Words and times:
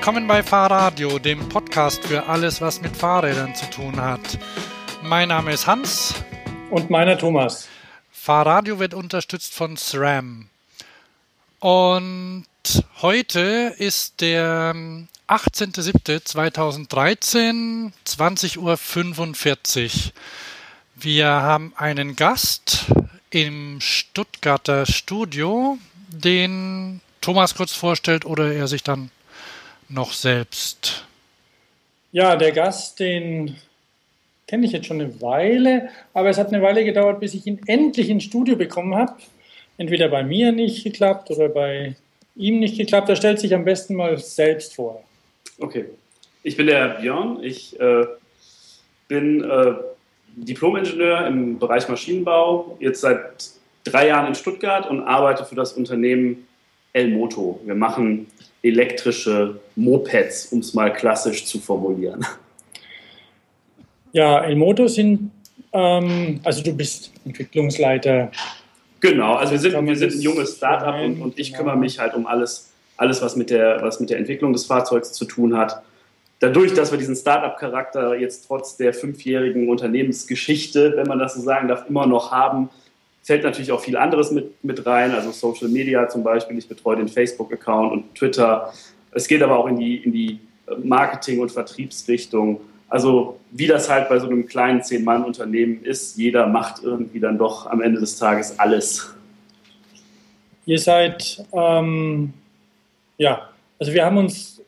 Willkommen 0.00 0.26
bei 0.26 0.42
Fahrradio, 0.42 1.18
dem 1.18 1.46
Podcast 1.50 2.02
für 2.06 2.26
alles, 2.26 2.62
was 2.62 2.80
mit 2.80 2.96
Fahrrädern 2.96 3.54
zu 3.54 3.68
tun 3.68 4.00
hat. 4.00 4.38
Mein 5.02 5.28
Name 5.28 5.52
ist 5.52 5.66
Hans. 5.66 6.14
Und 6.70 6.88
meiner 6.88 7.18
Thomas. 7.18 7.68
Fahrradio 8.10 8.78
wird 8.78 8.94
unterstützt 8.94 9.52
von 9.52 9.76
SRAM. 9.76 10.48
Und 11.58 12.46
heute 13.02 13.74
ist 13.76 14.22
der 14.22 14.74
18.07.2013, 15.28 17.92
20.45 18.06 18.56
Uhr. 18.56 18.70
Wir 20.96 21.28
haben 21.28 21.74
einen 21.76 22.16
Gast 22.16 22.86
im 23.28 23.82
Stuttgarter 23.82 24.86
Studio, 24.86 25.76
den 26.08 27.02
Thomas 27.20 27.54
kurz 27.54 27.74
vorstellt 27.74 28.24
oder 28.24 28.50
er 28.50 28.66
sich 28.66 28.82
dann 28.82 29.10
noch 29.90 30.12
selbst? 30.12 31.04
Ja, 32.12 32.36
der 32.36 32.52
Gast, 32.52 33.00
den 33.00 33.56
kenne 34.46 34.66
ich 34.66 34.72
jetzt 34.72 34.86
schon 34.86 35.00
eine 35.00 35.20
Weile, 35.20 35.90
aber 36.12 36.30
es 36.30 36.38
hat 36.38 36.48
eine 36.48 36.62
Weile 36.62 36.84
gedauert, 36.84 37.20
bis 37.20 37.34
ich 37.34 37.46
ihn 37.46 37.60
endlich 37.66 38.08
ins 38.08 38.24
Studio 38.24 38.56
bekommen 38.56 38.94
habe. 38.94 39.14
Entweder 39.78 40.08
bei 40.08 40.24
mir 40.24 40.52
nicht 40.52 40.82
geklappt 40.82 41.30
oder 41.30 41.48
bei 41.48 41.94
ihm 42.34 42.58
nicht 42.58 42.76
geklappt. 42.76 43.08
Er 43.08 43.16
stellt 43.16 43.38
sich 43.38 43.54
am 43.54 43.64
besten 43.64 43.94
mal 43.94 44.18
selbst 44.18 44.74
vor. 44.74 45.04
Okay, 45.58 45.86
ich 46.42 46.56
bin 46.56 46.66
der 46.66 47.00
Björn. 47.00 47.42
Ich 47.42 47.78
äh, 47.78 48.06
bin 49.08 49.44
äh, 49.44 49.74
Diplom-Ingenieur 50.36 51.26
im 51.26 51.58
Bereich 51.58 51.88
Maschinenbau, 51.88 52.76
jetzt 52.80 53.00
seit 53.00 53.50
drei 53.84 54.08
Jahren 54.08 54.28
in 54.28 54.34
Stuttgart 54.34 54.88
und 54.88 55.02
arbeite 55.02 55.44
für 55.44 55.54
das 55.54 55.72
Unternehmen 55.74 56.46
Elmoto. 56.92 57.60
Wir 57.64 57.74
machen 57.74 58.26
elektrische 58.62 59.60
Mopeds, 59.76 60.46
um 60.46 60.60
es 60.60 60.74
mal 60.74 60.92
klassisch 60.92 61.46
zu 61.46 61.58
formulieren. 61.58 62.24
Ja, 64.12 64.40
Elmoto 64.42 64.88
sind, 64.88 65.30
ähm, 65.72 66.40
also 66.42 66.62
du 66.62 66.74
bist 66.74 67.12
Entwicklungsleiter. 67.24 68.30
Genau, 69.00 69.34
also 69.34 69.52
wir 69.52 69.58
sind, 69.58 69.86
wir 69.86 69.96
sind 69.96 70.12
ein 70.12 70.20
junges 70.20 70.56
Startup 70.56 71.00
und, 71.00 71.22
und 71.22 71.38
ich 71.38 71.48
genau. 71.48 71.58
kümmere 71.58 71.76
mich 71.76 71.98
halt 71.98 72.14
um 72.14 72.26
alles, 72.26 72.72
alles 72.96 73.22
was, 73.22 73.36
mit 73.36 73.50
der, 73.50 73.80
was 73.82 74.00
mit 74.00 74.10
der 74.10 74.18
Entwicklung 74.18 74.52
des 74.52 74.66
Fahrzeugs 74.66 75.12
zu 75.12 75.24
tun 75.24 75.56
hat. 75.56 75.82
Dadurch, 76.40 76.74
dass 76.74 76.90
wir 76.90 76.98
diesen 76.98 77.16
Startup-Charakter 77.16 78.16
jetzt 78.16 78.46
trotz 78.46 78.76
der 78.76 78.94
fünfjährigen 78.94 79.68
Unternehmensgeschichte, 79.68 80.94
wenn 80.96 81.06
man 81.06 81.18
das 81.18 81.34
so 81.34 81.40
sagen 81.40 81.68
darf, 81.68 81.88
immer 81.88 82.06
noch 82.06 82.32
haben, 82.32 82.70
zählt 83.22 83.44
natürlich 83.44 83.72
auch 83.72 83.80
viel 83.80 83.96
anderes 83.96 84.30
mit, 84.30 84.64
mit 84.64 84.84
rein, 84.86 85.12
also 85.12 85.30
Social 85.30 85.68
Media 85.68 86.08
zum 86.08 86.22
Beispiel. 86.22 86.58
Ich 86.58 86.68
betreue 86.68 86.96
den 86.96 87.08
Facebook-Account 87.08 87.92
und 87.92 88.14
Twitter. 88.14 88.72
Es 89.12 89.28
geht 89.28 89.42
aber 89.42 89.58
auch 89.58 89.66
in 89.66 89.78
die, 89.78 89.96
in 89.96 90.12
die 90.12 90.40
Marketing- 90.82 91.40
und 91.40 91.50
Vertriebsrichtung. 91.50 92.60
Also 92.88 93.38
wie 93.50 93.66
das 93.66 93.88
halt 93.88 94.08
bei 94.08 94.18
so 94.18 94.26
einem 94.26 94.46
kleinen 94.46 94.82
Zehn-Mann-Unternehmen 94.82 95.84
ist, 95.84 96.16
jeder 96.16 96.46
macht 96.46 96.82
irgendwie 96.82 97.20
dann 97.20 97.38
doch 97.38 97.66
am 97.66 97.80
Ende 97.80 98.00
des 98.00 98.16
Tages 98.16 98.58
alles. 98.58 99.14
Ihr 100.66 100.78
seid, 100.78 101.44
ähm, 101.52 102.32
ja, 103.16 103.48
also 103.78 103.92
wir 103.92 104.04
haben 104.04 104.18
uns, 104.18 104.60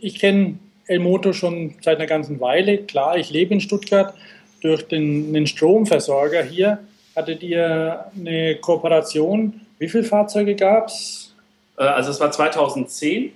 ich 0.00 0.18
kenne 0.18 0.58
Elmoto 0.86 1.32
schon 1.32 1.74
seit 1.82 1.98
einer 1.98 2.06
ganzen 2.06 2.40
Weile. 2.40 2.78
Klar, 2.78 3.16
ich 3.18 3.30
lebe 3.30 3.54
in 3.54 3.60
Stuttgart 3.60 4.14
durch 4.60 4.86
den, 4.86 5.32
den 5.32 5.46
Stromversorger 5.46 6.42
hier 6.42 6.78
Hattet 7.16 7.42
ihr 7.42 8.04
eine 8.14 8.56
Kooperation? 8.56 9.62
Wie 9.78 9.88
viele 9.88 10.04
Fahrzeuge 10.04 10.54
gab 10.54 10.88
es? 10.88 11.34
Äh, 11.78 11.84
also 11.84 12.10
es 12.10 12.20
war 12.20 12.30
2010 12.30 13.32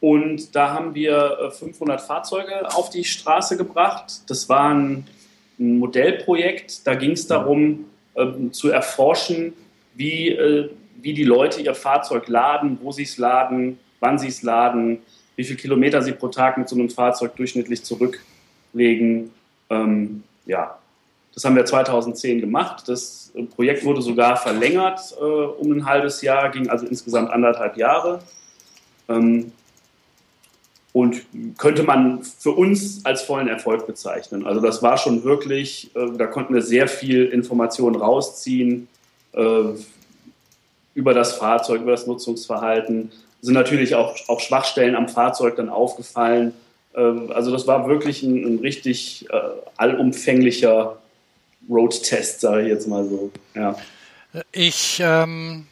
und 0.00 0.54
da 0.54 0.72
haben 0.72 0.94
wir 0.94 1.50
500 1.58 2.00
äh, 2.00 2.04
Fahrzeuge 2.04 2.72
auf 2.72 2.88
die 2.88 3.02
Straße 3.02 3.56
gebracht. 3.56 4.22
Das 4.28 4.48
war 4.48 4.72
ein 4.72 5.08
Modellprojekt. 5.58 6.86
Da 6.86 6.94
ging 6.94 7.12
es 7.12 7.26
darum 7.26 7.86
ähm, 8.14 8.52
zu 8.52 8.70
erforschen, 8.70 9.54
wie, 9.96 10.28
äh, 10.28 10.70
wie 11.02 11.12
die 11.12 11.24
Leute 11.24 11.60
ihr 11.60 11.74
Fahrzeug 11.74 12.28
laden, 12.28 12.78
wo 12.80 12.92
sie 12.92 13.02
es 13.02 13.18
laden, 13.18 13.80
wann 13.98 14.20
sie 14.20 14.28
es 14.28 14.42
laden, 14.42 15.00
wie 15.34 15.42
viele 15.42 15.58
Kilometer 15.58 16.00
sie 16.00 16.12
pro 16.12 16.28
Tag 16.28 16.58
mit 16.58 16.68
so 16.68 16.76
einem 16.76 16.90
Fahrzeug 16.90 17.34
durchschnittlich 17.34 17.82
zurücklegen. 17.82 19.32
Ähm, 19.68 20.22
ja, 20.44 20.78
das 21.36 21.44
haben 21.44 21.54
wir 21.54 21.66
2010 21.66 22.40
gemacht. 22.40 22.88
Das 22.88 23.30
Projekt 23.54 23.84
wurde 23.84 24.00
sogar 24.00 24.38
verlängert 24.38 25.14
äh, 25.20 25.22
um 25.22 25.70
ein 25.70 25.84
halbes 25.84 26.22
Jahr, 26.22 26.50
ging 26.50 26.70
also 26.70 26.86
insgesamt 26.86 27.30
anderthalb 27.30 27.76
Jahre. 27.76 28.20
Ähm, 29.08 29.52
und 30.94 31.26
könnte 31.58 31.82
man 31.82 32.22
für 32.22 32.52
uns 32.52 33.04
als 33.04 33.20
vollen 33.20 33.48
Erfolg 33.48 33.86
bezeichnen. 33.86 34.46
Also 34.46 34.62
das 34.62 34.82
war 34.82 34.96
schon 34.96 35.24
wirklich, 35.24 35.94
äh, 35.94 36.16
da 36.16 36.26
konnten 36.26 36.54
wir 36.54 36.62
sehr 36.62 36.88
viel 36.88 37.26
Informationen 37.26 37.96
rausziehen 37.96 38.88
äh, 39.32 39.74
über 40.94 41.12
das 41.12 41.34
Fahrzeug, 41.34 41.82
über 41.82 41.90
das 41.90 42.06
Nutzungsverhalten. 42.06 43.12
Sind 43.42 43.52
natürlich 43.52 43.94
auch, 43.94 44.16
auch 44.28 44.40
Schwachstellen 44.40 44.96
am 44.96 45.10
Fahrzeug 45.10 45.56
dann 45.56 45.68
aufgefallen. 45.68 46.54
Ähm, 46.94 47.30
also 47.30 47.50
das 47.50 47.66
war 47.66 47.86
wirklich 47.90 48.22
ein, 48.22 48.42
ein 48.42 48.58
richtig 48.60 49.26
äh, 49.28 49.38
allumfänglicher 49.76 50.96
Road-Test, 51.68 52.40
sage 52.40 52.62
ich 52.62 52.68
jetzt 52.68 52.86
mal 52.86 53.04
so. 53.04 53.30
Ja. 53.54 53.76
Ich, 54.52 55.00
ähm, 55.02 55.66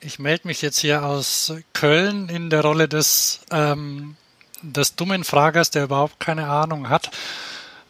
ich 0.00 0.18
melde 0.18 0.48
mich 0.48 0.62
jetzt 0.62 0.78
hier 0.78 1.04
aus 1.04 1.54
Köln 1.72 2.28
in 2.28 2.50
der 2.50 2.62
Rolle 2.62 2.88
des, 2.88 3.40
ähm, 3.50 4.16
des 4.62 4.96
dummen 4.96 5.24
Fragers, 5.24 5.70
der 5.70 5.84
überhaupt 5.84 6.20
keine 6.20 6.48
Ahnung 6.48 6.88
hat. 6.88 7.10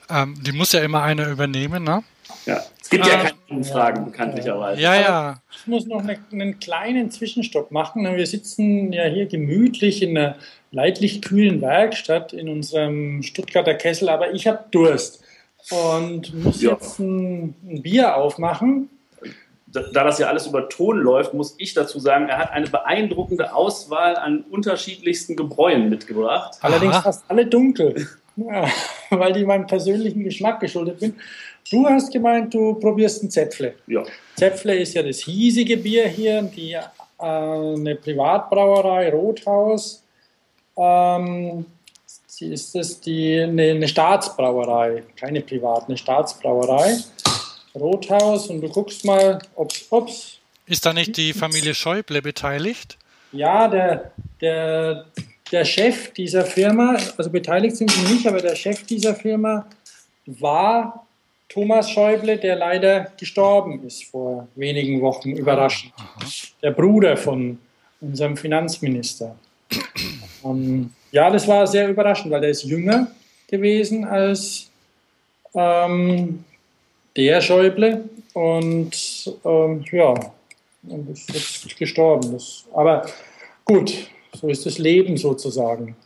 Ähm, 0.09 0.35
die 0.43 0.53
muss 0.53 0.73
ja 0.73 0.81
immer 0.81 1.03
einer 1.03 1.29
übernehmen, 1.29 1.85
ne? 1.85 2.03
Ja, 2.45 2.63
es 2.81 2.91
gibt 2.91 3.07
ja 3.07 3.31
keine 3.49 3.65
Fragen, 3.65 4.05
bekanntlicherweise. 4.05 4.81
Ja, 4.81 4.95
ja. 4.95 5.43
Ich 5.51 5.67
muss 5.67 5.87
noch 5.87 6.01
eine, 6.01 6.19
einen 6.31 6.61
kleinen 6.61 7.11
Zwischenstopp 7.11 7.73
machen. 7.73 8.05
Wir 8.05 8.27
sitzen 8.27 8.93
ja 8.93 9.05
hier 9.05 9.27
gemütlich 9.27 10.03
in 10.03 10.17
einer 10.17 10.37
leidlich 10.71 11.23
kühlen 11.23 11.61
Werkstatt 11.61 12.33
in 12.33 12.49
unserem 12.49 13.23
Stuttgarter 13.23 13.75
Kessel, 13.75 14.09
aber 14.09 14.33
ich 14.33 14.47
habe 14.47 14.65
Durst 14.71 15.23
und 15.71 16.33
muss 16.45 16.63
ja. 16.63 16.73
jetzt 16.73 16.99
ein, 16.99 17.55
ein 17.65 17.83
Bier 17.83 18.17
aufmachen 18.17 18.89
da 19.93 20.05
das 20.05 20.19
ja 20.19 20.29
alles 20.29 20.47
über 20.47 20.69
Ton 20.69 20.99
läuft, 20.99 21.35
muss 21.35 21.55
ich 21.59 21.75
dazu 21.75 21.99
sagen, 21.99 22.29
er 22.29 22.39
hat 22.39 22.53
eine 22.53 22.67
beeindruckende 22.67 23.55
Auswahl 23.55 24.17
an 24.17 24.45
unterschiedlichsten 24.51 25.37
Gebräuen 25.37 25.89
mitgebracht. 25.89 26.59
Allerdings 26.63 26.95
Aha. 26.95 27.03
fast 27.03 27.25
alle 27.29 27.47
dunkel, 27.47 28.07
ja, 28.37 28.69
weil 29.11 29.33
die 29.33 29.45
meinem 29.45 29.67
persönlichen 29.67 30.25
Geschmack 30.25 30.61
geschuldet 30.61 31.01
sind. 31.01 31.17
Du 31.71 31.85
hast 31.87 32.13
gemeint, 32.13 32.55
du 32.55 32.75
probierst 32.75 33.25
ein 33.25 33.31
Zäpfle. 33.31 33.75
Ja. 33.87 34.05
Zäpfle 34.37 34.77
ist 34.77 34.95
ja 34.95 35.03
das 35.03 35.19
hiesige 35.19 35.77
Bier 35.77 36.07
hier, 36.07 36.43
die, 36.43 36.73
äh, 36.73 36.85
eine 37.19 37.97
Privatbrauerei 37.97 39.11
Rothaus. 39.11 40.05
Ähm, 40.77 41.67
Sie 42.39 42.53
ist 42.53 42.77
es 42.77 43.01
die, 43.01 43.41
eine, 43.41 43.71
eine 43.71 43.89
Staatsbrauerei, 43.89 45.05
keine 45.19 45.41
privat, 45.41 45.89
eine 45.89 45.97
Staatsbrauerei. 45.97 46.99
Rothaus 47.75 48.49
und 48.49 48.61
du 48.61 48.69
guckst 48.69 49.07
mal, 49.07 49.39
ob 49.55 49.73
es. 50.07 50.39
Ist 50.67 50.85
da 50.85 50.93
nicht 50.93 51.17
die 51.17 51.33
Familie 51.33 51.75
Schäuble 51.75 52.21
beteiligt? 52.21 52.99
Ja, 53.33 53.69
der, 53.69 54.13
der, 54.43 55.07
der 55.51 55.65
Chef 55.65 56.13
dieser 56.13 56.45
Firma, 56.45 56.99
also 57.17 57.31
beteiligt 57.31 57.77
sind 57.77 57.91
sie 57.91 58.13
nicht, 58.13 58.27
aber 58.27 58.43
der 58.43 58.55
Chef 58.55 58.85
dieser 58.85 59.15
Firma 59.15 59.67
war 60.27 61.07
Thomas 61.49 61.91
Schäuble, 61.91 62.37
der 62.37 62.57
leider 62.57 63.13
gestorben 63.19 63.83
ist 63.87 64.05
vor 64.05 64.47
wenigen 64.57 65.01
Wochen, 65.01 65.31
überraschend. 65.31 65.95
Aha. 65.97 66.19
Der 66.63 66.73
Bruder 66.73 67.17
von 67.17 67.59
unserem 68.03 68.37
Finanzminister. 68.37 69.39
Und 70.43 70.93
ja, 71.17 71.31
das 71.31 71.49
war 71.49 71.67
sehr 71.67 71.89
überraschend, 71.89 72.31
weil 72.31 72.43
der 72.43 72.51
ist 72.51 72.65
jünger 72.65 73.07
gewesen 73.49 74.05
als 74.05 74.71
ähm, 75.55 76.45
der 77.17 77.41
Schäuble 77.41 78.05
und 78.35 78.93
ähm, 79.43 79.83
ja, 79.91 80.13
und 80.87 81.09
ist 81.09 81.33
jetzt 81.33 81.79
gestorben. 81.79 82.33
Das, 82.33 82.67
aber 82.75 83.07
gut, 83.65 84.11
so 84.35 84.49
ist 84.49 84.67
das 84.67 84.77
Leben 84.77 85.17
sozusagen, 85.17 85.97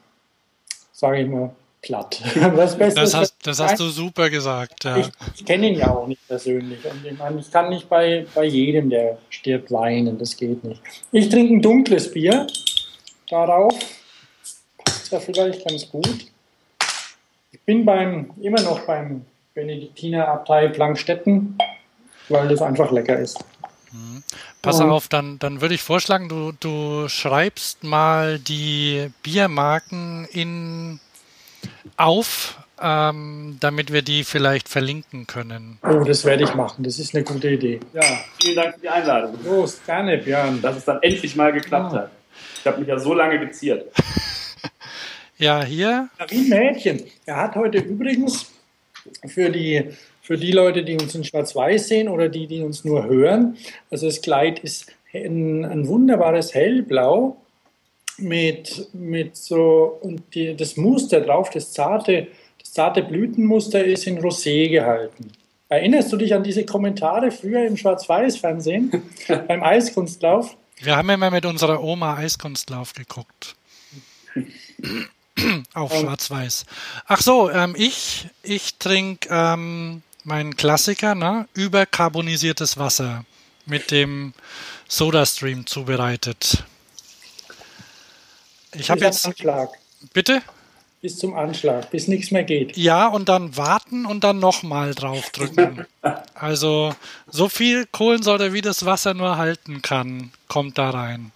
sage 0.92 1.22
ich 1.22 1.28
mal 1.28 1.50
platt. 1.82 2.22
das, 2.56 2.78
das, 2.78 3.12
hast, 3.12 3.34
das 3.42 3.58
hast, 3.58 3.80
du 3.80 3.88
super 3.88 4.30
gesagt. 4.30 4.84
Ja. 4.84 4.98
Ich, 4.98 5.08
ich 5.34 5.44
kenne 5.44 5.70
ihn 5.70 5.74
ja 5.74 5.90
auch 5.90 6.06
nicht 6.06 6.24
persönlich. 6.28 6.78
Und 6.84 7.04
ich 7.04 7.18
meine, 7.18 7.40
ich 7.40 7.50
kann 7.50 7.68
nicht 7.68 7.88
bei, 7.88 8.26
bei 8.32 8.44
jedem, 8.44 8.88
der 8.90 9.18
stirbt, 9.28 9.72
weinen. 9.72 10.18
Das 10.18 10.36
geht 10.36 10.62
nicht. 10.62 10.80
Ich 11.10 11.28
trinke 11.30 11.54
ein 11.54 11.62
dunkles 11.62 12.12
Bier 12.12 12.46
darauf 13.28 13.74
ja 15.10 15.20
vielleicht 15.20 15.66
ganz 15.66 15.88
gut. 15.88 16.26
Ich 17.52 17.60
bin 17.62 17.84
beim, 17.84 18.30
immer 18.40 18.60
noch 18.62 18.80
beim 18.80 19.24
Benediktinerabtei 19.54 20.68
Plankstetten, 20.68 21.58
weil 22.28 22.48
das 22.48 22.62
einfach 22.62 22.90
lecker 22.92 23.18
ist. 23.18 23.38
Mhm. 23.92 24.22
Pass 24.62 24.80
auf, 24.80 25.08
dann, 25.08 25.38
dann 25.38 25.60
würde 25.60 25.74
ich 25.74 25.82
vorschlagen, 25.82 26.28
du, 26.28 26.52
du 26.52 27.08
schreibst 27.08 27.82
mal 27.82 28.38
die 28.38 29.10
Biermarken 29.22 30.26
in, 30.26 31.00
auf, 31.96 32.58
ähm, 32.80 33.56
damit 33.60 33.92
wir 33.92 34.02
die 34.02 34.24
vielleicht 34.24 34.68
verlinken 34.68 35.26
können. 35.26 35.78
Oh, 35.82 36.04
das 36.04 36.24
werde 36.24 36.44
ich 36.44 36.54
machen. 36.54 36.84
Das 36.84 36.98
ist 36.98 37.14
eine 37.14 37.24
gute 37.24 37.50
Idee. 37.50 37.80
Ja, 37.92 38.02
vielen 38.40 38.56
Dank 38.56 38.74
für 38.74 38.80
die 38.80 38.88
Einladung. 38.88 39.38
Los, 39.44 39.80
gerne, 39.84 40.18
Björn. 40.18 40.60
Dass 40.62 40.76
es 40.76 40.84
dann 40.84 41.02
endlich 41.02 41.36
mal 41.36 41.52
geklappt 41.52 41.92
ja. 41.92 42.00
hat. 42.00 42.10
Ich 42.60 42.66
habe 42.66 42.78
mich 42.78 42.88
ja 42.88 42.98
so 42.98 43.14
lange 43.14 43.38
geziert. 43.38 43.92
ja, 45.40 45.64
hier. 45.64 46.08
Ein 46.18 46.48
Mädchen. 46.48 47.02
Er 47.26 47.36
hat 47.36 47.56
heute 47.56 47.78
übrigens 47.78 48.52
für 49.26 49.50
die, 49.50 49.84
für 50.22 50.36
die 50.36 50.52
Leute, 50.52 50.84
die 50.84 50.94
uns 50.94 51.14
in 51.14 51.24
Schwarz-Weiß 51.24 51.88
sehen 51.88 52.08
oder 52.08 52.28
die, 52.28 52.46
die 52.46 52.62
uns 52.62 52.84
nur 52.84 53.06
hören, 53.06 53.56
also 53.90 54.06
das 54.06 54.20
Kleid 54.20 54.60
ist 54.60 54.92
ein, 55.12 55.64
ein 55.64 55.88
wunderbares 55.88 56.54
Hellblau 56.54 57.36
mit, 58.18 58.88
mit 58.92 59.36
so, 59.36 59.98
und 60.02 60.22
die, 60.34 60.54
das 60.54 60.76
Muster 60.76 61.20
drauf, 61.20 61.50
das 61.50 61.72
zarte, 61.72 62.28
das 62.58 62.72
zarte 62.72 63.02
Blütenmuster 63.02 63.84
ist 63.84 64.06
in 64.06 64.18
Rosé 64.18 64.68
gehalten. 64.68 65.32
Erinnerst 65.68 66.12
du 66.12 66.16
dich 66.16 66.34
an 66.34 66.42
diese 66.42 66.64
Kommentare 66.64 67.30
früher 67.30 67.64
im 67.64 67.76
Schwarz-Weiß-Fernsehen 67.76 68.90
beim 69.48 69.62
Eiskunstlauf? 69.62 70.56
Wir 70.82 70.96
haben 70.96 71.10
immer 71.10 71.30
mit 71.30 71.46
unserer 71.46 71.82
Oma 71.82 72.16
Eiskunstlauf 72.16 72.92
geguckt. 72.92 73.54
Auf 75.74 75.92
Schwarz-Weiß. 75.94 76.64
Ach 77.06 77.20
so, 77.20 77.50
ähm, 77.50 77.74
ich, 77.76 78.28
ich 78.42 78.76
trinke 78.76 79.28
ähm, 79.30 80.02
meinen 80.24 80.56
Klassiker, 80.56 81.14
ne? 81.14 81.48
Übercarbonisiertes 81.54 82.78
Wasser 82.78 83.24
mit 83.66 83.90
dem 83.90 84.34
Sodastream 84.88 85.66
zubereitet. 85.66 86.64
Ich 88.74 88.90
habe 88.90 89.00
jetzt. 89.00 89.26
Anschlag. 89.26 89.70
Bitte? 90.12 90.42
Bis 91.02 91.16
zum 91.16 91.34
Anschlag, 91.34 91.90
bis 91.90 92.08
nichts 92.08 92.30
mehr 92.30 92.44
geht. 92.44 92.76
Ja, 92.76 93.06
und 93.06 93.30
dann 93.30 93.56
warten 93.56 94.04
und 94.04 94.22
dann 94.22 94.38
nochmal 94.38 94.94
draufdrücken. 94.94 95.86
also 96.34 96.94
so 97.26 97.48
viel 97.48 97.86
Kohlensäure, 97.86 98.52
wie 98.52 98.60
das 98.60 98.84
Wasser 98.84 99.14
nur 99.14 99.38
halten 99.38 99.80
kann, 99.80 100.30
kommt 100.46 100.76
da 100.76 100.90
rein. 100.90 101.32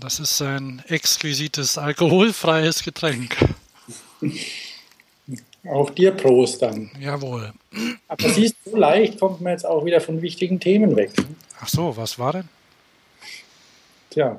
Das 0.00 0.18
ist 0.18 0.42
ein 0.42 0.82
exquisites 0.88 1.78
alkoholfreies 1.78 2.82
Getränk. 2.82 3.36
Auch 5.70 5.90
dir 5.90 6.12
Prost 6.12 6.62
dann. 6.62 6.90
Jawohl. 7.00 7.52
Aber 8.08 8.28
siehst 8.28 8.56
du, 8.64 8.72
so 8.72 8.76
leicht 8.76 9.18
kommt 9.18 9.40
man 9.40 9.52
jetzt 9.52 9.64
auch 9.64 9.84
wieder 9.84 10.00
von 10.00 10.20
wichtigen 10.20 10.60
Themen 10.60 10.96
weg. 10.96 11.12
Ach 11.60 11.68
so, 11.68 11.96
was 11.96 12.18
war 12.18 12.32
denn? 12.32 12.48
Tja, 14.10 14.38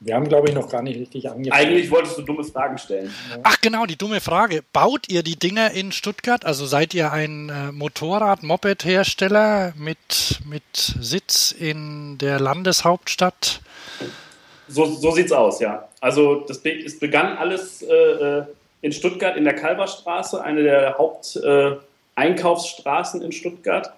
wir 0.00 0.14
haben, 0.14 0.28
glaube 0.28 0.48
ich, 0.48 0.54
noch 0.54 0.68
gar 0.68 0.82
nicht 0.82 0.96
richtig 0.96 1.28
angefangen. 1.28 1.60
Eigentlich 1.60 1.90
wolltest 1.90 2.18
du 2.18 2.22
dumme 2.22 2.44
Fragen 2.44 2.78
stellen. 2.78 3.12
Ach 3.42 3.60
genau, 3.60 3.84
die 3.84 3.96
dumme 3.96 4.20
Frage. 4.20 4.62
Baut 4.72 5.08
ihr 5.08 5.24
die 5.24 5.36
Dinger 5.36 5.72
in 5.72 5.90
Stuttgart? 5.90 6.44
Also 6.44 6.66
seid 6.66 6.94
ihr 6.94 7.12
ein 7.12 7.48
äh, 7.48 7.72
Motorrad-Moped-Hersteller 7.72 9.72
mit, 9.76 10.38
mit 10.44 10.62
Sitz 10.72 11.50
in 11.50 12.16
der 12.18 12.38
Landeshauptstadt? 12.38 13.60
So, 14.68 14.84
so 14.84 15.10
sieht's 15.10 15.32
aus, 15.32 15.60
ja. 15.60 15.88
Also 16.00 16.40
das, 16.40 16.60
es 16.64 16.98
begann 16.98 17.38
alles 17.38 17.82
äh, 17.82 17.92
äh, 17.92 18.44
in 18.82 18.92
Stuttgart 18.92 19.36
in 19.36 19.44
der 19.44 19.54
Kalverstraße, 19.54 20.42
eine 20.42 20.62
der 20.62 20.98
Haupteinkaufsstraßen 20.98 23.22
in 23.22 23.32
Stuttgart. 23.32 23.94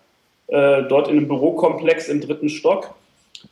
Äh, 0.50 0.82
dort 0.84 1.08
in 1.08 1.16
einem 1.16 1.28
Bürokomplex 1.28 2.08
im 2.08 2.20
dritten 2.20 2.48
Stock. 2.48 2.94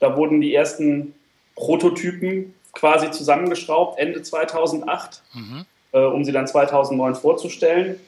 Da 0.00 0.16
wurden 0.16 0.40
die 0.40 0.52
ersten 0.52 1.14
Prototypen 1.54 2.54
quasi 2.72 3.12
zusammengeschraubt 3.12 4.00
Ende 4.00 4.22
2008, 4.22 5.22
mhm. 5.32 5.64
äh, 5.92 6.00
um 6.00 6.24
sie 6.24 6.32
dann 6.32 6.48
2009 6.48 7.14
vorzustellen. 7.14 8.00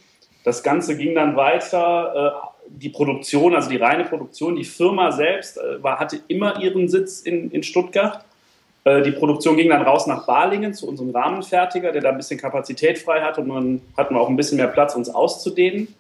Das 0.45 0.65
Ganze 0.65 0.97
ging 0.97 1.15
dann 1.15 1.37
weiter. 1.37 2.43
Äh, 2.45 2.49
die 2.73 2.89
Produktion, 2.89 3.55
also 3.55 3.71
die 3.71 3.77
reine 3.77 4.05
Produktion, 4.05 4.57
die 4.57 4.65
Firma 4.65 5.13
selbst 5.13 5.59
äh, 5.59 5.83
war, 5.83 5.99
hatte 5.99 6.21
immer 6.29 6.61
ihren 6.61 6.89
Sitz 6.89 7.21
in, 7.21 7.51
in 7.51 7.63
Stuttgart. 7.63 8.25
Äh, 8.85 9.03
die 9.03 9.13
Produktion 9.13 9.57
ging 9.57 9.69
dann 9.71 9.83
raus 9.83 10.07
nach 10.07 10.27
Balingen 10.27 10.75
zu 10.75 10.89
unserem 10.89 11.11
Rahmenfertiger, 11.11 11.93
der 11.93 12.03
da 12.03 12.11
ein 12.11 12.17
bisschen 12.17 12.41
Kapazität 12.41 12.99
frei 12.99 13.21
hatte 13.21 13.41
und 13.41 13.49
dann 13.49 13.83
hatten 13.97 14.15
wir 14.15 14.21
auch 14.21 14.29
ein 14.29 14.37
bisschen 14.37 14.57
mehr 14.57 14.69
Platz, 14.69 14.95
uns 14.95 15.09
auszudehnen. 15.09 15.95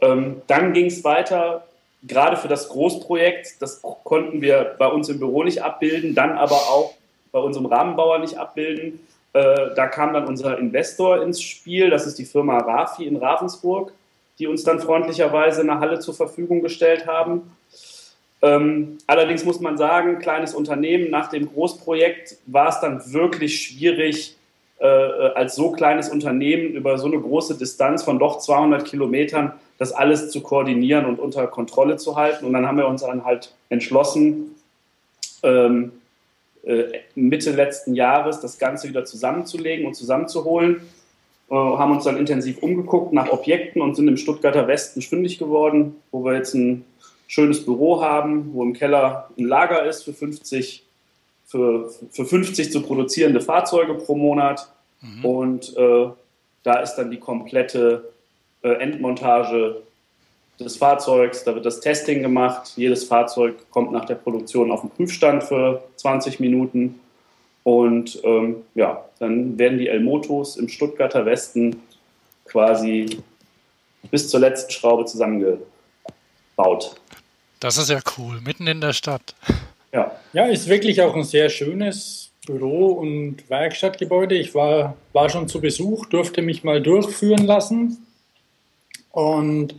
Ähm, 0.00 0.42
dann 0.46 0.72
ging 0.72 0.86
es 0.86 1.04
weiter 1.04 1.64
gerade 2.02 2.36
für 2.36 2.48
das 2.48 2.68
Großprojekt, 2.68 3.60
das 3.60 3.82
konnten 4.04 4.40
wir 4.40 4.74
bei 4.78 4.86
uns 4.86 5.08
im 5.08 5.18
Büro 5.18 5.42
nicht 5.42 5.62
abbilden, 5.62 6.14
dann 6.14 6.32
aber 6.32 6.56
auch 6.56 6.94
bei 7.32 7.38
unserem 7.38 7.66
Rahmenbauer 7.66 8.18
nicht 8.18 8.38
abbilden. 8.38 9.00
Äh, 9.32 9.74
da 9.76 9.86
kam 9.86 10.12
dann 10.14 10.26
unser 10.26 10.58
Investor 10.58 11.22
ins 11.22 11.42
Spiel, 11.42 11.90
das 11.90 12.06
ist 12.06 12.18
die 12.18 12.24
Firma 12.24 12.58
Rafi 12.58 13.04
in 13.04 13.16
Ravensburg, 13.16 13.92
die 14.38 14.46
uns 14.46 14.64
dann 14.64 14.80
freundlicherweise 14.80 15.60
eine 15.60 15.78
Halle 15.78 16.00
zur 16.00 16.14
Verfügung 16.14 16.62
gestellt 16.62 17.06
haben. 17.06 17.56
Ähm, 18.42 18.98
allerdings 19.06 19.44
muss 19.44 19.60
man 19.60 19.76
sagen, 19.76 20.18
kleines 20.18 20.54
Unternehmen, 20.54 21.10
nach 21.10 21.28
dem 21.28 21.52
Großprojekt 21.52 22.36
war 22.46 22.68
es 22.68 22.80
dann 22.80 23.12
wirklich 23.12 23.60
schwierig, 23.60 24.36
äh, 24.78 24.86
als 24.86 25.56
so 25.56 25.72
kleines 25.72 26.08
Unternehmen 26.08 26.72
über 26.72 26.96
so 26.96 27.06
eine 27.06 27.20
große 27.20 27.58
Distanz 27.58 28.02
von 28.02 28.18
doch 28.18 28.38
200 28.38 28.84
Kilometern 28.84 29.52
das 29.76 29.92
alles 29.92 30.30
zu 30.30 30.42
koordinieren 30.42 31.06
und 31.06 31.18
unter 31.18 31.46
Kontrolle 31.46 31.96
zu 31.96 32.16
halten. 32.16 32.46
Und 32.46 32.52
dann 32.52 32.66
haben 32.66 32.78
wir 32.78 32.86
uns 32.86 33.02
dann 33.02 33.24
halt 33.24 33.54
entschlossen, 33.68 34.54
ähm, 35.42 35.92
äh, 36.64 36.84
Mitte 37.14 37.52
letzten 37.52 37.94
Jahres 37.94 38.40
das 38.40 38.58
Ganze 38.58 38.88
wieder 38.88 39.04
zusammenzulegen 39.04 39.86
und 39.86 39.94
zusammenzuholen. 39.94 40.82
Äh, 41.50 41.54
haben 41.54 41.92
uns 41.92 42.04
dann 42.04 42.16
intensiv 42.16 42.62
umgeguckt 42.62 43.12
nach 43.12 43.30
Objekten 43.30 43.82
und 43.82 43.96
sind 43.96 44.08
im 44.08 44.16
Stuttgarter 44.16 44.66
Westen 44.68 45.02
fündig 45.02 45.38
geworden, 45.38 45.96
wo 46.10 46.24
wir 46.24 46.34
jetzt 46.34 46.54
ein 46.54 46.84
schönes 47.30 47.64
Büro 47.64 48.02
haben, 48.02 48.52
wo 48.52 48.64
im 48.64 48.72
Keller 48.72 49.30
ein 49.38 49.44
Lager 49.44 49.86
ist 49.86 50.02
für 50.02 50.12
50, 50.12 50.82
für, 51.46 51.88
für 52.10 52.24
50 52.24 52.72
zu 52.72 52.82
produzierende 52.82 53.40
Fahrzeuge 53.40 53.94
pro 53.94 54.16
Monat. 54.16 54.68
Mhm. 55.00 55.24
Und 55.24 55.76
äh, 55.76 56.08
da 56.64 56.80
ist 56.80 56.96
dann 56.96 57.12
die 57.12 57.20
komplette 57.20 58.10
äh, 58.62 58.72
Endmontage 58.72 59.76
des 60.58 60.76
Fahrzeugs, 60.76 61.44
da 61.44 61.54
wird 61.54 61.64
das 61.64 61.78
Testing 61.78 62.20
gemacht. 62.20 62.72
Jedes 62.76 63.04
Fahrzeug 63.04 63.54
kommt 63.70 63.92
nach 63.92 64.06
der 64.06 64.16
Produktion 64.16 64.72
auf 64.72 64.80
den 64.80 64.90
Prüfstand 64.90 65.44
für 65.44 65.84
20 65.96 66.40
Minuten. 66.40 66.98
Und 67.62 68.20
ähm, 68.24 68.56
ja, 68.74 69.04
dann 69.20 69.56
werden 69.56 69.78
die 69.78 69.86
El-Motos 69.86 70.56
im 70.56 70.68
Stuttgarter 70.68 71.24
Westen 71.24 71.80
quasi 72.44 73.20
bis 74.10 74.28
zur 74.28 74.40
letzten 74.40 74.72
Schraube 74.72 75.04
zusammengebaut. 75.04 76.96
Das 77.60 77.76
ist 77.76 77.90
ja 77.90 78.00
cool, 78.16 78.40
mitten 78.40 78.66
in 78.66 78.80
der 78.80 78.94
Stadt. 78.94 79.34
Ja, 79.92 80.18
ja 80.32 80.46
ist 80.46 80.68
wirklich 80.68 81.02
auch 81.02 81.14
ein 81.14 81.24
sehr 81.24 81.50
schönes 81.50 82.30
Büro- 82.46 82.92
und 82.92 83.48
Werkstattgebäude. 83.50 84.34
Ich 84.34 84.54
war, 84.54 84.96
war 85.12 85.28
schon 85.28 85.46
zu 85.46 85.60
Besuch, 85.60 86.06
durfte 86.06 86.40
mich 86.40 86.64
mal 86.64 86.82
durchführen 86.82 87.44
lassen 87.44 87.98
und 89.12 89.74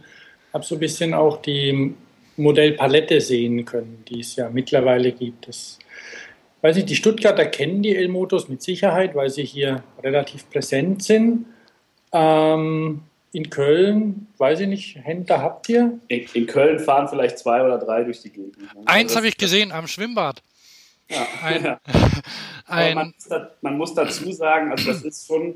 habe 0.54 0.64
so 0.64 0.76
ein 0.76 0.80
bisschen 0.80 1.16
auch 1.16 1.42
die 1.42 1.96
Modellpalette 2.38 3.20
sehen 3.20 3.66
können, 3.66 4.04
die 4.08 4.20
es 4.20 4.36
ja 4.36 4.50
mittlerweile 4.50 5.12
gibt. 5.12 5.48
Das, 5.48 5.80
weiß 6.62 6.78
ich, 6.78 6.86
die 6.86 6.96
Stuttgarter 6.96 7.46
kennen 7.46 7.82
die 7.82 7.96
Elmotos 7.96 8.48
mit 8.48 8.62
Sicherheit, 8.62 9.16
weil 9.16 9.32
sie 9.32 9.44
hier 9.44 9.84
relativ 10.04 10.50
präsent 10.50 11.04
sind. 11.04 11.48
Ähm, 12.14 13.02
in 13.34 13.50
Köln, 13.50 14.28
weiß 14.38 14.62
ich 14.62 14.68
nicht, 14.68 14.96
Händler 14.98 15.42
habt 15.42 15.70
ihr? 15.70 16.00
In, 16.08 16.26
in, 16.34 16.48
Köln 16.48 16.80
fahren 16.80 17.08
vielleicht 17.08 17.40
zwei 17.40 17.64
oder 17.64 17.78
drei 17.78 18.04
durch 18.04 18.22
die 18.22 18.30
Gegend. 18.30 18.58
Eins 18.86 19.16
habe 19.16 19.28
ich 19.28 19.38
gesehen 19.38 19.72
am 19.72 19.88
Schwimmbad. 19.88 20.42
Ja. 21.10 21.28
Ein, 21.44 21.78
ein 22.68 22.96
man, 22.96 23.08
muss 23.08 23.28
da, 23.28 23.52
man, 23.62 23.78
muss 23.78 23.94
dazu 23.94 24.32
sagen, 24.32 24.72
also 24.72 24.92
das 24.92 25.04
ist 25.04 25.28
schon 25.28 25.56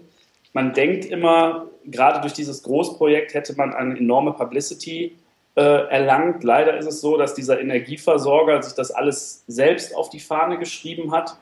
man 0.55 0.71
denkt 0.71 1.03
immer, 1.03 1.67
gerade 1.83 2.21
durch 2.21 2.31
dieses 2.31 2.63
Großprojekt 2.63 3.33
hätte 3.33 3.57
man 3.57 3.73
eine 3.73 3.97
enorme 3.97 4.31
Publicity 4.31 5.17
äh, 5.57 5.61
erlangt. 5.61 6.45
Leider 6.45 6.77
ist 6.77 6.85
es 6.85 7.01
so, 7.01 7.17
dass 7.17 7.35
dieser 7.35 7.59
Energieversorger 7.59 8.63
sich 8.63 8.73
das 8.73 8.89
alles 8.89 9.43
selbst 9.47 9.93
auf 9.93 10.09
die 10.09 10.21
Fahne 10.21 10.57
geschrieben 10.57 11.11
hat 11.11 11.35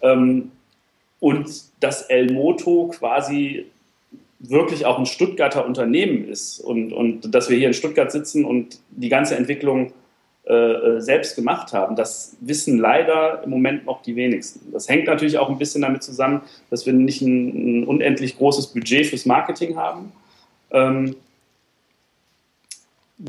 ähm, 0.00 0.52
und 1.18 1.50
dass 1.80 2.02
El 2.02 2.32
Moto 2.32 2.92
quasi 2.96 3.66
wirklich 4.42 4.86
auch 4.86 4.98
ein 4.98 5.06
Stuttgarter 5.06 5.64
Unternehmen 5.64 6.28
ist 6.28 6.58
und, 6.60 6.92
und 6.92 7.34
dass 7.34 7.48
wir 7.48 7.56
hier 7.56 7.68
in 7.68 7.74
Stuttgart 7.74 8.10
sitzen 8.10 8.44
und 8.44 8.80
die 8.90 9.08
ganze 9.08 9.36
Entwicklung 9.36 9.92
äh, 10.44 10.54
äh, 10.54 11.00
selbst 11.00 11.36
gemacht 11.36 11.72
haben. 11.72 11.94
Das 11.94 12.36
wissen 12.40 12.76
leider 12.76 13.44
im 13.44 13.50
Moment 13.50 13.86
noch 13.86 14.02
die 14.02 14.16
wenigsten. 14.16 14.72
Das 14.72 14.88
hängt 14.88 15.06
natürlich 15.06 15.38
auch 15.38 15.48
ein 15.48 15.58
bisschen 15.58 15.82
damit 15.82 16.02
zusammen, 16.02 16.40
dass 16.68 16.84
wir 16.84 16.92
nicht 16.92 17.22
ein, 17.22 17.82
ein 17.82 17.86
unendlich 17.86 18.36
großes 18.36 18.66
Budget 18.68 19.06
fürs 19.06 19.24
Marketing 19.24 19.76
haben, 19.76 20.10
ähm, 20.72 21.14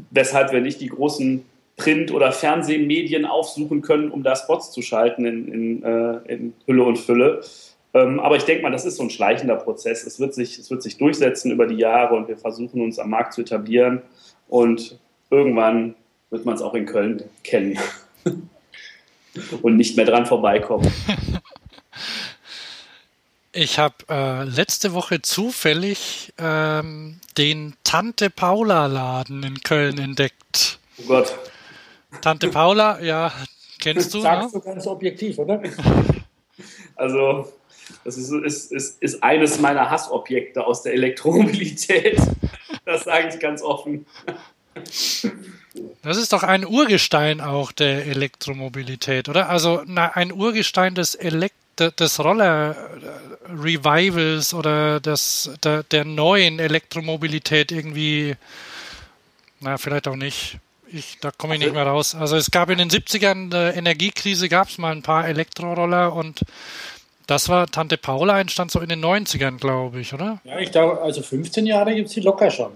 weshalb 0.10 0.52
wir 0.52 0.62
nicht 0.62 0.82
die 0.82 0.90
großen 0.90 1.46
Print- 1.78 2.12
oder 2.12 2.32
Fernsehmedien 2.32 3.26
aufsuchen 3.26 3.84
können, 3.84 4.10
um 4.10 4.24
da 4.24 4.36
Spots 4.36 4.72
zu 4.72 4.82
schalten 4.82 5.26
in, 5.26 5.48
in, 5.48 5.84
äh, 5.84 6.18
in 6.34 6.54
Hülle 6.66 6.84
und 6.84 6.98
Fülle. 6.98 7.42
Ähm, 7.94 8.20
aber 8.20 8.36
ich 8.36 8.44
denke 8.44 8.64
mal, 8.64 8.72
das 8.72 8.86
ist 8.86 8.98
so 8.98 9.04
ein 9.04 9.10
schleichender 9.10 9.56
Prozess. 9.56 10.04
Es 10.04 10.20
wird, 10.20 10.34
sich, 10.34 10.58
es 10.58 10.72
wird 10.72 10.82
sich 10.82 10.98
durchsetzen 10.98 11.52
über 11.52 11.68
die 11.68 11.78
Jahre 11.78 12.16
und 12.16 12.28
wir 12.28 12.38
versuchen 12.38 12.82
uns 12.82 12.98
am 13.00 13.10
Markt 13.10 13.34
zu 13.34 13.42
etablieren. 13.42 14.02
Und 14.48 15.00
irgendwann 15.30 15.96
wird 16.30 16.46
man 16.46 16.56
es 16.56 16.62
auch 16.62 16.74
in 16.74 16.86
Köln 16.86 17.24
kennen 17.44 17.78
und 19.62 19.78
nicht 19.78 19.96
mehr 19.96 20.06
dran 20.06 20.26
vorbeikommen. 20.26 20.92
Ich 23.56 23.78
habe 23.78 23.94
äh, 24.10 24.44
letzte 24.46 24.94
Woche 24.94 25.22
zufällig 25.22 26.34
ähm, 26.40 27.20
den 27.38 27.76
Tante 27.84 28.32
Paula 28.32 28.88
Laden 28.88 29.44
in 29.44 29.62
Köln 29.62 30.00
entdeckt. 30.00 30.80
Oh 30.98 31.04
Gott. 31.08 31.38
Tante 32.22 32.48
Paula, 32.50 33.00
ja, 33.00 33.32
kennst 33.80 34.12
du? 34.16 34.22
Sagst 34.22 34.56
ne? 34.56 34.60
du 34.60 34.66
ganz 34.66 34.88
objektiv, 34.88 35.38
oder? 35.38 35.62
Also, 36.96 37.52
das 38.04 38.18
ist, 38.18 38.32
ist, 38.32 38.72
ist, 38.72 39.02
ist 39.02 39.24
eines 39.24 39.60
meiner 39.60 39.90
Hassobjekte 39.90 40.66
aus 40.66 40.84
der 40.84 40.94
Elektromobilität. 40.94 42.20
Das 42.86 43.06
sage 43.06 43.30
ich 43.30 43.40
ganz 43.40 43.62
offen. 43.62 44.06
Das 46.02 46.18
ist 46.18 46.34
doch 46.34 46.44
ein 46.44 46.66
Urgestein 46.66 47.40
auch 47.42 47.72
der 47.72 48.06
Elektromobilität, 48.06 49.30
oder? 49.30 49.50
Also 49.50 49.82
na, 49.86 50.10
ein 50.10 50.32
Urgestein 50.32 50.96
des, 50.96 51.14
Elekt 51.16 51.56
des 51.80 52.20
Roller-Revivals 52.20 54.54
oder 54.54 55.00
des, 55.00 55.50
der, 55.64 55.82
der 55.84 56.04
neuen 56.06 56.60
Elektromobilität 56.60 57.72
irgendwie, 57.72 58.36
na, 59.60 59.78
vielleicht 59.78 60.08
auch 60.08 60.16
nicht. 60.16 60.58
Ich, 60.92 61.18
da 61.22 61.32
komme 61.32 61.56
ich 61.56 61.62
nicht 61.62 61.74
mehr 61.74 61.88
raus. 61.88 62.14
Also 62.14 62.36
es 62.36 62.52
gab 62.52 62.70
in 62.70 62.78
den 62.78 62.92
70ern 62.92 63.50
der 63.50 63.76
Energiekrise, 63.76 64.48
gab 64.48 64.70
es 64.70 64.78
mal 64.78 64.92
ein 64.92 65.02
paar 65.02 65.28
Elektroroller 65.28 66.14
und 66.14 66.42
das 67.28 67.50
war 67.50 67.68
Tante 67.68 67.98
Paula 67.98 68.40
entstand 68.40 68.72
so 68.72 68.80
in 68.80 68.90
den 68.90 69.04
90ern, 69.04 69.60
glaube 69.60 70.00
ich, 70.00 70.14
oder? 70.14 70.42
Ja, 70.44 70.60
ich 70.60 70.72
glaube, 70.72 71.02
also 71.02 71.22
15 71.22 71.66
Jahre 71.66 71.96
gibt 71.96 72.10
es 72.10 72.14
die 72.14 72.22
locker 72.22 72.52
schon. 72.52 72.72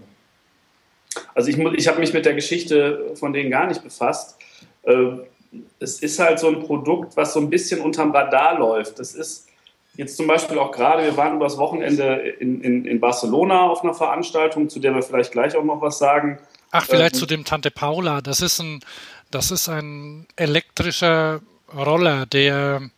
Also 1.34 1.50
ich, 1.50 1.58
ich 1.58 1.88
habe 1.88 2.00
mich 2.00 2.14
mit 2.14 2.26
der 2.26 2.34
Geschichte 2.34 3.12
von 3.16 3.34
denen 3.34 3.50
gar 3.50 3.68
nicht 3.68 3.84
befasst. 3.84 4.38
Äh, 4.84 5.18
es 5.80 6.00
ist 6.00 6.20
halt 6.20 6.40
so 6.40 6.48
ein 6.48 6.62
Produkt, 6.62 7.18
was 7.18 7.34
so 7.34 7.40
ein 7.40 7.50
bisschen 7.50 7.82
unterm 7.82 8.12
Radar 8.12 8.60
läuft. 8.60 9.00
Das 9.00 9.16
ist 9.16 9.48
jetzt 9.96 10.18
zum 10.18 10.28
Beispiel 10.28 10.60
auch 10.60 10.72
gerade, 10.72 11.04
wir 11.04 11.18
waren 11.18 11.36
übers 11.36 11.58
Wochenende 11.58 12.36
in, 12.40 12.62
in, 12.62 12.86
in 12.86 13.00
Barcelona 13.00 13.68
auf 13.68 13.84
einer 13.84 13.94
Veranstaltung, 13.94 14.70
zu 14.70 14.80
der 14.80 14.94
wir 14.94 15.02
vielleicht 15.02 15.32
gleich 15.32 15.56
auch 15.56 15.64
noch 15.64 15.82
was 15.82 15.98
sagen. 15.98 16.40
Ach, 16.72 16.86
vielleicht 16.86 17.16
ähm, 17.16 17.20
zu 17.20 17.26
dem 17.26 17.46
Tante 17.46 17.72
Paula. 17.72 18.22
Das 18.22 18.42
ist 18.42 18.60
ein, 18.60 18.82
das 19.32 19.52
ist 19.52 19.70
ein 19.70 20.28
elektrischer 20.36 21.42
Roller, 21.76 22.26
der 22.26 22.90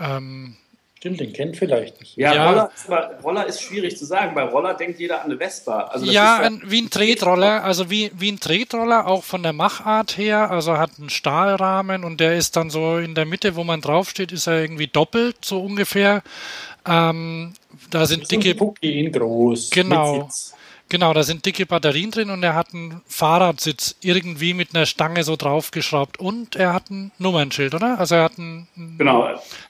ähm, 0.00 0.56
Stimmt, 1.00 1.18
den 1.18 1.32
kennt 1.32 1.56
vielleicht 1.56 1.98
nicht. 1.98 2.14
Ja, 2.18 2.34
ja. 2.34 2.50
Roller, 2.50 2.70
ist, 2.74 3.24
Roller, 3.24 3.46
ist 3.46 3.62
schwierig 3.62 3.96
zu 3.96 4.04
sagen. 4.04 4.34
Bei 4.34 4.42
Roller 4.42 4.74
denkt 4.74 5.00
jeder 5.00 5.24
an 5.24 5.30
eine 5.30 5.38
Vespa. 5.38 5.84
Also 5.84 6.04
ja, 6.04 6.40
ein, 6.40 6.60
wie 6.66 6.82
ein 6.82 6.90
Tretroller, 6.90 7.64
also 7.64 7.90
wie, 7.90 8.10
wie 8.14 8.30
ein 8.30 8.38
Tretroller, 8.38 9.06
auch 9.06 9.24
von 9.24 9.42
der 9.42 9.54
Machart 9.54 10.18
her. 10.18 10.50
Also 10.50 10.76
hat 10.76 10.90
einen 10.98 11.08
Stahlrahmen 11.08 12.04
und 12.04 12.20
der 12.20 12.36
ist 12.36 12.54
dann 12.56 12.68
so 12.68 12.98
in 12.98 13.14
der 13.14 13.24
Mitte, 13.24 13.56
wo 13.56 13.64
man 13.64 13.80
draufsteht, 13.80 14.30
ist 14.30 14.46
er 14.46 14.60
irgendwie 14.60 14.88
doppelt, 14.88 15.42
so 15.42 15.62
ungefähr. 15.62 16.22
Ähm, 16.86 17.54
da 17.88 18.04
sind 18.04 18.30
dicke. 18.30 18.54
Pucki 18.54 19.10
groß. 19.10 19.70
Genau. 19.70 20.28
Genau, 20.90 21.14
da 21.14 21.22
sind 21.22 21.46
dicke 21.46 21.66
Batterien 21.66 22.10
drin 22.10 22.30
und 22.30 22.42
er 22.42 22.56
hat 22.56 22.74
einen 22.74 23.00
Fahrradsitz 23.06 23.94
irgendwie 24.02 24.54
mit 24.54 24.74
einer 24.74 24.86
Stange 24.86 25.22
so 25.22 25.36
draufgeschraubt 25.36 26.18
und 26.18 26.56
er 26.56 26.74
hat 26.74 26.90
ein 26.90 27.12
Nummernschild, 27.16 27.74
oder? 27.76 28.00
Also 28.00 28.16
er 28.16 28.24
hat 28.24 28.36
ein, 28.38 28.66
genau. 28.98 29.22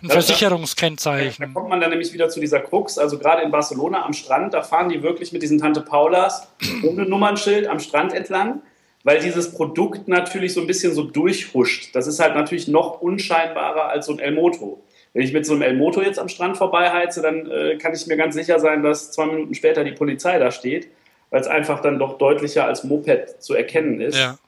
ein 0.02 0.08
Versicherungskennzeichen. 0.08 1.44
Da 1.44 1.52
kommt 1.52 1.68
man 1.68 1.78
dann 1.78 1.90
nämlich 1.90 2.14
wieder 2.14 2.30
zu 2.30 2.40
dieser 2.40 2.60
Krux. 2.60 2.96
Also 2.96 3.18
gerade 3.18 3.42
in 3.42 3.50
Barcelona 3.50 4.02
am 4.06 4.14
Strand, 4.14 4.54
da 4.54 4.62
fahren 4.62 4.88
die 4.88 5.02
wirklich 5.02 5.30
mit 5.32 5.42
diesen 5.42 5.58
Tante 5.58 5.82
Paulas 5.82 6.48
ohne 6.82 7.04
Nummernschild 7.04 7.66
am 7.66 7.80
Strand 7.80 8.14
entlang, 8.14 8.62
weil 9.04 9.20
dieses 9.20 9.52
Produkt 9.52 10.08
natürlich 10.08 10.54
so 10.54 10.62
ein 10.62 10.66
bisschen 10.66 10.94
so 10.94 11.02
durchhuscht. 11.02 11.94
Das 11.94 12.06
ist 12.06 12.18
halt 12.18 12.34
natürlich 12.34 12.66
noch 12.66 13.02
unscheinbarer 13.02 13.90
als 13.90 14.06
so 14.06 14.14
ein 14.14 14.20
El 14.20 14.32
Moto. 14.32 14.82
Wenn 15.12 15.22
ich 15.22 15.34
mit 15.34 15.44
so 15.44 15.52
einem 15.52 15.62
El 15.62 15.76
Moto 15.76 16.00
jetzt 16.00 16.18
am 16.18 16.30
Strand 16.30 16.56
vorbeiheize, 16.56 17.20
dann 17.20 17.50
äh, 17.50 17.76
kann 17.76 17.92
ich 17.92 18.06
mir 18.06 18.16
ganz 18.16 18.34
sicher 18.34 18.58
sein, 18.58 18.82
dass 18.82 19.12
zwei 19.12 19.26
Minuten 19.26 19.54
später 19.54 19.84
die 19.84 19.92
Polizei 19.92 20.38
da 20.38 20.50
steht 20.50 20.88
weil 21.30 21.40
es 21.40 21.46
einfach 21.46 21.80
dann 21.80 21.98
doch 21.98 22.18
deutlicher 22.18 22.64
als 22.64 22.84
Moped 22.84 23.42
zu 23.42 23.54
erkennen 23.54 24.00
ist. 24.00 24.18
Ja, 24.18 24.38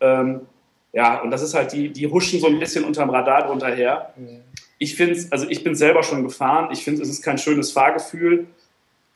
ähm, 0.00 0.40
ja 0.92 1.20
und 1.22 1.30
das 1.30 1.42
ist 1.42 1.54
halt, 1.54 1.72
die, 1.72 1.88
die 1.90 2.08
huschen 2.08 2.40
so 2.40 2.48
ein 2.48 2.58
bisschen 2.58 2.84
unterm 2.84 3.10
Radar 3.10 3.46
drunter 3.46 3.72
her. 3.74 4.12
Ich 4.78 4.96
finde 4.96 5.14
es, 5.14 5.30
also 5.30 5.48
ich 5.48 5.62
bin 5.62 5.74
selber 5.74 6.02
schon 6.02 6.24
gefahren, 6.24 6.70
ich 6.72 6.84
finde 6.84 7.02
es 7.02 7.08
ist 7.08 7.22
kein 7.22 7.38
schönes 7.38 7.72
Fahrgefühl. 7.72 8.46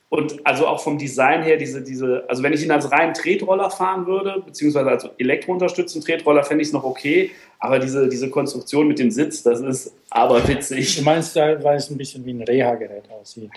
Und 0.08 0.46
also 0.46 0.68
auch 0.68 0.80
vom 0.80 0.98
Design 0.98 1.42
her, 1.42 1.56
diese, 1.56 1.82
diese, 1.82 2.24
also 2.28 2.40
wenn 2.44 2.52
ich 2.52 2.62
ihn 2.62 2.70
als 2.70 2.92
reinen 2.92 3.12
Tretroller 3.12 3.70
fahren 3.70 4.06
würde, 4.06 4.40
beziehungsweise 4.46 4.88
als 4.88 5.08
elektrounterstützten 5.18 6.00
Tretroller, 6.00 6.44
fände 6.44 6.62
ich 6.62 6.68
es 6.68 6.72
noch 6.72 6.84
okay. 6.84 7.32
Aber 7.58 7.80
diese, 7.80 8.08
diese 8.08 8.30
Konstruktion 8.30 8.86
mit 8.86 9.00
dem 9.00 9.10
Sitz, 9.10 9.42
das 9.42 9.60
ist 9.60 9.92
aber 10.10 10.46
witzig. 10.46 10.96
Du 10.96 11.02
meinst, 11.02 11.34
weil 11.34 11.76
es 11.76 11.90
ein 11.90 11.98
bisschen 11.98 12.24
wie 12.24 12.34
ein 12.34 12.42
Reha-Gerät 12.42 13.10
aussieht. 13.10 13.50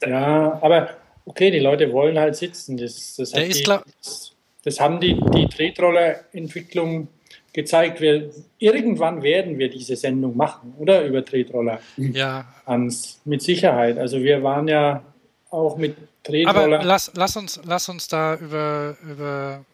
Ja, 0.00 0.08
ja, 0.08 0.58
aber 0.62 0.88
okay, 1.24 1.50
die 1.50 1.58
Leute 1.58 1.92
wollen 1.92 2.18
halt 2.18 2.36
sitzen. 2.36 2.76
Das, 2.76 3.16
das, 3.16 3.32
die, 3.32 3.62
das, 3.62 4.32
das 4.62 4.80
haben 4.80 5.00
die, 5.00 5.20
die 5.34 5.48
Tretroller-Entwicklung 5.48 7.08
gezeigt. 7.52 8.00
Wir, 8.00 8.30
irgendwann 8.58 9.22
werden 9.22 9.58
wir 9.58 9.70
diese 9.70 9.96
Sendung 9.96 10.36
machen, 10.36 10.74
oder? 10.78 11.04
Über 11.04 11.24
Tretroller. 11.24 11.80
Ja. 11.96 12.44
Hans, 12.66 13.20
mit 13.24 13.42
Sicherheit. 13.42 13.98
Also 13.98 14.20
wir 14.20 14.42
waren 14.42 14.68
ja 14.68 15.02
auch 15.50 15.76
mit 15.76 15.96
Tretroller. 16.22 16.78
Aber 16.78 16.84
lass, 16.84 17.12
lass, 17.14 17.36
uns, 17.36 17.60
lass 17.64 17.88
uns 17.88 18.08
da 18.08 18.36
über, 18.36 18.96
über 19.08 19.64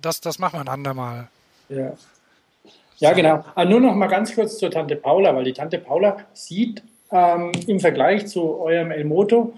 das, 0.00 0.20
das 0.20 0.38
machen 0.38 0.58
wir 0.58 0.60
ein 0.60 0.68
andermal. 0.68 1.28
Ja. 1.68 1.94
Ja, 2.98 3.12
genau. 3.12 3.34
Aber 3.34 3.52
ah, 3.54 3.64
nur 3.64 3.80
noch 3.80 3.94
mal 3.94 4.08
ganz 4.08 4.34
kurz 4.34 4.58
zur 4.58 4.70
Tante 4.70 4.96
Paula, 4.96 5.34
weil 5.34 5.44
die 5.44 5.52
Tante 5.52 5.78
Paula 5.78 6.16
sieht 6.32 6.82
ähm, 7.12 7.52
im 7.66 7.78
Vergleich 7.78 8.26
zu 8.26 8.58
eurem 8.58 8.90
El 8.90 9.04
Moto 9.04 9.54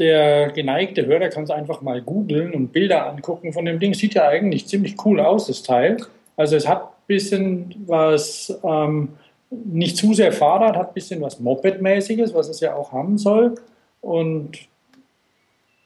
der 0.00 0.50
geneigte 0.50 1.06
Hörer 1.06 1.28
kann 1.28 1.44
es 1.44 1.50
einfach 1.50 1.82
mal 1.82 2.00
googeln 2.00 2.54
und 2.54 2.72
Bilder 2.72 3.06
angucken 3.06 3.52
von 3.52 3.66
dem 3.66 3.78
Ding. 3.78 3.94
Sieht 3.94 4.14
ja 4.14 4.26
eigentlich 4.26 4.66
ziemlich 4.66 4.96
cool 5.04 5.20
aus, 5.20 5.46
das 5.46 5.62
Teil. 5.62 5.98
Also 6.36 6.56
es 6.56 6.66
hat 6.66 6.82
ein 6.82 7.06
bisschen 7.06 7.74
was, 7.86 8.58
ähm, 8.64 9.10
nicht 9.50 9.96
zu 9.96 10.14
sehr 10.14 10.32
Fahrrad, 10.32 10.76
hat 10.76 10.88
ein 10.88 10.94
bisschen 10.94 11.20
was 11.20 11.38
Moped-mäßiges, 11.38 12.34
was 12.34 12.48
es 12.48 12.60
ja 12.60 12.74
auch 12.74 12.92
haben 12.92 13.18
soll. 13.18 13.56
Und 14.00 14.58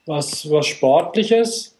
was, 0.06 0.48
was 0.50 0.66
Sportliches. 0.66 1.76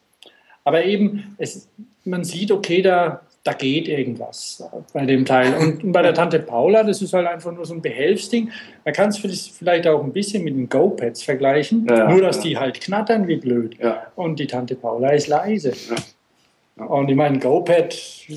Aber 0.64 0.85
eben, 0.85 1.37
es, 1.38 1.69
man 2.05 2.25
sieht, 2.25 2.50
okay, 2.50 2.83
da, 2.83 3.21
da 3.45 3.53
geht 3.53 3.89
irgendwas 3.89 4.65
bei 4.95 5.05
dem 5.05 5.27
Teil. 5.27 5.55
Und 5.55 5.93
bei 5.93 6.01
der 6.01 6.15
Tante 6.15 6.39
Paula, 6.39 6.83
das 6.83 7.03
ist 7.03 7.13
halt 7.13 7.27
einfach 7.27 7.53
nur 7.53 7.67
so 7.67 7.75
ein 7.75 7.83
Behelfsding. 7.83 8.51
Man 8.85 8.95
kann 8.95 9.11
es 9.11 9.19
vielleicht 9.19 9.87
auch 9.87 10.03
ein 10.03 10.13
bisschen 10.13 10.45
mit 10.45 10.57
den 10.57 10.69
Go-Pads 10.69 11.23
vergleichen, 11.23 11.87
ja, 11.89 12.11
nur 12.11 12.23
dass 12.23 12.37
ja. 12.37 12.43
die 12.43 12.59
halt 12.59 12.81
knattern 12.81 13.29
wie 13.29 13.37
blöd. 13.37 13.79
Ja. 13.79 14.07
Und 14.17 14.39
die 14.39 14.47
Tante 14.47 14.75
Paula 14.75 15.11
ist 15.11 15.29
leise. 15.29 15.75
Und 16.77 17.11
ich 17.11 17.17
meine, 17.17 17.39
Go-Pad, 17.39 17.95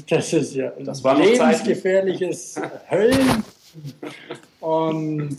das 0.09 0.33
ist 0.33 0.55
ja 0.55 0.71
das 0.77 1.03
war 1.03 1.17
lebensgefährliches 1.17 2.61
Höllen 2.91 3.43
und 4.59 5.37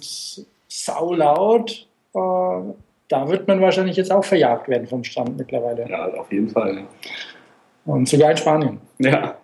saulaut. 0.67 1.87
Äh, 2.15 2.19
da 3.09 3.29
wird 3.29 3.47
man 3.49 3.61
wahrscheinlich 3.61 3.97
jetzt 3.97 4.11
auch 4.11 4.25
verjagt 4.25 4.69
werden 4.69 4.87
vom 4.87 5.05
Strand 5.05 5.37
mittlerweile. 5.37 5.89
Ja, 5.89 6.07
auf 6.15 6.33
jeden 6.33 6.49
Fall. 6.49 6.85
Und 7.85 8.09
sogar 8.09 8.31
in 8.31 8.37
Spanien. 8.37 8.81
Ja. 8.99 9.38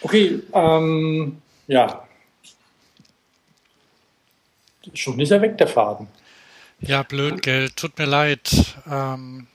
Okay, 0.00 0.42
ähm, 0.52 1.40
ja. 1.66 2.06
Schon 4.94 5.18
ist 5.18 5.30
er 5.30 5.42
weg, 5.42 5.58
der 5.58 5.68
Faden. 5.68 6.06
Ja, 6.80 7.02
blöd, 7.02 7.42
Geld. 7.42 7.76
Tut 7.76 7.98
mir 7.98 8.04
leid. 8.04 8.76
Ähm, 8.90 9.46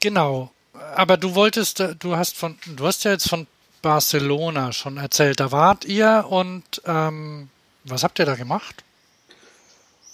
genau. 0.00 0.50
Aber 0.94 1.16
du 1.16 1.34
wolltest, 1.34 1.80
äh, 1.80 1.94
du 1.96 2.16
hast 2.16 2.36
von, 2.36 2.56
du 2.76 2.86
hast 2.86 3.04
ja 3.04 3.10
jetzt 3.10 3.28
von 3.28 3.46
Barcelona 3.82 4.72
schon 4.72 4.96
erzählt. 4.96 5.40
Da 5.40 5.52
wart 5.52 5.84
ihr 5.84 6.26
und 6.28 6.82
ähm, 6.86 7.48
was 7.84 8.04
habt 8.04 8.18
ihr 8.18 8.26
da 8.26 8.34
gemacht? 8.34 8.84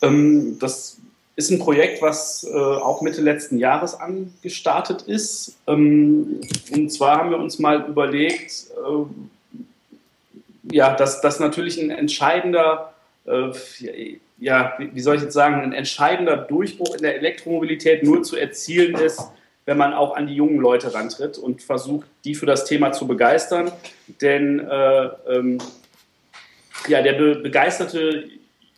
Ähm, 0.02 0.58
das 0.58 0.98
ist 1.36 1.50
ein 1.50 1.58
Projekt, 1.58 2.00
was 2.00 2.44
äh, 2.44 2.56
auch 2.56 3.02
Mitte 3.02 3.20
letzten 3.20 3.58
Jahres 3.58 3.98
angestartet 3.98 5.02
ist. 5.02 5.56
Ähm, 5.66 6.40
und 6.72 6.90
zwar 6.90 7.18
haben 7.18 7.30
wir 7.30 7.38
uns 7.38 7.58
mal 7.58 7.86
überlegt, 7.88 8.66
äh, 8.70 10.74
ja, 10.74 10.94
dass 10.94 11.20
das 11.20 11.40
natürlich 11.40 11.80
ein 11.80 11.90
entscheidender, 11.90 12.94
äh, 13.26 13.50
ja, 14.38 14.74
wie 14.78 15.00
soll 15.00 15.16
ich 15.16 15.22
jetzt 15.22 15.34
sagen, 15.34 15.60
ein 15.60 15.72
entscheidender 15.72 16.36
Durchbruch 16.36 16.94
in 16.94 17.02
der 17.02 17.16
Elektromobilität 17.16 18.04
nur 18.04 18.22
zu 18.22 18.36
erzielen 18.36 18.94
ist, 18.94 19.20
wenn 19.66 19.78
man 19.78 19.92
auch 19.92 20.16
an 20.16 20.26
die 20.26 20.34
jungen 20.34 20.58
Leute 20.58 20.94
rantritt 20.94 21.38
und 21.38 21.62
versucht, 21.62 22.06
die 22.24 22.34
für 22.34 22.46
das 22.46 22.64
Thema 22.64 22.92
zu 22.92 23.06
begeistern. 23.06 23.72
Denn 24.20 24.60
äh, 24.60 25.08
ähm, 25.28 25.58
ja, 26.86 27.02
der 27.02 27.14
be 27.14 27.36
begeisterte 27.36 28.24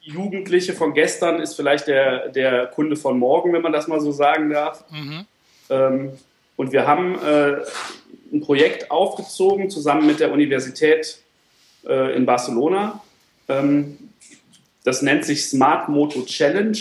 Jugendliche 0.07 0.73
von 0.73 0.95
gestern 0.95 1.41
ist 1.41 1.55
vielleicht 1.55 1.89
der, 1.89 2.29
der 2.29 2.67
Kunde 2.67 2.95
von 2.95 3.19
morgen, 3.19 3.53
wenn 3.53 3.63
man 3.63 3.73
das 3.73 3.89
mal 3.89 4.01
so 4.01 4.13
sagen 4.13 4.51
darf. 4.51 4.85
Mhm. 4.91 5.27
Ähm, 5.69 6.13
und 6.55 6.73
wir 6.73 6.87
haben 6.87 7.19
äh, 7.19 7.57
ein 8.33 8.41
Projekt 8.41 8.91
aufgezogen 8.91 9.69
zusammen 9.69 10.07
mit 10.07 10.21
der 10.21 10.33
Universität 10.33 11.19
äh, 11.85 12.15
in 12.15 12.25
Barcelona. 12.25 13.03
Ähm, 13.49 13.99
das 14.85 15.03
nennt 15.03 15.25
sich 15.25 15.47
Smart 15.47 15.89
Moto 15.89 16.23
Challenge. 16.25 16.79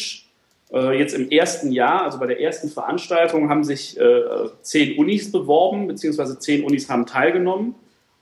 Äh, 0.72 1.00
jetzt 1.00 1.16
im 1.16 1.32
ersten 1.32 1.72
Jahr, 1.72 2.04
also 2.04 2.20
bei 2.20 2.28
der 2.28 2.40
ersten 2.40 2.70
Veranstaltung, 2.70 3.50
haben 3.50 3.64
sich 3.64 4.00
äh, 4.00 4.22
zehn 4.62 5.00
Unis 5.00 5.32
beworben, 5.32 5.88
beziehungsweise 5.88 6.38
zehn 6.38 6.64
Unis 6.64 6.90
haben 6.92 7.08
teilgenommen. 7.08 7.74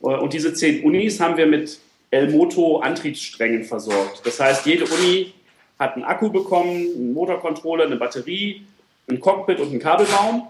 Äh, 0.02 0.06
und 0.06 0.32
diese 0.32 0.54
zehn 0.54 0.82
Unis 0.86 1.20
haben 1.20 1.36
wir 1.36 1.46
mit 1.46 1.80
El-Moto 2.14 2.78
Antriebssträngen 2.78 3.64
versorgt. 3.64 4.22
Das 4.24 4.40
heißt, 4.40 4.68
jede 4.68 4.86
Uni 4.86 5.34
hat 5.80 5.96
einen 5.96 6.04
Akku 6.04 6.30
bekommen, 6.30 6.70
einen 6.70 7.14
Motorcontroller, 7.14 7.86
eine 7.86 7.96
Batterie, 7.96 8.66
ein 9.10 9.20
Cockpit 9.20 9.60
und 9.60 9.70
einen 9.72 9.80
Kabelbaum. 9.80 10.48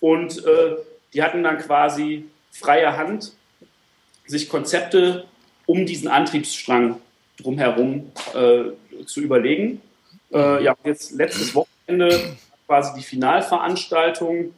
Und 0.00 0.38
äh, 0.46 0.76
die 1.12 1.22
hatten 1.22 1.42
dann 1.42 1.58
quasi 1.58 2.26
freie 2.52 2.96
Hand, 2.96 3.32
sich 4.26 4.48
Konzepte 4.48 5.24
um 5.66 5.84
diesen 5.84 6.06
Antriebsstrang 6.06 7.00
drumherum 7.38 8.12
äh, 8.34 9.04
zu 9.04 9.20
überlegen. 9.20 9.82
Äh, 10.32 10.62
ja, 10.62 10.76
jetzt 10.84 11.10
letztes 11.12 11.54
Wochenende 11.56 12.36
quasi 12.66 12.92
die 12.96 13.04
Finalveranstaltung 13.04 14.54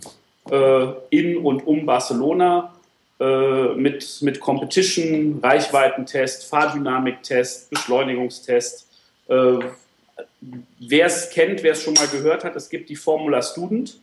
äh, 0.50 0.86
in 1.08 1.38
und 1.38 1.66
um 1.66 1.86
Barcelona 1.86 2.74
äh, 3.20 3.74
mit, 3.74 4.22
mit 4.22 4.40
Competition, 4.40 5.40
Reichweitentest, 5.42 6.46
Fahrdynamiktest, 6.46 7.68
Beschleunigungstest. 7.68 8.88
Äh, 9.28 9.58
wer 10.78 11.06
es 11.06 11.28
kennt, 11.30 11.62
wer 11.62 11.72
es 11.72 11.82
schon 11.82 11.94
mal 11.94 12.08
gehört 12.08 12.44
hat, 12.44 12.56
es 12.56 12.70
gibt 12.70 12.88
die 12.88 12.96
Formula 12.96 13.42
Student. 13.42 13.98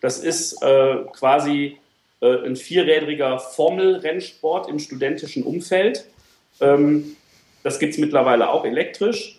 Das 0.00 0.18
ist 0.18 0.62
äh, 0.62 0.96
quasi 1.12 1.78
äh, 2.22 2.46
ein 2.46 2.56
vierrädriger 2.56 3.38
Formelrennsport 3.38 4.70
im 4.70 4.78
studentischen 4.78 5.42
Umfeld. 5.42 6.06
Ähm, 6.60 7.16
das 7.62 7.78
gibt 7.78 7.92
es 7.92 7.98
mittlerweile 7.98 8.50
auch 8.50 8.64
elektrisch 8.64 9.38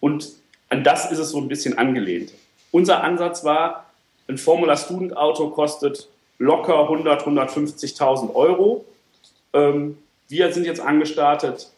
und 0.00 0.28
an 0.68 0.82
das 0.82 1.10
ist 1.12 1.18
es 1.18 1.30
so 1.30 1.38
ein 1.38 1.46
bisschen 1.46 1.78
angelehnt. 1.78 2.32
Unser 2.72 3.04
Ansatz 3.04 3.44
war, 3.44 3.92
ein 4.28 4.38
Formula 4.38 4.76
Student 4.76 5.16
Auto 5.16 5.50
kostet 5.50 6.08
locker 6.42 6.82
100, 6.82 7.24
150.000 7.24 8.34
Euro. 8.34 8.84
Ähm, 9.52 9.98
wir 10.28 10.52
sind 10.52 10.66
jetzt 10.66 10.80
angestartet. 10.80 11.70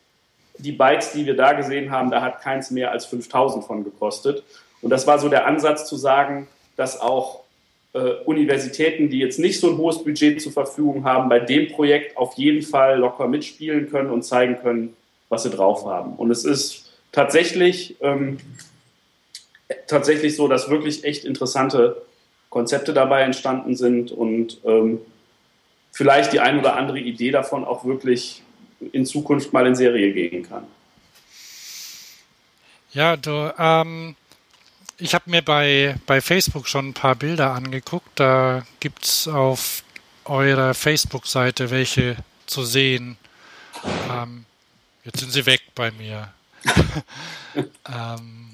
Die 0.59 0.73
Bikes, 0.73 1.13
die 1.13 1.27
wir 1.27 1.37
da 1.37 1.53
gesehen 1.53 1.91
haben, 1.91 2.11
da 2.11 2.23
hat 2.23 2.41
keins 2.41 2.71
mehr 2.71 2.91
als 2.91 3.07
5.000 3.07 3.63
von 3.63 3.85
gekostet. 3.85 4.43
Und 4.81 4.91
das 4.91 5.07
war 5.07 5.19
so 5.19 5.29
der 5.29 5.47
Ansatz 5.47 5.87
zu 5.87 5.97
sagen, 5.97 6.49
dass 6.77 6.99
auch 7.01 7.41
äh, 7.93 8.15
Universitäten, 8.25 9.11
die 9.11 9.19
jetzt 9.19 9.39
nicht 9.39 9.61
so 9.61 9.69
ein 9.71 9.77
hohes 9.77 10.03
Budget 10.03 10.41
zur 10.41 10.53
Verfügung 10.53 11.05
haben, 11.05 11.29
bei 11.29 11.41
dem 11.41 11.71
Projekt 11.71 12.17
auf 12.17 12.35
jeden 12.35 12.63
Fall 12.63 12.99
locker 12.99 13.29
mitspielen 13.29 13.91
können 13.91 14.11
und 14.11 14.23
zeigen 14.23 14.59
können, 14.63 14.97
was 15.29 15.43
sie 15.43 15.51
drauf 15.51 15.85
haben. 15.85 16.15
Und 16.15 16.31
es 16.31 16.45
ist 16.45 16.93
tatsächlich, 17.13 17.97
ähm, 18.01 18.39
tatsächlich 19.89 20.37
so, 20.37 20.49
dass 20.49 20.71
wirklich 20.71 21.05
echt 21.05 21.25
interessante 21.25 22.03
Konzepte 22.55 22.95
dabei 22.95 23.23
entstanden 23.23 23.75
sind 23.75 24.13
und 24.13 24.59
ähm, 24.65 25.01
vielleicht 25.91 26.33
die 26.33 26.39
ein 26.39 26.57
oder 26.61 26.77
andere 26.77 27.01
Idee 27.01 27.33
davon 27.33 27.65
auch 27.65 27.85
wirklich 27.85 28.45
in 28.93 29.05
Zukunft 29.07 29.53
mal 29.53 29.67
in 29.67 29.75
Serie 29.75 30.13
gehen 30.13 30.49
kann. 30.49 30.63
Ja, 32.93 33.17
du, 33.17 33.53
ähm, 33.59 34.15
ich 34.99 35.15
habe 35.15 35.29
mir 35.31 35.43
bei, 35.43 35.97
bei 36.07 36.21
Facebook 36.21 36.69
schon 36.69 36.91
ein 36.91 36.95
paar 36.95 37.17
Bilder 37.17 37.53
angeguckt. 37.53 38.21
Da 38.21 38.63
gibt 38.79 39.05
es 39.05 39.27
auf 39.27 39.83
eurer 40.25 40.75
Facebook-Seite 40.75 41.73
welche 41.73 42.17
zu 42.47 42.63
sehen. 42.63 43.17
Ähm, 44.09 44.45
jetzt 45.03 45.19
sind 45.19 45.33
sie 45.33 45.45
weg 45.45 45.63
bei 45.75 45.91
mir. 45.91 46.33
ähm, 47.57 48.51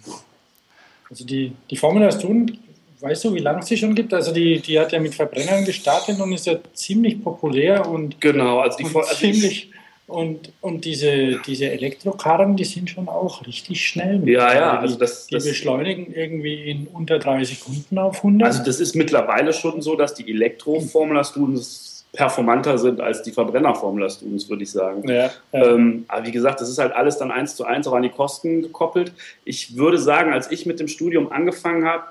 also 1.10 1.26
die, 1.26 1.52
die 1.68 1.76
Formula 1.76 2.10
Student 2.10 2.69
Weißt 3.00 3.24
du, 3.24 3.34
wie 3.34 3.38
lange 3.38 3.60
es 3.60 3.66
sie 3.66 3.76
schon 3.76 3.94
gibt? 3.94 4.12
Also 4.12 4.32
die, 4.32 4.60
die 4.60 4.78
hat 4.78 4.92
ja 4.92 5.00
mit 5.00 5.14
Verbrennern 5.14 5.64
gestartet 5.64 6.20
und 6.20 6.32
ist 6.32 6.46
ja 6.46 6.56
ziemlich 6.74 7.22
populär 7.22 7.88
und 7.88 8.20
genau, 8.20 8.60
also 8.60 8.78
die 8.78 8.84
und 8.84 8.96
also 8.96 9.14
ziemlich 9.14 9.70
und, 10.10 10.52
und 10.60 10.84
diese, 10.84 11.40
diese 11.46 11.70
Elektrokarren, 11.70 12.56
die 12.56 12.64
sind 12.64 12.90
schon 12.90 13.08
auch 13.08 13.46
richtig 13.46 13.86
schnell. 13.86 14.28
Ja, 14.28 14.52
ja, 14.52 14.78
also 14.80 14.98
das, 14.98 15.28
die, 15.28 15.34
das, 15.34 15.44
beschleunigen 15.44 16.12
irgendwie 16.12 16.68
in 16.68 16.88
unter 16.88 17.20
drei 17.20 17.44
Sekunden 17.44 17.96
auf 17.96 18.16
100. 18.16 18.46
Also 18.46 18.64
das 18.64 18.80
ist 18.80 18.96
mittlerweile 18.96 19.52
schon 19.52 19.80
so, 19.80 19.94
dass 19.94 20.14
die 20.14 20.28
Elektro-Formula 20.28 21.22
Students 21.22 22.04
performanter 22.12 22.76
sind 22.76 23.00
als 23.00 23.22
die 23.22 23.30
Verbrenner-Formula 23.30 24.10
Students, 24.10 24.48
würde 24.48 24.64
ich 24.64 24.72
sagen. 24.72 25.08
Ja, 25.08 25.14
ja. 25.14 25.30
Ähm, 25.52 26.06
aber 26.08 26.26
wie 26.26 26.32
gesagt, 26.32 26.60
das 26.60 26.68
ist 26.68 26.78
halt 26.78 26.92
alles 26.92 27.18
dann 27.18 27.30
eins 27.30 27.54
zu 27.54 27.64
eins 27.64 27.86
auch 27.86 27.92
an 27.92 28.02
die 28.02 28.08
Kosten 28.08 28.62
gekoppelt. 28.62 29.12
Ich 29.44 29.76
würde 29.76 29.98
sagen, 29.98 30.32
als 30.32 30.50
ich 30.50 30.66
mit 30.66 30.80
dem 30.80 30.88
Studium 30.88 31.30
angefangen 31.30 31.84
habe, 31.84 32.02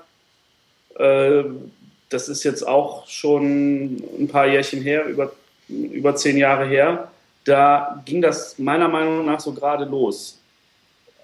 das 0.99 2.27
ist 2.27 2.43
jetzt 2.43 2.67
auch 2.67 3.07
schon 3.07 4.03
ein 4.19 4.27
paar 4.27 4.47
Jährchen 4.47 4.81
her, 4.81 5.05
über, 5.05 5.31
über 5.67 6.15
zehn 6.15 6.37
Jahre 6.37 6.67
her. 6.67 7.11
Da 7.45 8.03
ging 8.05 8.21
das 8.21 8.59
meiner 8.59 8.87
Meinung 8.87 9.25
nach 9.25 9.39
so 9.39 9.53
gerade 9.53 9.85
los 9.85 10.39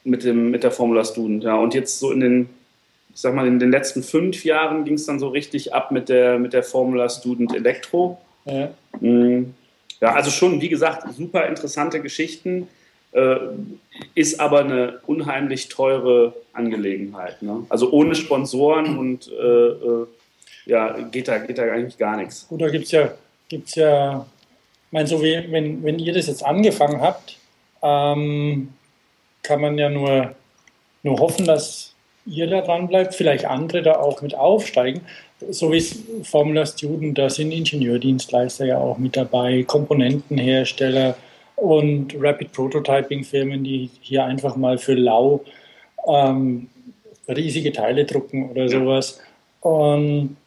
mit, 0.03 0.23
dem, 0.23 0.51
mit 0.51 0.63
der 0.63 0.71
Formula 0.71 1.03
Student. 1.03 1.43
Ja. 1.43 1.55
Und 1.55 1.73
jetzt 1.73 1.99
so 1.99 2.11
in 2.11 2.19
den, 2.19 2.49
ich 3.13 3.21
sag 3.21 3.33
mal, 3.33 3.47
in 3.47 3.59
den 3.59 3.71
letzten 3.71 4.03
fünf 4.03 4.45
Jahren 4.45 4.85
ging 4.85 4.93
es 4.93 5.05
dann 5.05 5.19
so 5.19 5.29
richtig 5.29 5.73
ab 5.73 5.91
mit 5.91 6.09
der, 6.09 6.39
mit 6.39 6.53
der 6.53 6.63
Formula 6.63 7.09
Student 7.09 7.53
Elektro. 7.53 8.21
Ja. 8.45 8.69
Mm. 9.01 9.53
ja, 9.99 10.13
also 10.13 10.29
schon, 10.29 10.61
wie 10.61 10.69
gesagt, 10.69 11.11
super 11.15 11.47
interessante 11.47 12.01
Geschichten. 12.01 12.67
Äh, 13.15 13.37
ist 14.13 14.41
aber 14.41 14.59
eine 14.59 14.99
unheimlich 15.07 15.69
teure 15.69 16.33
Angelegenheit. 16.51 17.41
Ne? 17.41 17.65
Also 17.69 17.89
ohne 17.91 18.13
Sponsoren 18.13 18.97
und 18.97 19.31
äh, 19.31 19.67
äh, 19.67 20.07
ja, 20.65 20.97
geht 21.11 21.29
da, 21.29 21.37
geht 21.37 21.57
da 21.57 21.63
eigentlich 21.63 21.97
gar 21.97 22.17
nichts. 22.17 22.45
Gut, 22.49 22.61
da 22.61 22.67
gibt 22.67 22.85
es 22.85 22.91
ja, 22.91 23.11
gibt's 23.47 23.75
ja, 23.75 24.25
ich 24.87 24.91
meine, 24.91 25.07
so 25.07 25.23
wie 25.23 25.49
wenn, 25.49 25.81
wenn 25.83 25.97
ihr 25.97 26.13
das 26.13 26.27
jetzt 26.27 26.43
angefangen 26.43 26.99
habt, 26.99 27.37
ähm, 27.81 28.73
kann 29.43 29.61
man 29.61 29.77
ja 29.77 29.89
nur, 29.89 30.35
nur 31.03 31.19
hoffen, 31.19 31.45
dass 31.45 31.93
ihr 32.25 32.47
da 32.47 32.61
dran 32.61 32.89
bleibt, 32.89 33.15
vielleicht 33.15 33.45
andere 33.45 33.81
da 33.81 33.93
auch 33.93 34.21
mit 34.21 34.35
aufsteigen. 34.35 35.01
So 35.51 35.71
wie 35.71 35.77
es 35.77 35.99
Formula 36.23 36.65
Student, 36.65 37.17
da 37.17 37.29
sind 37.29 37.51
Ingenieurdienstleister 37.51 38.65
ja 38.65 38.77
auch 38.77 38.97
mit 38.97 39.15
dabei, 39.15 39.63
Komponentenhersteller, 39.63 41.15
und 41.55 42.15
Rapid 42.19 42.51
Prototyping 42.51 43.23
Firmen, 43.23 43.63
die 43.63 43.89
hier 44.01 44.25
einfach 44.25 44.55
mal 44.55 44.77
für 44.77 44.93
lau 44.93 45.41
ähm, 46.07 46.69
riesige 47.27 47.71
Teile 47.71 48.05
drucken 48.05 48.49
oder 48.49 48.69
sowas. 48.69 49.19
Und 49.61 50.37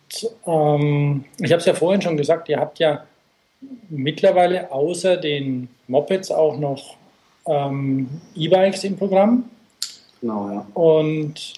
ähm, 0.46 1.24
ich 1.38 1.50
habe 1.50 1.60
es 1.60 1.66
ja 1.66 1.74
vorhin 1.74 2.02
schon 2.02 2.16
gesagt, 2.16 2.48
ihr 2.48 2.58
habt 2.58 2.78
ja 2.78 3.04
mittlerweile 3.88 4.70
außer 4.70 5.16
den 5.16 5.68
Mopeds 5.88 6.30
auch 6.30 6.56
noch 6.56 6.96
ähm, 7.46 8.08
E-Bikes 8.36 8.84
im 8.84 8.96
Programm. 8.96 9.50
Genau, 10.20 10.50
ja. 10.50 10.66
Und 10.74 11.54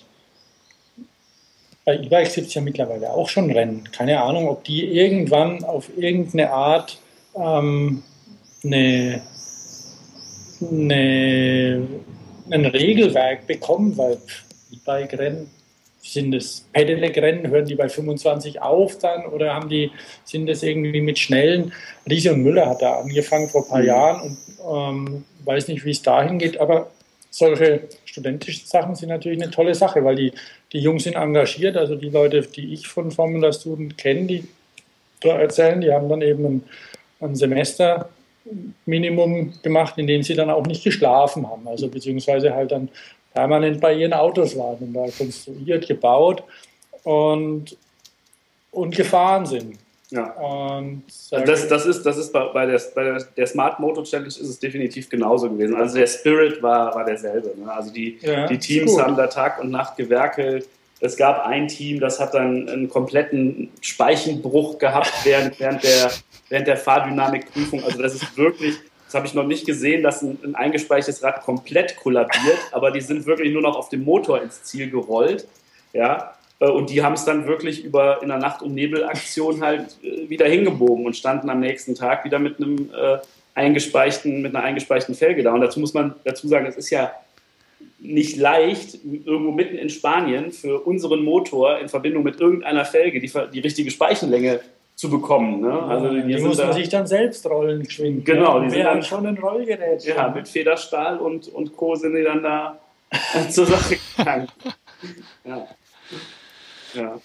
bei 1.85 1.97
E-Bikes 1.97 2.35
gibt 2.35 2.47
es 2.49 2.55
ja 2.55 2.63
mittlerweile 2.63 3.13
auch 3.13 3.29
schon 3.29 3.51
Rennen. 3.51 3.85
Keine 3.93 4.23
Ahnung, 4.23 4.49
ob 4.49 4.65
die 4.65 4.85
irgendwann 4.85 5.65
auf 5.65 5.91
irgendeine 5.97 6.51
Art 6.51 6.99
ähm, 7.35 8.03
eine 8.65 9.23
eine, 10.63 11.87
ein 12.51 12.67
Regelwerk 12.67 13.47
bekommen, 13.47 13.97
weil 13.97 14.19
E-Bike-Rennen 14.73 15.51
sind 16.03 16.35
es 16.35 16.67
Pedelec-Rennen, 16.73 17.51
hören 17.51 17.67
die 17.67 17.75
bei 17.75 17.89
25 17.89 18.61
auf 18.63 18.99
dann 18.99 19.27
oder 19.27 19.55
haben 19.55 19.69
die, 19.69 19.91
sind 20.25 20.47
das 20.47 20.63
irgendwie 20.63 21.01
mit 21.01 21.19
schnellen? 21.19 21.73
Riese 22.09 22.33
und 22.33 22.43
Müller 22.43 22.67
hat 22.67 22.83
da 22.83 23.01
angefangen 23.01 23.49
vor 23.49 23.65
ein 23.65 23.69
paar 23.69 23.81
mhm. 23.81 23.87
Jahren 23.87 24.21
und 24.23 24.39
ähm, 24.73 25.25
weiß 25.45 25.69
nicht, 25.69 25.85
wie 25.85 25.91
es 25.91 26.03
dahin 26.03 26.39
geht, 26.39 26.59
aber 26.59 26.91
solche 27.31 27.83
studentischen 28.05 28.67
Sachen 28.67 28.95
sind 28.97 29.11
natürlich 29.11 29.43
eine 29.43 29.51
tolle 29.51 29.75
Sache, 29.75 30.05
weil 30.05 30.17
die, 30.17 30.33
die 30.73 30.81
Jungs 30.81 31.05
sind 31.05 31.15
engagiert, 31.15 31.77
also 31.77 31.95
die 31.95 32.11
Leute, 32.11 32.43
die 32.43 32.73
ich 32.73 32.89
von 32.89 33.11
Formula 33.11 33.53
Student 33.53 33.97
kenne, 33.97 34.27
die 34.27 34.49
da 35.21 35.39
erzählen, 35.39 35.81
die 35.81 35.93
haben 35.93 36.09
dann 36.09 36.23
eben 36.23 36.45
ein, 36.45 36.63
ein 37.21 37.37
Semester 37.37 38.09
Minimum 38.87 39.53
gemacht, 39.63 39.99
in 39.99 40.07
dem 40.07 40.23
sie 40.23 40.35
dann 40.35 40.51
auch 40.51 40.67
nicht 40.67 40.83
geschlafen 40.83 41.49
haben, 41.49 41.67
also 41.69 41.89
beziehungsweise 41.89 42.55
halt 42.55 42.73
dann 42.73 42.89
permanent 43.35 43.81
bei 43.81 43.95
ihren 43.95 44.13
Autos 44.13 44.57
waren 44.57 44.79
und 44.79 44.95
da 44.95 45.07
konstruiert, 45.17 45.87
gebaut 45.87 46.43
und 47.05 47.77
und 48.73 48.95
gefahren 48.95 49.47
sind. 49.47 49.79
Ja. 50.11 50.33
Und 50.33 51.05
also 51.31 51.45
das, 51.45 51.69
das 51.69 51.87
ist, 51.87 52.03
das 52.03 52.17
ist 52.17 52.33
bei, 52.33 52.45
bei, 52.49 52.67
der, 52.67 52.81
bei 52.95 53.05
der, 53.05 53.25
der, 53.37 53.47
Smart 53.47 53.79
Moto 53.79 54.03
Challenge 54.03 54.29
ist 54.29 54.41
es 54.41 54.59
definitiv 54.59 55.09
genauso 55.09 55.49
gewesen. 55.49 55.77
Also 55.77 55.99
der 55.99 56.07
Spirit 56.09 56.61
war, 56.63 56.95
war 56.95 57.05
derselbe. 57.05 57.53
Ne? 57.57 57.71
Also 57.71 57.93
die, 57.93 58.19
ja, 58.21 58.47
die 58.47 58.59
Teams 58.59 58.99
haben 58.99 59.17
da 59.17 59.29
Tag 59.29 59.61
und 59.61 59.71
Nacht 59.71 59.97
gewerkelt. 59.97 60.69
Es 61.01 61.17
gab 61.17 61.47
ein 61.47 61.69
Team, 61.69 61.99
das 61.99 62.21
hat 62.21 62.35
dann 62.35 62.69
einen 62.69 62.89
kompletten 62.89 63.71
Speichenbruch 63.81 64.79
gehabt 64.79 65.13
während, 65.25 65.59
während, 65.59 65.83
der, 65.83 66.11
während 66.51 66.67
der 66.67 66.77
Fahrdynamikprüfung. 66.77 67.83
Also 67.85 68.03
das 68.03 68.15
ist 68.15 68.37
wirklich, 68.37 68.77
das 69.07 69.15
habe 69.15 69.27
ich 69.27 69.35
noch 69.35 69.47
nicht 69.47 69.67
gesehen, 69.67 70.03
dass 70.03 70.21
ein, 70.23 70.39
ein 70.45 70.55
eingespeichertes 70.55 71.23
Rad 71.23 71.43
komplett 71.43 71.97
kollabiert, 71.97 72.59
aber 72.73 72.91
die 72.91 73.01
sind 73.01 73.25
wirklich 73.27 73.53
nur 73.53 73.63
noch 73.63 73.77
auf 73.77 73.89
dem 73.89 74.05
Motor 74.05 74.43
ins 74.43 74.63
Ziel 74.63 74.91
gerollt. 74.91 75.47
Ja, 75.93 76.35
äh, 76.61 76.69
und 76.69 76.91
die 76.91 77.03
haben 77.03 77.15
es 77.15 77.25
dann 77.25 77.47
wirklich 77.47 77.85
über 77.85 78.23
in 78.23 78.29
der 78.29 78.39
Nacht- 78.39 78.63
und 78.63 78.75
Nebelaktion 78.75 79.65
halt 79.65 79.97
äh, 80.03 80.29
wieder 80.29 80.47
hingebogen 80.47 81.07
und 81.07 81.17
standen 81.17 81.51
am 81.51 81.61
nächsten 81.61 81.95
Tag 81.95 82.25
wieder 82.25 82.39
mit 82.39 82.59
einem 82.59 82.91
äh, 82.95 83.19
eingespeichten, 83.55 84.43
mit 84.43 84.55
einer 84.55 84.65
eingespeichten 84.65 85.15
Felge 85.15 85.43
da. 85.43 85.53
Und 85.53 85.63
dazu 85.63 85.81
muss 85.81 85.95
man 85.95 86.15
dazu 86.25 86.47
sagen, 86.47 86.67
es 86.67 86.77
ist 86.77 86.91
ja 86.91 87.13
nicht 88.01 88.37
leicht, 88.37 88.99
irgendwo 89.05 89.53
mitten 89.53 89.77
in 89.77 89.91
Spanien 89.91 90.53
für 90.53 90.81
unseren 90.81 91.23
Motor 91.23 91.79
in 91.79 91.89
Verbindung 91.89 92.23
mit 92.23 92.41
irgendeiner 92.41 92.85
Felge 92.85 93.21
die, 93.21 93.31
die 93.53 93.61
richtige 93.61 93.91
Speichenlänge 93.91 94.61
zu 94.95 95.11
bekommen. 95.11 95.61
Ne? 95.61 95.83
Also 95.83 96.11
die, 96.11 96.23
die 96.23 96.41
muss 96.43 96.59
man 96.59 96.73
sich 96.73 96.89
dann 96.89 97.07
selbst 97.07 97.47
rollen 97.47 97.83
geschwind. 97.83 98.25
Genau, 98.25 98.59
ne? 98.59 98.67
die 98.67 98.71
sind 98.75 98.85
dann 98.85 99.03
schon 99.03 99.27
ein 99.27 99.39
Rollgerät. 99.39 100.05
Ja, 100.05 100.29
mit 100.29 100.49
Federstahl 100.49 101.19
und, 101.19 101.49
und 101.49 101.77
Co. 101.77 101.95
sind 101.95 102.15
die 102.15 102.23
dann 102.23 102.43
da 102.43 102.79
zur 103.51 103.67
Sache 103.67 103.97
gegangen. 104.17 104.49
Ja. 105.45 105.67
Ja. 106.95 107.21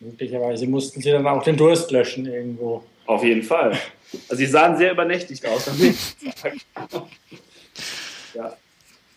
Möglicherweise 0.00 0.66
mussten 0.66 1.00
sie 1.00 1.10
dann 1.10 1.26
auch 1.26 1.44
den 1.44 1.56
Durst 1.56 1.90
löschen 1.92 2.26
irgendwo. 2.26 2.82
Auf 3.06 3.22
jeden 3.22 3.42
Fall. 3.42 3.78
Also 4.28 4.36
sie 4.36 4.46
sahen 4.46 4.76
sehr 4.76 4.92
übernächtigt 4.92 5.46
aus. 5.46 5.70
ja. 8.34 8.56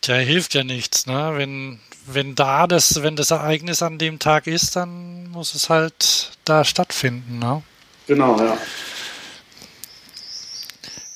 Tja, 0.05 0.17
hilft 0.17 0.53
ja 0.53 0.63
nichts, 0.63 1.07
ne? 1.07 1.33
Wenn, 1.35 1.79
wenn 2.05 2.35
da 2.35 2.67
das, 2.67 3.01
wenn 3.01 3.15
das 3.15 3.31
Ereignis 3.31 3.81
an 3.81 3.97
dem 3.97 4.19
Tag 4.19 4.45
ist, 4.45 4.75
dann 4.75 5.31
muss 5.31 5.55
es 5.55 5.67
halt 5.67 6.37
da 6.45 6.63
stattfinden, 6.63 7.39
ne? 7.39 7.63
Genau, 8.05 8.39
ja. 8.39 8.55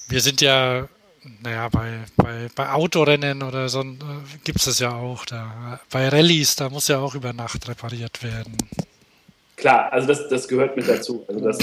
Wir 0.08 0.22
sind 0.22 0.42
ja 0.42 0.88
naja, 1.44 1.70
bei, 1.70 2.00
bei, 2.18 2.48
bei 2.56 2.72
Autorennen 2.72 3.44
oder 3.44 3.70
so 3.70 3.82
äh, 3.82 3.86
gibt 4.44 4.58
es 4.58 4.66
das 4.66 4.80
ja 4.80 4.96
auch. 4.96 5.24
Da. 5.26 5.80
Bei 5.92 6.10
Rallyes, 6.10 6.56
da 6.56 6.72
muss 6.72 6.88
ja 6.88 6.98
auch 6.98 7.14
über 7.14 7.32
Nacht 7.32 7.68
repariert 7.68 8.24
werden. 8.24 8.58
Klar, 9.56 9.94
also 9.94 10.08
das, 10.08 10.28
das 10.30 10.48
gehört 10.48 10.76
mit 10.76 10.90
dazu. 10.90 11.24
Also 11.28 11.42
das, 11.42 11.60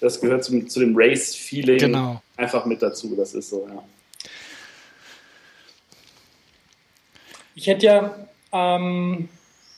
das 0.00 0.18
gehört 0.22 0.42
zum, 0.42 0.66
zu 0.66 0.80
dem 0.80 0.94
Race-Feeling 0.96 1.76
genau. 1.76 2.22
einfach 2.38 2.64
mit 2.64 2.80
dazu. 2.80 3.14
Das 3.14 3.34
ist 3.34 3.50
so, 3.50 3.68
ja. 3.68 3.84
Ich 7.56 7.66
hätte 7.66 7.86
ja, 7.86 8.14
ähm, 8.52 9.30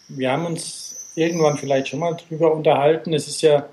wir 0.08 0.32
haben 0.32 0.46
uns 0.46 1.12
irgendwann 1.14 1.56
vielleicht 1.56 1.88
schon 1.88 2.00
mal 2.00 2.16
drüber 2.16 2.52
unterhalten. 2.52 3.14
Es 3.14 3.28
ist 3.28 3.40
ja 3.40 3.68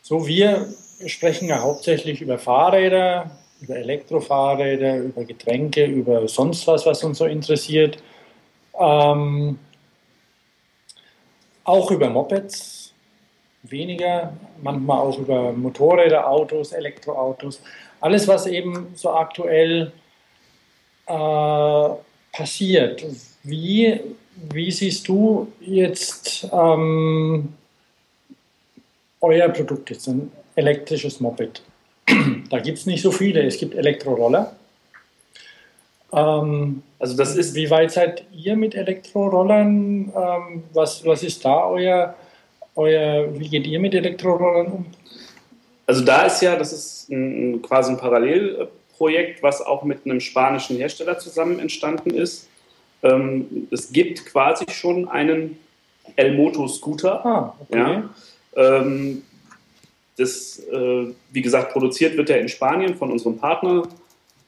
so, 0.00 0.26
wir 0.26 0.66
sprechen 1.06 1.48
ja 1.48 1.60
hauptsächlich 1.60 2.22
über 2.22 2.38
Fahrräder, 2.38 3.30
über 3.60 3.76
Elektrofahrräder, 3.76 4.96
über 4.96 5.24
Getränke, 5.24 5.84
über 5.84 6.26
sonst 6.28 6.66
was, 6.66 6.86
was 6.86 7.04
uns 7.04 7.18
so 7.18 7.26
interessiert. 7.26 7.98
Ähm, 8.80 9.58
auch 11.64 11.90
über 11.90 12.08
Mopeds, 12.08 12.94
weniger, 13.64 14.32
manchmal 14.62 15.00
auch 15.00 15.18
über 15.18 15.52
Motorräder, 15.52 16.26
Autos, 16.26 16.72
Elektroautos. 16.72 17.60
Alles, 18.00 18.26
was 18.26 18.46
eben 18.46 18.92
so 18.94 19.10
aktuell 19.10 19.92
äh, 21.06 21.88
passiert. 22.36 23.04
Wie, 23.42 24.00
wie 24.52 24.70
siehst 24.70 25.08
du 25.08 25.52
jetzt 25.60 26.48
ähm, 26.52 27.54
euer 29.20 29.48
Produkt, 29.48 29.90
jetzt 29.90 30.08
ein 30.08 30.30
elektrisches 30.54 31.20
Moped? 31.20 31.62
Da 32.50 32.60
gibt 32.60 32.78
es 32.78 32.86
nicht 32.86 33.02
so 33.02 33.10
viele. 33.10 33.42
Es 33.42 33.58
gibt 33.58 33.74
Elektroroller. 33.74 34.54
Ähm, 36.12 36.82
also 36.98 37.16
das 37.16 37.36
ist. 37.36 37.54
Wie 37.54 37.70
weit 37.70 37.90
seid 37.90 38.24
ihr 38.32 38.56
mit 38.56 38.74
Elektrorollern? 38.74 40.12
Ähm, 40.14 40.62
was, 40.72 41.04
was 41.04 41.22
ist 41.22 41.44
da 41.44 41.66
euer, 41.66 42.14
euer, 42.76 43.38
wie 43.38 43.48
geht 43.48 43.66
ihr 43.66 43.80
mit 43.80 43.94
Elektrorollern 43.94 44.66
um? 44.66 44.86
Also 45.86 46.04
da 46.04 46.26
ist 46.26 46.40
ja, 46.42 46.56
das 46.56 46.72
ist 46.72 47.10
ein, 47.10 47.60
quasi 47.62 47.92
ein 47.92 47.98
Parallelprojekt, 48.98 49.42
was 49.42 49.60
auch 49.60 49.84
mit 49.84 50.04
einem 50.04 50.20
spanischen 50.20 50.76
Hersteller 50.76 51.18
zusammen 51.18 51.58
entstanden 51.58 52.10
ist. 52.10 52.48
Ähm, 53.02 53.68
es 53.70 53.92
gibt 53.92 54.24
quasi 54.26 54.64
schon 54.70 55.08
einen 55.08 55.58
El-Moto-Scooter. 56.16 57.24
Ah, 57.24 57.54
okay. 57.60 57.78
ja, 57.78 58.10
ähm, 58.56 59.22
das, 60.16 60.60
äh, 60.60 61.06
wie 61.32 61.42
gesagt, 61.42 61.72
produziert 61.72 62.16
wird 62.16 62.30
er 62.30 62.40
in 62.40 62.48
Spanien 62.48 62.94
von 62.94 63.10
unserem 63.10 63.36
Partner 63.36 63.82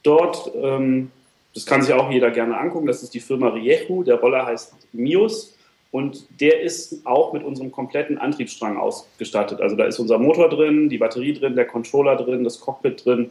dort. 0.03 0.51
Ähm, 0.55 1.11
das 1.55 1.67
kann 1.67 1.83
sich 1.83 1.93
auch 1.93 2.11
jeder 2.11 2.31
gerne 2.31 2.59
angucken. 2.59 2.87
Das 2.87 3.03
ist 3.03 3.15
die 3.15 3.21
Firma 3.21 3.49
Rieju. 3.49 4.05
Der 4.05 4.17
Roller 4.17 4.47
heißt 4.47 4.75
Mios. 4.93 5.55
Und 5.91 6.27
der 6.41 6.61
ist 6.61 7.07
auch 7.07 7.33
mit 7.33 7.43
unserem 7.43 7.73
kompletten 7.73 8.19
Antriebsstrang 8.19 8.77
ausgestattet. 8.77 9.61
Also 9.61 9.77
da 9.77 9.87
ist 9.87 9.99
unser 9.99 10.19
Motor 10.19 10.51
drin, 10.51 10.91
die 10.91 10.99
Batterie 10.99 11.33
drin, 11.33 11.57
der 11.57 11.65
Controller 11.65 12.17
drin, 12.17 12.45
das 12.45 12.61
Cockpit 12.61 13.05
drin 13.05 13.31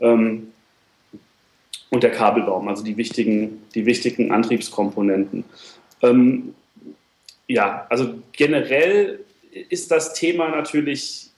ähm, 0.00 0.52
und 1.90 2.02
der 2.02 2.10
Kabelbaum, 2.10 2.68
also 2.68 2.84
die 2.84 2.96
wichtigen, 2.96 3.62
die 3.74 3.86
wichtigen 3.86 4.30
Antriebskomponenten. 4.30 5.44
Ähm, 6.02 6.54
ja, 7.46 7.86
also 7.88 8.14
generell 8.32 9.20
ist 9.70 9.90
das 9.90 10.12
Thema 10.12 10.48
natürlich 10.48 11.30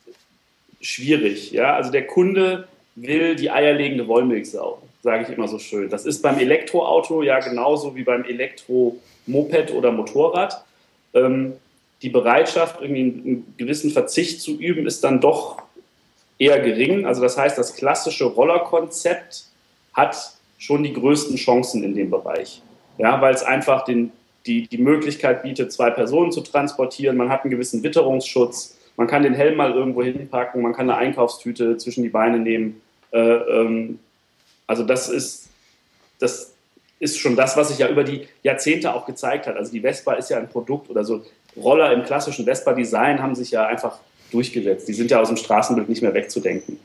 schwierig. 0.80 1.52
Ja? 1.52 1.74
Also 1.74 1.90
der 1.92 2.06
Kunde 2.06 2.68
will 2.96 3.36
die 3.36 3.50
eierlegende 3.50 4.08
Wollmilchsau, 4.08 4.82
sage 5.02 5.24
ich 5.24 5.36
immer 5.36 5.48
so 5.48 5.58
schön. 5.58 5.88
Das 5.88 6.04
ist 6.04 6.20
beim 6.20 6.38
Elektroauto 6.38 7.22
ja 7.22 7.38
genauso 7.38 7.94
wie 7.94 8.02
beim 8.02 8.24
Elektromoped 8.24 9.72
oder 9.72 9.92
Motorrad. 9.92 10.64
Ähm, 11.14 11.54
die 12.02 12.08
Bereitschaft, 12.08 12.80
irgendwie 12.80 13.00
einen 13.00 13.54
gewissen 13.56 13.90
Verzicht 13.90 14.40
zu 14.40 14.58
üben, 14.58 14.86
ist 14.86 15.04
dann 15.04 15.20
doch 15.20 15.62
eher 16.40 16.59
gering. 16.59 17.07
Also 17.07 17.22
das 17.22 17.38
heißt, 17.38 17.57
das 17.57 17.76
klassische 17.76 18.24
Rollerkonzept 18.24 19.44
hat 19.92 20.33
schon 20.59 20.83
die 20.83 20.92
größten 20.92 21.37
Chancen 21.37 21.85
in 21.85 21.94
dem 21.94 22.11
Bereich. 22.11 22.62
Ja, 22.98 23.20
weil 23.20 23.35
es 23.35 23.42
einfach 23.42 23.85
den, 23.85 24.11
die, 24.46 24.66
die 24.66 24.79
Möglichkeit 24.79 25.42
bietet, 25.42 25.72
zwei 25.72 25.90
Personen 25.90 26.33
zu 26.33 26.40
transportieren. 26.40 27.16
Man 27.16 27.29
hat 27.29 27.44
einen 27.44 27.50
gewissen 27.50 27.83
Witterungsschutz. 27.83 28.76
Man 28.96 29.07
kann 29.07 29.22
den 29.22 29.35
Helm 29.35 29.57
mal 29.57 29.72
irgendwo 29.72 30.03
hinpacken, 30.03 30.61
man 30.61 30.74
kann 30.74 30.90
eine 30.90 30.98
Einkaufstüte 30.98 31.76
zwischen 31.79 32.03
die 32.03 32.11
Beine 32.11 32.38
nehmen. 32.38 32.83
Äh, 33.12 33.18
ähm, 33.18 33.98
also 34.66 34.83
das 34.83 35.09
ist, 35.09 35.48
das 36.18 36.55
ist 36.98 37.18
schon 37.18 37.37
das, 37.37 37.57
was 37.57 37.68
sich 37.68 37.79
ja 37.79 37.88
über 37.88 38.05
die 38.05 38.29
Jahrzehnte 38.42 38.94
auch 38.94 39.07
gezeigt 39.07 39.46
hat. 39.46 39.57
Also 39.57 39.72
die 39.72 39.81
Vespa 39.81 40.14
ist 40.14 40.29
ja 40.29 40.37
ein 40.37 40.48
Produkt 40.48 40.90
oder 40.90 41.05
so 41.05 41.22
Roller 41.57 41.92
im 41.92 42.05
klassischen 42.05 42.44
Vespa-Design 42.44 43.22
haben 43.22 43.35
sich 43.35 43.50
ja 43.50 43.66
einfach 43.66 44.00
durchgesetzt. 44.30 44.88
Die 44.88 44.94
sind 44.94 45.10
ja 45.10 45.20
aus 45.20 45.28
dem 45.28 45.36
Straßenbild 45.36 45.88
nicht 45.88 46.02
mehr 46.02 46.14
wegzudenken. 46.14 46.78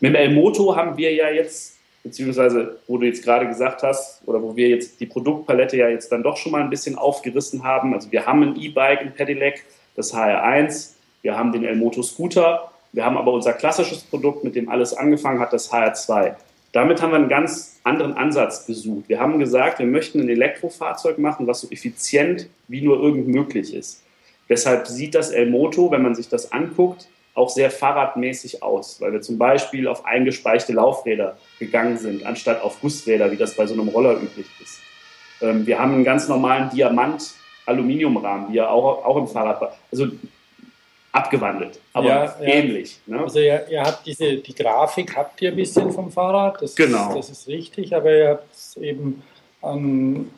Mit 0.00 0.10
dem 0.10 0.14
El-Moto 0.14 0.76
haben 0.76 0.96
wir 0.96 1.12
ja 1.12 1.30
jetzt, 1.30 1.76
beziehungsweise 2.02 2.78
wo 2.86 2.98
du 2.98 3.06
jetzt 3.06 3.24
gerade 3.24 3.46
gesagt 3.46 3.82
hast, 3.82 4.22
oder 4.26 4.42
wo 4.42 4.56
wir 4.56 4.68
jetzt 4.68 5.00
die 5.00 5.06
Produktpalette 5.06 5.76
ja 5.76 5.88
jetzt 5.88 6.12
dann 6.12 6.22
doch 6.22 6.36
schon 6.36 6.52
mal 6.52 6.62
ein 6.62 6.70
bisschen 6.70 6.96
aufgerissen 6.96 7.64
haben. 7.64 7.94
Also 7.94 8.10
wir 8.12 8.26
haben 8.26 8.42
ein 8.42 8.56
E-Bike, 8.56 9.00
ein 9.00 9.14
Pedelec, 9.14 9.64
das 9.94 10.14
HR1, 10.14 10.92
wir 11.22 11.36
haben 11.36 11.52
den 11.52 11.64
Elmoto 11.64 12.02
Scooter, 12.02 12.70
wir 12.92 13.04
haben 13.04 13.16
aber 13.16 13.32
unser 13.32 13.52
klassisches 13.52 14.00
Produkt, 14.00 14.44
mit 14.44 14.54
dem 14.54 14.68
alles 14.68 14.94
angefangen 14.94 15.40
hat, 15.40 15.52
das 15.52 15.72
HR2. 15.72 16.34
Damit 16.72 17.00
haben 17.00 17.10
wir 17.10 17.16
einen 17.16 17.28
ganz 17.28 17.80
anderen 17.84 18.12
Ansatz 18.14 18.66
gesucht. 18.66 19.08
Wir 19.08 19.18
haben 19.18 19.38
gesagt, 19.38 19.78
wir 19.78 19.86
möchten 19.86 20.20
ein 20.20 20.28
Elektrofahrzeug 20.28 21.18
machen, 21.18 21.46
was 21.46 21.62
so 21.62 21.68
effizient 21.70 22.48
wie 22.68 22.82
nur 22.82 23.00
irgend 23.02 23.28
möglich 23.28 23.72
ist. 23.72 24.02
Deshalb 24.48 24.86
sieht 24.86 25.14
das 25.14 25.30
Elmoto, 25.30 25.90
wenn 25.90 26.02
man 26.02 26.14
sich 26.14 26.28
das 26.28 26.52
anguckt, 26.52 27.08
auch 27.34 27.50
sehr 27.50 27.70
fahrradmäßig 27.70 28.62
aus, 28.62 29.00
weil 29.00 29.12
wir 29.12 29.20
zum 29.20 29.36
Beispiel 29.38 29.88
auf 29.88 30.06
eingespeichte 30.06 30.72
Laufräder 30.72 31.36
gegangen 31.58 31.98
sind, 31.98 32.24
anstatt 32.24 32.62
auf 32.62 32.80
Gussräder, 32.80 33.30
wie 33.30 33.36
das 33.36 33.54
bei 33.54 33.66
so 33.66 33.74
einem 33.74 33.88
Roller 33.88 34.14
üblich 34.14 34.46
ist. 34.62 34.80
Ähm, 35.42 35.66
wir 35.66 35.78
haben 35.78 35.92
einen 35.92 36.04
ganz 36.04 36.28
normalen 36.28 36.70
Diamant-Aluminiumrahmen, 36.70 38.52
wie 38.52 38.58
er 38.58 38.70
auch, 38.70 39.04
auch 39.04 39.16
im 39.16 39.28
Fahrrad 39.28 39.60
war. 39.60 39.76
Also 39.92 40.08
abgewandelt, 41.12 41.80
aber 41.94 42.06
ja, 42.06 42.36
ähnlich. 42.42 42.98
Ja. 43.06 43.16
Ne? 43.16 43.22
Also 43.22 43.38
ihr, 43.38 43.66
ihr, 43.70 43.82
habt 43.82 44.06
diese, 44.06 44.36
die 44.36 44.54
Grafik 44.54 45.16
habt 45.16 45.40
ihr 45.40 45.50
ein 45.50 45.56
bisschen 45.56 45.90
vom 45.90 46.10
Fahrrad, 46.10 46.60
das, 46.60 46.74
genau. 46.74 47.08
ist, 47.08 47.16
das 47.16 47.30
ist 47.30 47.48
richtig, 47.48 47.94
aber 47.96 48.14
ihr 48.14 48.28
habt 48.30 48.54
es 48.54 48.76
eben 48.76 49.22
an 49.62 50.30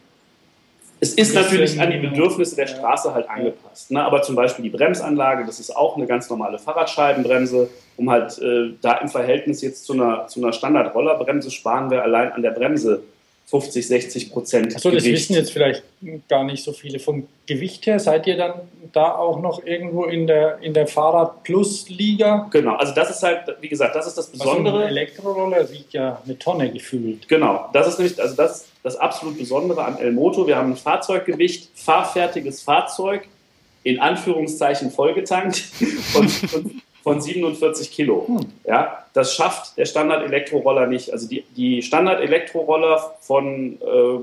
es 1.00 1.14
ist 1.14 1.34
natürlich 1.34 1.80
an 1.80 1.90
die 1.90 1.98
Bedürfnisse 1.98 2.56
der 2.56 2.66
Straße 2.66 3.14
halt 3.14 3.30
angepasst. 3.30 3.90
Ne? 3.90 4.02
Aber 4.02 4.22
zum 4.22 4.34
Beispiel 4.34 4.64
die 4.64 4.70
Bremsanlage, 4.70 5.46
das 5.46 5.60
ist 5.60 5.74
auch 5.76 5.96
eine 5.96 6.06
ganz 6.06 6.28
normale 6.28 6.58
Fahrradscheibenbremse. 6.58 7.68
Um 7.96 8.10
halt 8.10 8.38
äh, 8.38 8.74
da 8.80 8.94
im 8.94 9.08
Verhältnis 9.08 9.60
jetzt 9.60 9.84
zu 9.84 9.92
einer, 9.92 10.26
zu 10.28 10.40
einer 10.40 10.52
Standard-Rollerbremse 10.52 11.50
sparen 11.50 11.90
wir 11.90 12.02
allein 12.02 12.32
an 12.32 12.42
der 12.42 12.50
Bremse 12.50 13.02
50, 13.50 13.86
60 13.86 14.30
Prozent. 14.30 14.76
Achso, 14.76 14.90
das 14.90 15.04
wissen 15.04 15.32
jetzt 15.32 15.52
vielleicht 15.52 15.82
gar 16.28 16.44
nicht 16.44 16.62
so 16.62 16.72
viele. 16.72 16.98
Vom 16.98 17.26
Gewicht 17.46 17.86
her 17.86 17.98
seid 17.98 18.26
ihr 18.26 18.36
dann 18.36 18.52
da 18.92 19.14
auch 19.14 19.40
noch 19.40 19.64
irgendwo 19.64 20.04
in 20.04 20.26
der, 20.26 20.58
in 20.60 20.74
der 20.74 20.86
Fahrrad-Plus-Liga? 20.86 22.48
Genau, 22.50 22.74
also 22.74 22.94
das 22.94 23.08
ist 23.10 23.22
halt, 23.22 23.44
wie 23.62 23.68
gesagt, 23.68 23.96
das 23.96 24.06
ist 24.06 24.18
das 24.18 24.26
Besondere. 24.26 24.74
Also 24.74 24.86
ein 24.86 24.90
Elektroroller 24.90 25.70
wiegt 25.70 25.94
ja 25.94 26.20
eine 26.22 26.38
Tonne 26.38 26.70
gefühlt. 26.70 27.26
Genau, 27.26 27.70
das 27.72 27.88
ist 27.88 27.98
nämlich, 27.98 28.20
also 28.20 28.36
das, 28.36 28.66
das 28.82 28.96
absolut 28.96 29.38
Besondere 29.38 29.82
an 29.82 29.98
El 29.98 30.12
Moto. 30.12 30.46
Wir 30.46 30.56
haben 30.56 30.72
ein 30.72 30.76
Fahrzeuggewicht, 30.76 31.70
fahrfertiges 31.74 32.60
Fahrzeug, 32.60 33.28
in 33.82 33.98
Anführungszeichen 33.98 34.90
vollgetankt 34.90 35.56
von, 36.12 36.28
von 36.28 36.82
von 37.12 37.20
47 37.20 37.90
Kilo. 37.90 38.24
Hm. 38.26 38.40
Ja, 38.66 39.04
das 39.12 39.34
schafft 39.34 39.76
der 39.76 39.84
Standard-Elektroroller 39.84 40.86
nicht. 40.86 41.12
Also 41.12 41.28
die, 41.28 41.44
die 41.56 41.82
Standard-Elektroroller 41.82 43.16
von 43.20 43.78
äh, 43.80 44.18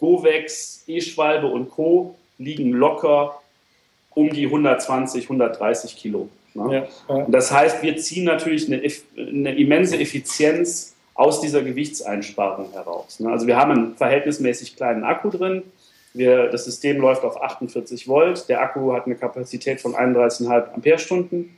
Govex, 0.00 0.84
E-Schwalbe 0.86 1.46
und 1.46 1.70
Co. 1.70 2.16
liegen 2.38 2.72
locker 2.72 3.40
um 4.14 4.30
die 4.30 4.46
120, 4.46 5.24
130 5.24 5.96
Kilo. 5.96 6.28
Ne? 6.54 6.88
Ja. 7.08 7.26
Das 7.28 7.52
heißt, 7.52 7.82
wir 7.82 7.96
ziehen 7.98 8.24
natürlich 8.24 8.66
eine, 8.66 8.82
eine, 9.16 9.54
immense 9.56 9.98
Effizienz 9.98 10.94
aus 11.14 11.40
dieser 11.40 11.62
Gewichtseinsparung 11.62 12.72
heraus. 12.72 13.20
Ne? 13.20 13.30
Also 13.30 13.46
wir 13.46 13.56
haben 13.56 13.70
einen 13.72 13.96
verhältnismäßig 13.96 14.76
kleinen 14.76 15.04
Akku 15.04 15.30
drin. 15.30 15.62
Wir, 16.14 16.48
das 16.48 16.64
System 16.64 16.98
läuft 16.98 17.24
auf 17.24 17.40
48 17.42 18.08
Volt. 18.08 18.48
Der 18.48 18.62
Akku 18.62 18.92
hat 18.94 19.06
eine 19.06 19.16
Kapazität 19.16 19.80
von 19.80 19.94
31,5 19.94 20.74
Ampere-Stunden 20.74 21.56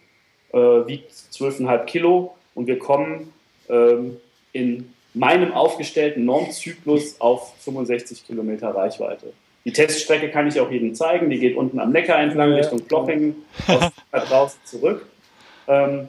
äh, 0.53 0.59
wiegt 0.59 1.13
12,5 1.13 1.85
Kilo 1.85 2.35
und 2.55 2.67
wir 2.67 2.79
kommen 2.79 3.33
ähm, 3.69 4.17
in 4.53 4.93
meinem 5.15 5.53
aufgestellten 5.53 6.25
Normzyklus 6.25 7.21
auf 7.21 7.55
65 7.61 8.27
Kilometer 8.27 8.71
Reichweite. 8.71 9.33
Die 9.65 9.73
Teststrecke 9.73 10.31
kann 10.31 10.47
ich 10.47 10.61
auch 10.61 10.71
jedem 10.71 10.95
zeigen. 10.95 11.29
Die 11.31 11.39
geht 11.39 11.57
unten 11.57 11.79
am 11.79 11.93
Neckar 11.93 12.21
entlang 12.21 12.53
Richtung 12.53 12.81
Plochingen, 12.83 13.45
raus 14.13 14.57
zurück. 14.65 15.07
Ähm, 15.67 16.09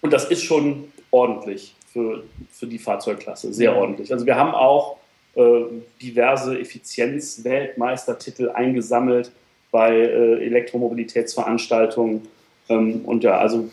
und 0.00 0.12
das 0.12 0.26
ist 0.26 0.44
schon 0.44 0.92
ordentlich 1.10 1.74
für, 1.92 2.22
für 2.50 2.66
die 2.66 2.78
Fahrzeugklasse, 2.78 3.52
sehr 3.52 3.74
ordentlich. 3.74 4.12
Also 4.12 4.26
wir 4.26 4.36
haben 4.36 4.54
auch 4.54 4.98
äh, 5.34 5.64
diverse 6.00 6.58
Effizienz-Weltmeistertitel 6.58 8.50
eingesammelt 8.50 9.32
bei 9.70 9.90
äh, 9.92 10.44
Elektromobilitätsveranstaltungen 10.44 12.28
ähm, 12.68 13.02
und 13.04 13.24
ja, 13.24 13.38
also 13.38 13.68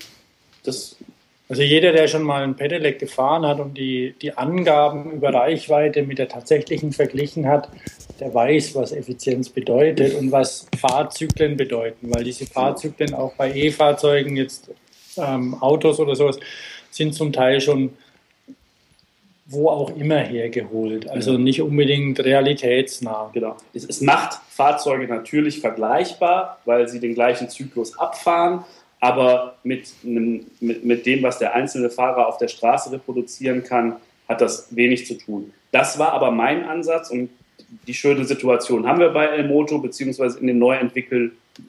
das. 0.63 0.95
Also 1.49 1.61
jeder, 1.61 1.91
der 1.91 2.07
schon 2.07 2.23
mal 2.23 2.41
ein 2.41 2.55
Pedelec 2.55 2.99
gefahren 2.99 3.45
hat 3.45 3.59
und 3.59 3.77
die, 3.77 4.15
die 4.21 4.35
Angaben 4.35 5.11
über 5.11 5.33
Reichweite 5.33 6.01
mit 6.01 6.17
der 6.17 6.29
tatsächlichen 6.29 6.93
verglichen 6.93 7.47
hat, 7.47 7.69
der 8.19 8.33
weiß, 8.33 8.73
was 8.75 8.91
Effizienz 8.91 9.49
bedeutet 9.49 10.15
und 10.15 10.31
was 10.31 10.67
Fahrzyklen 10.79 11.57
bedeuten, 11.57 12.11
weil 12.13 12.23
diese 12.23 12.47
Fahrzyklen 12.47 13.13
auch 13.13 13.33
bei 13.35 13.53
E-Fahrzeugen, 13.53 14.37
jetzt 14.37 14.71
ähm, 15.17 15.55
Autos 15.61 15.99
oder 15.99 16.15
sowas, 16.15 16.39
sind 16.89 17.13
zum 17.13 17.33
Teil 17.33 17.59
schon 17.59 17.91
wo 19.45 19.69
auch 19.69 19.95
immer 19.95 20.19
hergeholt. 20.19 21.09
Also 21.09 21.37
nicht 21.37 21.61
unbedingt 21.61 22.19
realitätsnah. 22.19 23.29
Genau. 23.33 23.57
Es, 23.73 23.83
es, 23.85 24.01
macht 24.01 24.39
Fahrzeuge 24.49 25.07
natürlich 25.07 25.59
vergleichbar, 25.59 26.59
weil 26.65 26.87
sie 26.87 26.99
den 26.99 27.13
gleichen 27.13 27.49
Zyklus 27.49 27.97
abfahren, 27.97 28.63
aber 29.03 29.57
mit, 29.63 29.91
einem, 30.05 30.45
mit, 30.61 30.85
mit 30.85 31.05
dem, 31.05 31.23
was 31.23 31.37
der 31.37 31.53
einzelne 31.53 31.89
Fahrer 31.89 32.25
auf 32.25 32.37
der 32.37 32.47
Straße 32.47 32.89
reproduzieren 32.93 33.61
kann, 33.61 33.97
hat 34.29 34.39
das 34.39 34.73
wenig 34.73 35.05
zu 35.05 35.15
tun. 35.15 35.51
Das 35.73 35.99
war 35.99 36.13
aber 36.13 36.31
mein 36.31 36.63
Ansatz 36.63 37.09
und 37.09 37.29
die 37.85 37.93
schöne 37.93 38.23
Situation 38.23 38.87
haben 38.87 39.01
wir 39.01 39.09
bei 39.09 39.25
El 39.25 39.45
Moto, 39.45 39.79
beziehungsweise 39.79 40.39
in 40.39 40.47
dem 40.47 40.57
neu 40.57 40.77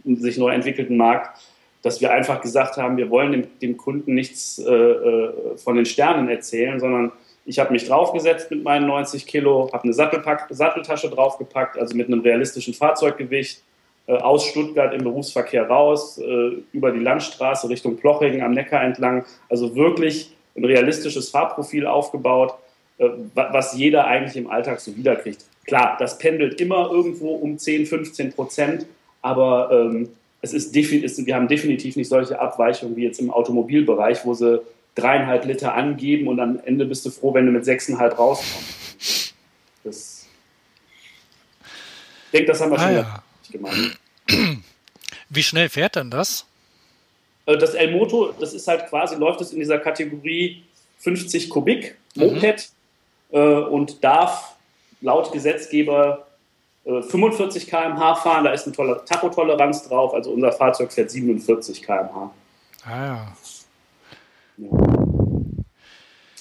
sich 0.05 0.39
neu 0.39 0.51
entwickelten 0.51 0.97
Markt, 0.97 1.41
dass 1.83 2.01
wir 2.01 2.13
einfach 2.13 2.41
gesagt 2.41 2.77
haben, 2.77 2.97
wir 2.97 3.11
wollen 3.11 3.33
dem, 3.33 3.47
dem 3.61 3.77
Kunden 3.77 4.15
nichts 4.15 4.61
äh, 4.61 4.73
äh 4.73 5.57
von 5.57 5.75
den 5.75 5.87
Sternen 5.87 6.29
erzählen, 6.29 6.79
sondern 6.79 7.11
ich 7.47 7.59
habe 7.59 7.73
mich 7.73 7.85
draufgesetzt 7.85 8.49
mit 8.53 8.63
meinen 8.63 8.87
90 8.87 9.27
Kilo, 9.27 9.71
habe 9.73 9.83
eine 9.83 9.93
Satteltasche 9.93 11.11
draufgepackt, 11.11 11.79
also 11.79 11.97
mit 11.97 12.07
einem 12.07 12.21
realistischen 12.21 12.75
Fahrzeuggewicht, 12.75 13.61
aus 14.13 14.47
Stuttgart 14.47 14.93
im 14.93 15.03
Berufsverkehr 15.03 15.67
raus, 15.67 16.19
äh, 16.19 16.63
über 16.73 16.91
die 16.91 17.01
Landstraße 17.01 17.69
Richtung 17.69 17.97
Plochingen 17.97 18.43
am 18.43 18.53
Neckar 18.53 18.83
entlang. 18.83 19.25
Also 19.49 19.75
wirklich 19.75 20.35
ein 20.57 20.65
realistisches 20.65 21.31
Fahrprofil 21.31 21.87
aufgebaut, 21.87 22.55
äh, 22.99 23.09
was 23.35 23.77
jeder 23.77 24.07
eigentlich 24.07 24.37
im 24.37 24.51
Alltag 24.51 24.81
so 24.81 24.95
wiederkriegt. 24.97 25.45
Klar, 25.67 25.97
das 25.99 26.19
pendelt 26.19 26.61
immer 26.61 26.91
irgendwo 26.91 27.35
um 27.35 27.57
10, 27.57 27.87
15 27.87 28.35
Prozent, 28.35 28.87
aber 29.23 29.71
ähm, 29.73 30.11
es 30.43 30.53
ist, 30.53 30.77
ist, 30.77 31.25
wir 31.25 31.35
haben 31.35 31.49
definitiv 31.49 31.97
nicht 31.97 32.09
solche 32.09 32.39
Abweichungen 32.39 32.97
wie 32.97 33.05
jetzt 33.05 33.19
im 33.19 33.31
Automobilbereich, 33.31 34.27
wo 34.27 34.35
sie 34.35 34.61
dreieinhalb 34.95 35.47
Liter 35.47 35.75
angeben 35.75 36.29
und 36.29 36.39
am 36.39 36.61
Ende 36.63 36.85
bist 36.85 37.07
du 37.07 37.11
froh, 37.11 37.33
wenn 37.33 37.47
du 37.47 37.53
mit 37.53 37.65
sechseinhalb 37.65 38.19
rauskommst. 38.19 39.35
Das, 39.83 40.27
ich 42.27 42.31
denke, 42.33 42.53
das 42.53 42.61
haben 42.61 42.73
wir 42.73 42.79
ah, 42.79 42.83
schon 42.83 42.95
ja 42.97 43.23
gemeint. 43.55 43.99
Wie 45.31 45.43
schnell 45.43 45.69
fährt 45.69 45.97
denn 45.97 46.11
das? 46.11 46.47
Äh, 47.47 47.57
das 47.57 47.75
El-Moto, 47.75 48.33
das 48.39 48.53
ist 48.53 48.69
halt 48.69 48.89
quasi, 48.89 49.17
läuft 49.17 49.41
es 49.41 49.53
in 49.53 49.61
dieser 49.61 49.79
Kategorie 49.79 50.63
50 50.99 51.51
Kubik 51.51 51.97
Moped 52.15 52.71
mhm. 53.31 53.39
äh, 53.39 53.59
und 53.59 54.03
darf 54.03 54.57
laut 55.01 55.33
Gesetzgeber 55.33 56.27
äh, 56.85 57.03
45 57.03 57.67
km/h 57.67 58.15
fahren. 58.17 58.45
Da 58.45 58.53
ist 58.53 58.67
eine 58.67 58.75
tolle 58.75 59.05
Tachotoleranz 59.05 59.89
drauf. 59.89 60.15
Also 60.15 60.31
unser 60.31 60.53
Fahrzeug 60.53 60.93
fährt 60.93 61.11
47 61.11 61.83
km/h. 61.83 62.35
Ah 62.87 63.07
ja. 63.07 63.37
ja. 64.59 64.69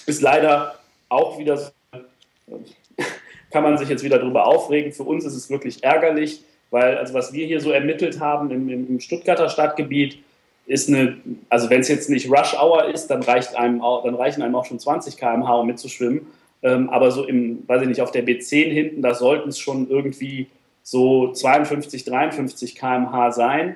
Ist 0.05 0.21
leider 0.21 0.79
auch 1.09 1.37
wieder 1.37 1.57
so, 1.57 1.69
kann 3.51 3.63
man 3.63 3.77
sich 3.77 3.89
jetzt 3.89 4.03
wieder 4.03 4.19
darüber 4.19 4.47
aufregen. 4.47 4.91
Für 4.91 5.03
uns 5.03 5.25
ist 5.25 5.35
es 5.35 5.49
wirklich 5.49 5.83
ärgerlich, 5.83 6.43
weil 6.73 6.97
also 6.97 7.13
was 7.13 7.33
wir 7.33 7.45
hier 7.45 7.61
so 7.61 7.69
ermittelt 7.69 8.19
haben 8.19 8.49
im, 8.49 8.67
im 8.67 8.99
Stuttgarter 8.99 9.47
Stadtgebiet, 9.47 10.17
ist 10.65 10.89
eine, 10.89 11.17
also 11.47 11.69
wenn 11.69 11.81
es 11.81 11.87
jetzt 11.87 12.09
nicht 12.09 12.31
Rush 12.31 12.55
Hour 12.59 12.85
ist, 12.85 13.07
dann, 13.07 13.21
reicht 13.21 13.55
einem 13.55 13.81
auch, 13.81 14.03
dann 14.03 14.15
reichen 14.15 14.41
einem 14.41 14.55
auch 14.55 14.65
schon 14.65 14.79
20 14.79 15.15
km/h, 15.15 15.55
um 15.55 15.67
mitzuschwimmen. 15.67 16.25
Ähm, 16.63 16.89
aber 16.89 17.11
so 17.11 17.25
im, 17.25 17.63
weiß 17.67 17.83
ich 17.83 17.89
nicht, 17.89 18.01
auf 18.01 18.09
der 18.09 18.25
B10 18.25 18.71
hinten, 18.71 19.01
da 19.03 19.13
sollten 19.13 19.49
es 19.49 19.59
schon 19.59 19.87
irgendwie 19.87 20.47
so 20.81 21.31
52, 21.31 22.05
53 22.05 22.75
km/h 22.75 23.31
sein. 23.33 23.75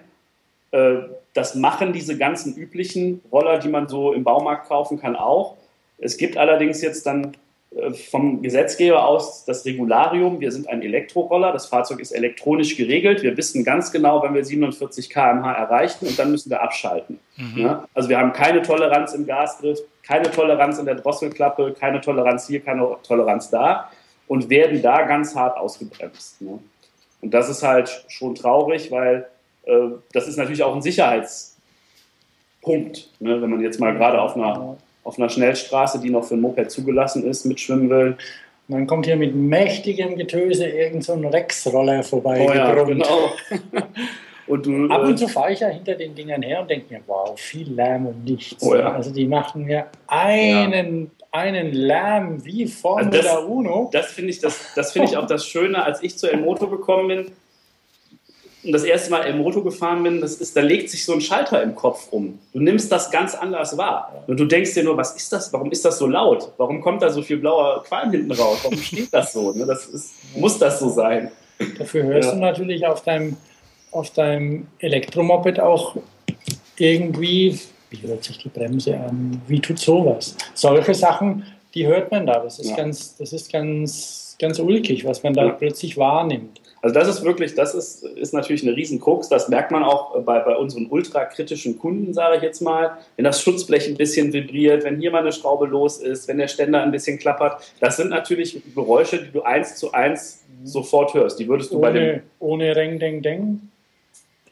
Äh, 0.71 0.95
das 1.35 1.53
machen 1.53 1.93
diese 1.93 2.17
ganzen 2.17 2.55
üblichen 2.55 3.21
Roller, 3.31 3.59
die 3.59 3.69
man 3.69 3.87
so 3.87 4.11
im 4.11 4.23
Baumarkt 4.23 4.69
kaufen 4.69 4.99
kann, 4.99 5.15
auch. 5.15 5.55
Es 5.99 6.17
gibt 6.17 6.35
allerdings 6.35 6.81
jetzt 6.81 7.05
dann 7.05 7.37
vom 7.91 8.41
Gesetzgeber 8.41 9.05
aus 9.05 9.45
das 9.45 9.65
Regularium. 9.65 10.39
Wir 10.39 10.51
sind 10.51 10.67
ein 10.67 10.81
Elektroroller. 10.81 11.51
Das 11.51 11.67
Fahrzeug 11.67 11.99
ist 11.99 12.11
elektronisch 12.11 12.75
geregelt. 12.75 13.23
Wir 13.23 13.35
wissen 13.37 13.63
ganz 13.63 13.91
genau, 13.91 14.23
wenn 14.23 14.33
wir 14.33 14.43
47 14.43 15.09
km/h 15.09 15.53
erreichen 15.53 16.07
und 16.07 16.17
dann 16.17 16.31
müssen 16.31 16.49
wir 16.49 16.61
abschalten. 16.61 17.19
Mhm. 17.35 17.57
Ja? 17.57 17.87
Also 17.93 18.09
wir 18.09 18.17
haben 18.17 18.33
keine 18.33 18.61
Toleranz 18.61 19.13
im 19.13 19.25
Gasgriff, 19.25 19.79
keine 20.03 20.29
Toleranz 20.31 20.79
in 20.79 20.85
der 20.85 20.95
Drosselklappe, 20.95 21.75
keine 21.79 22.01
Toleranz 22.01 22.47
hier, 22.47 22.61
keine 22.61 22.97
Toleranz 23.03 23.49
da 23.49 23.89
und 24.27 24.49
werden 24.49 24.81
da 24.81 25.03
ganz 25.03 25.35
hart 25.35 25.57
ausgebremst. 25.57 26.41
Ne? 26.41 26.59
Und 27.21 27.33
das 27.33 27.49
ist 27.49 27.63
halt 27.63 28.05
schon 28.07 28.35
traurig, 28.35 28.91
weil 28.91 29.27
äh, 29.65 29.89
das 30.13 30.27
ist 30.27 30.37
natürlich 30.37 30.63
auch 30.63 30.75
ein 30.75 30.81
Sicherheitspunkt, 30.81 31.57
ne? 33.19 33.41
wenn 33.41 33.49
man 33.49 33.61
jetzt 33.61 33.79
mal 33.79 33.93
gerade 33.93 34.21
auf 34.21 34.35
einer 34.35 34.77
auf 35.07 35.17
einer 35.17 35.29
Schnellstraße, 35.29 35.99
die 35.99 36.09
noch 36.09 36.25
für 36.25 36.35
ein 36.35 36.41
Moped 36.41 36.69
zugelassen 36.69 37.25
ist, 37.25 37.45
mitschwimmen 37.45 37.89
will. 37.89 38.17
Und 38.67 38.75
dann 38.75 38.87
kommt 38.87 39.05
hier 39.05 39.15
mit 39.15 39.33
mächtigem 39.33 40.17
Getöse 40.17 40.67
irgend 40.67 41.05
so 41.05 41.13
ein 41.13 41.23
Rex-Roller 41.23 42.03
vorbei. 42.03 42.45
Oh 42.45 42.53
ja, 42.53 42.83
genau. 42.83 43.31
und 44.47 44.65
du, 44.65 44.89
Ab 44.89 45.03
und 45.03 45.13
äh, 45.13 45.15
zu 45.15 45.29
fahre 45.29 45.53
ich 45.53 45.61
ja 45.61 45.69
hinter 45.69 45.95
den 45.95 46.13
Dingern 46.13 46.41
her 46.41 46.61
und 46.61 46.69
denke 46.69 46.93
mir, 46.93 46.99
wow, 47.07 47.39
viel 47.39 47.71
Lärm 47.71 48.07
und 48.07 48.25
nichts. 48.25 48.61
Oh 48.61 48.75
ja. 48.75 48.91
Also 48.91 49.11
die 49.11 49.25
machen 49.25 49.63
mir 49.63 49.85
einen, 50.07 51.03
ja. 51.03 51.39
einen 51.39 51.71
Lärm 51.71 52.43
wie 52.43 52.67
Formula 52.67 53.07
also 53.07 53.21
das, 53.21 53.43
Uno. 53.45 53.89
Das 53.93 54.07
finde 54.07 54.31
ich, 54.31 54.39
das, 54.39 54.73
das 54.75 54.91
find 54.91 55.05
ich 55.05 55.15
auch 55.15 55.27
das 55.27 55.47
Schöne, 55.47 55.85
als 55.85 56.03
ich 56.03 56.17
zu 56.17 56.29
El 56.29 56.41
Moto 56.41 56.67
gekommen 56.67 57.07
bin 57.07 57.31
und 58.67 58.73
das 58.73 58.83
erste 58.83 59.09
Mal 59.11 59.21
im 59.21 59.37
Moto 59.37 59.63
gefahren 59.63 60.03
bin, 60.03 60.19
das 60.19 60.35
ist, 60.35 60.57
da 60.57 60.61
legt 60.61 60.89
sich 60.89 61.05
so 61.05 61.13
ein 61.13 61.21
Schalter 61.21 61.63
im 61.63 61.73
Kopf 61.73 62.11
rum. 62.11 62.37
Du 62.51 62.59
nimmst 62.59 62.91
das 62.91 63.09
ganz 63.09 63.33
anders 63.33 63.77
wahr. 63.77 64.25
Und 64.27 64.37
du 64.37 64.45
denkst 64.45 64.73
dir 64.73 64.83
nur, 64.83 64.97
was 64.97 65.15
ist 65.15 65.31
das? 65.31 65.53
Warum 65.53 65.71
ist 65.71 65.85
das 65.85 65.97
so 65.97 66.05
laut? 66.05 66.51
Warum 66.57 66.81
kommt 66.81 67.01
da 67.01 67.09
so 67.09 67.21
viel 67.21 67.37
blauer 67.37 67.81
Qualm 67.85 68.11
hinten 68.11 68.33
raus? 68.33 68.59
Warum 68.63 68.77
steht 68.77 69.07
das 69.13 69.31
so? 69.31 69.53
Ne? 69.53 69.65
Das 69.65 69.85
ist, 69.85 70.15
muss 70.35 70.59
das 70.59 70.81
so 70.81 70.89
sein? 70.89 71.31
Dafür 71.79 72.03
hörst 72.03 72.27
ja. 72.27 72.35
du 72.35 72.41
natürlich 72.41 72.85
auf 72.85 73.03
deinem, 73.03 73.37
auf 73.91 74.09
deinem 74.09 74.67
Elektromoped 74.79 75.61
auch 75.61 75.95
irgendwie, 76.75 77.57
wie 77.89 78.01
hört 78.05 78.25
sich 78.25 78.37
die 78.37 78.49
Bremse 78.49 78.97
an, 78.97 79.41
wie 79.47 79.61
tut 79.61 79.79
sowas? 79.79 80.35
Solche 80.53 80.93
Sachen, 80.93 81.45
die 81.73 81.87
hört 81.87 82.11
man 82.11 82.25
da. 82.25 82.39
Das 82.41 82.59
ist 82.59 82.71
ja. 82.71 82.75
ganz, 82.75 83.15
das 83.15 83.31
ist 83.31 83.49
ganz, 83.49 84.35
ganz 84.41 84.59
ulkig, 84.59 85.05
was 85.05 85.23
man 85.23 85.33
da 85.33 85.45
ja. 85.45 85.51
plötzlich 85.53 85.97
wahrnimmt. 85.97 86.59
Also 86.87 87.01
das 87.01 87.09
ist 87.09 87.25
wirklich, 87.25 87.53
das 87.53 87.75
ist, 87.75 88.05
ist 88.05 88.33
natürlich 88.33 88.63
eine 88.63 88.73
Riesenkrux. 88.73 89.27
Das 89.27 89.49
merkt 89.49 89.71
man 89.71 89.83
auch 89.83 90.21
bei, 90.21 90.39
bei 90.39 90.55
unseren 90.55 90.85
ultrakritischen 90.85 91.77
Kunden, 91.77 92.13
sage 92.13 92.37
ich 92.37 92.41
jetzt 92.41 92.61
mal. 92.61 92.97
Wenn 93.17 93.25
das 93.25 93.41
Schutzblech 93.41 93.89
ein 93.89 93.97
bisschen 93.97 94.31
vibriert, 94.31 94.85
wenn 94.85 94.97
hier 94.97 95.11
mal 95.11 95.19
eine 95.19 95.33
Schraube 95.33 95.65
los 95.67 95.97
ist, 95.97 96.29
wenn 96.29 96.37
der 96.37 96.47
Ständer 96.47 96.81
ein 96.81 96.91
bisschen 96.91 97.19
klappert. 97.19 97.61
Das 97.81 97.97
sind 97.97 98.09
natürlich 98.09 98.61
Geräusche, 98.73 99.21
die 99.21 99.33
du 99.33 99.41
eins 99.41 99.75
zu 99.75 99.91
eins 99.91 100.45
sofort 100.63 101.13
hörst. 101.13 101.37
Die 101.39 101.49
würdest 101.49 101.73
du 101.73 101.75
ohne, 101.75 101.81
bei 101.81 101.91
dem... 101.91 102.21
Ohne 102.39 102.73
Reng, 102.73 102.99
Deng, 102.99 103.21
Deng? 103.21 103.69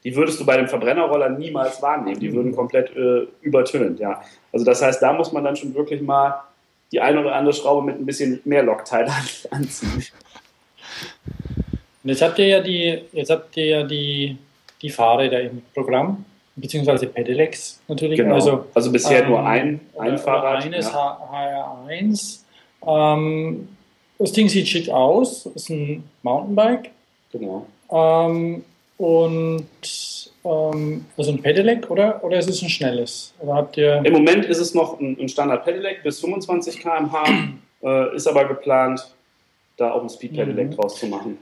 Die 0.03 0.13
würdest 0.13 0.37
du 0.37 0.45
bei 0.45 0.57
dem 0.57 0.67
Verbrennerroller 0.67 1.29
niemals 1.29 1.81
wahrnehmen. 1.81 2.19
Die 2.19 2.33
würden 2.33 2.53
komplett 2.53 2.93
äh, 2.97 3.27
übertönt, 3.43 4.01
ja. 4.01 4.21
Also 4.51 4.65
das 4.65 4.81
heißt, 4.81 5.01
da 5.01 5.13
muss 5.13 5.31
man 5.31 5.45
dann 5.45 5.55
schon 5.55 5.73
wirklich 5.73 6.01
mal 6.01 6.41
die 6.91 6.99
eine 6.99 7.21
oder 7.21 7.33
andere 7.33 7.53
Schraube 7.53 7.85
mit 7.85 7.97
ein 7.97 8.05
bisschen 8.05 8.41
mehr 8.43 8.61
Loctite 8.61 9.07
anziehen. 9.51 10.03
Und 12.05 12.09
jetzt 12.09 12.21
habt 12.21 12.37
ihr 12.37 12.45
ja 12.45 12.59
die, 12.59 13.01
jetzt 13.13 13.31
habt 13.31 13.57
ihr 13.57 13.65
ja 13.65 13.83
die, 13.83 14.37
die 14.79 14.91
Fahrräder 14.91 15.41
im 15.41 15.63
Programm, 15.73 16.23
beziehungsweise 16.55 17.07
Pedelecs 17.07 17.81
natürlich. 17.87 18.19
Genau. 18.19 18.35
Also, 18.35 18.67
also 18.75 18.91
bisher 18.91 19.23
ähm, 19.23 19.29
nur 19.29 19.43
ein, 19.43 19.79
ein 19.97 20.15
Fahrrad. 20.19 20.63
Eines 20.63 20.85
ja. 20.85 21.81
HR1. 21.89 22.41
Ähm, 22.85 23.69
das 24.19 24.31
Ding 24.33 24.47
sieht 24.47 24.67
schick 24.67 24.87
aus, 24.89 25.47
ist 25.47 25.71
ein 25.71 26.03
Mountainbike. 26.21 26.91
Genau. 27.31 27.65
Ähm, 27.91 28.63
und 28.97 29.65
ähm, 30.45 31.05
also 31.17 31.31
ein 31.31 31.41
Pedelec 31.41 31.89
oder, 31.89 32.23
oder 32.23 32.37
ist 32.37 32.49
es 32.49 32.61
ein 32.61 32.69
schnelles? 32.69 33.33
Oder 33.39 33.55
habt 33.55 33.77
ihr 33.77 34.05
Im 34.05 34.13
Moment 34.13 34.45
ist 34.45 34.59
es 34.59 34.75
noch 34.75 34.99
ein, 34.99 35.17
ein 35.19 35.27
Standard 35.27 35.65
Pedelec 35.65 36.03
bis 36.03 36.19
25 36.19 36.81
km/h, 36.81 37.49
äh, 37.81 38.15
ist 38.15 38.27
aber 38.27 38.45
geplant, 38.45 39.11
da 39.77 39.91
auch 39.91 40.03
ein 40.03 40.09
Speed 40.09 40.33
Pedelec 40.33 40.69
mhm. 40.69 40.75
draus 40.75 40.99
zu 40.99 41.07
machen. 41.07 41.39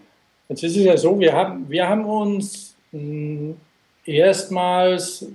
Jetzt 0.50 0.64
ist 0.64 0.78
es 0.78 0.84
ja 0.84 0.98
so, 0.98 1.20
wir 1.20 1.34
haben, 1.34 1.70
wir 1.70 1.88
haben 1.88 2.06
uns 2.06 2.76
hm, 2.92 3.56
erstmals, 4.06 5.26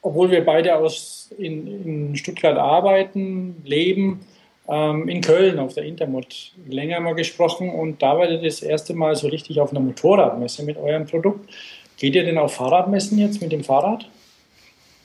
obwohl 0.00 0.30
wir 0.30 0.44
beide 0.44 0.76
aus 0.76 1.30
in, 1.38 1.84
in 1.84 2.16
Stuttgart 2.16 2.56
arbeiten, 2.56 3.56
leben, 3.64 4.20
ähm, 4.68 5.08
in 5.08 5.20
Köln 5.20 5.58
auf 5.58 5.74
der 5.74 5.84
Intermod 5.84 6.52
länger 6.68 7.00
mal 7.00 7.14
gesprochen 7.14 7.70
und 7.70 8.02
da 8.02 8.16
war 8.16 8.28
das 8.28 8.62
erste 8.62 8.94
Mal 8.94 9.16
so 9.16 9.28
richtig 9.28 9.60
auf 9.60 9.70
einer 9.70 9.80
Motorradmesse 9.80 10.64
mit 10.64 10.76
eurem 10.76 11.06
Produkt. 11.06 11.50
Geht 11.98 12.14
ihr 12.14 12.24
denn 12.24 12.38
auf 12.38 12.54
Fahrradmessen 12.54 13.18
jetzt 13.18 13.40
mit 13.40 13.52
dem 13.52 13.64
Fahrrad? 13.64 14.08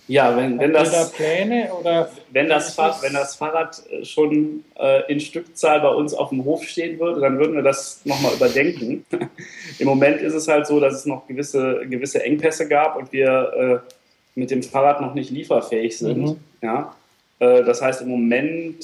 Ja, 0.08 0.38
wenn, 0.38 0.58
wenn 0.60 0.74
das, 0.74 0.92
da 0.92 1.06
Pläne 1.06 1.70
oder 1.74 2.10
wenn 2.32 2.48
das, 2.48 2.74
Fahrrad, 2.74 3.04
wenn 3.04 3.14
das 3.14 3.36
Fahrrad 3.36 3.84
äh, 3.92 4.06
schon 4.06 4.64
äh, 4.80 5.12
in 5.12 5.20
Stückzahl 5.20 5.82
bei 5.82 5.90
uns 5.90 6.14
auf 6.14 6.30
dem 6.30 6.46
Hof 6.46 6.64
stehen 6.64 6.98
würde, 7.00 7.20
dann 7.20 7.38
würden 7.40 7.56
wir 7.56 7.64
das 7.64 8.02
nochmal 8.06 8.34
überdenken. 8.34 9.06
Im 9.80 9.88
Moment 9.88 10.22
ist 10.22 10.34
es 10.34 10.48
halt 10.48 10.66
so, 10.66 10.80
dass 10.80 10.94
es 10.94 11.06
noch 11.06 11.28
gewisse, 11.28 11.86
gewisse 11.88 12.24
Engpässe 12.24 12.68
gab 12.68 12.96
und 12.96 13.12
wir 13.12 13.84
äh, 13.86 14.40
mit 14.40 14.52
dem 14.52 14.64
Fahrrad 14.64 15.02
noch 15.02 15.14
nicht 15.14 15.30
lieferfähig 15.30 15.98
sind. 15.98 16.18
Mhm. 16.18 16.38
Ja? 16.62 16.96
Äh, 17.40 17.64
das 17.64 17.82
heißt, 17.82 18.02
im 18.02 18.10
Moment 18.10 18.78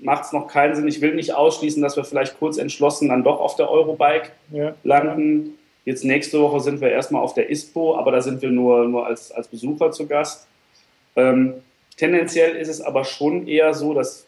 macht 0.00 0.24
es 0.24 0.32
noch 0.32 0.46
keinen 0.46 0.76
Sinn. 0.76 0.86
Ich 0.86 1.00
will 1.00 1.14
nicht 1.14 1.34
ausschließen, 1.34 1.82
dass 1.82 1.96
wir 1.96 2.04
vielleicht 2.04 2.38
kurz 2.38 2.58
entschlossen 2.58 3.08
dann 3.08 3.24
doch 3.24 3.40
auf 3.40 3.56
der 3.56 3.70
Eurobike 3.70 4.30
ja. 4.52 4.74
landen. 4.84 5.58
Jetzt 5.84 6.04
nächste 6.04 6.40
Woche 6.40 6.60
sind 6.60 6.80
wir 6.80 6.90
erstmal 6.90 7.22
auf 7.22 7.34
der 7.34 7.50
ISPO, 7.50 7.96
aber 7.96 8.12
da 8.12 8.22
sind 8.22 8.40
wir 8.40 8.50
nur, 8.50 8.88
nur 8.88 9.06
als, 9.06 9.30
als 9.32 9.48
Besucher 9.48 9.90
zu 9.92 10.06
Gast. 10.06 10.46
Ähm, 11.16 11.54
tendenziell 11.96 12.56
ist 12.56 12.68
es 12.68 12.80
aber 12.80 13.04
schon 13.04 13.46
eher 13.46 13.74
so, 13.74 13.92
dass 13.92 14.26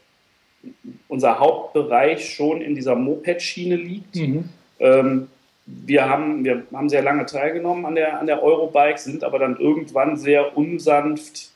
unser 1.09 1.39
Hauptbereich 1.39 2.35
schon 2.35 2.61
in 2.61 2.75
dieser 2.75 2.95
Moped-Schiene 2.95 3.77
liegt. 3.77 4.17
Mhm. 4.17 4.49
Ähm, 4.81 5.29
wir, 5.65 6.09
haben, 6.09 6.45
wir 6.45 6.65
haben 6.73 6.89
sehr 6.89 7.03
lange 7.03 7.27
teilgenommen 7.27 7.87
an 7.87 7.95
der, 7.95 8.21
an 8.21 8.27
der 8.27 8.43
Eurobike, 8.43 8.99
sind 8.99 9.25
aber 9.25 9.39
dann 9.39 9.59
irgendwann 9.59 10.17
sehr 10.17 10.57
unsanft 10.57 11.51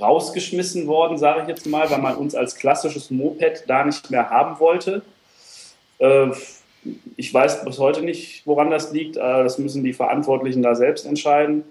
rausgeschmissen 0.00 0.86
worden, 0.86 1.16
sage 1.16 1.42
ich 1.42 1.48
jetzt 1.48 1.66
mal, 1.66 1.90
weil 1.90 2.00
man 2.00 2.16
uns 2.16 2.34
als 2.34 2.56
klassisches 2.56 3.10
Moped 3.10 3.64
da 3.66 3.84
nicht 3.84 4.10
mehr 4.10 4.28
haben 4.28 4.60
wollte. 4.60 5.02
Äh, 5.98 6.28
ich 7.16 7.32
weiß 7.32 7.64
bis 7.64 7.78
heute 7.78 8.02
nicht, 8.02 8.46
woran 8.46 8.70
das 8.70 8.92
liegt. 8.92 9.16
Das 9.16 9.58
müssen 9.58 9.84
die 9.84 9.92
Verantwortlichen 9.92 10.62
da 10.62 10.74
selbst 10.74 11.06
entscheiden. 11.06 11.64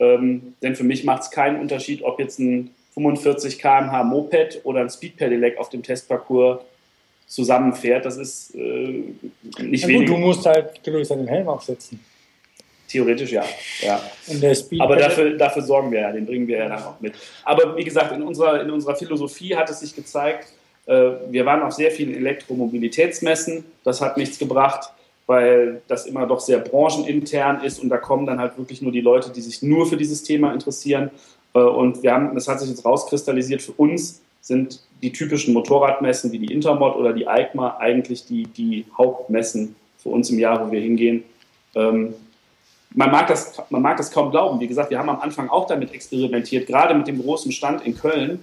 Ähm, 0.00 0.54
denn 0.62 0.76
für 0.76 0.84
mich 0.84 1.04
macht 1.04 1.22
es 1.22 1.30
keinen 1.30 1.60
Unterschied, 1.60 2.02
ob 2.02 2.20
jetzt 2.20 2.38
ein 2.38 2.70
45 2.94 3.58
km/h 3.58 4.04
Moped 4.04 4.60
oder 4.64 4.80
ein 4.80 4.90
Speed 4.90 5.16
Pedelec 5.16 5.58
auf 5.58 5.70
dem 5.70 5.82
Testparcours 5.82 6.60
zusammenfährt. 7.26 8.04
Das 8.04 8.16
ist 8.16 8.54
äh, 8.54 9.04
nicht 9.60 9.86
ja, 9.86 9.98
gut, 9.98 10.08
Du 10.08 10.16
musst 10.16 10.46
halt 10.46 10.82
gelöst 10.82 11.10
den 11.10 11.28
Helm 11.28 11.48
aufsetzen. 11.48 12.00
Theoretisch 12.88 13.32
ja. 13.32 13.44
ja. 13.82 14.00
Aber 14.78 14.96
dafür, 14.96 15.36
dafür 15.36 15.62
sorgen 15.62 15.92
wir 15.92 16.00
ja, 16.00 16.12
den 16.12 16.24
bringen 16.24 16.46
wir 16.48 16.56
ja 16.56 16.68
dann 16.68 16.82
auch 16.82 17.00
mit. 17.00 17.12
Aber 17.44 17.76
wie 17.76 17.84
gesagt, 17.84 18.12
in 18.12 18.22
unserer, 18.22 18.62
in 18.62 18.70
unserer 18.70 18.96
Philosophie 18.96 19.54
hat 19.54 19.68
es 19.68 19.80
sich 19.80 19.94
gezeigt, 19.94 20.48
wir 20.88 21.44
waren 21.44 21.62
auf 21.62 21.72
sehr 21.74 21.90
vielen 21.90 22.14
Elektromobilitätsmessen. 22.14 23.64
Das 23.84 24.00
hat 24.00 24.16
nichts 24.16 24.38
gebracht, 24.38 24.90
weil 25.26 25.82
das 25.86 26.06
immer 26.06 26.26
doch 26.26 26.40
sehr 26.40 26.58
branchenintern 26.58 27.62
ist 27.62 27.78
und 27.78 27.90
da 27.90 27.98
kommen 27.98 28.24
dann 28.24 28.40
halt 28.40 28.56
wirklich 28.56 28.80
nur 28.80 28.92
die 28.92 29.02
Leute, 29.02 29.30
die 29.30 29.42
sich 29.42 29.62
nur 29.62 29.86
für 29.86 29.98
dieses 29.98 30.22
Thema 30.22 30.52
interessieren. 30.52 31.10
Äh, 31.54 31.60
und 31.60 32.02
wir 32.02 32.12
haben, 32.12 32.34
das 32.34 32.48
hat 32.48 32.60
sich 32.60 32.70
jetzt 32.70 32.84
rauskristallisiert, 32.84 33.62
für 33.62 33.72
uns 33.72 34.22
sind 34.40 34.80
die 35.02 35.12
typischen 35.12 35.52
Motorradmessen 35.52 36.32
wie 36.32 36.38
die 36.38 36.52
Intermod 36.52 36.96
oder 36.96 37.12
die 37.12 37.26
EICMA 37.28 37.76
eigentlich 37.78 38.24
die, 38.24 38.44
die 38.44 38.86
Hauptmessen 38.96 39.76
für 39.98 40.08
uns 40.08 40.30
im 40.30 40.38
Jahr, 40.38 40.66
wo 40.66 40.72
wir 40.72 40.80
hingehen. 40.80 41.24
Ähm, 41.74 42.14
man 42.94 43.10
mag, 43.10 43.26
das, 43.26 43.60
man 43.68 43.82
mag 43.82 43.98
das 43.98 44.10
kaum 44.10 44.30
glauben. 44.30 44.58
Wie 44.60 44.66
gesagt, 44.66 44.90
wir 44.90 44.98
haben 44.98 45.10
am 45.10 45.20
Anfang 45.20 45.50
auch 45.50 45.66
damit 45.66 45.92
experimentiert, 45.92 46.66
gerade 46.66 46.94
mit 46.94 47.06
dem 47.06 47.20
großen 47.20 47.52
Stand 47.52 47.84
in 47.84 47.96
Köln. 47.96 48.40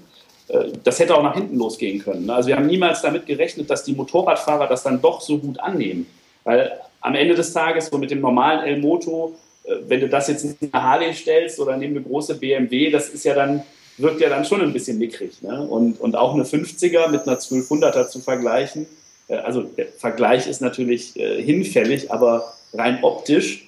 Äh, 0.47 0.71
das 0.83 0.99
hätte 0.99 1.15
auch 1.15 1.23
nach 1.23 1.35
hinten 1.35 1.57
losgehen 1.57 1.99
können. 1.99 2.25
Ne? 2.25 2.35
Also 2.35 2.47
wir 2.47 2.55
haben 2.55 2.67
niemals 2.67 3.01
damit 3.01 3.25
gerechnet, 3.25 3.69
dass 3.69 3.83
die 3.83 3.93
Motorradfahrer 3.93 4.67
das 4.67 4.83
dann 4.83 5.01
doch 5.01 5.21
so 5.21 5.37
gut 5.37 5.59
annehmen. 5.59 6.05
Weil 6.43 6.79
am 7.01 7.15
Ende 7.15 7.35
des 7.35 7.53
Tages, 7.53 7.87
so 7.87 7.97
mit 7.97 8.11
dem 8.11 8.21
normalen 8.21 8.65
El-Moto, 8.65 9.35
äh, 9.63 9.75
wenn 9.87 9.99
du 9.99 10.09
das 10.09 10.27
jetzt 10.27 10.43
in 10.43 10.55
eine 10.71 10.83
Harley 10.83 11.13
stellst 11.13 11.59
oder 11.59 11.77
neben 11.77 11.95
eine 11.95 12.05
große 12.05 12.35
BMW, 12.35 12.91
das 12.91 13.09
ist 13.09 13.25
ja 13.25 13.33
dann, 13.33 13.63
wirkt 13.97 14.21
ja 14.21 14.29
dann 14.29 14.45
schon 14.45 14.61
ein 14.61 14.73
bisschen 14.73 14.97
mickrig. 14.97 15.41
Ne? 15.41 15.61
Und, 15.61 15.99
und 15.99 16.15
auch 16.15 16.33
eine 16.33 16.43
50er 16.43 17.09
mit 17.09 17.27
einer 17.27 17.37
1200er 17.39 18.07
zu 18.07 18.19
vergleichen, 18.19 18.85
äh, 19.27 19.35
also 19.37 19.61
der 19.63 19.87
Vergleich 19.87 20.47
ist 20.47 20.61
natürlich 20.61 21.13
hinfällig, 21.13 22.11
aber 22.11 22.53
rein 22.73 22.99
optisch. 23.03 23.67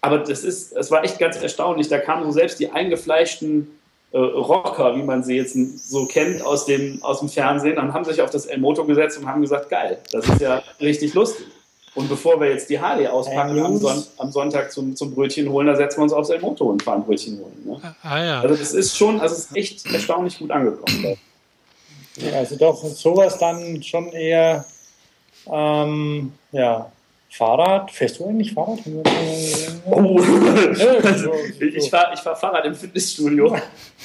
Aber 0.00 0.18
das 0.18 0.44
ist, 0.44 0.76
es 0.76 0.92
war 0.92 1.02
echt 1.02 1.18
ganz 1.18 1.36
erstaunlich. 1.42 1.88
Da 1.88 1.98
kamen 1.98 2.24
so 2.24 2.30
selbst 2.30 2.60
die 2.60 2.70
eingefleischten 2.70 3.77
äh, 4.12 4.18
Rocker, 4.18 4.96
wie 4.96 5.02
man 5.02 5.22
sie 5.22 5.36
jetzt 5.36 5.54
so 5.88 6.06
kennt 6.06 6.42
aus 6.42 6.66
dem, 6.66 7.02
aus 7.02 7.20
dem 7.20 7.28
Fernsehen, 7.28 7.78
und 7.78 7.92
haben 7.92 8.04
sich 8.04 8.20
auf 8.22 8.30
das 8.30 8.46
El-Moto 8.46 8.84
gesetzt 8.84 9.18
und 9.18 9.26
haben 9.26 9.42
gesagt, 9.42 9.68
geil, 9.68 9.98
das 10.12 10.28
ist 10.28 10.40
ja 10.40 10.62
richtig 10.80 11.14
lustig. 11.14 11.46
Und 11.94 12.08
bevor 12.08 12.40
wir 12.40 12.50
jetzt 12.50 12.70
die 12.70 12.78
Harley 12.78 13.06
auspacken 13.06 13.58
am, 13.58 13.78
Son 13.78 14.04
am, 14.18 14.30
Sonntag 14.30 14.70
zum, 14.70 14.94
zum 14.94 15.14
Brötchen 15.14 15.50
holen, 15.50 15.66
da 15.66 15.74
setzen 15.74 15.98
wir 15.98 16.04
uns 16.04 16.12
aufs 16.12 16.30
El-Moto 16.30 16.66
und 16.66 16.82
fahren 16.82 17.04
Brötchen 17.04 17.38
holen. 17.38 17.62
Ne? 17.64 17.80
Ah, 17.82 18.10
ah, 18.14 18.24
ja. 18.24 18.40
Also 18.40 18.54
das 18.54 18.72
ist 18.72 18.96
schon, 18.96 19.20
also 19.20 19.34
es 19.34 19.46
ist 19.46 19.56
echt 19.56 19.86
erstaunlich 19.92 20.38
gut 20.38 20.50
angekommen. 20.50 21.16
Ja, 22.16 22.32
also 22.38 22.56
doch 22.56 22.84
sowas 22.84 23.38
dann 23.38 23.82
schon 23.82 24.12
eher 24.12 24.64
ähm, 25.50 26.32
ja, 26.52 26.90
Fahrrad, 27.30 27.90
fährst 27.90 28.18
du 28.18 28.28
eigentlich 28.28 28.52
Fahrrad? 28.54 28.78
Oh. 29.84 30.18
ich 31.60 31.90
fahre 31.90 32.14
ich 32.14 32.20
fahr 32.20 32.36
Fahrrad 32.36 32.64
im 32.64 32.74
Fitnessstudio. 32.74 33.56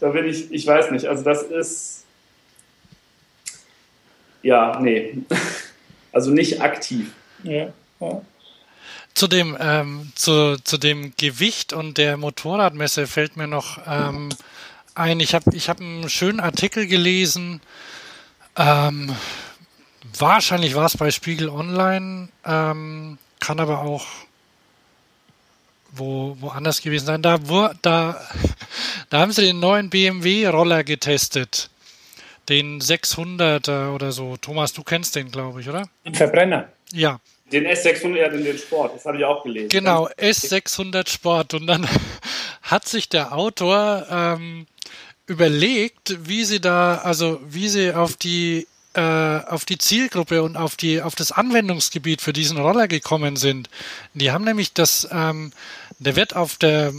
da 0.00 0.08
bin 0.10 0.26
ich, 0.26 0.50
ich 0.50 0.66
weiß 0.66 0.90
nicht, 0.90 1.06
also 1.06 1.22
das 1.24 1.42
ist, 1.42 2.04
ja, 4.42 4.78
nee, 4.80 5.18
also 6.12 6.30
nicht 6.30 6.60
aktiv. 6.60 7.12
Ja, 7.42 7.72
ja. 8.00 8.22
Zu 9.14 9.28
dem, 9.28 9.56
ähm, 9.58 10.12
zu, 10.14 10.58
zu 10.62 10.76
dem 10.76 11.14
Gewicht 11.16 11.72
und 11.72 11.96
der 11.96 12.18
Motorradmesse 12.18 13.06
fällt 13.06 13.38
mir 13.38 13.46
noch 13.46 13.78
ähm, 13.86 14.28
ein, 14.94 15.20
ich 15.20 15.34
habe 15.34 15.54
ich 15.54 15.70
hab 15.70 15.80
einen 15.80 16.10
schönen 16.10 16.40
Artikel 16.40 16.86
gelesen, 16.86 17.62
ähm, 18.56 19.16
Wahrscheinlich 20.18 20.74
war 20.74 20.86
es 20.86 20.96
bei 20.96 21.10
Spiegel 21.10 21.48
Online, 21.48 22.28
ähm, 22.44 23.18
kann 23.40 23.60
aber 23.60 23.80
auch 23.80 24.06
wo, 25.92 26.36
woanders 26.40 26.80
gewesen 26.80 27.06
sein. 27.06 27.22
Da, 27.22 27.38
wo, 27.48 27.68
da, 27.82 28.20
da 29.10 29.20
haben 29.20 29.32
sie 29.32 29.42
den 29.42 29.60
neuen 29.60 29.90
BMW-Roller 29.90 30.84
getestet. 30.84 31.70
Den 32.48 32.80
600er 32.80 33.92
oder 33.92 34.12
so. 34.12 34.36
Thomas, 34.36 34.72
du 34.72 34.82
kennst 34.84 35.16
den, 35.16 35.30
glaube 35.30 35.60
ich, 35.60 35.68
oder? 35.68 35.88
Den 36.04 36.14
Verbrenner. 36.14 36.68
Ja, 36.92 37.18
Den 37.50 37.66
S600, 37.66 38.16
ja, 38.16 38.28
den, 38.28 38.44
den 38.44 38.58
Sport, 38.58 38.94
das 38.94 39.04
habe 39.04 39.18
ich 39.18 39.24
auch 39.24 39.42
gelesen. 39.42 39.68
Genau, 39.68 40.08
S600 40.08 41.08
Sport. 41.08 41.54
Und 41.54 41.66
dann 41.66 41.88
hat 42.62 42.86
sich 42.86 43.08
der 43.08 43.32
Autor 43.32 44.06
ähm, 44.10 44.66
überlegt, 45.26 46.28
wie 46.28 46.44
sie 46.44 46.60
da, 46.60 46.98
also 46.98 47.40
wie 47.44 47.68
sie 47.68 47.92
auf 47.92 48.16
die 48.16 48.68
äh, 48.96 49.42
auf 49.46 49.64
die 49.64 49.78
Zielgruppe 49.78 50.42
und 50.42 50.56
auf 50.56 50.76
die 50.76 51.02
auf 51.02 51.14
das 51.14 51.32
Anwendungsgebiet 51.32 52.22
für 52.22 52.32
diesen 52.32 52.58
Roller 52.58 52.88
gekommen 52.88 53.36
sind. 53.36 53.68
Die 54.14 54.30
haben 54.30 54.44
nämlich 54.44 54.72
das, 54.72 55.08
ähm, 55.10 55.52
der 55.98 56.16
wird 56.16 56.34
auf 56.34 56.56
der 56.56 56.92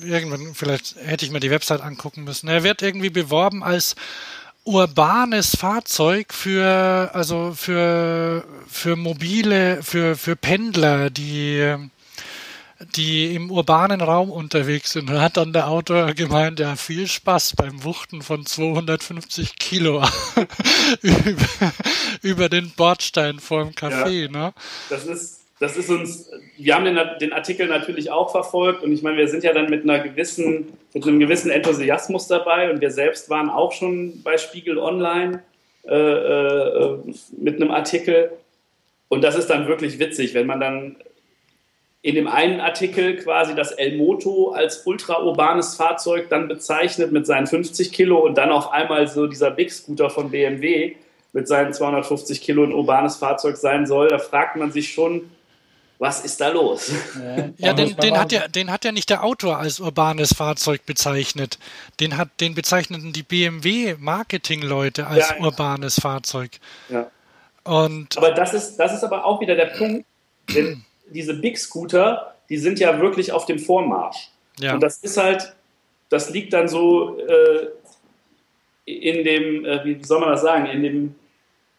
irgendwann 0.00 0.54
vielleicht 0.54 0.96
hätte 1.04 1.24
ich 1.24 1.30
mir 1.30 1.40
die 1.40 1.50
Website 1.50 1.82
angucken 1.82 2.24
müssen. 2.24 2.48
Er 2.48 2.62
wird 2.62 2.82
irgendwie 2.82 3.10
beworben 3.10 3.62
als 3.62 3.94
urbanes 4.64 5.56
Fahrzeug 5.56 6.32
für 6.32 7.10
also 7.12 7.52
für 7.54 8.44
für 8.68 8.96
mobile 8.96 9.82
für 9.82 10.16
für 10.16 10.36
Pendler, 10.36 11.10
die 11.10 11.76
die 12.96 13.34
im 13.34 13.50
urbanen 13.50 14.00
Raum 14.00 14.30
unterwegs 14.30 14.92
sind. 14.92 15.10
Und 15.10 15.20
hat 15.20 15.36
dann 15.36 15.52
der 15.52 15.68
Autor 15.68 16.12
gemeint, 16.14 16.60
ja, 16.60 16.76
viel 16.76 17.06
Spaß 17.06 17.54
beim 17.56 17.84
Wuchten 17.84 18.22
von 18.22 18.46
250 18.46 19.58
Kilo 19.58 20.02
über, 21.02 21.72
über, 22.22 22.48
den 22.48 22.72
Bordstein 22.76 23.38
vorm 23.38 23.70
Café. 23.70 24.24
Ja, 24.24 24.28
ne? 24.28 24.54
Das 24.88 25.06
ist 25.06 25.42
das 25.62 25.76
ist 25.76 25.90
uns, 25.90 26.28
wir 26.58 26.74
haben 26.74 26.84
den, 26.84 26.98
den, 27.20 27.32
Artikel 27.32 27.68
natürlich 27.68 28.10
auch 28.10 28.32
verfolgt 28.32 28.82
und 28.82 28.90
ich 28.90 29.02
meine, 29.02 29.16
wir 29.16 29.28
sind 29.28 29.44
ja 29.44 29.52
dann 29.52 29.70
mit 29.70 29.84
einer 29.84 30.00
gewissen, 30.00 30.72
mit 30.92 31.06
einem 31.06 31.20
gewissen 31.20 31.52
Enthusiasmus 31.52 32.26
dabei 32.26 32.68
und 32.68 32.80
wir 32.80 32.90
selbst 32.90 33.30
waren 33.30 33.48
auch 33.48 33.70
schon 33.70 34.24
bei 34.24 34.38
Spiegel 34.38 34.76
Online 34.76 35.44
äh, 35.84 35.94
äh, 35.94 36.98
mit 37.38 37.62
einem 37.62 37.70
Artikel 37.70 38.32
und 39.08 39.22
das 39.22 39.36
ist 39.36 39.50
dann 39.50 39.68
wirklich 39.68 40.00
witzig, 40.00 40.34
wenn 40.34 40.48
man 40.48 40.58
dann 40.58 40.96
in 42.02 42.16
dem 42.16 42.26
einen 42.26 42.60
Artikel 42.60 43.16
quasi 43.16 43.54
das 43.54 43.70
El 43.70 43.96
Moto 43.96 44.50
als 44.50 44.84
ultraurbanes 44.84 45.76
Fahrzeug 45.76 46.28
dann 46.28 46.48
bezeichnet 46.48 47.12
mit 47.12 47.26
seinen 47.26 47.46
50 47.46 47.92
Kilo 47.92 48.18
und 48.18 48.36
dann 48.36 48.50
auf 48.50 48.72
einmal 48.72 49.06
so 49.06 49.28
dieser 49.28 49.52
Big 49.52 49.70
Scooter 49.70 50.10
von 50.10 50.30
BMW 50.30 50.96
mit 51.32 51.46
seinen 51.46 51.72
250 51.72 52.40
Kilo 52.40 52.64
ein 52.64 52.72
urbanes 52.72 53.16
Fahrzeug 53.16 53.56
sein 53.56 53.86
soll, 53.86 54.08
da 54.08 54.18
fragt 54.18 54.56
man 54.56 54.72
sich 54.72 54.92
schon, 54.92 55.30
was 55.98 56.24
ist 56.24 56.40
da 56.40 56.48
los? 56.48 56.90
Ja, 57.58 57.72
den, 57.72 57.96
den, 57.96 58.18
hat 58.18 58.32
ja, 58.32 58.48
den 58.48 58.72
hat 58.72 58.84
ja 58.84 58.90
nicht 58.90 59.08
der 59.08 59.22
Autor 59.22 59.58
als 59.58 59.78
urbanes 59.78 60.34
Fahrzeug 60.34 60.84
bezeichnet. 60.84 61.60
Den, 62.00 62.16
hat, 62.16 62.28
den 62.40 62.56
bezeichneten 62.56 63.12
die 63.12 63.22
BMW-Marketing-Leute 63.22 65.06
als 65.06 65.30
ja, 65.30 65.36
urbanes 65.40 66.00
Fahrzeug. 66.00 66.50
Ja. 66.88 67.08
Und 67.62 68.18
aber 68.18 68.32
das 68.32 68.52
ist, 68.52 68.76
das 68.76 68.92
ist 68.92 69.04
aber 69.04 69.24
auch 69.24 69.40
wieder 69.40 69.54
der 69.54 69.66
Punkt, 69.66 70.04
denn 70.52 70.84
diese 71.10 71.34
Big 71.34 71.58
Scooter, 71.58 72.34
die 72.48 72.56
sind 72.56 72.78
ja 72.78 73.00
wirklich 73.00 73.32
auf 73.32 73.46
dem 73.46 73.58
Vormarsch. 73.58 74.30
Ja. 74.58 74.74
Und 74.74 74.82
das 74.82 74.98
ist 74.98 75.16
halt, 75.16 75.54
das 76.08 76.30
liegt 76.30 76.52
dann 76.52 76.68
so 76.68 77.18
äh, 77.18 77.68
in 78.84 79.24
dem, 79.24 79.64
äh, 79.64 79.84
wie 79.84 80.04
soll 80.04 80.20
man 80.20 80.30
das 80.30 80.42
sagen, 80.42 80.66
in 80.66 80.82
dem 80.82 81.14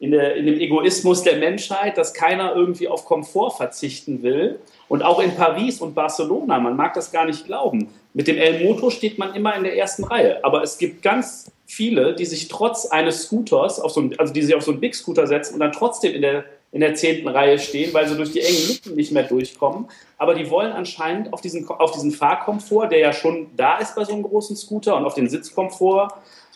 in, 0.04 0.12
der, 0.12 0.36
in 0.36 0.46
dem 0.46 0.60
Egoismus 0.60 1.24
der 1.24 1.38
Menschheit, 1.38 1.98
dass 1.98 2.14
keiner 2.14 2.54
irgendwie 2.56 2.90
auf 2.90 3.06
Komfort 3.06 3.52
verzichten 3.52 4.22
will. 4.22 4.60
Und 4.90 5.02
auch 5.02 5.22
in 5.22 5.34
Paris 5.34 5.80
und 5.80 5.96
Barcelona, 5.96 6.60
man 6.60 6.76
mag 6.76 6.94
das 6.94 7.14
gar 7.14 7.26
nicht 7.26 7.46
glauben. 7.46 7.88
Mit 8.14 8.28
dem 8.28 8.38
El 8.38 8.66
Moto 8.66 8.90
steht 8.90 9.18
man 9.18 9.34
immer 9.34 9.56
in 9.56 9.64
der 9.64 9.78
ersten 9.78 10.04
Reihe. 10.04 10.44
Aber 10.44 10.62
es 10.62 10.78
gibt 10.78 11.04
ganz 11.04 11.50
viele, 11.66 12.16
die 12.16 12.26
sich 12.26 12.50
trotz 12.50 12.86
eines 12.88 13.24
Scooters, 13.24 13.80
auf 13.80 13.92
so 13.92 14.02
ein, 14.02 14.20
also 14.20 14.34
die 14.34 14.42
sich 14.42 14.54
auf 14.54 14.64
so 14.64 14.72
einen 14.72 14.82
Big 14.82 14.94
Scooter 14.94 15.26
setzen 15.26 15.54
und 15.54 15.62
dann 15.62 15.72
trotzdem 15.72 16.14
in 16.14 16.22
der, 16.22 16.44
in 16.74 16.82
der 16.82 16.96
zehnten 16.96 17.28
Reihe 17.28 17.60
stehen, 17.60 17.94
weil 17.94 18.08
sie 18.08 18.18
durch 18.18 18.32
die 18.32 18.42
engen 18.42 18.68
Lücken 18.68 18.96
nicht 18.96 19.12
mehr 19.12 19.24
durchkommen. 19.24 19.86
Aber 20.18 20.34
die 20.34 20.50
wollen 20.50 20.72
anscheinend 20.72 21.32
auf 21.32 21.40
diesen, 21.40 21.68
auf 21.70 21.92
diesen 21.92 22.12
Fahrkomfort, 22.12 22.90
der 22.90 22.98
ja 22.98 23.14
schon 23.14 23.48
da 23.56 23.78
ist 23.78 23.96
bei 23.96 24.04
so 24.04 24.14
einem 24.14 24.24
großen 24.24 24.56
Scooter 24.56 24.98
und 24.98 25.06
auf 25.06 25.14
den 25.14 25.30
Sitzkomfort 25.30 26.10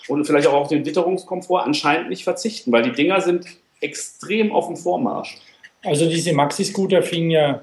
und 0.08 0.26
vielleicht 0.26 0.48
auch 0.48 0.54
auf 0.54 0.70
den 0.70 0.86
Witterungskomfort 0.86 1.64
anscheinend 1.64 2.10
nicht 2.10 2.24
verzichten, 2.24 2.72
weil 2.72 2.82
die 2.82 2.94
Dinger 2.94 3.22
sind 3.22 3.46
extrem 3.80 4.52
auf 4.52 4.66
dem 4.66 4.76
Vormarsch. 4.76 5.38
Also 5.84 6.10
diese 6.10 6.34
Maxi-Scooter 6.34 7.04
fingen 7.04 7.30
ja 7.30 7.62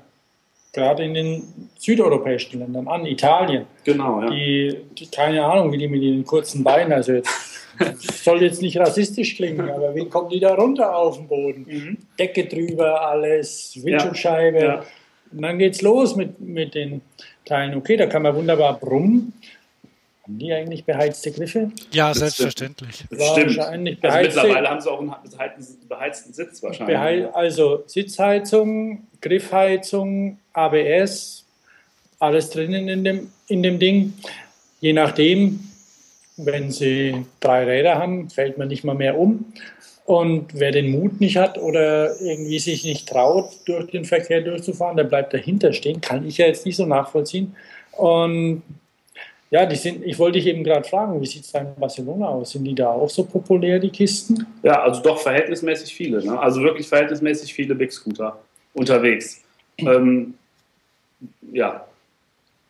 gerade 0.73 1.05
in 1.05 1.15
den 1.15 1.71
südeuropäischen 1.77 2.61
Ländern 2.61 2.87
an, 2.87 3.05
Italien. 3.05 3.67
Genau, 3.83 4.21
ja. 4.21 4.31
Die, 4.31 4.77
die, 4.97 5.07
keine 5.07 5.45
Ahnung, 5.45 5.73
wie 5.73 5.79
die 5.79 5.89
mit 5.89 6.03
den 6.03 6.25
kurzen 6.25 6.63
Beinen, 6.63 6.93
also 6.93 7.13
jetzt 7.13 7.54
soll 7.99 8.43
jetzt 8.43 8.63
nicht 8.63 8.79
rassistisch 8.79 9.37
klingen, 9.37 9.69
aber 9.69 9.95
wie 9.95 10.09
kommen 10.09 10.31
die 10.31 10.41
da 10.41 10.55
runter 10.55 10.97
auf 10.97 11.17
den 11.17 11.29
Boden? 11.29 11.67
Mhm. 11.69 11.99
Decke 12.19 12.47
drüber, 12.47 13.09
alles, 13.09 13.79
Windschutzscheibe. 13.83 14.59
Ja, 14.59 14.65
ja. 14.65 14.85
Und 15.33 15.43
dann 15.43 15.59
geht's 15.59 15.83
los 15.83 16.17
mit, 16.17 16.41
mit 16.41 16.75
den 16.75 17.01
Teilen. 17.45 17.77
Okay, 17.77 17.97
da 17.97 18.07
kann 18.07 18.23
man 18.23 18.35
wunderbar 18.35 18.79
brummen. 18.79 19.33
Haben 20.23 20.39
die 20.39 20.53
eigentlich 20.53 20.85
beheizte 20.85 21.33
Griffe? 21.33 21.71
Ja, 21.93 22.09
das 22.09 22.19
selbstverständlich. 22.19 23.05
Das 23.11 23.29
stimmt. 23.33 23.59
Wahrscheinlich 23.59 24.01
beheizte, 24.01 24.29
also 24.29 24.41
mittlerweile 24.41 24.71
haben 24.71 24.81
sie 24.81 24.91
auch 24.91 25.01
einen 25.01 25.15
beheizten, 25.31 25.89
beheizten 25.89 26.33
Sitz 26.33 26.63
wahrscheinlich. 26.63 26.97
Beheiz, 26.97 27.29
also 27.35 27.85
Sitzheizung, 27.87 29.07
Griffheizung, 29.21 30.39
ABS, 30.55 31.45
alles 32.19 32.49
drinnen 32.51 32.89
in 32.89 33.05
dem, 33.05 33.33
in 33.49 33.63
dem 33.63 33.79
Ding. 33.79 34.15
Je 34.81 34.95
nachdem, 34.95 35.61
wenn 36.37 36.71
sie 36.71 37.27
drei 37.41 37.65
Räder 37.65 37.99
haben, 37.99 38.31
fällt 38.31 38.59
man 38.59 38.69
nicht 38.69 38.85
mal 38.85 38.95
mehr 38.95 39.19
um. 39.19 39.53
Und 40.05 40.49
wer 40.53 40.71
den 40.71 40.91
Mut 40.91 41.21
nicht 41.21 41.37
hat 41.37 41.57
oder 41.57 42.21
irgendwie 42.21 42.59
sich 42.59 42.85
nicht 42.85 43.09
traut, 43.09 43.51
durch 43.65 43.91
den 43.91 44.05
Verkehr 44.05 44.43
durchzufahren, 44.43 44.97
der 44.97 45.05
bleibt 45.05 45.33
dahinter 45.33 45.73
stehen. 45.73 46.01
Kann 46.01 46.27
ich 46.27 46.39
ja 46.39 46.47
jetzt 46.47 46.67
nicht 46.67 46.77
so 46.77 46.85
nachvollziehen. 46.85 47.57
Und 47.93 48.63
ja, 49.51 49.65
die 49.65 49.77
sind, 49.77 50.05
ich 50.05 50.19
wollte 50.19 50.39
dich 50.39 50.49
eben 50.49 50.65
gerade 50.65 50.87
fragen, 50.87 51.21
wie 51.23 51.27
sieht 51.27 51.45
es 51.45 51.53
da 51.53 51.61
in 51.61 51.75
Barcelona 51.77 52.27
aus? 52.27 52.51
Sind 52.51 52.65
die 52.65 52.75
da 52.75 52.91
auch 52.91 53.09
so 53.09 53.25
populär, 53.25 53.79
die 53.79 53.91
Kisten? 53.91 54.47
Ja, 54.63 54.83
also 54.83 55.01
doch 55.01 55.19
verhältnismäßig 55.19 55.95
viele. 55.95 56.23
Ne? 56.25 56.39
Also 56.39 56.61
wirklich 56.61 56.89
verhältnismäßig 56.89 57.55
viele 57.55 57.75
Big 57.75 57.93
Scooter 57.93 58.39
unterwegs. 58.75 59.43
Ähm, 59.79 60.35
ja, 61.53 61.87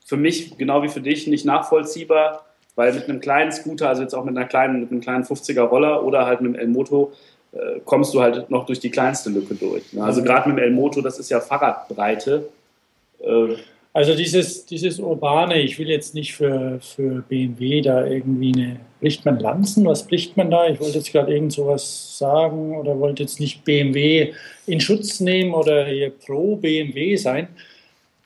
für 0.05 0.17
mich, 0.17 0.57
genau 0.57 0.83
wie 0.83 0.89
für 0.89 1.01
dich, 1.01 1.27
nicht 1.27 1.45
nachvollziehbar, 1.45 2.45
weil 2.77 2.93
mit 2.93 3.09
einem 3.09 3.21
kleinen 3.21 3.53
Scooter, 3.53 3.89
also 3.89 4.03
jetzt 4.03 4.15
auch 4.15 4.25
mit 4.25 4.37
einer 4.37 4.47
kleinen, 4.47 4.81
mit 4.81 4.91
einem 4.91 5.01
kleinen 5.01 5.25
50er 5.25 5.63
Roller 5.63 6.05
oder 6.05 6.27
halt 6.27 6.41
mit 6.41 6.55
einem 6.55 6.61
El-Moto, 6.61 7.13
äh, 7.53 7.81
kommst 7.85 8.15
du 8.15 8.21
halt 8.21 8.51
noch 8.51 8.67
durch 8.67 8.81
die 8.81 8.91
kleinste 8.91 9.31
Lücke 9.31 9.55
durch. 9.55 9.93
Ne? 9.93 10.03
Also 10.03 10.21
mhm. 10.21 10.25
gerade 10.27 10.49
mit 10.49 10.59
dem 10.59 10.65
El-Moto, 10.65 11.01
das 11.01 11.19
ist 11.19 11.31
ja 11.31 11.41
Fahrradbreite. 11.41 12.49
Äh, 13.21 13.57
also 13.93 14.17
dieses, 14.17 14.67
dieses 14.67 14.99
Urbane, 14.99 15.63
ich 15.63 15.79
will 15.79 15.89
jetzt 15.89 16.17
nicht 16.17 16.35
für, 16.35 16.81
für 16.81 17.23
BMW 17.29 17.81
da 17.81 18.05
irgendwie 18.05 18.53
eine, 18.53 18.81
bricht 18.99 19.25
man 19.25 19.39
Lanzen? 19.39 19.87
Was 19.87 20.05
bricht 20.05 20.37
man 20.37 20.51
da? 20.51 20.67
Ich 20.67 20.81
wollte 20.81 20.99
jetzt 20.99 21.13
gerade 21.13 21.33
irgend 21.33 21.53
sowas 21.53 22.19
sagen 22.19 22.77
oder 22.77 22.99
wollte 22.99 23.23
jetzt 23.23 23.39
nicht 23.39 23.65
BMW 23.65 24.33
in 24.67 24.81
Schutz 24.81 25.21
nehmen 25.21 25.55
oder 25.55 25.85
hier 25.87 26.11
pro 26.11 26.57
BMW 26.57 27.15
sein. 27.15 27.47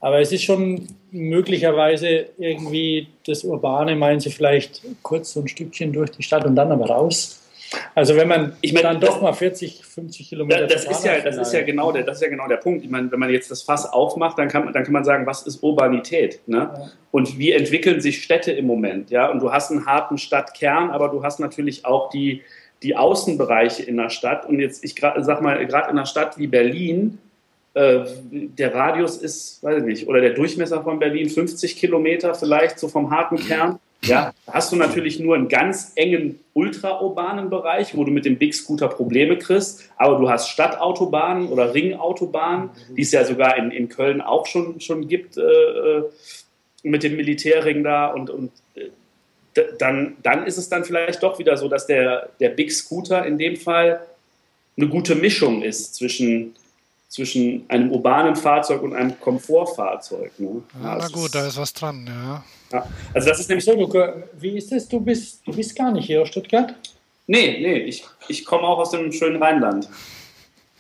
Aber 0.00 0.20
es 0.20 0.32
ist 0.32 0.44
schon 0.44 0.86
möglicherweise 1.10 2.26
irgendwie 2.38 3.08
das 3.26 3.44
Urbane, 3.44 3.96
meinen 3.96 4.20
Sie 4.20 4.30
vielleicht 4.30 4.82
kurz 5.02 5.32
so 5.32 5.40
ein 5.40 5.48
Stückchen 5.48 5.92
durch 5.92 6.10
die 6.10 6.22
Stadt 6.22 6.44
und 6.44 6.54
dann 6.54 6.70
aber 6.70 6.86
raus. 6.86 7.42
Also 7.94 8.16
wenn 8.16 8.28
man 8.28 8.56
ich 8.60 8.72
meine, 8.72 8.84
dann 8.84 9.00
doch 9.00 9.20
mal 9.20 9.32
40, 9.32 9.84
50 9.84 10.28
Kilometer. 10.28 10.66
Das, 10.66 10.84
ist 10.84 11.04
ja, 11.04 11.20
das 11.20 11.36
ist 11.36 11.52
ja 11.52 11.62
genau 11.62 11.92
der, 11.92 12.02
das 12.02 12.16
ist 12.16 12.22
ja 12.22 12.28
genau 12.28 12.48
der 12.48 12.56
Punkt. 12.56 12.84
Ich 12.84 12.90
meine, 12.90 13.10
wenn 13.12 13.18
man 13.18 13.30
jetzt 13.30 13.50
das 13.50 13.62
Fass 13.62 13.84
aufmacht, 13.84 14.38
dann 14.38 14.48
kann 14.48 14.64
man, 14.64 14.72
dann 14.72 14.84
kann 14.84 14.92
man 14.92 15.04
sagen, 15.04 15.26
was 15.26 15.46
ist 15.46 15.62
Urbanität? 15.62 16.40
Ne? 16.46 16.56
Ja. 16.56 16.90
Und 17.10 17.38
wie 17.38 17.52
entwickeln 17.52 18.00
sich 18.00 18.22
Städte 18.22 18.52
im 18.52 18.66
Moment? 18.66 19.10
Ja, 19.10 19.30
und 19.30 19.40
du 19.40 19.52
hast 19.52 19.70
einen 19.70 19.84
harten 19.84 20.16
Stadtkern, 20.16 20.90
aber 20.90 21.08
du 21.08 21.22
hast 21.22 21.40
natürlich 21.40 21.84
auch 21.84 22.08
die, 22.08 22.42
die 22.82 22.96
Außenbereiche 22.96 23.82
in 23.82 23.96
der 23.96 24.10
Stadt. 24.10 24.46
Und 24.46 24.60
jetzt, 24.60 24.82
ich 24.84 24.94
sag 24.94 25.42
mal, 25.42 25.64
gerade 25.66 25.90
in 25.90 25.98
einer 25.98 26.06
Stadt 26.06 26.38
wie 26.38 26.46
Berlin, 26.46 27.18
äh, 27.78 28.04
der 28.32 28.74
Radius 28.74 29.18
ist, 29.18 29.62
weiß 29.62 29.78
ich 29.78 29.84
nicht, 29.84 30.08
oder 30.08 30.20
der 30.20 30.30
Durchmesser 30.30 30.82
von 30.82 30.98
Berlin 30.98 31.30
50 31.30 31.76
Kilometer 31.76 32.34
vielleicht, 32.34 32.80
so 32.80 32.88
vom 32.88 33.12
harten 33.12 33.36
Kern. 33.36 33.78
Ja, 34.02 34.32
da 34.46 34.54
hast 34.54 34.72
du 34.72 34.76
natürlich 34.76 35.20
nur 35.20 35.36
einen 35.36 35.48
ganz 35.48 35.92
engen 35.94 36.40
ultraurbanen 36.54 37.50
Bereich, 37.50 37.96
wo 37.96 38.02
du 38.02 38.10
mit 38.10 38.24
dem 38.24 38.36
Big 38.36 38.54
Scooter 38.54 38.88
Probleme 38.88 39.38
kriegst, 39.38 39.88
aber 39.96 40.18
du 40.18 40.28
hast 40.28 40.48
Stadtautobahnen 40.48 41.48
oder 41.48 41.72
Ringautobahnen, 41.72 42.70
die 42.96 43.02
es 43.02 43.12
ja 43.12 43.24
sogar 43.24 43.56
in, 43.56 43.70
in 43.70 43.88
Köln 43.88 44.20
auch 44.20 44.46
schon, 44.46 44.80
schon 44.80 45.06
gibt 45.06 45.36
äh, 45.36 45.42
äh 45.42 46.02
mit 46.84 47.02
dem 47.02 47.16
Militärring 47.16 47.82
da 47.82 48.06
und, 48.06 48.30
und 48.30 48.52
äh, 48.76 49.62
dann, 49.78 50.16
dann 50.22 50.46
ist 50.46 50.58
es 50.58 50.68
dann 50.68 50.84
vielleicht 50.84 51.22
doch 51.22 51.38
wieder 51.38 51.56
so, 51.56 51.68
dass 51.68 51.86
der, 51.86 52.30
der 52.40 52.50
Big 52.50 52.72
Scooter 52.72 53.26
in 53.26 53.36
dem 53.36 53.56
Fall 53.56 54.00
eine 54.76 54.88
gute 54.88 55.16
Mischung 55.16 55.62
ist 55.62 55.96
zwischen 55.96 56.54
zwischen 57.08 57.64
einem 57.68 57.90
urbanen 57.90 58.36
Fahrzeug 58.36 58.82
und 58.82 58.94
einem 58.94 59.18
Komfortfahrzeug. 59.18 60.38
Ne? 60.38 60.62
Ja, 60.82 60.98
na 61.00 61.08
gut, 61.08 61.34
da 61.34 61.46
ist 61.46 61.56
was 61.56 61.72
dran, 61.72 62.06
ja. 62.06 62.44
ja. 62.70 62.86
Also 63.14 63.28
das 63.28 63.40
ist 63.40 63.48
nämlich 63.48 63.64
so, 63.64 63.74
Luca, 63.74 64.14
wie 64.38 64.58
ist 64.58 64.70
es? 64.72 64.86
Du 64.86 65.00
bist, 65.00 65.40
du 65.46 65.54
bist 65.54 65.74
gar 65.74 65.90
nicht 65.90 66.06
hier 66.06 66.22
aus 66.22 66.28
Stuttgart? 66.28 66.74
Nee, 67.26 67.58
nee, 67.60 67.78
ich, 67.78 68.04
ich 68.28 68.44
komme 68.44 68.64
auch 68.64 68.78
aus 68.78 68.90
dem 68.90 69.10
schönen 69.12 69.42
Rheinland. 69.42 69.88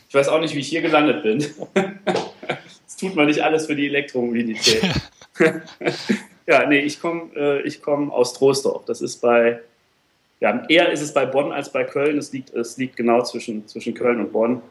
Ich 0.08 0.14
weiß 0.14 0.28
auch 0.28 0.40
nicht, 0.40 0.54
wie 0.54 0.60
ich 0.60 0.68
hier 0.68 0.82
gelandet 0.82 1.22
bin. 1.22 1.44
das 1.74 2.96
tut 2.98 3.14
man 3.14 3.26
nicht 3.26 3.40
alles 3.40 3.66
für 3.66 3.76
die 3.76 3.86
Elektromobilität. 3.86 4.82
ja, 6.46 6.66
nee, 6.66 6.80
ich 6.80 7.00
komme 7.00 7.34
äh, 7.34 7.70
komm 7.82 8.10
aus 8.10 8.32
Troisdorf. 8.34 8.84
Das 8.86 9.00
ist 9.00 9.20
bei, 9.20 9.60
ja, 10.40 10.64
eher 10.68 10.90
ist 10.90 11.02
es 11.02 11.12
bei 11.12 11.26
Bonn 11.26 11.52
als 11.52 11.70
bei 11.70 11.84
Köln. 11.84 12.16
Es 12.16 12.32
liegt, 12.32 12.50
es 12.54 12.76
liegt 12.78 12.96
genau 12.96 13.22
zwischen, 13.22 13.66
zwischen 13.66 13.94
Köln 13.94 14.20
und 14.20 14.32
Bonn. 14.32 14.62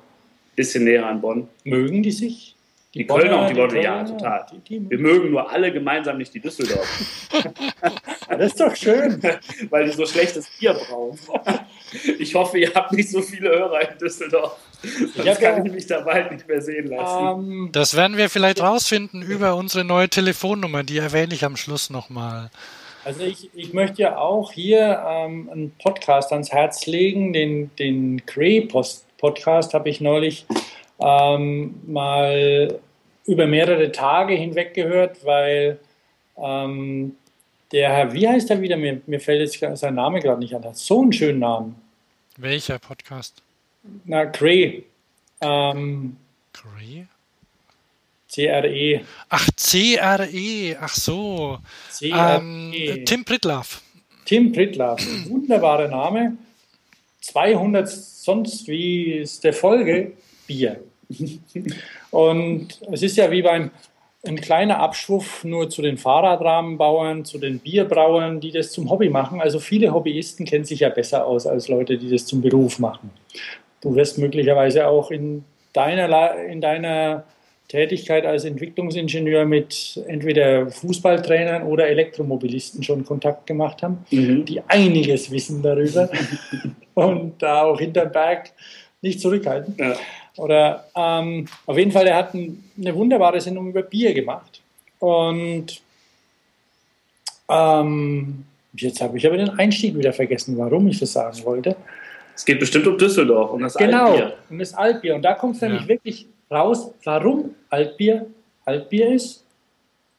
Bisschen 0.58 0.86
näher 0.86 1.06
an 1.06 1.22
Bonn. 1.22 1.48
Mögen 1.64 2.02
die 2.02 2.12
sich? 2.12 2.56
Die, 2.96 3.00
die 3.00 3.06
Kölner 3.06 3.42
und 3.42 3.50
die 3.52 3.54
Leute, 3.54 3.80
ja, 3.80 4.04
total. 4.04 4.48
Die, 4.52 4.80
die 4.80 4.90
Wir 4.90 4.98
mögen 4.98 5.30
nur 5.30 5.52
alle 5.52 5.72
gemeinsam 5.72 6.18
nicht 6.18 6.34
die 6.34 6.40
Düsseldorf. 6.40 6.88
das 8.28 8.54
ist 8.54 8.60
doch 8.60 8.76
schön. 8.76 9.22
Weil 9.70 9.86
die 9.86 9.92
so 9.92 10.06
schlechtes 10.08 10.50
Bier 10.60 10.74
brauchen. 10.74 11.20
Ich 12.20 12.36
hoffe, 12.36 12.58
ihr 12.58 12.74
habt 12.74 12.92
nicht 12.92 13.10
so 13.10 13.22
viele 13.22 13.48
Hörer 13.48 13.90
in 13.90 13.98
Düsseldorf. 13.98 14.58
Sonst 15.16 15.40
kann 15.40 15.66
ich 15.66 15.72
mich 15.72 15.88
da 15.88 16.02
bald 16.02 16.34
nicht 16.34 16.46
mehr 16.46 16.62
sehen 16.62 16.88
lassen. 16.88 17.40
Ähm, 17.40 17.70
das 17.72 17.96
werden 17.96 18.18
wir 18.18 18.30
vielleicht 18.30 18.62
rausfinden 18.62 19.22
über 19.22 19.56
unsere 19.56 19.86
neue 19.86 20.10
Telefonnummer. 20.10 20.84
Die 20.84 20.98
erwähne 20.98 21.34
ich 21.34 21.46
am 21.46 21.56
Schluss 21.56 21.90
nochmal. 21.90 22.50
Also 23.06 23.22
ich, 23.22 23.50
ich 23.54 23.72
möchte 23.72 24.02
ja 24.02 24.18
auch 24.18 24.52
hier 24.52 25.02
ähm, 25.08 25.50
einen 25.50 25.72
Podcast 25.82 26.34
ans 26.34 26.52
Herz 26.52 26.88
legen. 26.88 27.32
Den, 27.32 27.74
den 27.78 28.26
Cray-Podcast 29.18 29.74
habe 29.74 29.90
ich 29.90 30.00
neulich 30.02 30.46
ähm, 31.00 31.76
mal 31.86 32.80
über 33.26 33.48
mehrere 33.48 33.92
Tage 33.92 34.36
hinweg 34.36 34.74
gehört, 34.74 35.26
weil 35.26 35.80
ähm, 36.38 37.16
der 37.72 37.90
Herr, 37.90 38.14
wie 38.14 38.28
heißt 38.28 38.50
er 38.50 38.62
wieder? 38.62 38.78
Mir, 38.78 39.02
mir 39.06 39.20
fällt 39.20 39.42
jetzt 39.42 39.80
sein 39.80 39.96
Name 39.96 40.20
gerade 40.20 40.40
nicht 40.40 40.56
an. 40.56 40.64
Hat 40.64 40.78
so 40.78 41.02
einen 41.02 41.12
schönen 41.12 41.40
Namen. 41.40 41.76
Welcher 42.38 42.80
Podcast? 42.80 43.42
Na, 44.06 44.26
Gray. 44.26 44.86
Ähm, 45.42 46.18
Gray? 46.54 47.08
CRE. 48.34 49.02
Ach, 49.30 49.48
CRE. 49.56 50.78
Ach 50.80 50.94
so. 50.94 51.58
CRE. 51.98 52.40
Ähm, 52.40 53.06
Tim 53.06 53.26
Pritlaff. 53.26 53.82
Tim 54.26 54.52
Pritlaff. 54.52 55.02
Wunderbarer 55.28 55.88
Name. 55.88 56.38
200 57.28 57.90
sonst 57.90 58.68
wie 58.68 59.14
ist 59.14 59.44
der 59.44 59.54
Folge 59.54 60.14
Bier. 60.48 60.80
Und 62.12 62.80
es 62.92 63.04
ist 63.04 63.18
ja 63.18 63.30
wie 63.32 63.42
beim 63.42 63.72
ein 64.26 64.42
kleiner 64.42 64.80
Abschwuff 64.80 65.44
nur 65.44 65.70
zu 65.70 65.82
den 65.82 65.98
Fahrradrahmenbauern, 65.98 67.24
zu 67.24 67.38
den 67.38 67.60
Bierbrauern, 67.60 68.40
die 68.40 68.52
das 68.52 68.72
zum 68.72 68.90
Hobby 68.90 69.10
machen. 69.10 69.42
Also 69.42 69.60
viele 69.60 69.94
Hobbyisten 69.94 70.46
kennen 70.46 70.66
sich 70.66 70.82
ja 70.82 70.90
besser 70.90 71.26
aus 71.26 71.48
als 71.48 71.68
Leute, 71.68 71.98
die 71.98 72.10
das 72.10 72.26
zum 72.26 72.42
Beruf 72.42 72.80
machen. 72.80 73.12
Du 73.82 73.96
wirst 73.96 74.18
möglicherweise 74.18 74.88
auch 74.88 75.12
in 75.12 75.46
deiner, 75.72 76.36
in 76.44 76.62
deiner 76.62 77.24
Tätigkeit 77.68 78.26
als 78.26 78.46
Entwicklungsingenieur 78.46 79.46
mit 79.46 80.02
entweder 80.08 80.72
Fußballtrainern 80.72 81.64
oder 81.64 81.88
Elektromobilisten 81.88 82.82
schon 82.82 83.04
Kontakt 83.04 83.46
gemacht 83.46 83.84
haben, 83.84 84.06
mhm. 84.10 84.46
die 84.46 84.62
einiges 84.68 85.32
wissen 85.32 85.62
darüber 85.62 86.10
und 86.94 87.42
da 87.42 87.64
auch 87.64 87.80
hinterm 87.80 88.12
Berg 88.12 88.52
nicht 89.02 89.20
zurückhalten. 89.20 89.76
Ja. 89.78 89.96
Oder 90.38 90.86
ähm, 90.96 91.48
auf 91.66 91.78
jeden 91.78 91.92
Fall, 91.92 92.08
er 92.08 92.16
hat 92.16 92.34
ein, 92.34 92.64
eine 92.78 92.96
wunderbare 92.96 93.42
Sendung 93.42 93.68
über 93.70 93.82
Bier 93.82 94.14
gemacht. 94.14 94.62
Und 95.00 95.82
ähm, 97.50 98.46
jetzt 98.74 99.02
habe 99.02 99.18
ich 99.18 99.28
aber 99.28 99.38
den 99.38 99.50
Einstieg 99.50 99.98
wieder 99.98 100.14
vergessen, 100.14 100.58
warum 100.58 100.88
ich 100.88 101.00
das 101.00 101.14
sagen 101.14 101.44
wollte. 101.44 101.76
Es 102.36 102.46
geht 102.46 102.60
bestimmt 102.60 102.88
um 102.88 102.98
Düsseldorf, 102.98 103.52
um 103.52 103.62
das 103.62 103.74
genau, 103.74 104.06
Altbier. 104.06 104.26
Genau, 104.26 104.36
um 104.52 104.60
das 104.60 104.74
Altbier. 104.74 105.16
Und 105.16 105.24
da 105.24 105.34
kommt 105.34 105.56
es 105.56 105.62
nämlich 105.62 105.82
ja. 105.82 105.88
wirklich 105.88 106.28
raus, 106.50 106.92
warum 107.04 107.56
Altbier 107.70 108.28
Altbier 108.68 109.14
ist, 109.14 109.46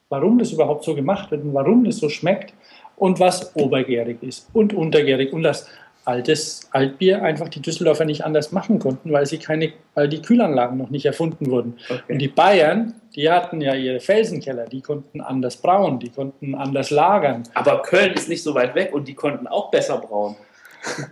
warum 0.09 0.39
das 0.39 0.53
überhaupt 0.53 0.85
so 0.85 0.95
gemacht 0.95 1.31
wird 1.31 1.45
und 1.45 1.53
warum 1.53 1.85
das 1.85 1.99
so 1.99 2.09
schmeckt 2.09 2.55
und 2.97 3.21
was 3.21 3.55
obergärig 3.55 4.23
ist 4.23 4.49
und 4.55 4.73
untergärig. 4.73 5.33
Und 5.33 5.43
das 5.43 5.69
altes 6.07 6.67
Altbier 6.73 7.23
einfach 7.23 7.51
die 7.51 7.61
Düsseldorfer 7.61 8.07
nicht 8.07 8.25
anders 8.25 8.51
machen 8.51 8.79
konnten, 8.79 9.13
weil 9.13 9.27
sie 9.27 9.37
keine, 9.37 9.75
weil 9.95 10.09
die 10.09 10.23
Kühlanlagen 10.23 10.79
noch 10.79 10.89
nicht 10.89 11.05
erfunden 11.05 11.51
wurden. 11.51 11.77
Okay. 11.91 12.01
Und 12.09 12.19
die 12.19 12.29
Bayern, 12.29 12.95
die 13.15 13.31
hatten 13.31 13.61
ja 13.61 13.75
ihre 13.75 14.01
Felsenkeller, 14.01 14.65
die 14.65 14.81
konnten 14.81 15.21
anders 15.21 15.59
brauen, 15.59 15.99
die 15.99 16.09
konnten 16.09 16.55
anders 16.55 16.89
lagern. 16.89 17.43
Aber 17.53 17.83
Köln 17.83 18.15
ist 18.15 18.31
nicht 18.31 18.43
so 18.43 18.55
weit 18.55 18.75
weg 18.75 18.95
und 18.95 19.07
die 19.07 19.15
konnten 19.15 19.47
auch 19.47 19.71
besser 19.71 19.99
brauen. 19.99 20.37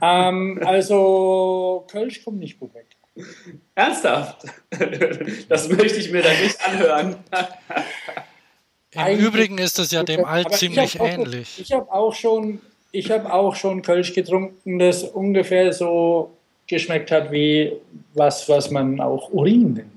Ähm, 0.01 0.61
also 0.65 1.85
Kölsch 1.91 2.25
kommt 2.25 2.39
nicht 2.39 2.59
gut 2.59 2.73
weg. 2.75 2.96
Ernsthaft? 3.75 4.45
Das 5.49 5.69
möchte 5.69 5.99
ich 5.99 6.11
mir 6.11 6.23
da 6.23 6.31
nicht 6.31 6.59
anhören. 6.67 7.17
Im 8.95 9.19
Übrigen 9.19 9.59
ist 9.59 9.79
es 9.79 9.91
ja 9.91 10.03
dem 10.03 10.25
Alt 10.25 10.53
ziemlich 10.55 10.99
ähnlich. 11.01 11.61
Ich 11.61 11.73
habe 11.73 11.93
auch 11.93 12.15
schon 12.15 12.61
ich 12.97 13.11
habe 13.11 13.33
auch 13.33 13.55
schon 13.55 13.83
Kölsch 13.83 14.15
getrunken, 14.15 14.79
das 14.79 15.03
ungefähr 15.03 15.73
so 15.73 16.31
geschmeckt 16.67 17.11
hat 17.11 17.31
wie 17.31 17.73
was, 18.15 18.49
was 18.49 18.71
man 18.71 19.01
auch 19.01 19.31
Urin 19.31 19.75
nennt. 19.75 19.91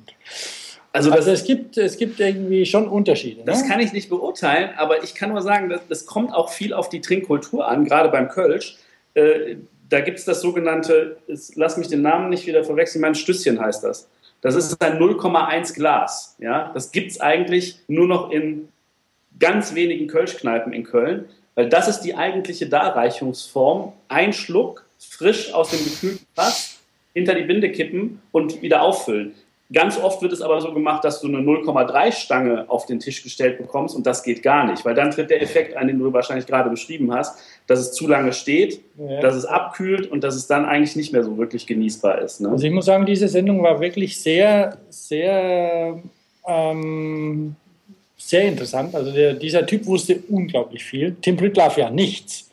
Also, 0.92 1.12
also 1.12 1.32
es, 1.32 1.44
gibt, 1.44 1.78
es 1.78 1.98
gibt 1.98 2.20
irgendwie 2.20 2.66
schon 2.66 2.88
Unterschiede. 2.88 3.44
Das 3.46 3.62
ne? 3.62 3.70
kann 3.70 3.80
ich 3.80 3.94
nicht 3.94 4.10
beurteilen, 4.10 4.72
aber 4.76 5.04
ich 5.04 5.16
kann 5.16 5.30
nur 5.30 5.42
sagen, 5.42 5.70
das, 5.70 5.82
das 5.88 6.06
kommt 6.06 6.34
auch 6.34 6.50
viel 6.50 6.74
auf 6.74 6.90
die 6.90 7.00
Trinkkultur 7.00 7.68
an, 7.68 7.86
gerade 7.86 8.10
beim 8.10 8.28
Kölsch. 8.28 8.78
Äh, 9.14 9.58
da 9.90 10.02
gibt 10.02 10.20
es 10.20 10.26
das 10.26 10.42
sogenannte, 10.42 11.18
lass 11.56 11.78
mich 11.78 11.88
den 11.88 12.02
Namen 12.02 12.30
nicht 12.30 12.46
wieder 12.46 12.64
verwechseln, 12.64 13.02
mein 13.02 13.16
Stüsschen 13.16 13.60
heißt 13.60 13.84
das. 13.84 14.08
Das 14.42 14.56
ist 14.56 14.82
ein 14.82 15.00
0,1 15.00 15.74
Glas. 15.74 16.36
Ja? 16.40 16.72
Das 16.74 16.92
gibt 16.92 17.12
es 17.12 17.20
eigentlich 17.20 17.80
nur 17.88 18.08
noch 18.08 18.32
in 18.32 18.70
ganz 19.40 19.76
wenigen 19.76 20.08
Kölschkneipen 20.08 20.72
in 20.72 20.84
Köln. 20.84 21.26
Weil 21.56 21.68
das 21.68 21.90
ist 21.90 22.02
die 22.02 22.16
eigentliche 22.16 22.70
Darreichungsform. 22.70 23.92
Ein 24.08 24.32
Schluck 24.32 24.86
frisch 24.98 25.54
aus 25.54 25.72
dem 25.72 25.84
gekühlten 25.84 26.26
Fass 26.34 26.80
hinter 27.14 27.36
die 27.36 27.44
Binde 27.44 27.72
kippen 27.72 28.22
und 28.32 28.62
wieder 28.62 28.82
auffüllen. 28.82 29.34
Ganz 29.72 30.00
oft 30.00 30.22
wird 30.24 30.34
es 30.34 30.42
aber 30.42 30.60
so 30.62 30.74
gemacht, 30.74 31.04
dass 31.04 31.22
du 31.22 31.28
eine 31.28 31.38
0,3 31.38 32.12
Stange 32.12 32.66
auf 32.70 32.88
den 32.88 33.00
Tisch 33.00 33.22
gestellt 33.22 33.60
bekommst 33.60 33.96
und 33.96 34.06
das 34.08 34.24
geht 34.24 34.42
gar 34.42 34.66
nicht, 34.66 34.84
weil 34.84 34.96
dann 34.96 35.12
tritt 35.12 35.30
der 35.30 35.44
Effekt 35.44 35.78
ein, 35.78 35.88
den 35.88 36.00
du 36.00 36.12
wahrscheinlich 36.12 36.48
gerade 36.48 36.72
beschrieben 36.72 37.14
hast, 37.14 37.40
dass 37.68 37.80
es 37.80 37.92
zu 37.92 38.08
lange 38.08 38.34
steht, 38.34 38.82
ja. 38.98 39.22
dass 39.22 39.36
es 39.36 39.46
abkühlt 39.46 40.12
und 40.12 40.24
dass 40.24 40.36
es 40.36 40.48
dann 40.48 40.66
eigentlich 40.66 40.96
nicht 40.96 41.14
mehr 41.14 41.24
so 41.24 41.38
wirklich 41.38 41.68
genießbar 41.68 42.20
ist. 42.20 42.42
Ne? 42.42 42.50
Also 42.50 42.66
ich 42.66 42.74
muss 42.74 42.86
sagen, 42.86 43.06
diese 43.06 43.28
Sendung 43.28 43.62
war 43.62 43.80
wirklich 43.80 44.20
sehr, 44.20 44.78
sehr 44.90 46.02
ähm, 46.48 47.56
sehr 48.20 48.44
interessant. 48.44 48.94
Also 48.94 49.12
der, 49.12 49.34
dieser 49.34 49.66
Typ 49.66 49.86
wusste 49.86 50.22
unglaublich 50.30 50.84
viel. 50.84 51.16
Tim 51.22 51.38
Pritlaff 51.38 51.78
ja 51.78 51.90
nichts. 51.90 52.50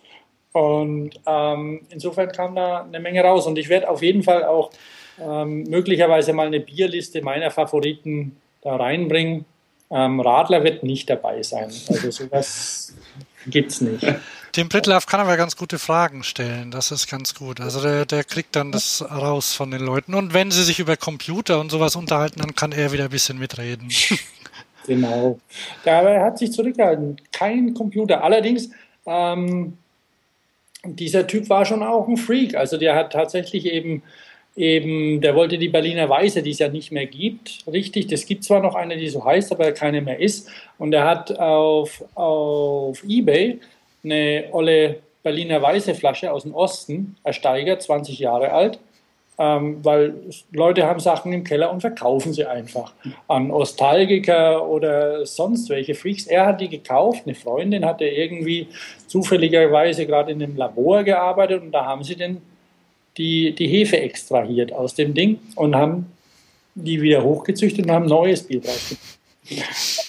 Und 0.53 1.11
ähm, 1.27 1.83
insofern 1.91 2.33
kam 2.33 2.55
da 2.55 2.85
eine 2.85 3.01
Menge 3.01 3.23
raus. 3.23 3.47
Und 3.47 3.59
ich 3.59 3.69
werde 3.69 3.91
auf 3.91 4.03
jeden 4.03 4.23
Fall 4.23 4.45
auch 4.45 4.71
ähm, 5.21 5.65
möglicherweise 5.65 6.33
mal 6.33 6.47
eine 6.47 6.61
Bierliste 6.61 7.23
meiner 7.23 7.51
Favoriten 7.51 8.37
da 8.63 8.77
reinbringen. 8.77 9.45
Ähm, 9.91 10.21
Radler 10.21 10.65
wird 10.65 10.83
nicht 10.83 11.09
dabei 11.09 11.43
sein. 11.43 11.65
Also 11.65 12.11
sowas 12.11 12.95
gibt 13.47 13.73
es 13.73 13.81
nicht. 13.81 14.05
Tim 14.53 14.69
Pritlaff 14.69 15.07
kann 15.07 15.21
aber 15.21 15.37
ganz 15.37 15.57
gute 15.57 15.79
Fragen 15.79 16.23
stellen. 16.23 16.71
Das 16.71 16.91
ist 16.91 17.09
ganz 17.09 17.35
gut. 17.35 17.61
Also 17.61 17.83
der, 17.83 18.07
der 18.07 18.25
kriegt 18.25 18.57
dann 18.57 18.73
das 18.73 19.05
raus 19.09 19.53
von 19.53 19.71
den 19.71 19.83
Leuten. 19.83 20.15
Und 20.15 20.35
wenn 20.35 20.51
sie 20.51 20.63
sich 20.63 20.79
über 20.79 20.97
Computer 20.97 21.61
und 21.61 21.71
sowas 21.71 21.95
unterhalten, 21.95 22.41
dann 22.41 22.55
kann 22.55 22.73
er 22.73 22.91
wieder 22.91 23.05
ein 23.05 23.11
bisschen 23.11 23.39
mitreden. 23.39 23.91
Genau. 24.87 25.41
Da 25.85 26.21
hat 26.23 26.39
sich 26.39 26.53
zurückgehalten. 26.53 27.21
Kein 27.33 27.75
Computer. 27.75 28.23
Allerdings, 28.23 28.71
ähm, 29.05 29.79
dieser 30.85 31.27
Typ 31.27 31.49
war 31.51 31.65
schon 31.65 31.83
auch 31.83 32.07
ein 32.07 32.17
Freak. 32.17 32.55
Also 32.55 32.77
der 32.77 32.95
hat 32.95 33.13
tatsächlich 33.13 33.67
eben, 33.67 34.03
eben, 34.57 35.21
der 35.21 35.35
wollte 35.35 35.59
die 35.59 35.69
Berliner 35.69 36.09
Weise, 36.09 36.43
die 36.43 36.51
es 36.51 36.59
ja 36.59 36.69
nicht 36.69 36.91
mehr 36.91 37.07
gibt, 37.07 37.65
richtig. 37.71 38.07
Das 38.09 38.27
gibt 38.27 38.45
zwar 38.45 38.61
noch 38.61 38.75
eine, 38.75 38.97
die 38.97 39.09
so 39.09 39.25
heißt, 39.25 39.53
aber 39.53 39.73
keine 39.73 40.01
mehr 40.01 40.19
ist. 40.19 40.49
Und 40.79 40.93
er 40.93 41.05
hat 41.05 41.39
auf, 41.39 42.03
auf 42.15 43.05
Ebay 43.05 43.61
eine 44.03 44.45
olle 44.53 44.97
Berliner 45.23 45.61
Weiße 45.61 45.95
Flasche 45.95 46.33
aus 46.33 46.43
dem 46.43 46.55
Osten 46.55 47.17
ersteigert, 47.25 47.83
20 47.83 48.19
Jahre 48.19 48.53
alt 48.53 48.79
ähm, 49.39 49.85
weil 49.85 50.15
Leute 50.53 50.87
haben 50.87 51.01
Sachen 51.01 51.33
im 51.33 51.45
Keller 51.45 51.71
und 51.71 51.81
verkaufen 51.81 52.33
sie 52.33 52.47
einfach 52.47 52.93
an 53.29 53.51
Ostalgiker 53.51 54.67
oder 54.67 55.27
sonst 55.27 55.69
welche 55.69 55.95
Freaks. 55.95 56.27
Er 56.27 56.47
hat 56.47 56.61
die 56.61 56.69
gekauft, 56.69 57.23
eine 57.27 57.35
Freundin 57.35 57.85
hatte 57.85 58.07
irgendwie 58.07 58.69
zufälligerweise 59.07 60.07
gerade 60.07 60.33
in 60.33 60.43
einem 60.43 60.57
Labor 60.57 61.05
gearbeitet 61.05 61.63
und 61.63 61.73
da 61.73 61.85
haben 61.85 62.03
sie 62.03 62.17
den, 62.17 62.41
die, 63.17 63.55
die 63.55 63.69
Hefe 63.69 63.99
extrahiert 64.01 64.73
aus 64.73 64.95
dem 64.95 65.15
Ding 65.15 65.39
und 65.55 65.75
haben 65.75 66.07
die 66.75 67.01
wieder 67.01 67.23
hochgezüchtet 67.23 67.87
und 67.87 67.93
haben 67.93 68.07
neues 68.07 68.43
Bier 68.43 68.61
draus 68.61 68.97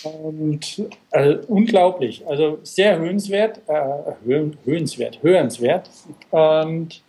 und 0.03 0.83
also, 1.11 1.39
unglaublich, 1.47 2.25
also 2.27 2.59
sehr 2.63 2.97
hörenswert, 2.97 3.61
äh, 3.67 4.51
hörenswert, 4.65 5.21
hörenswert 5.21 5.89
und 6.31 7.01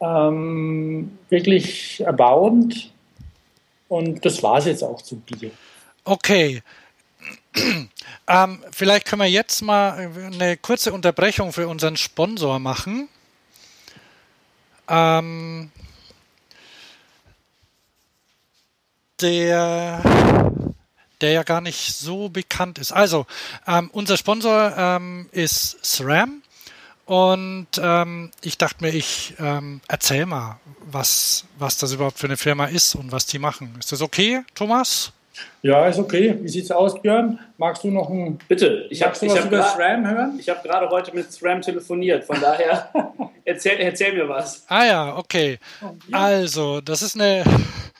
ähm, 0.00 1.18
wirklich 1.28 2.00
erbauend. 2.00 2.92
Und 3.88 4.24
das 4.24 4.42
war 4.42 4.58
es 4.58 4.64
jetzt 4.64 4.82
auch 4.82 5.02
zu 5.02 5.16
Bier. 5.16 5.50
Okay. 6.04 6.62
ähm, 8.26 8.58
vielleicht 8.72 9.06
können 9.06 9.22
wir 9.22 9.28
jetzt 9.28 9.62
mal 9.62 10.10
eine 10.32 10.56
kurze 10.56 10.92
Unterbrechung 10.92 11.52
für 11.52 11.68
unseren 11.68 11.96
Sponsor 11.96 12.58
machen. 12.58 13.08
Ähm, 14.88 15.70
der, 19.20 20.02
der 21.20 21.30
ja 21.30 21.42
gar 21.42 21.60
nicht 21.60 21.94
so 21.94 22.28
bekannt 22.28 22.78
ist. 22.78 22.92
Also, 22.92 23.26
ähm, 23.66 23.90
unser 23.92 24.16
Sponsor 24.16 24.76
ähm, 24.76 25.28
ist 25.32 25.78
SRAM. 25.84 26.42
Und 27.04 27.66
ähm, 27.78 28.30
ich 28.42 28.58
dachte 28.58 28.84
mir, 28.84 28.90
ich 28.90 29.34
ähm, 29.38 29.80
erzähl 29.88 30.24
mal, 30.24 30.60
was, 30.86 31.44
was 31.58 31.76
das 31.76 31.92
überhaupt 31.92 32.18
für 32.18 32.26
eine 32.26 32.36
Firma 32.36 32.66
ist 32.66 32.94
und 32.94 33.10
was 33.10 33.26
die 33.26 33.38
machen. 33.38 33.74
Ist 33.78 33.92
das 33.92 34.02
okay, 34.02 34.42
Thomas? 34.54 35.12
Ja, 35.62 35.86
ist 35.86 35.98
okay. 35.98 36.36
Wie 36.40 36.48
sieht's 36.48 36.70
aus, 36.70 37.00
Björn? 37.00 37.38
Magst 37.56 37.84
du 37.84 37.90
noch 37.90 38.10
ein. 38.10 38.38
Bitte, 38.48 38.86
ich 38.90 39.02
habe 39.02 39.14
hab 39.14 39.44
über 39.44 39.62
SRAM 39.62 40.08
hören? 40.08 40.38
Ich 40.38 40.48
habe 40.48 40.66
gerade 40.66 40.88
heute 40.90 41.14
mit 41.14 41.32
SRAM 41.32 41.62
telefoniert, 41.62 42.24
von 42.24 42.40
daher 42.40 42.90
erzähl, 43.44 43.78
erzähl 43.78 44.12
mir 44.14 44.28
was. 44.28 44.64
Ah 44.68 44.84
ja, 44.84 45.16
okay. 45.16 45.58
Also, 46.10 46.80
das 46.80 47.02
ist 47.02 47.14
eine 47.14 47.44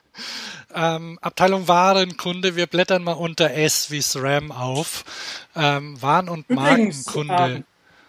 ähm, 0.75 1.19
Abteilung 1.23 1.69
Warenkunde. 1.69 2.57
Wir 2.57 2.67
blättern 2.67 3.05
mal 3.05 3.13
unter 3.13 3.53
S 3.55 3.91
wie 3.91 4.03
SRAM 4.03 4.51
auf. 4.51 5.05
Ähm, 5.55 6.01
Waren- 6.03 6.29
und 6.29 6.49
Übrigens, 6.49 7.07
Markenkunde. 7.07 7.55
Ähm, 7.55 7.65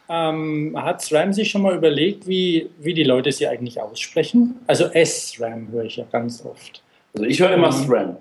ähm, 0.10 0.74
hat 0.76 1.02
SRAM 1.02 1.34
sich 1.34 1.50
schon 1.50 1.62
mal 1.62 1.76
überlegt, 1.76 2.28
wie, 2.28 2.70
wie 2.80 2.94
die 2.94 3.04
Leute 3.04 3.32
sie 3.32 3.48
eigentlich 3.48 3.80
aussprechen? 3.80 4.60
Also 4.68 4.86
S-SRAM 4.86 5.70
höre 5.72 5.86
ich 5.86 5.98
ja 5.98 6.06
ganz 6.12 6.44
oft. 6.46 6.82
Also 7.14 7.26
ich 7.26 7.40
höre 7.40 7.52
immer 7.52 7.68
ähm, 7.68 7.74
SRAM. 7.74 8.18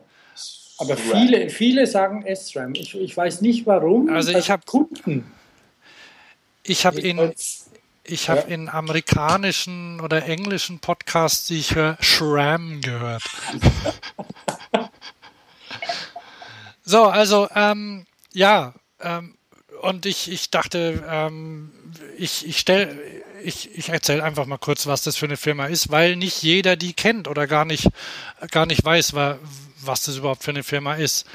Aber 0.83 0.97
viele, 0.97 1.49
viele 1.49 1.87
sagen 1.87 2.24
SRAM. 2.35 2.74
Ich, 2.74 2.95
ich 2.95 3.16
weiß 3.16 3.41
nicht 3.41 3.66
warum. 3.66 4.09
Also 4.11 4.30
ich 4.30 4.37
also 4.37 4.49
habe 4.49 4.62
Kunden. 4.66 5.33
Ich 6.64 6.87
habe 6.87 7.01
in, 7.01 7.33
ich 8.05 8.28
habe 8.28 8.41
ja. 8.41 8.47
in 8.47 8.68
amerikanischen 8.68 10.01
oder 10.01 10.26
englischen 10.26 10.80
Podcasts, 10.80 11.47
die 11.47 11.59
ich 11.59 11.74
höre, 11.74 11.97
Shram 12.01 12.80
gehört. 12.80 13.22
so, 16.85 17.05
also 17.05 17.49
ähm, 17.55 18.07
ja, 18.33 18.74
ähm, 19.01 19.37
und 19.83 20.07
ich, 20.07 20.30
ich 20.30 20.51
dachte, 20.51 21.05
ähm, 21.09 21.72
ich, 22.16 22.47
ich 22.47 22.59
stelle, 22.59 22.97
ich, 23.43 23.76
ich 23.76 23.89
erzähle 23.89 24.22
einfach 24.22 24.47
mal 24.47 24.59
kurz, 24.59 24.87
was 24.87 25.03
das 25.03 25.16
für 25.16 25.26
eine 25.26 25.37
Firma 25.37 25.66
ist, 25.66 25.91
weil 25.91 26.16
nicht 26.16 26.43
jeder 26.43 26.76
die 26.76 26.93
kennt 26.93 27.28
oder 27.28 27.47
gar 27.47 27.64
nicht, 27.64 27.89
gar 28.51 28.66
nicht 28.66 28.85
weiß, 28.85 29.14
was 29.87 30.05
das 30.05 30.16
überhaupt 30.16 30.43
für 30.43 30.51
eine 30.51 30.62
Firma 30.62 30.95
ist. 30.95 31.26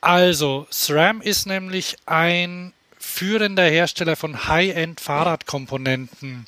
Also, 0.00 0.66
SRAM 0.70 1.20
ist 1.20 1.46
nämlich 1.46 1.96
ein 2.06 2.72
führender 2.98 3.64
Hersteller 3.64 4.16
von 4.16 4.48
High-End-Fahrradkomponenten. 4.48 6.46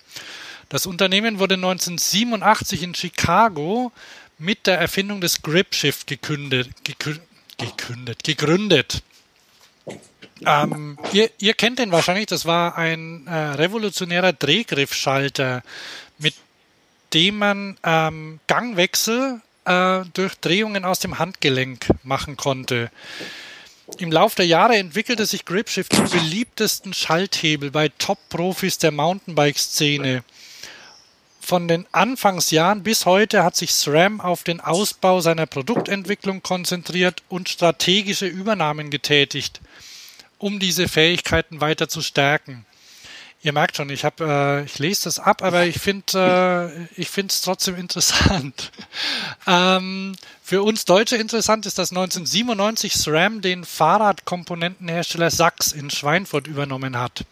Das 0.69 0.87
Unternehmen 0.87 1.39
wurde 1.39 1.55
1987 1.57 2.83
in 2.83 2.95
Chicago 2.95 3.93
mit 4.39 4.67
der 4.67 4.79
Erfindung 4.79 5.21
des 5.21 5.43
Grip 5.43 5.75
Shift 5.75 6.07
gekündet, 6.07 6.71
gekündet, 6.85 8.25
gegründet. 8.25 9.03
Ähm, 10.47 10.99
ihr, 11.13 11.31
ihr, 11.39 11.55
kennt 11.55 11.79
den 11.79 11.93
wahrscheinlich, 11.93 12.27
das 12.27 12.47
war 12.47 12.77
ein 12.77 13.27
äh, 13.27 13.35
revolutionärer 13.35 14.33
Drehgriffschalter, 14.33 15.63
mit 16.19 16.35
dem 17.13 17.39
man 17.39 17.77
ähm, 17.85 18.41
Gangwechsel 18.47 19.41
äh, 19.65 20.01
durch 20.15 20.35
Drehungen 20.37 20.85
aus 20.85 21.01
dem 21.01 21.19
Handgelenk 21.19 21.89
machen 22.03 22.37
konnte. 22.37 22.91
Im 23.99 24.11
Laufe 24.11 24.37
der 24.37 24.47
Jahre 24.47 24.77
entwickelte 24.77 25.27
sich 25.27 25.45
Gripshift 25.45 25.95
zum 25.95 26.09
beliebtesten 26.09 26.95
Schalthebel 26.95 27.71
bei 27.71 27.91
Top-Profis 27.99 28.79
der 28.79 28.91
Mountainbike-Szene. 28.91 30.25
Von 31.41 31.69
den 31.69 31.87
Anfangsjahren 31.93 32.83
bis 32.83 33.05
heute 33.05 33.43
hat 33.43 33.57
sich 33.57 33.73
SRAM 33.73 34.21
auf 34.21 34.45
den 34.45 34.61
Ausbau 34.61 35.21
seiner 35.21 35.47
Produktentwicklung 35.47 36.43
konzentriert 36.43 37.23
und 37.29 37.49
strategische 37.49 38.27
Übernahmen 38.27 38.91
getätigt 38.91 39.61
um 40.43 40.59
diese 40.59 40.89
Fähigkeiten 40.89 41.61
weiter 41.61 41.89
zu 41.89 42.03
stärken. 42.03 42.67
Ihr 43.45 43.53
merkt 43.53 43.77
schon, 43.77 43.91
ich 43.91 44.05
habe, 44.05 44.25
äh, 44.25 44.65
ich 44.65 44.79
lese 44.79 45.05
das 45.05 45.19
ab, 45.19 45.43
aber 45.43 45.65
ich 45.65 45.81
finde, 45.81 46.87
äh, 46.97 47.01
ich 47.01 47.11
finde 47.11 47.33
es 47.33 47.43
trotzdem 47.43 47.77
interessant. 47.77 48.71
ähm, 49.49 50.15
für 50.43 50.63
uns 50.63 50.85
Deutsche 50.85 51.17
interessant 51.17 51.67
ist, 51.67 51.77
dass 51.77 51.91
1997 51.91 52.95
SRAM 52.95 53.41
den 53.41 53.65
Fahrradkomponentenhersteller 53.65 55.31
Sachs 55.31 55.73
in 55.73 55.91
Schweinfurt 55.91 56.47
übernommen 56.47 56.97
hat. 56.97 57.25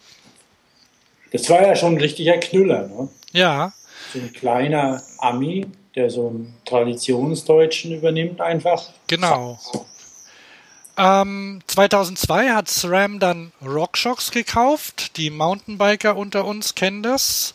Das 1.31 1.49
war 1.49 1.61
ja 1.61 1.77
schon 1.77 1.93
ein 1.93 2.01
richtiger 2.01 2.37
Knüller, 2.39 2.87
ne? 2.87 3.07
Ja. 3.31 3.71
So 4.13 4.19
ein 4.19 4.33
kleiner 4.33 5.01
Ami, 5.17 5.65
der 5.95 6.09
so 6.09 6.27
einen 6.27 6.53
Traditionsdeutschen 6.65 7.93
übernimmt 7.93 8.41
einfach. 8.41 8.89
Genau. 9.07 9.57
Ähm, 10.97 11.61
2002 11.67 12.51
hat 12.51 12.69
SRAM 12.69 13.19
dann 13.19 13.51
RockShox 13.65 14.31
gekauft. 14.31 15.17
Die 15.17 15.29
Mountainbiker 15.29 16.15
unter 16.15 16.45
uns 16.45 16.75
kennen 16.75 17.03
das. 17.03 17.53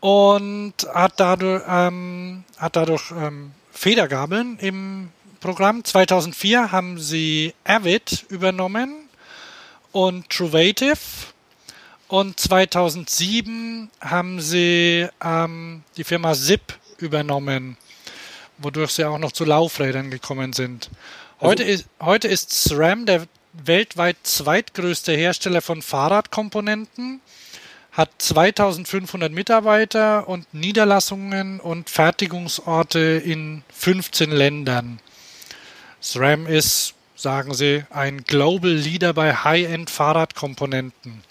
Und 0.00 0.74
hat 0.92 1.14
dadurch, 1.16 1.62
ähm, 1.68 2.44
hat 2.58 2.76
dadurch 2.76 3.10
ähm, 3.10 3.52
Federgabeln 3.72 4.58
im 4.58 5.10
Programm. 5.40 5.84
2004 5.84 6.70
haben 6.72 6.98
sie 6.98 7.54
Avid 7.64 8.26
übernommen 8.28 9.08
und 9.92 10.28
Truvative. 10.28 10.98
Und 12.08 12.38
2007 12.38 13.90
haben 14.00 14.40
sie 14.40 15.08
ähm, 15.24 15.82
die 15.96 16.04
Firma 16.04 16.34
Zip 16.34 16.78
übernommen, 16.98 17.76
wodurch 18.58 18.92
sie 18.92 19.04
auch 19.04 19.18
noch 19.18 19.32
zu 19.32 19.44
Laufrädern 19.44 20.10
gekommen 20.10 20.52
sind. 20.52 20.90
Heute, 21.40 21.64
also, 21.64 21.74
ist, 21.74 21.88
heute 22.00 22.28
ist 22.28 22.50
SRAM 22.50 23.04
der 23.04 23.26
weltweit 23.52 24.16
zweitgrößte 24.22 25.12
Hersteller 25.12 25.60
von 25.60 25.82
Fahrradkomponenten, 25.82 27.20
hat 27.92 28.10
2500 28.18 29.30
Mitarbeiter 29.30 30.28
und 30.28 30.52
Niederlassungen 30.54 31.60
und 31.60 31.90
Fertigungsorte 31.90 33.20
in 33.22 33.64
15 33.68 34.30
Ländern. 34.30 34.98
SRAM 36.00 36.46
ist, 36.46 36.94
sagen 37.16 37.52
sie, 37.52 37.84
ein 37.90 38.24
Global 38.24 38.72
Leader 38.72 39.12
bei 39.12 39.34
High-End 39.34 39.90
Fahrradkomponenten. 39.90 41.22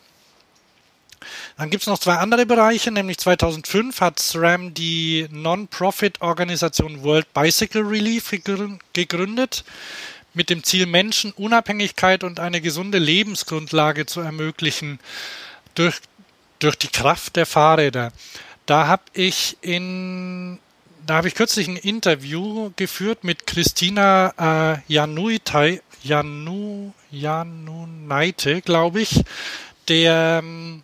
Dann 1.58 1.70
gibt 1.70 1.84
es 1.84 1.88
noch 1.88 2.00
zwei 2.00 2.16
andere 2.16 2.46
Bereiche, 2.46 2.92
nämlich 2.92 3.18
2005 3.18 4.02
hat 4.02 4.20
SRAM 4.20 4.74
die 4.74 5.28
Non-Profit-Organisation 5.32 7.04
World 7.04 7.34
Bicycle 7.34 7.84
Relief 7.84 8.34
gegründet, 8.94 9.64
mit 10.34 10.50
dem 10.50 10.64
Ziel, 10.66 10.86
Menschen 10.86 11.32
Unabhängigkeit 11.32 12.26
und 12.26 12.42
eine 12.42 12.60
gesunde 12.60 12.98
Lebensgrundlage 12.98 14.06
zu 14.06 14.20
ermöglichen 14.20 15.00
durch, 15.76 16.00
durch 16.60 16.76
die 16.76 16.90
Kraft 16.90 17.38
der 17.38 17.46
Fahrräder. 17.46 18.12
Da 18.66 18.88
habe 18.88 19.04
ich 19.14 19.58
in 19.62 20.60
da 21.06 21.18
habe 21.18 21.28
ich 21.28 21.36
kürzlich 21.36 21.68
ein 21.68 21.78
Interview 21.78 22.72
geführt 22.76 23.24
mit 23.24 23.46
Christina 23.46 24.74
äh, 24.74 24.80
Januitai, 24.92 25.82
Janu, 26.02 26.94
Janunaite, 27.12 28.62
glaube 28.62 29.02
ich, 29.02 29.24
der 29.88 30.42
ähm, 30.44 30.82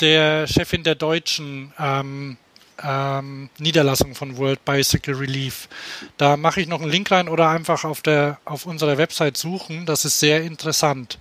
der 0.00 0.46
Chefin 0.46 0.82
der 0.82 0.94
deutschen 0.94 1.72
ähm, 1.78 2.36
ähm, 2.82 3.50
Niederlassung 3.58 4.14
von 4.14 4.36
World 4.36 4.64
Bicycle 4.64 5.14
Relief. 5.14 5.68
Da 6.16 6.36
mache 6.36 6.60
ich 6.60 6.68
noch 6.68 6.80
einen 6.80 6.90
Link 6.90 7.10
rein 7.10 7.28
oder 7.28 7.48
einfach 7.48 7.84
auf, 7.84 8.02
der, 8.02 8.38
auf 8.44 8.66
unserer 8.66 8.98
Website 8.98 9.36
suchen. 9.36 9.86
Das 9.86 10.04
ist 10.04 10.20
sehr 10.20 10.42
interessant. 10.42 11.18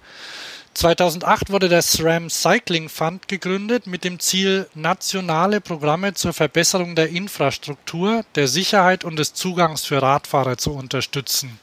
2008 0.74 1.52
wurde 1.52 1.70
der 1.70 1.82
SRAM 1.82 2.30
Cycling 2.30 2.88
Fund 2.88 3.28
gegründet 3.28 3.88
mit 3.88 4.04
dem 4.04 4.20
Ziel, 4.20 4.70
nationale 4.76 5.60
Programme 5.60 6.14
zur 6.14 6.34
Verbesserung 6.34 6.96
der 6.96 7.10
Infrastruktur, 7.10 8.24
der 8.36 8.48
Sicherheit 8.48 9.04
und 9.04 9.18
des 9.18 9.34
Zugangs 9.34 9.86
für 9.86 10.00
Radfahrer 10.04 10.58
zu 10.58 10.74
unterstützen. 10.74 11.60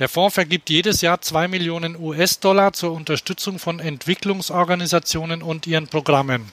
Der 0.00 0.08
Fonds 0.08 0.34
vergibt 0.34 0.70
jedes 0.70 1.00
Jahr 1.02 1.20
2 1.20 1.46
Millionen 1.46 1.96
US-Dollar 1.96 2.72
zur 2.72 2.92
Unterstützung 2.92 3.58
von 3.58 3.78
Entwicklungsorganisationen 3.78 5.40
und 5.42 5.66
ihren 5.66 5.86
Programmen. 5.86 6.50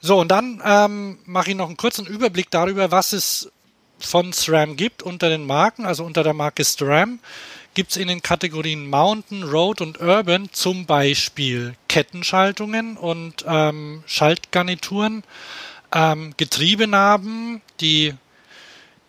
So, 0.00 0.20
und 0.20 0.28
dann 0.28 0.60
ähm, 0.62 1.18
mache 1.24 1.50
ich 1.50 1.56
noch 1.56 1.68
einen 1.68 1.78
kurzen 1.78 2.06
Überblick 2.06 2.50
darüber, 2.50 2.90
was 2.90 3.14
es 3.14 3.50
von 3.98 4.34
SRAM 4.34 4.76
gibt 4.76 5.02
unter 5.02 5.30
den 5.30 5.46
Marken, 5.46 5.86
also 5.86 6.04
unter 6.04 6.22
der 6.22 6.34
Marke 6.34 6.62
SRAM 6.62 7.20
gibt 7.74 7.90
es 7.90 7.96
in 7.96 8.08
den 8.08 8.22
Kategorien 8.22 8.88
Mountain, 8.88 9.42
Road 9.42 9.80
und 9.80 10.00
Urban 10.00 10.48
zum 10.52 10.86
Beispiel 10.86 11.74
Kettenschaltungen 11.88 12.96
und 12.96 13.44
ähm, 13.48 14.04
Schaltgarnituren, 14.06 15.24
ähm, 15.92 16.34
Getriebenaben, 16.36 17.62
die 17.80 18.14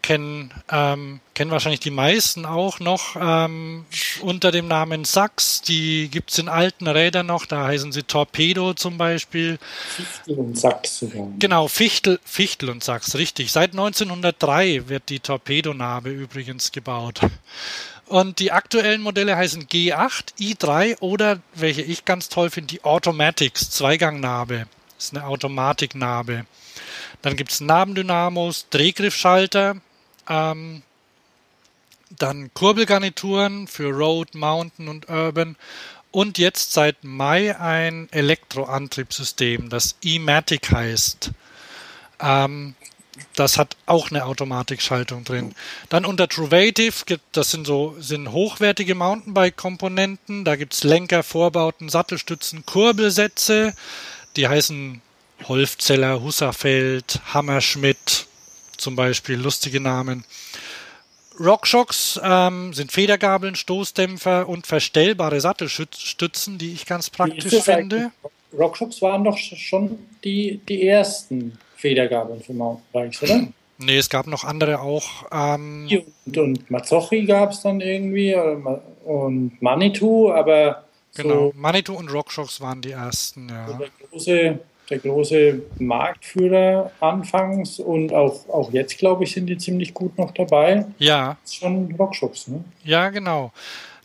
kennen, 0.06 0.54
ähm, 0.70 1.20
kennen 1.34 1.50
wahrscheinlich 1.50 1.80
die 1.80 1.90
meisten 1.90 2.46
auch 2.46 2.80
noch 2.80 3.16
ähm, 3.20 3.86
unter 4.22 4.52
dem 4.52 4.68
Namen 4.68 5.04
Sachs. 5.04 5.62
Die 5.62 6.10
gibt 6.10 6.30
es 6.30 6.38
in 6.38 6.48
alten 6.48 6.88
Rädern 6.88 7.26
noch, 7.26 7.48
da 7.48 7.66
heißen 7.66 7.92
sie 7.92 8.04
Torpedo 8.04 8.76
zum 8.76 9.00
Beispiel. 9.00 9.58
Fichtel 9.96 10.36
und 10.36 10.60
Sachs 10.60 11.00
sogar. 11.00 11.28
Genau, 11.40 11.68
Fichtel, 11.68 12.20
Fichtel 12.24 12.70
und 12.70 12.84
Sachs, 12.84 13.16
richtig. 13.16 13.52
Seit 13.52 13.72
1903 13.72 14.88
wird 14.90 15.10
die 15.10 15.20
Torpedonarbe 15.20 16.12
übrigens 16.12 16.72
gebaut. 16.72 17.22
Und 18.06 18.38
die 18.38 18.52
aktuellen 18.52 19.02
Modelle 19.02 19.36
heißen 19.36 19.66
G8, 19.66 20.36
i3 20.40 21.00
oder, 21.00 21.40
welche 21.56 21.82
ich 21.82 22.06
ganz 22.06 22.30
toll 22.30 22.52
finde, 22.52 22.68
die 22.68 22.84
Automatics, 22.84 23.72
Zweigangnarbe. 23.72 24.68
Das 24.98 25.06
ist 25.06 25.16
eine 25.16 25.26
Automatiknarbe. 25.26 26.46
Dann 27.24 27.36
gibt 27.36 27.52
es 27.52 27.60
Nabendynamos, 27.60 28.68
Drehgriffschalter, 28.70 29.78
ähm, 30.30 30.82
dann 32.18 32.54
Kurbelgarnituren 32.54 33.68
für 33.68 33.90
Road, 33.90 34.36
Mountain 34.36 34.88
und 34.88 35.10
Urban 35.10 35.56
und 36.12 36.38
jetzt 36.38 36.72
seit 36.72 37.04
Mai 37.04 37.60
ein 37.60 38.08
Elektroantriebssystem, 38.12 39.70
das 39.70 39.98
E-Matic 40.02 40.72
heißt. 40.72 41.32
Ähm, 42.22 42.76
das 43.36 43.58
hat 43.58 43.78
auch 43.86 44.12
eine 44.12 44.26
Automatikschaltung 44.26 45.24
drin. 45.24 45.56
Dann 45.90 46.06
unter 46.06 46.28
Truvative 46.28 47.06
gibt, 47.06 47.24
das 47.34 47.52
sind 47.52 47.66
so 47.66 47.96
sind 48.00 48.32
hochwertige 48.32 48.96
Mountainbike-Komponenten. 48.96 50.46
Da 50.46 50.56
gibt 50.56 50.74
es 50.74 50.84
Lenker, 50.84 51.24
Vorbauten, 51.24 51.90
Sattelstützen, 51.90 52.66
Kurbelsätze. 52.66 53.74
Die 54.36 54.48
heißen 54.48 55.02
Holfzeller, 55.48 56.22
Husserfeld, 56.22 57.22
Hammerschmidt 57.34 58.28
zum 58.78 58.96
Beispiel, 58.96 59.36
lustige 59.36 59.80
Namen. 59.80 60.24
Rockshocks 61.40 62.20
ähm, 62.24 62.74
sind 62.74 62.92
Federgabeln, 62.92 63.56
Stoßdämpfer 63.56 64.48
und 64.48 64.68
verstellbare 64.68 65.42
Sattelstützen, 65.42 66.58
die 66.58 66.74
ich 66.74 66.86
ganz 66.86 67.10
praktisch 67.10 67.62
finde. 67.62 68.12
Rockshocks 68.58 69.02
waren 69.02 69.24
doch 69.24 69.38
schon 69.38 70.00
die, 70.24 70.62
die 70.68 70.88
ersten 70.88 71.58
Federgabeln 71.76 72.42
für 72.42 72.54
Mountainbikes, 72.54 73.24
oder? 73.24 73.48
Nee, 73.78 73.98
es 73.98 74.10
gab 74.10 74.28
noch 74.28 74.46
andere 74.46 74.80
auch. 74.80 75.26
Ähm 75.32 75.90
und, 76.26 76.38
und 76.38 76.72
Mazzocchi 76.72 77.26
gab 77.26 77.52
es 77.52 77.62
dann 77.62 77.82
irgendwie 77.82 78.34
und 79.04 79.62
Manitou, 79.62 80.32
aber. 80.32 80.86
Genau, 81.16 81.52
so 81.52 81.54
Manitou 81.56 81.96
und 81.96 82.12
Rockshocks 82.12 82.62
waren 82.62 82.82
die 82.82 82.92
ersten, 82.92 83.50
ja. 83.50 83.78
der 83.78 83.90
große 84.10 84.60
der 84.90 85.00
große 85.00 85.62
Marktführer 85.80 86.92
anfangs 87.00 87.80
und 87.80 88.14
auch, 88.14 88.48
auch 88.50 88.72
jetzt, 88.72 88.98
glaube 88.98 89.24
ich, 89.24 89.34
sind 89.34 89.48
die 89.48 89.58
ziemlich 89.58 89.94
gut 89.94 90.18
noch 90.18 90.32
dabei. 90.32 90.86
Ja. 91.00 91.38
Das 91.42 91.52
ist 91.52 91.58
schon 91.58 91.94
Rockschubs, 91.98 92.48
ne? 92.48 92.64
Ja, 92.84 93.10
genau. 93.10 93.52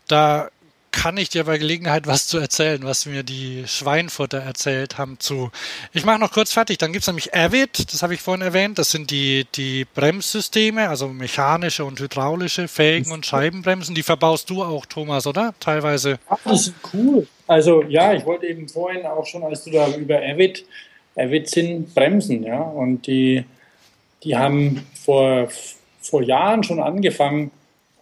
Da 0.07 0.49
kann 0.91 1.17
ich 1.17 1.29
dir 1.29 1.45
bei 1.45 1.57
Gelegenheit 1.57 2.05
was 2.05 2.27
zu 2.27 2.37
erzählen, 2.37 2.83
was 2.83 3.05
mir 3.05 3.23
die 3.23 3.63
Schweinfutter 3.65 4.39
erzählt 4.39 4.97
haben 4.97 5.19
zu. 5.19 5.49
Ich 5.93 6.05
mache 6.05 6.19
noch 6.19 6.31
kurz 6.31 6.51
fertig. 6.51 6.77
Dann 6.77 6.91
gibt 6.91 7.03
es 7.03 7.07
nämlich 7.07 7.33
Avid, 7.33 7.93
das 7.93 8.03
habe 8.03 8.13
ich 8.13 8.21
vorhin 8.21 8.41
erwähnt. 8.41 8.77
Das 8.77 8.91
sind 8.91 9.09
die, 9.09 9.47
die 9.55 9.85
Bremssysteme, 9.85 10.89
also 10.89 11.07
mechanische 11.07 11.85
und 11.85 11.99
hydraulische 11.99 12.67
Felgen 12.67 13.11
und 13.11 13.25
Scheibenbremsen. 13.25 13.95
Die 13.95 14.03
verbaust 14.03 14.49
du 14.49 14.63
auch, 14.63 14.85
Thomas, 14.85 15.25
oder? 15.25 15.53
Teilweise. 15.59 16.19
Ach, 16.27 16.37
das 16.43 16.67
ist 16.67 16.73
cool. 16.93 17.27
Also 17.51 17.83
ja, 17.83 18.13
ich 18.13 18.25
wollte 18.25 18.47
eben 18.47 18.69
vorhin 18.69 19.05
auch 19.05 19.25
schon, 19.25 19.43
als 19.43 19.65
du 19.65 19.71
da 19.71 19.93
über 19.97 20.19
Avid, 20.21 20.63
Avid 21.17 21.49
sind 21.49 21.93
Bremsen, 21.93 22.43
ja. 22.43 22.61
Und 22.61 23.05
die, 23.07 23.43
die 24.23 24.37
haben 24.37 24.87
vor, 24.93 25.49
vor 25.99 26.23
Jahren 26.23 26.63
schon 26.63 26.79
angefangen, 26.79 27.51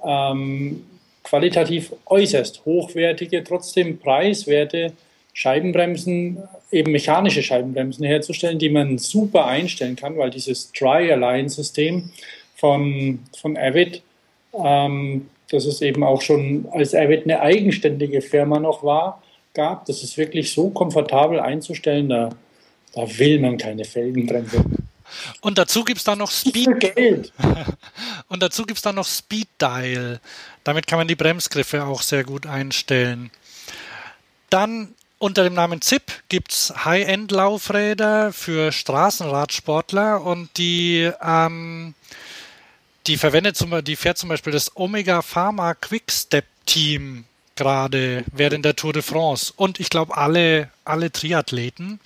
ähm, 0.05 0.85
qualitativ 1.23 1.91
äußerst 2.05 2.63
hochwertige, 2.63 3.43
trotzdem 3.43 3.97
preiswerte 3.97 4.93
Scheibenbremsen, 5.33 6.43
eben 6.71 6.91
mechanische 6.91 7.41
Scheibenbremsen 7.41 8.05
herzustellen, 8.05 8.59
die 8.59 8.69
man 8.69 8.99
super 8.99 9.47
einstellen 9.47 9.95
kann, 9.95 10.15
weil 10.15 10.29
dieses 10.29 10.71
Tri-Align-System 10.73 12.11
von, 12.55 13.17
von 13.35 13.57
Avid, 13.57 14.03
ähm, 14.53 15.27
das 15.49 15.65
es 15.65 15.81
eben 15.81 16.03
auch 16.03 16.21
schon 16.21 16.67
als 16.71 16.93
Avid 16.93 17.23
eine 17.23 17.41
eigenständige 17.41 18.21
Firma 18.21 18.59
noch 18.59 18.83
war, 18.83 19.23
gab, 19.53 19.85
das 19.85 20.03
ist 20.03 20.17
wirklich 20.17 20.51
so 20.51 20.69
komfortabel 20.69 21.39
einzustellen, 21.39 22.09
da, 22.09 22.29
da 22.93 23.17
will 23.17 23.39
man 23.39 23.57
keine 23.57 23.85
Felgenbremse. 23.85 24.63
Und 25.41 25.57
dazu 25.57 25.83
gibt 25.83 25.99
es 25.99 26.03
dann 26.03 26.19
noch 26.19 26.31
Speed. 26.31 26.79
Geld. 26.79 27.33
Und 28.27 28.43
dazu 28.43 28.63
gibt 28.65 28.77
es 28.77 28.83
dann 28.83 28.95
noch 28.95 29.07
Speed 29.07 29.47
Dial. 29.59 30.19
Damit 30.63 30.85
kann 30.85 30.99
man 30.99 31.07
die 31.07 31.15
Bremsgriffe 31.15 31.83
auch 31.83 32.03
sehr 32.03 32.23
gut 32.23 32.45
einstellen. 32.45 33.31
Dann 34.49 34.93
unter 35.17 35.43
dem 35.43 35.53
Namen 35.53 35.81
ZIP 35.81 36.03
gibt 36.29 36.51
es 36.53 36.73
High-End-Laufräder 36.85 38.31
für 38.31 38.71
Straßenradsportler 38.71 40.23
und 40.23 40.57
die, 40.57 41.11
ähm, 41.21 41.93
die 43.05 43.17
verwendet 43.17 43.57
zum, 43.57 43.83
die 43.83 43.95
fährt 43.95 44.17
zum 44.17 44.29
Beispiel 44.29 44.53
das 44.53 44.75
Omega 44.77 45.21
Pharma 45.21 45.73
Quickstep 45.73 46.45
Team 46.65 47.25
gerade 47.59 48.23
während 48.31 48.65
der 48.65 48.75
Tour 48.75 48.93
de 48.93 49.03
France 49.03 49.53
und 49.55 49.79
ich 49.79 49.89
glaube 49.89 50.17
alle, 50.17 50.69
alle 50.85 51.11
Triathleten. 51.11 51.99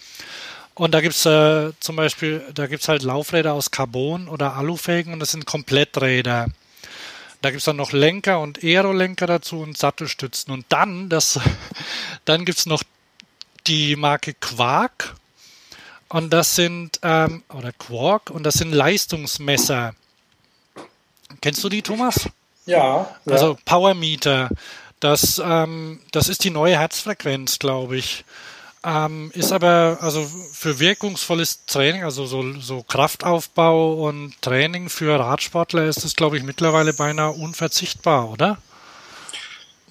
Und 0.75 0.93
da 0.93 1.01
gibt 1.01 1.13
es 1.13 1.25
äh, 1.25 1.71
zum 1.79 1.95
Beispiel, 1.95 2.41
da 2.53 2.65
gibt 2.65 2.81
es 2.81 2.89
halt 2.89 3.03
Laufräder 3.03 3.53
aus 3.53 3.69
Carbon 3.69 4.27
oder 4.27 4.55
Alufelgen 4.55 5.13
und 5.13 5.19
das 5.19 5.31
sind 5.31 5.45
Kompletträder. 5.45 6.47
Da 7.41 7.49
gibt 7.49 7.59
es 7.59 7.65
dann 7.65 7.75
noch 7.75 7.91
Lenker 7.91 8.39
und 8.39 8.63
Aerolenker 8.63 9.27
dazu 9.27 9.59
und 9.59 9.77
Sattelstützen. 9.77 10.51
Und 10.51 10.65
dann, 10.69 11.09
das, 11.09 11.39
dann 12.25 12.45
gibt 12.45 12.57
es 12.57 12.65
noch 12.65 12.81
die 13.67 13.95
Marke 13.95 14.33
Quark. 14.33 15.15
Und 16.09 16.31
das 16.31 16.55
sind, 16.55 16.99
ähm, 17.03 17.43
oder 17.49 17.71
Quark, 17.73 18.29
und 18.29 18.43
das 18.43 18.55
sind 18.55 18.71
Leistungsmesser. 18.71 19.93
Kennst 21.41 21.63
du 21.63 21.69
die, 21.69 21.81
Thomas? 21.81 22.29
Ja. 22.65 23.15
Also 23.25 23.57
Powermeter. 23.65 24.49
Das, 25.03 25.41
ähm, 25.43 25.99
das 26.13 26.29
ist 26.29 26.45
die 26.45 26.49
neue 26.49 26.79
Herzfrequenz, 26.79 27.59
glaube 27.59 27.97
ich. 27.97 28.23
Ähm, 28.85 29.31
ist 29.33 29.51
aber 29.51 29.97
also 29.99 30.25
für 30.53 30.79
wirkungsvolles 30.79 31.65
Training, 31.65 32.03
also 32.03 32.25
so, 32.25 32.53
so 32.61 32.83
Kraftaufbau 32.83 34.07
und 34.07 34.41
Training 34.41 34.87
für 34.87 35.19
Radsportler 35.19 35.85
ist 35.85 36.05
es, 36.05 36.15
glaube 36.15 36.37
ich, 36.37 36.43
mittlerweile 36.43 36.93
beinahe 36.93 37.31
unverzichtbar, 37.31 38.31
oder? 38.31 38.57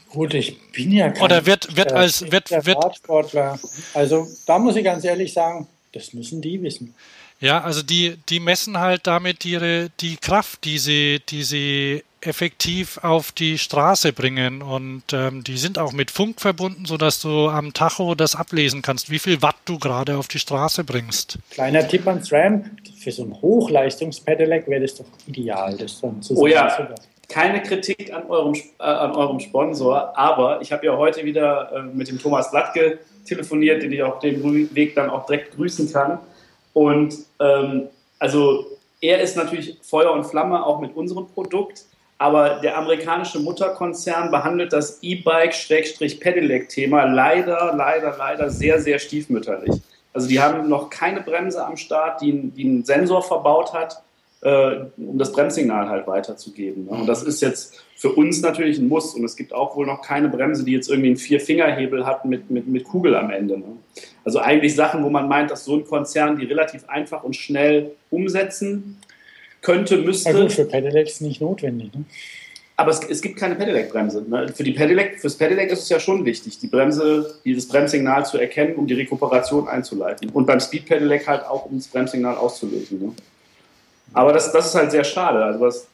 Gut, 0.08 0.32
ich 0.32 0.58
bin 0.72 0.92
ja 0.92 1.10
kein 1.10 1.22
oder 1.22 1.44
wird, 1.44 1.76
wird 1.76 1.92
als 1.92 2.30
wird, 2.32 2.50
wird, 2.50 2.82
Radsportler. 2.82 3.58
Also 3.92 4.26
da 4.46 4.58
muss 4.58 4.76
ich 4.76 4.84
ganz 4.84 5.04
ehrlich 5.04 5.34
sagen, 5.34 5.68
das 5.92 6.14
müssen 6.14 6.40
die 6.40 6.62
wissen. 6.62 6.94
Ja, 7.38 7.62
also 7.62 7.82
die, 7.82 8.16
die 8.30 8.40
messen 8.40 8.78
halt 8.78 9.06
damit 9.06 9.44
ihre 9.44 9.90
die 10.00 10.16
Kraft, 10.16 10.64
die 10.64 10.78
sie, 10.78 11.20
die 11.28 11.42
sie 11.42 12.02
effektiv 12.26 12.98
auf 13.02 13.32
die 13.32 13.58
Straße 13.58 14.12
bringen. 14.12 14.62
Und 14.62 15.02
ähm, 15.12 15.44
die 15.44 15.56
sind 15.56 15.78
auch 15.78 15.92
mit 15.92 16.10
Funk 16.10 16.40
verbunden, 16.40 16.84
sodass 16.86 17.20
du 17.20 17.48
am 17.48 17.72
Tacho 17.72 18.14
das 18.14 18.36
ablesen 18.36 18.82
kannst, 18.82 19.10
wie 19.10 19.18
viel 19.18 19.42
Watt 19.42 19.56
du 19.64 19.78
gerade 19.78 20.16
auf 20.16 20.28
die 20.28 20.38
Straße 20.38 20.84
bringst. 20.84 21.38
Kleiner 21.50 21.86
Tipp 21.86 22.06
ans 22.06 22.32
RAM, 22.32 22.64
für 22.98 23.12
so 23.12 23.24
ein 23.24 23.32
Hochleistungspedelec 23.40 24.68
wäre 24.68 24.82
das 24.82 24.96
doch 24.96 25.06
ideal, 25.26 25.76
das 25.76 26.00
dann 26.00 26.22
zu 26.22 26.36
Oh 26.36 26.46
ja, 26.46 26.94
keine 27.28 27.62
Kritik 27.62 28.12
an 28.12 28.26
eurem, 28.28 28.54
äh, 28.54 28.82
an 28.82 29.12
eurem 29.12 29.40
Sponsor, 29.40 30.16
aber 30.16 30.60
ich 30.60 30.70
habe 30.70 30.86
ja 30.86 30.96
heute 30.96 31.24
wieder 31.24 31.72
äh, 31.72 31.82
mit 31.82 32.08
dem 32.08 32.18
Thomas 32.18 32.50
Blattke 32.50 32.98
telefoniert, 33.24 33.82
den 33.82 33.92
ich 33.92 34.02
auf 34.02 34.18
dem 34.18 34.74
Weg 34.74 34.94
dann 34.94 35.10
auch 35.10 35.26
direkt 35.26 35.56
grüßen 35.56 35.92
kann. 35.92 36.18
Und 36.74 37.14
ähm, 37.40 37.88
also 38.18 38.66
er 39.00 39.20
ist 39.20 39.36
natürlich 39.36 39.78
Feuer 39.82 40.12
und 40.12 40.24
Flamme 40.24 40.64
auch 40.64 40.80
mit 40.80 40.94
unserem 40.94 41.26
Produkt. 41.28 41.84
Aber 42.22 42.60
der 42.62 42.78
amerikanische 42.78 43.40
Mutterkonzern 43.40 44.30
behandelt 44.30 44.72
das 44.72 45.00
E-Bike-Pedelec-Thema 45.02 47.06
leider, 47.06 47.74
leider, 47.76 48.14
leider 48.16 48.48
sehr, 48.48 48.80
sehr 48.80 49.00
stiefmütterlich. 49.00 49.74
Also 50.12 50.28
die 50.28 50.40
haben 50.40 50.68
noch 50.68 50.88
keine 50.88 51.22
Bremse 51.22 51.66
am 51.66 51.76
Start, 51.76 52.20
die, 52.20 52.50
die 52.50 52.64
einen 52.64 52.84
Sensor 52.84 53.24
verbaut 53.24 53.72
hat, 53.72 54.04
äh, 54.42 54.84
um 54.98 55.18
das 55.18 55.32
Bremssignal 55.32 55.88
halt 55.88 56.06
weiterzugeben. 56.06 56.84
Ne? 56.84 56.92
Und 56.92 57.08
das 57.08 57.24
ist 57.24 57.42
jetzt 57.42 57.82
für 57.96 58.10
uns 58.10 58.40
natürlich 58.40 58.78
ein 58.78 58.86
Muss. 58.86 59.16
Und 59.16 59.24
es 59.24 59.34
gibt 59.34 59.52
auch 59.52 59.74
wohl 59.74 59.86
noch 59.86 60.02
keine 60.02 60.28
Bremse, 60.28 60.64
die 60.64 60.70
jetzt 60.70 60.88
irgendwie 60.88 61.08
einen 61.08 61.16
Vier-Fingerhebel 61.16 62.06
hat 62.06 62.24
mit, 62.24 62.52
mit, 62.52 62.68
mit 62.68 62.84
Kugel 62.84 63.16
am 63.16 63.30
Ende. 63.30 63.58
Ne? 63.58 63.78
Also 64.24 64.38
eigentlich 64.38 64.76
Sachen, 64.76 65.02
wo 65.02 65.10
man 65.10 65.26
meint, 65.26 65.50
dass 65.50 65.64
so 65.64 65.74
ein 65.74 65.84
Konzern 65.84 66.36
die 66.36 66.44
relativ 66.44 66.88
einfach 66.88 67.24
und 67.24 67.34
schnell 67.34 67.96
umsetzen 68.10 68.98
könnte, 69.62 69.96
müsste. 69.98 70.30
Ja 70.30 70.40
gut, 70.40 70.52
für 70.52 70.66
Pedelecs 70.66 71.20
nicht 71.20 71.40
notwendig. 71.40 71.94
Ne? 71.94 72.04
Aber 72.76 72.90
es, 72.90 73.00
es, 73.08 73.22
gibt 73.22 73.38
keine 73.38 73.54
Pedelec-Bremse. 73.54 74.24
Ne? 74.28 74.48
Für 74.54 74.64
die 74.64 74.72
Pedelec, 74.72 75.20
fürs 75.20 75.36
Pedelec 75.36 75.70
ist 75.70 75.82
es 75.82 75.88
ja 75.88 76.00
schon 76.00 76.24
wichtig, 76.24 76.58
die 76.58 76.66
Bremse, 76.66 77.38
dieses 77.44 77.68
Bremssignal 77.68 78.26
zu 78.26 78.38
erkennen, 78.38 78.74
um 78.74 78.86
die 78.86 78.94
Rekuperation 78.94 79.68
einzuleiten. 79.68 80.30
Und 80.30 80.46
beim 80.46 80.60
Speed 80.60 80.86
Pedelec 80.86 81.26
halt 81.26 81.44
auch, 81.46 81.66
um 81.66 81.78
das 81.78 81.88
Bremssignal 81.88 82.36
auszulösen. 82.36 83.00
Ne? 83.00 83.12
Aber 84.12 84.32
das, 84.32 84.52
das 84.52 84.66
ist 84.66 84.74
halt 84.74 84.90
sehr 84.90 85.04
schade. 85.04 85.44
Also 85.44 85.60
was, 85.60 85.86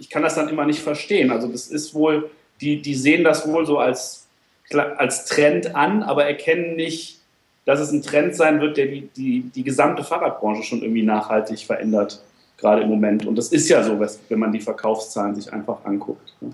ich 0.00 0.08
kann 0.08 0.22
das 0.22 0.34
dann 0.34 0.48
immer 0.48 0.64
nicht 0.64 0.80
verstehen. 0.80 1.30
Also 1.30 1.46
das 1.46 1.68
ist 1.68 1.94
wohl, 1.94 2.30
die, 2.60 2.80
die 2.80 2.94
sehen 2.94 3.22
das 3.22 3.46
wohl 3.46 3.66
so 3.66 3.78
als, 3.78 4.26
als 4.72 5.26
Trend 5.26 5.76
an, 5.76 6.02
aber 6.02 6.24
erkennen 6.24 6.74
nicht, 6.74 7.20
dass 7.66 7.80
es 7.80 7.92
ein 7.92 8.02
Trend 8.02 8.34
sein 8.34 8.60
wird, 8.60 8.78
der 8.78 8.86
die, 8.86 9.08
die, 9.14 9.42
die 9.54 9.62
gesamte 9.62 10.02
Fahrradbranche 10.02 10.62
schon 10.62 10.82
irgendwie 10.82 11.02
nachhaltig 11.02 11.60
verändert, 11.60 12.22
gerade 12.60 12.82
im 12.82 12.88
Moment. 12.88 13.26
Und 13.26 13.36
das 13.36 13.48
ist 13.48 13.68
ja 13.68 13.82
so, 13.82 13.98
wenn 13.98 14.38
man 14.38 14.52
die 14.52 14.60
Verkaufszahlen 14.60 15.34
sich 15.34 15.52
einfach 15.52 15.84
anguckt. 15.84 16.34
Ne? 16.40 16.52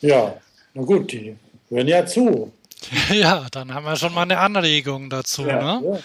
Ja, 0.00 0.34
na 0.74 0.82
gut, 0.82 1.10
die 1.12 1.36
hören 1.68 1.88
ja 1.88 2.06
zu. 2.06 2.52
Ja, 3.12 3.46
dann 3.52 3.72
haben 3.72 3.86
wir 3.86 3.96
schon 3.96 4.12
mal 4.12 4.22
eine 4.22 4.38
Anregung 4.38 5.08
dazu. 5.08 5.46
Ja, 5.46 5.80
ne? 5.80 6.02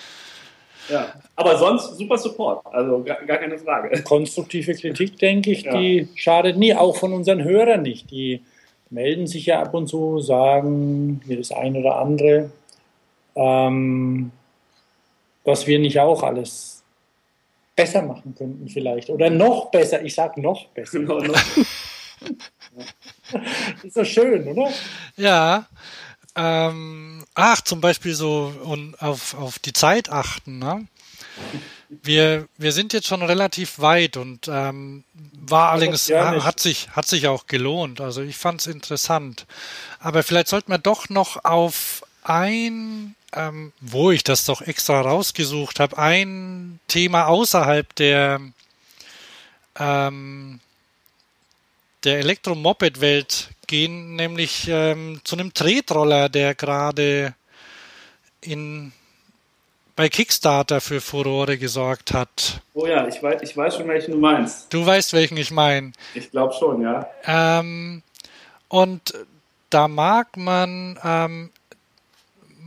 ja. 0.90 0.96
ja. 0.96 1.14
aber 1.36 1.58
sonst 1.58 1.98
super 1.98 2.18
Support, 2.20 2.66
also 2.72 3.04
gar, 3.04 3.18
gar 3.26 3.38
keine 3.38 3.58
Frage. 3.58 4.02
Konstruktive 4.04 4.76
Kritik, 4.76 5.18
denke 5.18 5.52
ich, 5.52 5.64
ja. 5.64 5.76
die 5.76 6.08
schadet 6.16 6.56
nie, 6.56 6.76
auch 6.76 6.96
von 6.96 7.14
unseren 7.14 7.44
Hörern 7.44 7.82
nicht. 7.82 8.12
Die 8.12 8.42
melden 8.92 9.26
sich 9.26 9.48
ja 9.48 9.62
ab 9.62 9.74
und 9.74 9.88
zu, 9.88 10.20
sagen 10.20 11.20
mir 11.26 11.38
das 11.38 11.52
ein 11.52 11.76
oder 11.76 11.98
andere, 11.98 12.52
ähm, 13.36 14.32
dass 15.44 15.66
wir 15.66 15.80
nicht 15.80 16.00
auch 16.00 16.22
alles 16.24 16.77
besser 17.78 18.02
machen 18.02 18.36
könnten 18.36 18.68
vielleicht. 18.68 19.10
Oder 19.10 19.30
noch 19.30 19.72
besser, 19.72 20.02
ich 20.02 20.14
sage 20.14 20.42
noch 20.42 20.66
besser. 20.70 21.00
Genau, 21.00 21.20
noch. 21.20 21.36
ist 23.84 23.96
doch 23.96 24.04
schön, 24.04 24.46
oder? 24.48 24.70
Ja. 25.16 25.68
Ähm, 26.36 27.24
ach, 27.36 27.62
zum 27.62 27.80
Beispiel 27.80 28.14
so 28.14 28.54
und 28.64 29.02
auf, 29.02 29.36
auf 29.36 29.60
die 29.60 29.74
Zeit 29.74 30.10
achten. 30.10 30.60
Ne? 30.60 30.88
Wir, 31.90 32.48
wir 32.58 32.72
sind 32.72 32.94
jetzt 32.94 33.08
schon 33.08 33.22
relativ 33.22 33.80
weit 33.80 34.18
und 34.18 34.48
ähm, 34.48 35.04
war 35.40 35.72
allerdings, 35.72 36.12
hat 36.12 36.60
sich, 36.60 36.90
hat 36.90 37.08
sich 37.08 37.28
auch 37.28 37.46
gelohnt. 37.46 38.02
Also 38.02 38.22
ich 38.22 38.38
fand 38.38 38.62
es 38.62 38.68
interessant. 38.68 39.46
Aber 40.00 40.24
vielleicht 40.24 40.48
sollten 40.48 40.72
wir 40.72 40.80
doch 40.80 41.10
noch 41.10 41.46
auf 41.46 42.04
ein, 42.30 43.16
ähm, 43.34 43.74
wo 43.82 44.12
ich 44.12 44.24
das 44.24 44.46
doch 44.46 44.62
extra 44.62 45.02
rausgesucht 45.02 45.80
habe, 45.80 45.98
ein 45.98 46.80
Thema 46.88 47.28
außerhalb 47.28 47.94
der, 47.96 48.40
ähm, 49.80 50.60
der 52.04 52.20
Elektromoped-Welt 52.20 53.50
gehen 53.68 54.16
nämlich 54.16 54.68
ähm, 54.70 55.22
zu 55.24 55.36
einem 55.36 55.54
Tretroller, 55.54 56.30
der 56.30 56.56
gerade 56.56 57.36
in 58.42 58.94
bei 59.98 60.10
Kickstarter 60.10 60.80
für 60.80 61.02
Furore 61.02 61.58
gesorgt 61.58 62.14
hat. 62.14 62.62
Oh 62.76 62.86
ja, 62.86 63.08
ich 63.08 63.22
weiß, 63.22 63.42
ich 63.42 63.58
weiß 63.58 63.78
schon, 63.78 63.88
welchen 63.88 64.12
du 64.12 64.20
meinst. 64.20 64.72
Du 64.72 64.86
weißt, 64.86 65.12
welchen 65.14 65.38
ich 65.38 65.50
meine. 65.50 65.92
Ich 66.14 66.30
glaube 66.30 66.54
schon, 66.54 66.82
ja. 66.84 67.10
Ähm, 67.26 68.04
und 68.70 69.16
da 69.72 69.88
mag 69.88 70.38
man, 70.38 71.00
ähm, 71.04 71.50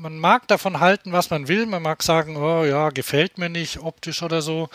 man 0.01 0.19
mag 0.19 0.49
davon 0.49 0.81
halten, 0.81 1.13
was 1.13 1.31
man 1.31 1.49
will. 1.49 1.67
Man 1.67 1.83
mag 1.83 2.03
sagen, 2.03 2.37
oh 2.37 2.65
ja, 2.65 2.91
gefällt 2.91 3.39
mir 3.39 3.49
nicht 3.51 3.79
optisch 3.79 4.23
oder 4.23 4.43
so. 4.43 4.69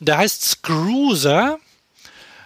Der 0.00 0.18
heißt 0.18 0.44
Scruiser. 0.44 1.58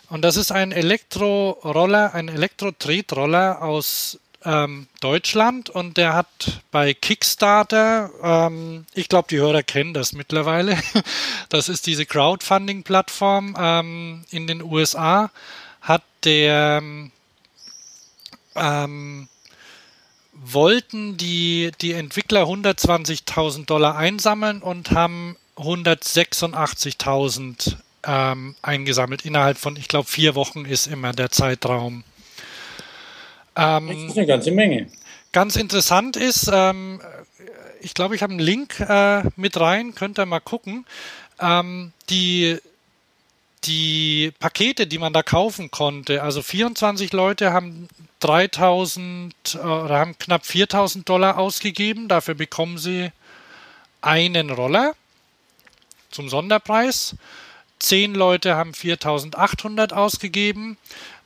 Und 0.09 0.23
das 0.23 0.37
ist 0.37 0.53
ein 0.53 0.71
Elektroroller, 0.71 2.15
ein 2.15 2.29
Elektro-Tretroller 2.29 3.63
aus 3.63 4.21
ähm, 4.45 4.87
Deutschland 5.01 5.69
und 5.69 5.97
der 5.97 6.15
hat 6.15 6.61
bei 6.71 6.95
Kickstarter, 6.95 8.11
ähm, 8.23 8.87
ich 8.95 9.09
glaube, 9.09 9.27
die 9.29 9.39
Hörer 9.39 9.65
kennen 9.65 9.93
das 9.95 10.13
mittlerweile, 10.13 10.79
das 11.49 11.69
ist 11.69 11.89
diese 11.89 12.07
Crowdfunding-Plattform 12.07 13.57
ähm, 13.59 14.25
in 14.31 14.47
den 14.47 14.63
USA, 14.63 15.33
hat 15.81 16.05
der 16.23 16.81
ähm, 18.55 19.29
wollten 20.45 21.17
die, 21.17 21.73
die 21.81 21.93
Entwickler 21.93 22.45
120.000 22.45 23.67
Dollar 23.67 23.97
einsammeln 23.97 24.63
und 24.63 24.93
haben 24.93 25.37
186.000 25.57 27.77
ähm, 28.07 28.55
eingesammelt. 28.63 29.25
Innerhalb 29.25 29.59
von, 29.59 29.77
ich 29.77 29.89
glaube, 29.89 30.09
vier 30.09 30.35
Wochen 30.35 30.65
ist 30.65 30.87
immer 30.87 31.13
der 31.13 31.31
Zeitraum. 31.31 32.05
Ähm, 33.57 33.89
das 33.89 33.97
ist 33.97 34.19
eine 34.19 34.27
ganze 34.27 34.51
Menge. 34.53 34.87
Ganz 35.33 35.57
interessant 35.57 36.17
ist, 36.17 36.51
ähm, 36.53 37.01
ich 37.81 37.95
glaube, 37.95 38.15
ich 38.15 38.23
habe 38.23 38.33
einen 38.33 38.41
Link 38.41 38.81
äh, 38.81 39.23
mit 39.37 39.59
rein, 39.59 39.95
könnt 39.95 40.19
ihr 40.19 40.27
mal 40.27 40.41
gucken. 40.41 40.87
Ähm, 41.41 41.93
die, 42.09 42.59
die 43.67 44.33
Pakete, 44.39 44.87
die 44.87 44.99
man 44.99 45.13
da 45.13 45.23
kaufen 45.23 45.71
konnte, 45.71 46.23
also 46.23 46.43
24 46.43 47.13
Leute 47.13 47.53
haben 47.53 47.89
3000 48.21 49.35
äh, 49.55 49.59
oder 49.59 49.99
haben 49.99 50.19
knapp 50.19 50.47
4000 50.47 51.09
Dollar 51.09 51.39
ausgegeben. 51.39 52.09
Dafür 52.09 52.35
bekommen 52.35 52.79
sie 52.79 53.11
einen 54.01 54.51
Roller 54.51 54.95
zum 56.11 56.29
Sonderpreis. 56.29 57.17
Zehn 57.79 58.15
Leute 58.15 58.57
haben 58.57 58.73
4800 58.73 59.93
ausgegeben. 59.93 60.79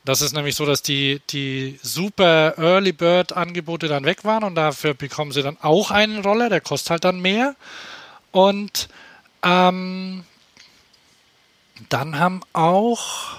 Das 0.05 0.23
ist 0.23 0.33
nämlich 0.33 0.57
so, 0.57 0.65
dass 0.65 0.83
die, 0.83 1.21
die 1.31 1.79
super 1.83 2.55
Early 2.57 2.93
Bird 2.93 3.33
Angebote 3.33 3.87
dann 3.87 4.05
weg 4.05 4.25
waren 4.25 4.45
und 4.45 4.55
dafür 4.55 4.95
bekommen 4.95 5.31
sie 5.31 5.43
dann 5.43 5.59
auch 5.61 5.91
einen 5.91 6.23
Roller, 6.23 6.49
der 6.49 6.61
kostet 6.61 6.91
halt 6.91 7.05
dann 7.05 7.21
mehr. 7.21 7.55
Und 8.33 8.89
ähm, 9.43 10.25
dann 11.89 12.19
haben 12.19 12.43
auch, 12.53 13.39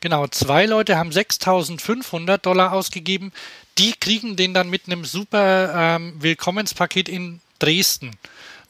genau, 0.00 0.26
zwei 0.28 0.66
Leute 0.66 0.96
haben 0.96 1.12
6500 1.12 2.44
Dollar 2.44 2.72
ausgegeben. 2.72 3.32
Die 3.78 3.92
kriegen 3.92 4.36
den 4.36 4.54
dann 4.54 4.70
mit 4.70 4.86
einem 4.86 5.04
super 5.04 5.72
ähm, 5.74 6.14
Willkommenspaket 6.20 7.08
in 7.08 7.40
Dresden. 7.58 8.10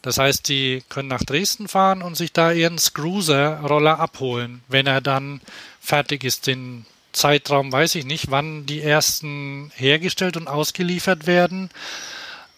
Das 0.02 0.18
heißt, 0.18 0.48
die 0.48 0.82
können 0.88 1.08
nach 1.08 1.24
Dresden 1.24 1.66
fahren 1.66 2.02
und 2.02 2.16
sich 2.16 2.32
da 2.32 2.52
ihren 2.52 2.78
Scruiser-Roller 2.78 3.98
abholen, 3.98 4.62
wenn 4.68 4.86
er 4.86 5.00
dann 5.00 5.40
fertig 5.80 6.24
ist. 6.24 6.46
Den 6.46 6.86
Zeitraum 7.12 7.72
weiß 7.72 7.96
ich 7.96 8.04
nicht, 8.04 8.30
wann 8.30 8.64
die 8.66 8.80
ersten 8.80 9.72
hergestellt 9.74 10.36
und 10.36 10.46
ausgeliefert 10.46 11.26
werden. 11.26 11.70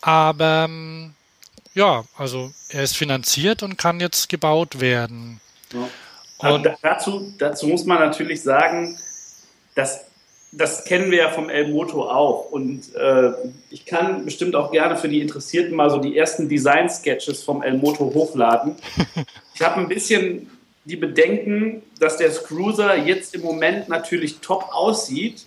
Aber 0.02 0.66
ähm, 0.68 1.14
ja, 1.74 2.04
also 2.16 2.50
er 2.68 2.82
ist 2.82 2.96
finanziert 2.96 3.62
und 3.62 3.76
kann 3.78 4.00
jetzt 4.00 4.28
gebaut 4.28 4.80
werden. 4.80 5.40
Ja. 5.72 6.50
Und 6.50 6.68
dazu, 6.82 7.32
dazu 7.38 7.66
muss 7.66 7.84
man 7.84 7.98
natürlich 7.98 8.42
sagen, 8.42 8.98
dass 9.74 10.04
das 10.52 10.84
kennen 10.84 11.10
wir 11.10 11.18
ja 11.18 11.30
vom 11.30 11.48
El 11.48 11.68
Moto 11.68 12.08
auch. 12.10 12.50
Und 12.50 12.94
äh, 12.96 13.30
ich 13.70 13.86
kann 13.86 14.24
bestimmt 14.24 14.56
auch 14.56 14.72
gerne 14.72 14.96
für 14.96 15.08
die 15.08 15.20
Interessierten 15.20 15.76
mal 15.76 15.90
so 15.90 15.98
die 15.98 16.16
ersten 16.16 16.48
Design-Sketches 16.48 17.42
vom 17.42 17.62
El 17.62 17.74
Moto 17.78 18.12
hochladen. 18.14 18.76
Ich 19.54 19.66
habe 19.66 19.78
ein 19.78 19.88
bisschen 19.88 20.50
die 20.86 20.96
Bedenken, 20.96 21.82
dass 21.98 22.16
der 22.16 22.30
Cruiser 22.30 22.96
jetzt 22.96 23.34
im 23.34 23.42
Moment 23.42 23.90
natürlich 23.90 24.38
top 24.38 24.70
aussieht. 24.72 25.44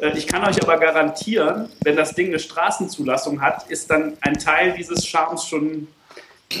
Äh, 0.00 0.16
ich 0.16 0.26
kann 0.26 0.44
euch 0.44 0.62
aber 0.62 0.78
garantieren, 0.78 1.68
wenn 1.82 1.96
das 1.96 2.14
Ding 2.14 2.28
eine 2.28 2.38
Straßenzulassung 2.38 3.40
hat, 3.40 3.70
ist 3.70 3.90
dann 3.90 4.16
ein 4.20 4.34
Teil 4.38 4.72
dieses 4.72 5.06
Charmes 5.06 5.46
schon 5.46 5.88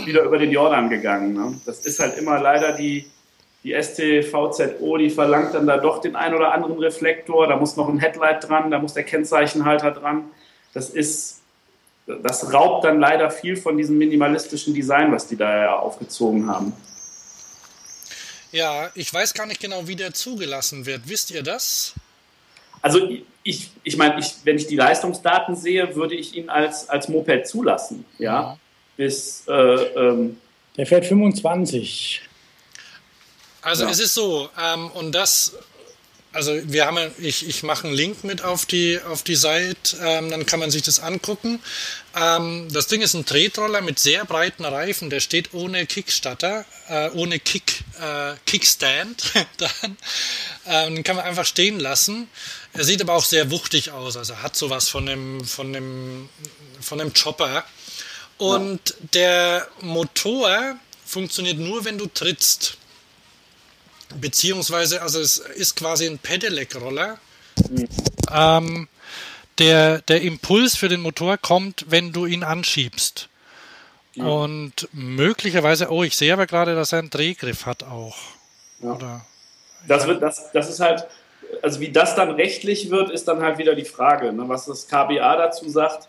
wieder 0.04 0.22
über 0.22 0.38
den 0.38 0.50
Jordan 0.50 0.88
gegangen. 0.88 1.34
Ne? 1.34 1.60
Das 1.66 1.80
ist 1.80 1.98
halt 1.98 2.16
immer 2.16 2.40
leider 2.40 2.72
die, 2.72 3.10
die 3.64 3.74
STVZO, 3.74 4.96
die 4.96 5.10
verlangt 5.10 5.54
dann 5.54 5.66
da 5.66 5.78
doch 5.78 6.00
den 6.00 6.16
einen 6.16 6.34
oder 6.34 6.52
anderen 6.52 6.78
Reflektor, 6.78 7.48
da 7.48 7.56
muss 7.56 7.76
noch 7.76 7.88
ein 7.88 7.98
Headlight 7.98 8.48
dran, 8.48 8.70
da 8.70 8.78
muss 8.78 8.94
der 8.94 9.04
Kennzeichenhalter 9.04 9.90
dran. 9.90 10.30
Das 10.72 10.90
ist, 10.90 11.40
das 12.06 12.52
raubt 12.52 12.84
dann 12.84 13.00
leider 13.00 13.30
viel 13.30 13.56
von 13.56 13.76
diesem 13.76 13.98
minimalistischen 13.98 14.74
Design, 14.74 15.12
was 15.12 15.26
die 15.26 15.36
da 15.36 15.64
ja 15.64 15.76
aufgezogen 15.76 16.48
haben. 16.48 16.72
Ja, 18.52 18.90
ich 18.94 19.12
weiß 19.12 19.34
gar 19.34 19.46
nicht 19.46 19.60
genau, 19.60 19.86
wie 19.86 19.96
der 19.96 20.12
zugelassen 20.12 20.86
wird. 20.86 21.08
Wisst 21.08 21.30
ihr 21.30 21.42
das? 21.42 21.94
Also 22.82 23.08
ich, 23.42 23.70
ich 23.82 23.96
meine, 23.96 24.18
ich, 24.20 24.34
wenn 24.44 24.56
ich 24.56 24.66
die 24.66 24.76
Leistungsdaten 24.76 25.56
sehe, 25.56 25.94
würde 25.96 26.14
ich 26.14 26.34
ihn 26.34 26.50
als, 26.50 26.88
als 26.88 27.08
Moped 27.08 27.46
zulassen. 27.46 28.04
Ja, 28.18 28.54
mhm. 28.54 28.58
bis 28.96 29.44
äh, 29.48 29.52
ähm, 29.52 30.36
der 30.76 30.86
fährt 30.86 31.04
25. 31.06 32.22
Also 33.62 33.84
ja. 33.84 33.90
es 33.90 34.00
ist 34.00 34.14
so, 34.14 34.48
ähm, 34.58 34.90
und 34.92 35.12
das, 35.12 35.56
also 36.32 36.52
wir 36.64 36.86
haben, 36.86 37.10
ich, 37.18 37.48
ich 37.48 37.62
mache 37.62 37.88
einen 37.88 37.96
Link 37.96 38.22
mit 38.22 38.42
auf 38.42 38.64
die, 38.64 39.00
auf 39.00 39.22
die 39.22 39.34
Seite, 39.34 39.96
ähm, 40.00 40.30
dann 40.30 40.46
kann 40.46 40.60
man 40.60 40.70
sich 40.70 40.82
das 40.82 41.00
angucken. 41.00 41.60
Ähm, 42.16 42.68
das 42.72 42.86
Ding 42.86 43.02
ist 43.02 43.14
ein 43.14 43.26
Tretroller 43.26 43.80
mit 43.80 43.98
sehr 43.98 44.24
breiten 44.24 44.64
Reifen, 44.64 45.10
der 45.10 45.20
steht 45.20 45.54
ohne 45.54 45.86
Kickstarter, 45.86 46.64
äh, 46.88 47.10
ohne 47.10 47.40
Kick, 47.40 47.82
äh, 48.00 48.34
Kickstand. 48.46 49.22
dann 49.58 49.96
ähm, 50.66 50.94
den 50.94 51.04
kann 51.04 51.16
man 51.16 51.24
einfach 51.24 51.46
stehen 51.46 51.80
lassen. 51.80 52.28
Er 52.72 52.84
sieht 52.84 53.00
aber 53.00 53.14
auch 53.14 53.24
sehr 53.24 53.50
wuchtig 53.50 53.90
aus, 53.90 54.16
also 54.16 54.36
hat 54.36 54.54
sowas 54.54 54.88
von 54.88 55.06
dem, 55.06 55.44
von 55.44 55.72
dem, 55.72 56.28
von 56.80 56.98
dem 56.98 57.12
Chopper. 57.12 57.64
Und 58.38 58.90
ja. 58.90 58.96
der 59.12 59.68
Motor 59.80 60.76
funktioniert 61.04 61.58
nur, 61.58 61.84
wenn 61.84 61.98
du 61.98 62.06
trittst. 62.06 62.76
Beziehungsweise, 64.20 65.02
also 65.02 65.20
es 65.20 65.38
ist 65.38 65.76
quasi 65.76 66.06
ein 66.06 66.18
Pedelec-Roller. 66.18 67.18
Mhm. 67.68 67.88
Ähm, 68.32 68.88
der, 69.58 70.00
der 70.02 70.22
Impuls 70.22 70.76
für 70.76 70.88
den 70.88 71.00
Motor 71.00 71.36
kommt, 71.36 71.86
wenn 71.88 72.12
du 72.12 72.26
ihn 72.26 72.44
anschiebst. 72.44 73.28
Ja. 74.14 74.24
Und 74.24 74.88
möglicherweise, 74.92 75.90
oh, 75.90 76.02
ich 76.02 76.16
sehe 76.16 76.32
aber 76.32 76.46
gerade, 76.46 76.74
dass 76.74 76.92
er 76.92 77.00
einen 77.00 77.10
Drehgriff 77.10 77.66
hat 77.66 77.84
auch. 77.84 78.16
Ja. 78.82 78.92
Oder, 78.92 79.26
das, 79.86 80.06
wird, 80.06 80.22
das, 80.22 80.50
das 80.52 80.68
ist 80.68 80.80
halt, 80.80 81.06
also 81.62 81.80
wie 81.80 81.90
das 81.90 82.14
dann 82.16 82.30
rechtlich 82.30 82.90
wird, 82.90 83.10
ist 83.10 83.28
dann 83.28 83.42
halt 83.42 83.58
wieder 83.58 83.74
die 83.74 83.84
Frage, 83.84 84.32
ne, 84.32 84.48
was 84.48 84.66
das 84.66 84.86
KBA 84.88 85.36
dazu 85.36 85.68
sagt 85.68 86.08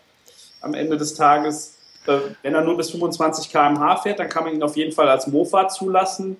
am 0.60 0.74
Ende 0.74 0.96
des 0.96 1.14
Tages. 1.14 1.76
Äh, 2.06 2.18
wenn 2.42 2.54
er 2.54 2.62
nur 2.62 2.76
bis 2.76 2.90
25 2.90 3.50
km/h 3.50 3.96
fährt, 3.98 4.18
dann 4.18 4.28
kann 4.28 4.44
man 4.44 4.54
ihn 4.54 4.62
auf 4.62 4.76
jeden 4.76 4.92
Fall 4.92 5.08
als 5.08 5.26
Mofa 5.26 5.68
zulassen. 5.68 6.36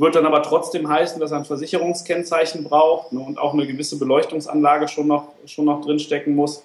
Wird 0.00 0.14
dann 0.14 0.24
aber 0.24 0.42
trotzdem 0.42 0.88
heißen, 0.88 1.20
dass 1.20 1.30
er 1.30 1.36
ein 1.36 1.44
Versicherungskennzeichen 1.44 2.64
braucht 2.64 3.12
ne, 3.12 3.20
und 3.20 3.38
auch 3.38 3.52
eine 3.52 3.66
gewisse 3.66 3.98
Beleuchtungsanlage 3.98 4.88
schon 4.88 5.06
noch, 5.06 5.28
schon 5.44 5.66
noch 5.66 5.82
drinstecken 5.82 6.34
muss. 6.34 6.62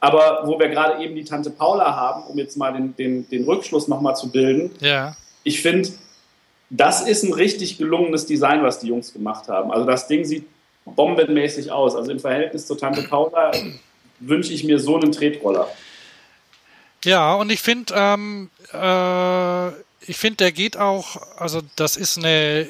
Aber 0.00 0.44
wo 0.46 0.58
wir 0.58 0.70
gerade 0.70 1.04
eben 1.04 1.14
die 1.14 1.24
Tante 1.24 1.50
Paula 1.50 1.94
haben, 1.94 2.22
um 2.22 2.38
jetzt 2.38 2.56
mal 2.56 2.72
den, 2.72 2.96
den, 2.96 3.28
den 3.28 3.44
Rückschluss 3.44 3.88
nochmal 3.88 4.16
zu 4.16 4.30
bilden, 4.30 4.70
ja. 4.80 5.14
ich 5.44 5.60
finde, 5.60 5.90
das 6.70 7.06
ist 7.06 7.24
ein 7.24 7.34
richtig 7.34 7.76
gelungenes 7.76 8.24
Design, 8.24 8.62
was 8.62 8.78
die 8.78 8.86
Jungs 8.86 9.12
gemacht 9.12 9.48
haben. 9.48 9.70
Also 9.70 9.84
das 9.84 10.06
Ding 10.06 10.24
sieht 10.24 10.46
bombenmäßig 10.86 11.70
aus. 11.70 11.94
Also 11.94 12.10
im 12.10 12.20
Verhältnis 12.20 12.66
zur 12.66 12.78
Tante 12.78 13.02
Paula 13.02 13.52
wünsche 14.18 14.54
ich 14.54 14.64
mir 14.64 14.80
so 14.80 14.96
einen 14.96 15.12
Tretroller. 15.12 15.68
Ja, 17.04 17.34
und 17.34 17.52
ich 17.52 17.60
finde, 17.60 17.92
ähm, 17.94 18.48
äh, 18.72 19.72
ich 20.08 20.16
finde, 20.16 20.38
der 20.38 20.52
geht 20.52 20.76
auch, 20.76 21.16
also 21.36 21.60
das 21.76 21.96
ist 21.96 22.18
eine, 22.18 22.68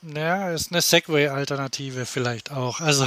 naja, 0.00 0.52
ist 0.52 0.70
eine 0.70 0.80
Segway-Alternative 0.80 2.06
vielleicht 2.06 2.52
auch. 2.52 2.80
Also, 2.80 3.04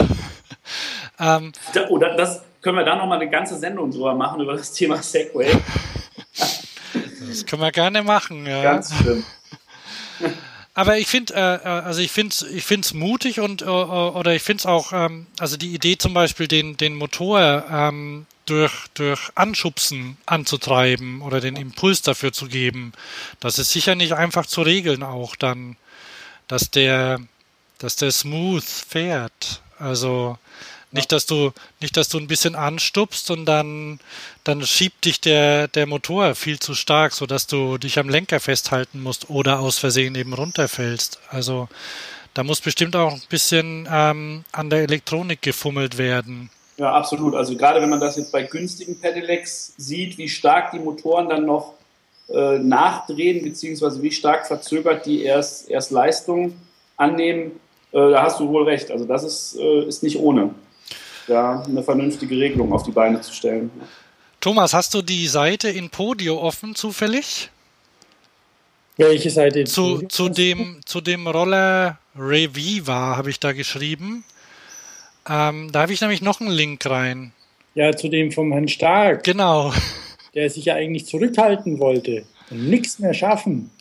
ähm, 1.20 1.54
Oder 1.90 2.16
das 2.16 2.42
können 2.62 2.78
wir 2.78 2.84
da 2.84 2.96
nochmal 2.96 3.22
eine 3.22 3.30
ganze 3.30 3.58
Sendung 3.58 3.92
drüber 3.92 4.14
machen, 4.14 4.42
über 4.42 4.54
das 4.58 4.74
Thema 4.74 5.02
Segway. 5.02 5.52
das 7.28 7.46
können 7.46 7.62
wir 7.62 7.72
gerne 7.72 8.04
machen, 8.04 8.46
ja. 8.46 8.62
Ganz 8.62 8.94
schlimm. 8.94 9.24
Aber 10.74 10.98
ich 10.98 11.08
finde, 11.08 11.34
äh, 11.34 11.56
äh, 11.56 11.68
also 11.68 12.02
ich 12.02 12.12
finde 12.12 12.36
ich 12.54 12.64
finde 12.64 12.86
es 12.86 12.94
mutig 12.94 13.40
und 13.40 13.62
äh, 13.62 13.66
oder 13.66 14.36
ich 14.36 14.44
finde 14.44 14.62
es 14.62 14.66
auch, 14.66 14.94
ähm, 14.94 15.28
also 15.40 15.58
die 15.58 15.74
Idee 15.74 15.98
zum 15.98 16.14
Beispiel, 16.14 16.48
den 16.48 16.78
den 16.78 16.96
Motor 16.96 17.66
ähm, 17.72 18.26
durch 18.46 18.88
durch 18.94 19.32
Anschubsen 19.36 20.18
anzutreiben 20.26 21.22
oder 21.22 21.42
den 21.42 21.56
Impuls 21.56 22.02
dafür 22.02 22.32
zu 22.32 22.48
geben, 22.48 22.94
das 23.40 23.60
ist 23.60 23.72
sicher 23.72 23.96
nicht 23.96 24.14
einfach 24.14 24.46
zu 24.46 24.62
regeln 24.62 25.04
auch 25.04 25.36
dann, 25.36 25.76
dass 26.48 26.72
der 26.72 27.20
dass 27.80 27.96
der 27.96 28.12
smooth 28.12 28.64
fährt. 28.64 29.62
Also 29.80 30.38
nicht, 30.92 31.12
dass 31.12 31.26
du, 31.26 31.52
nicht, 31.82 31.98
dass 31.98 32.10
du 32.10 32.18
ein 32.18 32.28
bisschen 32.28 32.56
anstupst 32.56 33.30
und 33.30 33.46
dann, 33.46 34.00
dann 34.44 34.64
schiebt 34.64 35.06
dich 35.06 35.22
der, 35.22 35.68
der 35.68 35.86
Motor 35.86 36.36
viel 36.36 36.60
zu 36.60 36.74
stark, 36.74 37.14
sodass 37.14 37.48
du 37.48 37.78
dich 37.78 38.00
am 38.00 38.10
Lenker 38.10 38.40
festhalten 38.40 39.02
musst 39.02 39.30
oder 39.30 39.60
aus 39.60 39.78
Versehen 39.78 40.16
eben 40.16 40.34
runterfällst. 40.34 41.20
Also 41.30 41.68
da 42.34 42.44
muss 42.44 42.62
bestimmt 42.62 42.96
auch 42.96 43.14
ein 43.14 43.22
bisschen 43.30 43.88
ähm, 43.92 44.44
an 44.52 44.70
der 44.70 44.84
Elektronik 44.84 45.42
gefummelt 45.42 45.98
werden. 45.98 46.50
Ja, 46.78 46.94
absolut. 46.94 47.36
Also 47.36 47.56
gerade 47.56 47.82
wenn 47.82 47.90
man 47.90 48.00
das 48.00 48.16
jetzt 48.16 48.32
bei 48.32 48.44
günstigen 48.44 49.00
Pedelecs 49.00 49.74
sieht, 49.78 50.18
wie 50.18 50.30
stark 50.30 50.72
die 50.72 50.80
Motoren 50.80 51.30
dann 51.30 51.46
noch 51.46 51.74
äh, 52.30 52.58
nachdrehen, 52.58 53.44
beziehungsweise 53.44 54.02
wie 54.02 54.12
stark 54.12 54.48
verzögert 54.48 55.06
die 55.06 55.24
erst, 55.24 55.70
erst 55.70 55.92
Leistung 55.92 56.54
annehmen, 56.96 57.60
äh, 57.92 58.12
da 58.12 58.24
hast 58.24 58.40
du 58.40 58.48
wohl 58.48 58.64
recht. 58.64 58.92
Also 58.92 59.06
das 59.06 59.24
ist, 59.24 59.58
äh, 59.60 59.84
ist 59.86 60.04
nicht 60.04 60.18
ohne 60.18 60.52
da 61.30 61.64
eine 61.64 61.84
vernünftige 61.84 62.36
Regelung 62.36 62.74
auf 62.74 62.84
die 62.84 62.92
Beine 62.92 63.22
zu 63.22 63.34
stellen. 63.34 63.72
Thomas, 64.42 64.74
hast 64.74 64.94
du 64.94 65.02
die 65.02 65.28
Seite 65.28 65.70
in 65.70 65.90
Podio 65.90 66.42
offen 66.42 66.76
zufällig? 66.76 67.50
Welche 68.98 69.30
Seite? 69.30 69.64
Zu, 69.64 70.08
zu, 70.08 70.30
dem, 70.30 70.82
zu 70.86 71.02
dem 71.02 71.28
Roller 71.28 71.98
Reviva 72.18 73.16
habe 73.16 73.30
ich 73.30 73.40
da 73.40 73.54
geschrieben. 73.54 74.24
Ähm, 75.28 75.72
da 75.72 75.82
habe 75.82 75.94
ich 75.94 76.02
nämlich 76.02 76.22
noch 76.22 76.42
einen 76.42 76.52
Link 76.52 76.86
rein. 76.86 77.32
Ja, 77.76 77.96
zu 77.96 78.10
dem 78.10 78.32
vom 78.32 78.52
Herrn 78.52 78.68
Stark. 78.68 79.24
Genau. 79.24 79.74
Der 80.34 80.50
sich 80.50 80.66
ja 80.66 80.76
eigentlich 80.76 81.06
zurückhalten 81.06 81.80
wollte 81.80 82.26
und 82.50 82.70
nichts 82.70 83.00
mehr 83.00 83.14
schaffen. 83.14 83.72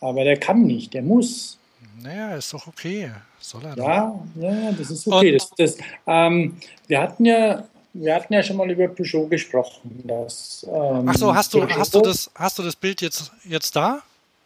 Aber 0.00 0.24
der 0.24 0.36
kann 0.36 0.62
nicht, 0.62 0.94
der 0.94 1.02
muss. 1.02 1.58
Naja, 2.00 2.36
ist 2.36 2.52
doch 2.52 2.66
okay. 2.66 3.10
Soll 3.48 3.64
er 3.64 3.78
ja, 3.78 4.20
ja, 4.38 4.72
das 4.72 4.90
ist 4.90 5.08
okay. 5.08 5.32
Das, 5.32 5.50
das, 5.56 5.78
ähm, 6.06 6.58
wir, 6.86 7.00
hatten 7.00 7.24
ja, 7.24 7.64
wir 7.94 8.14
hatten 8.14 8.34
ja 8.34 8.42
schon 8.42 8.58
mal 8.58 8.70
über 8.70 8.88
Peugeot 8.88 9.26
gesprochen. 9.26 10.02
Dass, 10.04 10.66
ähm, 10.70 11.08
Ach 11.08 11.14
so, 11.14 11.34
hast 11.34 11.54
du, 11.54 11.66
hast, 11.66 11.94
du 11.94 12.02
das, 12.02 12.30
hast 12.34 12.58
du 12.58 12.62
das 12.62 12.76
Bild 12.76 13.00
jetzt, 13.00 13.32
jetzt 13.44 13.74
da? 13.74 14.02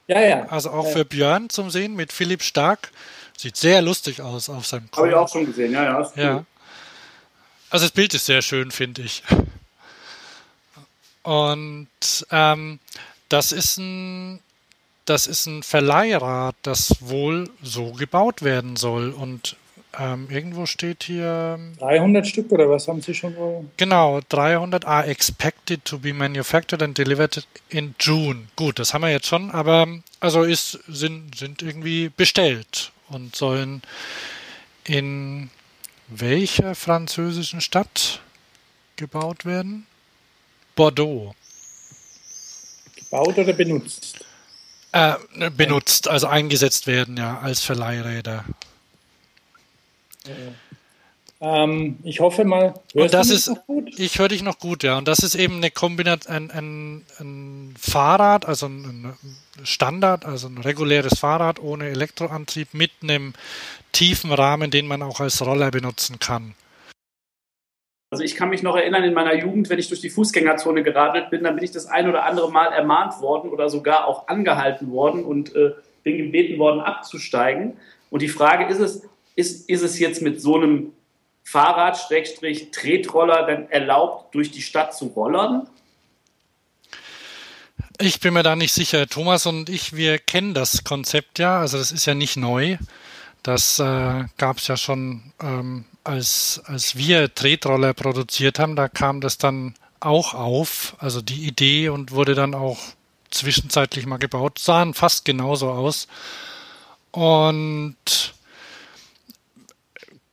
Ja, 0.06 0.20
ja. 0.20 0.46
Also 0.46 0.70
auch 0.70 0.84
ja. 0.84 0.90
für 0.92 1.04
Björn 1.04 1.50
zum 1.50 1.68
Sehen 1.68 1.96
mit 1.96 2.12
Philipp 2.12 2.44
Stark. 2.44 2.92
Sieht 3.36 3.56
sehr 3.56 3.82
lustig 3.82 4.22
aus 4.22 4.48
auf 4.48 4.66
seinem 4.66 4.88
Kopf. 4.88 4.98
Habe 4.98 5.08
ich 5.08 5.14
auch 5.14 5.28
schon 5.28 5.46
gesehen, 5.46 5.72
ja, 5.72 5.82
ja. 5.82 6.12
ja. 6.14 6.44
Also 7.70 7.86
das 7.86 7.92
Bild 7.92 8.14
ist 8.14 8.26
sehr 8.26 8.40
schön, 8.40 8.70
finde 8.70 9.02
ich. 9.02 9.24
Und 11.24 11.88
ähm, 12.30 12.78
das 13.28 13.50
ist 13.50 13.78
ein 13.78 14.38
das 15.04 15.26
ist 15.26 15.46
ein 15.46 15.62
Verleihrad, 15.62 16.54
das 16.62 16.96
wohl 17.00 17.48
so 17.62 17.92
gebaut 17.92 18.42
werden 18.42 18.76
soll. 18.76 19.10
Und 19.10 19.56
ähm, 19.98 20.28
irgendwo 20.30 20.66
steht 20.66 21.04
hier. 21.04 21.58
300 21.78 22.26
Stück 22.26 22.50
oder 22.52 22.68
was 22.68 22.88
haben 22.88 23.02
Sie 23.02 23.14
schon? 23.14 23.36
Wohl? 23.36 23.66
Genau, 23.76 24.20
300 24.28 24.86
are 24.86 25.06
expected 25.06 25.84
to 25.84 25.98
be 25.98 26.12
manufactured 26.12 26.82
and 26.82 26.96
delivered 26.96 27.46
in 27.68 27.94
June. 27.98 28.48
Gut, 28.56 28.78
das 28.78 28.94
haben 28.94 29.02
wir 29.02 29.10
jetzt 29.10 29.26
schon, 29.26 29.50
aber 29.50 29.86
also 30.20 30.44
ist, 30.44 30.78
sind, 30.88 31.36
sind 31.36 31.62
irgendwie 31.62 32.08
bestellt 32.08 32.92
und 33.08 33.36
sollen 33.36 33.82
in 34.84 35.50
welcher 36.08 36.74
französischen 36.74 37.60
Stadt 37.60 38.20
gebaut 38.96 39.44
werden? 39.44 39.86
Bordeaux. 40.74 41.34
Gebaut 42.96 43.36
oder 43.36 43.52
benutzt? 43.52 44.24
Äh, 44.92 45.14
benutzt, 45.56 46.06
also 46.06 46.26
eingesetzt 46.26 46.86
werden, 46.86 47.16
ja, 47.16 47.38
als 47.38 47.62
Verleihräder. 47.62 48.44
Ähm, 51.40 51.98
ich 52.02 52.20
hoffe 52.20 52.44
mal. 52.44 52.74
Und 52.92 53.14
das 53.14 53.30
ist, 53.30 53.50
ich 53.96 54.18
höre 54.18 54.28
dich 54.28 54.42
noch 54.42 54.58
gut, 54.58 54.82
ja. 54.82 54.98
Und 54.98 55.08
das 55.08 55.20
ist 55.20 55.34
eben 55.34 55.56
eine 55.56 55.70
Kombination, 55.70 56.36
ein, 56.36 56.50
ein, 56.50 57.06
ein 57.18 57.74
Fahrrad, 57.80 58.44
also 58.44 58.66
ein 58.66 59.14
Standard, 59.64 60.26
also 60.26 60.48
ein 60.48 60.58
reguläres 60.58 61.18
Fahrrad 61.18 61.58
ohne 61.58 61.88
Elektroantrieb 61.88 62.74
mit 62.74 62.90
einem 63.02 63.32
tiefen 63.92 64.30
Rahmen, 64.30 64.70
den 64.70 64.86
man 64.86 65.02
auch 65.02 65.20
als 65.20 65.40
Roller 65.40 65.70
benutzen 65.70 66.18
kann. 66.18 66.54
Also 68.12 68.24
ich 68.24 68.36
kann 68.36 68.50
mich 68.50 68.62
noch 68.62 68.76
erinnern, 68.76 69.04
in 69.04 69.14
meiner 69.14 69.34
Jugend, 69.34 69.70
wenn 69.70 69.78
ich 69.78 69.88
durch 69.88 70.02
die 70.02 70.10
Fußgängerzone 70.10 70.82
geradelt 70.82 71.30
bin, 71.30 71.44
dann 71.44 71.54
bin 71.54 71.64
ich 71.64 71.70
das 71.70 71.86
ein 71.86 72.10
oder 72.10 72.26
andere 72.26 72.52
Mal 72.52 72.66
ermahnt 72.66 73.22
worden 73.22 73.48
oder 73.50 73.70
sogar 73.70 74.06
auch 74.06 74.28
angehalten 74.28 74.92
worden 74.92 75.24
und 75.24 75.56
äh, 75.56 75.70
bin 76.02 76.18
gebeten 76.18 76.58
worden, 76.58 76.80
abzusteigen. 76.80 77.78
Und 78.10 78.20
die 78.20 78.28
Frage 78.28 78.66
ist 78.66 78.80
es, 78.80 79.08
ist, 79.34 79.66
ist 79.66 79.80
es 79.80 79.98
jetzt 79.98 80.20
mit 80.20 80.42
so 80.42 80.56
einem 80.56 80.92
Fahrrad, 81.42 82.06
Tretroller 82.70 83.46
dann 83.46 83.70
erlaubt, 83.70 84.34
durch 84.34 84.50
die 84.50 84.60
Stadt 84.60 84.94
zu 84.94 85.06
rollern? 85.06 85.66
Ich 87.98 88.20
bin 88.20 88.34
mir 88.34 88.42
da 88.42 88.56
nicht 88.56 88.74
sicher. 88.74 89.06
Thomas 89.06 89.46
und 89.46 89.70
ich, 89.70 89.96
wir 89.96 90.18
kennen 90.18 90.52
das 90.52 90.84
Konzept 90.84 91.38
ja. 91.38 91.60
Also 91.60 91.78
das 91.78 91.90
ist 91.90 92.04
ja 92.04 92.12
nicht 92.12 92.36
neu. 92.36 92.76
Das 93.42 93.78
äh, 93.78 94.24
gab 94.36 94.58
es 94.58 94.68
ja 94.68 94.76
schon 94.76 95.32
ähm, 95.42 95.86
als, 96.04 96.60
als 96.64 96.96
wir 96.96 97.34
Tretroller 97.34 97.94
produziert 97.94 98.58
haben, 98.58 98.76
da 98.76 98.88
kam 98.88 99.20
das 99.20 99.38
dann 99.38 99.74
auch 100.00 100.34
auf, 100.34 100.96
also 100.98 101.22
die 101.22 101.46
Idee 101.46 101.88
und 101.88 102.10
wurde 102.10 102.34
dann 102.34 102.54
auch 102.54 102.78
zwischenzeitlich 103.30 104.06
mal 104.06 104.18
gebaut, 104.18 104.58
sahen 104.58 104.94
fast 104.94 105.24
genauso 105.24 105.70
aus. 105.70 106.08
Und 107.12 108.34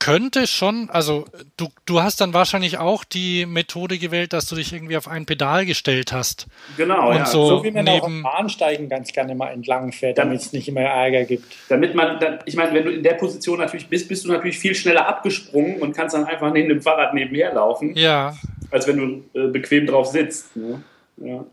könnte 0.00 0.48
schon, 0.48 0.90
also 0.90 1.26
du, 1.56 1.68
du 1.84 2.02
hast 2.02 2.20
dann 2.20 2.34
wahrscheinlich 2.34 2.78
auch 2.78 3.04
die 3.04 3.46
Methode 3.46 3.98
gewählt, 3.98 4.32
dass 4.32 4.46
du 4.46 4.56
dich 4.56 4.72
irgendwie 4.72 4.96
auf 4.96 5.06
ein 5.06 5.26
Pedal 5.26 5.66
gestellt 5.66 6.12
hast. 6.12 6.46
Genau, 6.76 7.10
und 7.10 7.18
ja. 7.18 7.26
So, 7.26 7.46
so 7.46 7.64
wie 7.64 7.70
man 7.70 7.84
neben, 7.84 8.24
auch 8.26 8.32
Bahnsteigen 8.32 8.88
ganz 8.88 9.12
gerne 9.12 9.34
mal 9.34 9.50
entlang 9.50 9.92
fährt, 9.92 10.18
damit 10.18 10.40
es 10.40 10.52
nicht 10.52 10.66
immer 10.66 10.80
Ärger 10.80 11.24
gibt. 11.24 11.44
Damit 11.68 11.94
man, 11.94 12.18
ich 12.46 12.56
meine, 12.56 12.74
wenn 12.74 12.84
du 12.84 12.90
in 12.90 13.02
der 13.02 13.14
Position 13.14 13.58
natürlich 13.60 13.88
bist, 13.88 14.08
bist 14.08 14.24
du 14.24 14.32
natürlich 14.32 14.58
viel 14.58 14.74
schneller 14.74 15.06
abgesprungen 15.06 15.76
und 15.80 15.94
kannst 15.94 16.14
dann 16.14 16.24
einfach 16.24 16.50
neben 16.52 16.70
dem 16.70 16.82
Fahrrad 16.82 17.14
nebenher 17.14 17.52
laufen. 17.54 17.94
Ja. 17.94 18.36
Als 18.70 18.86
wenn 18.88 18.96
du 18.96 19.38
äh, 19.38 19.48
bequem 19.48 19.86
drauf 19.86 20.06
sitzt. 20.06 20.56
Ne? 20.56 20.82
Ja. 21.18 21.44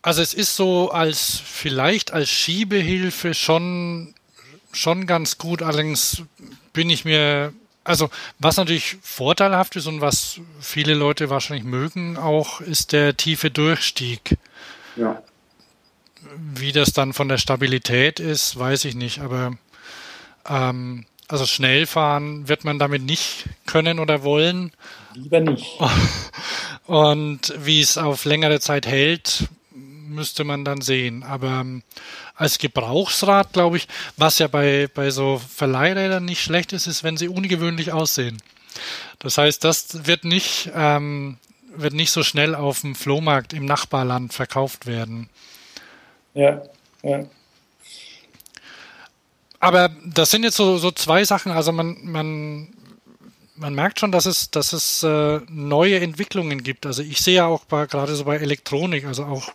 Also 0.00 0.22
es 0.22 0.34
ist 0.34 0.56
so 0.56 0.90
als 0.90 1.40
vielleicht 1.44 2.12
als 2.12 2.28
Schiebehilfe 2.28 3.34
schon 3.34 4.14
schon 4.72 5.06
ganz 5.06 5.38
gut. 5.38 5.62
Allerdings 5.62 6.22
bin 6.72 6.90
ich 6.90 7.04
mir, 7.04 7.52
also 7.84 8.10
was 8.38 8.56
natürlich 8.56 8.96
vorteilhaft 9.02 9.76
ist 9.76 9.86
und 9.86 10.00
was 10.00 10.40
viele 10.60 10.94
Leute 10.94 11.30
wahrscheinlich 11.30 11.64
mögen 11.64 12.16
auch, 12.16 12.60
ist 12.60 12.92
der 12.92 13.16
tiefe 13.16 13.50
Durchstieg. 13.50 14.38
Ja. 14.96 15.22
Wie 16.36 16.72
das 16.72 16.92
dann 16.92 17.12
von 17.12 17.28
der 17.28 17.38
Stabilität 17.38 18.20
ist, 18.20 18.58
weiß 18.58 18.84
ich 18.84 18.94
nicht, 18.94 19.20
aber 19.20 19.52
ähm, 20.48 21.06
also 21.28 21.46
schnell 21.46 21.86
fahren 21.86 22.48
wird 22.48 22.64
man 22.64 22.78
damit 22.78 23.02
nicht 23.02 23.46
können 23.66 23.98
oder 23.98 24.22
wollen. 24.22 24.72
Lieber 25.14 25.40
nicht. 25.40 25.78
Und 26.86 27.54
wie 27.58 27.80
es 27.80 27.96
auf 27.96 28.24
längere 28.24 28.60
Zeit 28.60 28.86
hält, 28.86 29.48
müsste 30.12 30.44
man 30.44 30.64
dann 30.64 30.80
sehen. 30.80 31.22
Aber 31.22 31.60
ähm, 31.60 31.82
als 32.34 32.58
Gebrauchsrad, 32.58 33.52
glaube 33.52 33.76
ich, 33.76 33.88
was 34.16 34.38
ja 34.38 34.48
bei, 34.48 34.88
bei 34.94 35.10
so 35.10 35.38
Verleihrädern 35.38 36.24
nicht 36.24 36.42
schlecht 36.42 36.72
ist, 36.72 36.86
ist, 36.86 37.04
wenn 37.04 37.16
sie 37.16 37.28
ungewöhnlich 37.28 37.92
aussehen. 37.92 38.38
Das 39.18 39.38
heißt, 39.38 39.62
das 39.64 40.06
wird 40.06 40.24
nicht, 40.24 40.70
ähm, 40.74 41.38
wird 41.74 41.92
nicht 41.92 42.10
so 42.10 42.22
schnell 42.22 42.54
auf 42.54 42.80
dem 42.80 42.94
Flohmarkt 42.94 43.52
im 43.52 43.64
Nachbarland 43.66 44.32
verkauft 44.32 44.86
werden. 44.86 45.28
Ja, 46.34 46.62
ja. 47.02 47.24
Aber 49.60 49.90
das 50.04 50.30
sind 50.30 50.42
jetzt 50.42 50.56
so, 50.56 50.76
so 50.78 50.90
zwei 50.90 51.24
Sachen. 51.24 51.52
Also 51.52 51.70
man, 51.70 51.96
man, 52.02 52.68
man 53.54 53.74
merkt 53.74 54.00
schon, 54.00 54.10
dass 54.10 54.26
es, 54.26 54.50
dass 54.50 54.72
es 54.72 55.04
äh, 55.04 55.40
neue 55.48 56.00
Entwicklungen 56.00 56.64
gibt. 56.64 56.84
Also 56.84 57.02
ich 57.02 57.20
sehe 57.20 57.36
ja 57.36 57.46
auch 57.46 57.68
gerade 57.68 58.16
so 58.16 58.24
bei 58.24 58.38
Elektronik, 58.38 59.04
also 59.04 59.24
auch 59.24 59.52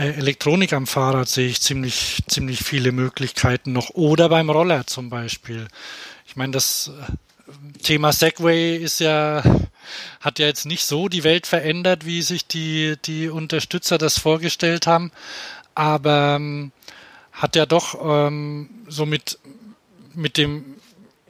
Elektronik 0.00 0.72
am 0.72 0.86
Fahrrad 0.86 1.28
sehe 1.28 1.48
ich 1.48 1.60
ziemlich, 1.60 2.22
ziemlich 2.26 2.64
viele 2.64 2.92
Möglichkeiten 2.92 3.72
noch. 3.72 3.90
Oder 3.90 4.28
beim 4.28 4.50
Roller 4.50 4.86
zum 4.86 5.10
Beispiel. 5.10 5.68
Ich 6.26 6.36
meine, 6.36 6.52
das 6.52 6.90
äh, 6.98 7.82
Thema 7.82 8.12
Segway 8.12 8.76
ist 8.76 9.00
ja, 9.00 9.42
hat 10.20 10.38
ja 10.38 10.46
jetzt 10.46 10.66
nicht 10.66 10.84
so 10.84 11.08
die 11.08 11.24
Welt 11.24 11.46
verändert, 11.46 12.06
wie 12.06 12.22
sich 12.22 12.46
die, 12.46 12.96
die 13.04 13.28
Unterstützer 13.28 13.98
das 13.98 14.18
vorgestellt 14.18 14.86
haben. 14.86 15.12
Aber 15.74 16.36
ähm, 16.36 16.72
hat 17.32 17.56
ja 17.56 17.66
doch 17.66 17.98
ähm, 18.02 18.70
so 18.88 19.06
mit, 19.06 19.38
mit 20.14 20.36
dem, 20.36 20.76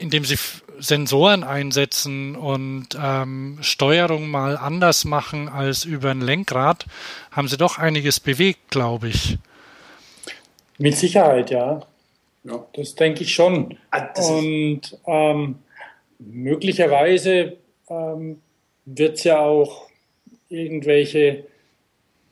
indem 0.01 0.25
sie 0.25 0.37
Sensoren 0.79 1.43
einsetzen 1.43 2.35
und 2.35 2.87
ähm, 2.99 3.59
Steuerung 3.61 4.29
mal 4.29 4.57
anders 4.57 5.05
machen 5.05 5.47
als 5.47 5.85
über 5.85 6.09
ein 6.09 6.21
Lenkrad, 6.21 6.87
haben 7.31 7.47
sie 7.47 7.57
doch 7.57 7.77
einiges 7.77 8.19
bewegt, 8.19 8.71
glaube 8.71 9.09
ich. 9.09 9.37
Mit 10.79 10.97
Sicherheit, 10.97 11.51
ja. 11.51 11.81
ja. 12.43 12.65
Das 12.73 12.95
denke 12.95 13.21
ich 13.21 13.33
schon. 13.33 13.77
Ah, 13.91 14.07
und 14.19 14.97
ähm, 15.05 15.59
möglicherweise 16.17 17.57
ähm, 17.87 18.41
wird 18.85 19.17
es 19.17 19.23
ja 19.23 19.39
auch 19.39 19.87
irgendwelche 20.49 21.43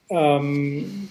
ähm, 0.09 1.09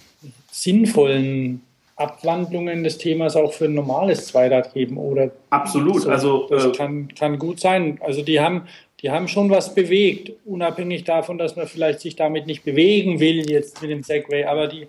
sinnvollen 0.51 1.63
Abwandlungen 1.99 2.85
des 2.85 2.99
Themas 2.99 3.35
auch 3.35 3.53
für 3.53 3.65
ein 3.65 3.75
normales 3.75 4.29
Zweirad 4.29 4.73
geben 4.73 4.97
oder 4.99 5.33
absolut 5.51 6.03
so. 6.03 6.11
also 6.11 6.47
das 6.49 6.67
äh, 6.67 6.73
kann, 6.73 7.13
kann 7.15 7.39
gut 7.39 7.59
sein 7.59 7.99
also 8.01 8.23
die 8.23 8.41
haben 8.41 8.69
die 9.01 9.11
haben 9.11 9.27
schon 9.27 9.51
was 9.51 9.75
bewegt 9.75 10.33
unabhängig 10.45 11.05
davon 11.05 11.39
dass 11.39 11.57
man 11.57 11.67
vielleicht 11.67 12.01
sich 12.01 12.15
damit 12.15 12.47
nicht 12.47 12.65
bewegen 12.65 13.19
will 13.19 13.51
jetzt 13.51 13.83
mit 13.83 13.91
dem 13.91 14.05
Segway 14.05 14.45
aber 14.45 14.69
die 14.69 14.87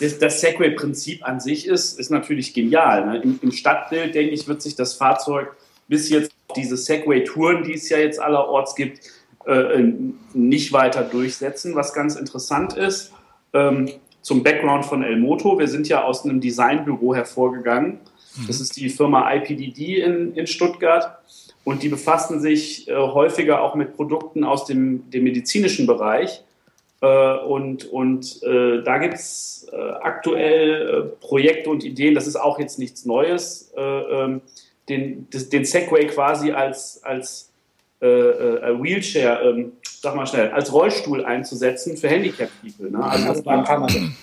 das, 0.00 0.18
das 0.18 0.40
Segway-Prinzip 0.40 1.24
an 1.24 1.38
sich 1.38 1.66
ist 1.68 1.98
ist 2.00 2.10
natürlich 2.10 2.52
genial 2.52 3.06
ne? 3.06 3.22
Im, 3.22 3.38
Im, 3.40 3.52
Stadtbild 3.52 4.14
denke 4.14 4.34
ich 4.34 4.48
wird 4.48 4.62
sich 4.62 4.74
das 4.74 4.94
Fahrzeug 4.94 5.54
bis 5.86 6.10
jetzt 6.10 6.32
diese 6.56 6.76
Segway-Touren 6.76 7.62
die 7.62 7.74
es 7.74 7.88
ja 7.88 7.98
jetzt 7.98 8.20
allerorts 8.20 8.74
gibt 8.74 9.00
äh, 9.46 9.80
nicht 10.34 10.72
weiter 10.72 11.04
durchsetzen 11.04 11.76
was 11.76 11.94
ganz 11.94 12.16
interessant 12.16 12.72
ist 12.72 13.12
ähm, 13.52 13.88
zum 14.22 14.42
Background 14.42 14.86
von 14.86 15.02
El 15.02 15.16
Moto. 15.16 15.58
Wir 15.58 15.68
sind 15.68 15.88
ja 15.88 16.04
aus 16.04 16.24
einem 16.24 16.40
Designbüro 16.40 17.14
hervorgegangen. 17.14 17.98
Mhm. 18.36 18.46
Das 18.46 18.60
ist 18.60 18.76
die 18.76 18.88
Firma 18.88 19.32
IPDD 19.34 20.02
in, 20.02 20.34
in 20.34 20.46
Stuttgart. 20.46 21.18
Und 21.64 21.82
die 21.82 21.88
befassen 21.88 22.40
sich 22.40 22.88
äh, 22.88 22.94
häufiger 22.94 23.62
auch 23.62 23.74
mit 23.74 23.94
Produkten 23.94 24.44
aus 24.44 24.64
dem, 24.64 25.10
dem 25.10 25.24
medizinischen 25.24 25.86
Bereich. 25.86 26.42
Äh, 27.02 27.38
und 27.38 27.84
und 27.86 28.42
äh, 28.42 28.82
da 28.82 28.98
gibt 28.98 29.14
es 29.14 29.68
äh, 29.72 29.76
aktuell 29.76 30.88
äh, 30.88 31.02
Projekte 31.26 31.70
und 31.70 31.84
Ideen, 31.84 32.14
das 32.14 32.26
ist 32.26 32.36
auch 32.36 32.58
jetzt 32.58 32.78
nichts 32.78 33.04
Neues, 33.04 33.72
äh, 33.76 33.80
ähm, 33.80 34.40
den, 34.88 35.28
den 35.30 35.64
Segway 35.64 36.06
quasi 36.06 36.52
als, 36.52 37.02
als 37.04 37.48
Wheelchair 38.00 39.42
ähm, 39.42 39.74
sag 40.02 40.16
mal 40.16 40.26
schnell, 40.26 40.50
als 40.50 40.72
Rollstuhl 40.72 41.24
einzusetzen 41.24 41.96
für 41.96 42.08
Handicap-People. 42.08 42.90
Ne? 42.90 43.02
Also, 43.02 43.40
das 43.42 43.44
kann 43.44 43.80
man. 43.80 44.16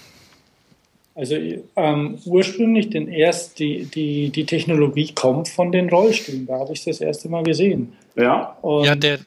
Also 1.16 1.36
ähm, 1.76 2.18
ursprünglich 2.26 2.92
den 2.92 3.10
erst 3.10 3.60
die, 3.60 3.86
die, 3.86 4.30
die 4.30 4.46
Technologie 4.46 5.14
kommt 5.14 5.50
von 5.50 5.72
den 5.72 5.90
Rollstühlen. 5.90 6.46
Da 6.46 6.60
habe 6.60 6.72
ich 6.72 6.84
das 6.86 7.02
erste 7.02 7.28
Mal 7.28 7.44
gesehen. 7.44 7.94
Ja. 8.16 8.58
Und, 8.62 8.86
ja, 8.86 8.96
der, 8.96 9.20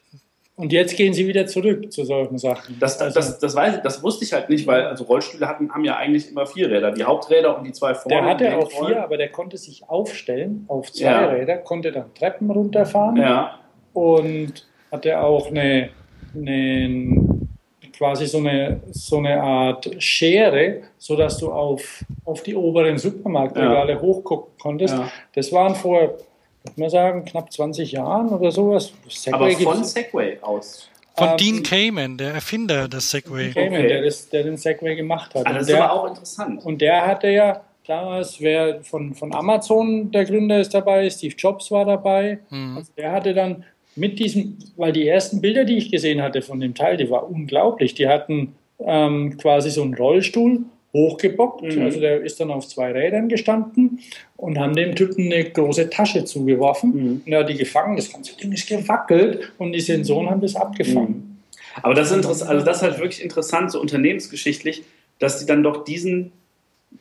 und 0.55 0.71
jetzt 0.71 0.95
gehen 0.95 1.13
sie 1.13 1.27
wieder 1.27 1.45
zurück 1.45 1.91
zu 1.91 2.03
solchen 2.03 2.39
Sachen. 2.39 2.77
Das, 2.79 2.97
das, 2.97 3.13
das, 3.13 3.37
das, 3.37 3.55
weiß, 3.55 3.81
das 3.83 4.01
wusste 4.01 4.25
ich 4.25 4.33
halt 4.33 4.49
nicht, 4.49 4.65
weil 4.65 4.83
also 4.85 5.03
Rollstühle 5.03 5.47
hatten, 5.47 5.71
haben 5.71 5.85
ja 5.85 5.97
eigentlich 5.97 6.31
immer 6.31 6.47
vier 6.47 6.71
Räder. 6.71 6.91
Die 6.91 7.03
Haupträder 7.03 7.55
und 7.57 7.63
die 7.63 7.73
zwei 7.73 7.93
vorne. 7.93 8.15
Der 8.15 8.25
hatte 8.25 8.57
auch 8.57 8.71
vier, 8.71 9.03
aber 9.03 9.17
der 9.17 9.29
konnte 9.29 9.57
sich 9.57 9.87
aufstellen 9.87 10.65
auf 10.69 10.91
zwei 10.91 11.05
ja. 11.05 11.29
Räder, 11.29 11.57
konnte 11.57 11.91
dann 11.91 12.11
Treppen 12.15 12.49
runterfahren 12.49 13.17
ja. 13.17 13.59
und 13.93 14.67
hatte 14.91 15.19
auch 15.19 15.47
eine 15.47 15.89
einen, 16.35 17.49
quasi 17.95 18.25
so 18.25 18.39
eine, 18.39 18.81
so 18.91 19.17
eine 19.17 19.41
Art 19.41 19.89
Schere, 19.99 20.81
sodass 20.97 21.37
du 21.37 21.51
auf, 21.51 22.03
auf 22.25 22.43
die 22.43 22.55
oberen 22.55 22.97
Supermarktregale 22.97 23.93
ja. 23.93 24.01
hochgucken 24.01 24.53
konntest. 24.59 24.95
Ja. 24.95 25.11
Das 25.33 25.51
waren 25.51 25.75
vor, 25.75 25.99
würde 26.01 26.77
man 26.77 26.89
sagen, 26.89 27.25
knapp 27.25 27.51
20 27.51 27.91
Jahren 27.91 28.29
oder 28.29 28.51
sowas. 28.51 28.93
Segway 29.07 29.33
Aber 29.33 29.51
von 29.51 29.83
Segway 29.83 30.39
aus. 30.41 30.89
Von 31.15 31.29
ähm, 31.29 31.37
Dean 31.37 31.63
Kamen, 31.63 32.17
der 32.17 32.33
Erfinder 32.33 32.87
des 32.87 33.11
Segway. 33.11 33.51
Dean 33.51 33.65
Kamen, 33.65 33.79
okay. 33.79 33.87
der, 33.87 34.03
das, 34.03 34.29
der 34.29 34.43
den 34.43 34.57
Segway 34.57 34.95
gemacht 34.95 35.35
hat. 35.35 35.45
Ah, 35.45 35.53
das 35.53 35.61
ist 35.63 35.69
der, 35.69 35.83
aber 35.83 35.93
auch 35.93 36.07
interessant. 36.07 36.65
Und 36.65 36.81
der 36.81 37.05
hatte 37.05 37.29
ja 37.29 37.61
damals, 37.85 38.39
wer 38.41 38.81
von, 38.83 39.13
von 39.13 39.33
Amazon 39.33 40.11
der 40.11 40.25
Gründer 40.25 40.59
ist 40.59 40.73
dabei, 40.73 41.09
Steve 41.09 41.35
Jobs 41.37 41.69
war 41.71 41.85
dabei. 41.85 42.39
Mhm. 42.49 42.77
Also 42.77 42.91
der 42.97 43.11
hatte 43.11 43.33
dann 43.33 43.63
mit 43.95 44.19
diesem, 44.19 44.57
weil 44.75 44.91
die 44.91 45.07
ersten 45.07 45.41
Bilder, 45.41 45.65
die 45.65 45.77
ich 45.77 45.91
gesehen 45.91 46.21
hatte 46.21 46.41
von 46.41 46.59
dem 46.59 46.73
Teil, 46.73 46.97
die 46.97 47.09
war 47.09 47.29
unglaublich. 47.29 47.93
Die 47.93 48.07
hatten 48.07 48.55
ähm, 48.79 49.37
quasi 49.37 49.69
so 49.69 49.83
einen 49.83 49.93
Rollstuhl 49.93 50.63
hochgebockt, 50.93 51.63
mhm. 51.63 51.81
also 51.81 51.99
der 51.99 52.21
ist 52.21 52.39
dann 52.39 52.51
auf 52.51 52.67
zwei 52.67 52.91
Rädern 52.91 53.27
gestanden 53.27 53.99
und 54.37 54.59
haben 54.59 54.75
dem 54.75 54.95
Typen 54.95 55.25
eine 55.25 55.43
große 55.49 55.89
Tasche 55.89 56.23
zugeworfen 56.23 56.91
mhm. 56.91 57.21
und 57.25 57.31
er 57.31 57.39
hat 57.39 57.49
die 57.49 57.55
gefangen, 57.55 57.95
das 57.95 58.11
ganze 58.11 58.37
Ding 58.37 58.51
ist 58.51 58.67
gewackelt 58.67 59.51
und 59.57 59.73
die 59.73 59.81
Sensoren 59.81 60.29
haben 60.29 60.41
das 60.41 60.55
abgefangen. 60.55 61.07
Mhm. 61.07 61.33
Aber 61.81 61.95
das 61.95 62.11
ist 62.11 62.17
interessant, 62.17 62.51
also 62.51 62.63
das 62.63 62.77
ist 62.77 62.83
halt 62.83 62.99
wirklich 62.99 63.23
interessant, 63.23 63.71
so 63.71 63.81
unternehmensgeschichtlich, 63.81 64.83
dass 65.17 65.39
die 65.39 65.47
dann 65.47 65.63
doch 65.63 65.83
diesen 65.83 66.31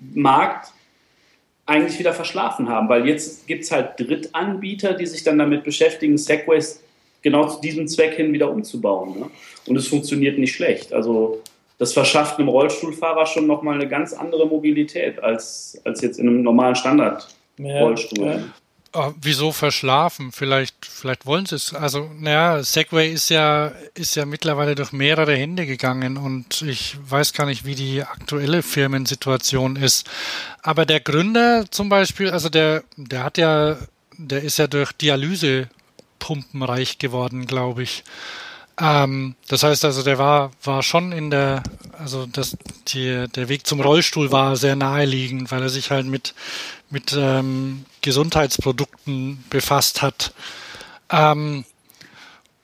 Markt 0.01 0.73
eigentlich 1.73 1.99
wieder 1.99 2.13
verschlafen 2.13 2.69
haben, 2.69 2.89
weil 2.89 3.07
jetzt 3.09 3.47
gibt 3.47 3.65
es 3.65 3.73
halt 3.73 3.99
Drittanbieter, 3.99 4.93
die 4.95 5.07
sich 5.07 5.25
dann 5.25 5.39
damit 5.39 5.65
beschäftigen, 5.65 6.19
Segways 6.19 6.83
genau 7.23 7.49
zu 7.49 7.61
diesem 7.61 7.89
Zweck 7.89 8.15
hin 8.15 8.33
wieder 8.33 8.51
umzubauen. 8.51 9.19
Ne? 9.19 9.31
Und 9.67 9.77
es 9.77 9.89
funktioniert 9.89 10.39
nicht 10.39 10.55
schlecht. 10.55 10.93
Also 10.93 11.41
das 11.79 11.95
verschafft 11.95 12.39
einem 12.39 12.49
Rollstuhlfahrer 12.49 13.27
schon 13.27 13.47
nochmal 13.47 13.77
eine 13.77 13.89
ganz 13.89 14.13
andere 14.13 14.47
Mobilität 14.47 15.23
als, 15.23 15.81
als 15.85 16.03
jetzt 16.03 16.19
in 16.19 16.29
einem 16.29 16.43
normalen 16.43 16.75
Standard-Rollstuhl. 16.75 18.27
Ja, 18.27 18.35
ja. 18.35 18.45
Oh, 18.95 19.15
wieso 19.23 19.53
verschlafen? 19.53 20.33
Vielleicht, 20.33 20.85
vielleicht 20.85 21.25
wollen 21.25 21.47
sie 21.47 21.57
es. 21.57 21.73
Also, 21.73 22.11
naja, 22.19 22.63
Segway 22.63 23.11
ist 23.11 23.31
ja, 23.31 23.73
ist 23.95 24.17
ja 24.17 24.27
mittlerweile 24.27 24.75
durch 24.75 24.93
mehrere 24.93 25.35
Hände 25.35 25.65
gegangen 25.65 26.19
und 26.19 26.61
ich 26.61 26.99
weiß 27.09 27.33
gar 27.33 27.47
nicht, 27.47 27.65
wie 27.65 27.75
die 27.75 28.03
aktuelle 28.03 28.63
Firmensituation 28.63 29.77
ist. 29.77 30.11
Aber 30.61 30.85
der 30.85 31.01
Gründer 31.01 31.65
zum 31.71 31.89
Beispiel, 31.89 32.31
also 32.31 32.51
der, 32.51 32.85
der 32.97 33.25
hat 33.25 33.39
ja, 33.39 33.79
der 34.19 34.43
ist 34.43 34.59
ja 34.59 34.67
durch 34.67 34.93
Dialysepumpen 34.93 36.63
reich 36.63 36.99
geworden, 36.99 37.47
glaube 37.47 37.85
ich. 37.85 38.05
Ähm, 38.79 39.37
das 39.49 39.63
heißt 39.63 39.85
also, 39.85 40.03
der 40.03 40.19
war, 40.19 40.51
war 40.63 40.83
schon 40.83 41.13
in 41.13 41.31
der, 41.31 41.63
also 41.99 42.27
das, 42.27 42.57
die, 42.89 43.27
der 43.35 43.49
Weg 43.49 43.67
zum 43.67 43.81
Rollstuhl 43.81 44.33
war 44.33 44.57
sehr 44.57 44.77
naheliegend, 44.77 45.51
weil 45.51 45.63
er 45.63 45.69
sich 45.69 45.91
halt 45.91 46.07
mit, 46.07 46.35
mit 46.93 47.15
ähm, 47.19 47.85
Gesundheitsprodukten 48.03 49.43
befasst 49.51 50.03
hat. 50.03 50.35
Ähm, 51.11 51.65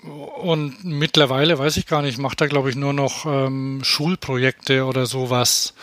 und 0.03 0.85
mittlerweile, 0.85 1.59
weiß 1.59 1.77
ich 1.77 1.87
gar 1.87 2.03
nicht, 2.03 2.19
macht 2.19 2.41
er, 2.41 2.49
glaube 2.49 2.71
ich, 2.71 2.77
nur 2.77 2.93
noch 2.93 3.27
ähm, 3.27 3.81
Schulprojekte 3.83 4.85
oder 4.85 5.07
sowas. 5.07 5.75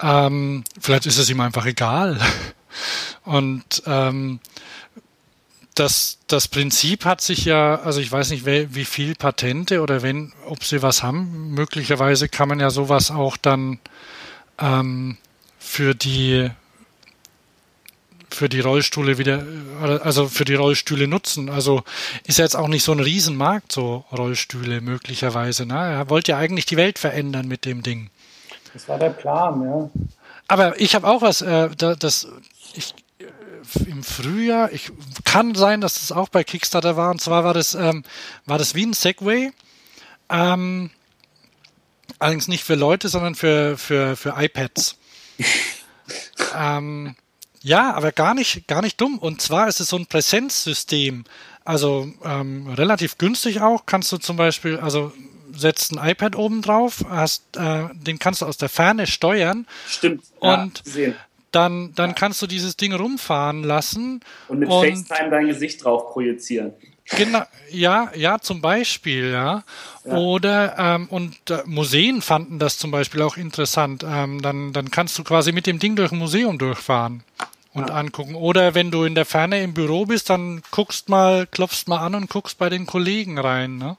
Ähm, 0.00 0.64
vielleicht 0.80 1.06
ist 1.06 1.18
es 1.18 1.30
ihm 1.30 1.40
einfach 1.40 1.66
egal. 1.66 2.18
Und 3.24 3.82
ähm, 3.86 4.40
das, 5.74 6.18
das 6.26 6.48
Prinzip 6.48 7.04
hat 7.04 7.20
sich 7.20 7.44
ja, 7.44 7.76
also 7.76 8.00
ich 8.00 8.10
weiß 8.10 8.30
nicht, 8.30 8.44
wie 8.46 8.84
viel 8.84 9.14
Patente 9.14 9.80
oder 9.80 10.02
wenn, 10.02 10.32
ob 10.46 10.64
sie 10.64 10.82
was 10.82 11.02
haben. 11.02 11.50
Möglicherweise 11.50 12.28
kann 12.28 12.48
man 12.48 12.60
ja 12.60 12.70
sowas 12.70 13.10
auch 13.10 13.36
dann 13.36 13.78
ähm, 14.58 15.16
für 15.58 15.94
die 15.94 16.50
für 18.34 18.48
die 18.48 18.60
Rollstühle 18.60 19.18
wieder, 19.18 19.44
also 19.80 20.28
für 20.28 20.44
die 20.44 20.54
Rollstühle 20.54 21.08
nutzen. 21.08 21.48
Also 21.48 21.82
ist 22.24 22.38
jetzt 22.38 22.56
auch 22.56 22.68
nicht 22.68 22.84
so 22.84 22.92
ein 22.92 23.00
Riesenmarkt, 23.00 23.72
so 23.72 24.04
Rollstühle 24.12 24.80
möglicherweise. 24.80 25.66
Ne? 25.66 25.74
Er 25.74 26.10
wollte 26.10 26.32
ja 26.32 26.38
eigentlich 26.38 26.66
die 26.66 26.76
Welt 26.76 26.98
verändern 26.98 27.48
mit 27.48 27.64
dem 27.64 27.82
Ding. 27.82 28.10
Das 28.72 28.88
war 28.88 28.98
der 28.98 29.10
Plan, 29.10 29.62
ja. 29.62 29.90
Aber 30.48 30.78
ich 30.80 30.94
habe 30.94 31.06
auch 31.06 31.22
was, 31.22 31.40
äh, 31.40 31.70
das, 31.74 32.28
ich, 32.74 32.94
im 33.86 34.02
Frühjahr, 34.02 34.72
ich, 34.72 34.92
kann 35.24 35.54
sein, 35.54 35.80
dass 35.80 35.94
das 35.94 36.12
auch 36.12 36.28
bei 36.28 36.44
Kickstarter 36.44 36.96
war, 36.96 37.10
und 37.10 37.20
zwar 37.20 37.44
war 37.44 37.54
das, 37.54 37.74
ähm, 37.74 38.04
war 38.44 38.58
das 38.58 38.74
wie 38.74 38.84
ein 38.84 38.92
Segway. 38.92 39.52
Ähm, 40.28 40.90
allerdings 42.18 42.48
nicht 42.48 42.64
für 42.64 42.74
Leute, 42.74 43.08
sondern 43.08 43.34
für, 43.34 43.78
für, 43.78 44.16
für 44.16 44.34
iPads. 44.36 44.96
ähm, 46.56 47.16
ja, 47.64 47.94
aber 47.94 48.12
gar 48.12 48.34
nicht, 48.34 48.68
gar 48.68 48.82
nicht 48.82 49.00
dumm. 49.00 49.18
Und 49.18 49.40
zwar 49.40 49.68
ist 49.68 49.80
es 49.80 49.88
so 49.88 49.96
ein 49.96 50.04
Präsenzsystem. 50.04 51.24
Also 51.64 52.06
ähm, 52.22 52.68
relativ 52.68 53.16
günstig 53.16 53.62
auch. 53.62 53.86
Kannst 53.86 54.12
du 54.12 54.18
zum 54.18 54.36
Beispiel, 54.36 54.76
also 54.76 55.12
setzt 55.50 55.92
ein 55.92 56.10
iPad 56.10 56.36
oben 56.36 56.60
drauf, 56.60 57.06
hast, 57.08 57.56
äh, 57.56 57.84
den 57.94 58.18
kannst 58.18 58.42
du 58.42 58.46
aus 58.46 58.58
der 58.58 58.68
Ferne 58.68 59.06
steuern. 59.06 59.66
Stimmt. 59.88 60.24
Und 60.40 60.82
ja, 60.94 61.12
dann, 61.52 61.94
dann 61.94 62.10
ja. 62.10 62.14
kannst 62.14 62.42
du 62.42 62.46
dieses 62.46 62.76
Ding 62.76 62.92
rumfahren 62.92 63.64
lassen. 63.64 64.20
Und 64.48 64.58
mit 64.58 64.68
und, 64.68 64.84
FaceTime 64.84 65.30
dein 65.30 65.46
Gesicht 65.46 65.82
drauf 65.82 66.12
projizieren. 66.12 66.74
Genau, 67.16 67.44
ja, 67.70 68.10
ja, 68.14 68.38
zum 68.40 68.60
Beispiel, 68.60 69.30
ja. 69.30 69.64
ja. 70.04 70.16
Oder 70.16 70.78
ähm, 70.78 71.06
und 71.08 71.50
äh, 71.50 71.62
Museen 71.64 72.20
fanden 72.20 72.58
das 72.58 72.76
zum 72.76 72.90
Beispiel 72.90 73.22
auch 73.22 73.38
interessant. 73.38 74.04
Ähm, 74.06 74.42
dann, 74.42 74.74
dann 74.74 74.90
kannst 74.90 75.18
du 75.18 75.24
quasi 75.24 75.52
mit 75.52 75.66
dem 75.66 75.78
Ding 75.78 75.96
durch 75.96 76.12
ein 76.12 76.18
Museum 76.18 76.58
durchfahren 76.58 77.22
und 77.74 77.90
ja. 77.90 77.96
angucken. 77.96 78.36
Oder 78.36 78.74
wenn 78.74 78.90
du 78.90 79.04
in 79.04 79.14
der 79.14 79.26
Ferne 79.26 79.62
im 79.62 79.74
Büro 79.74 80.06
bist, 80.06 80.30
dann 80.30 80.62
guckst 80.70 81.08
mal, 81.08 81.46
klopfst 81.46 81.88
mal 81.88 81.98
an 81.98 82.14
und 82.14 82.30
guckst 82.30 82.56
bei 82.56 82.70
den 82.70 82.86
Kollegen 82.86 83.38
rein. 83.38 83.76
Ne? 83.76 83.96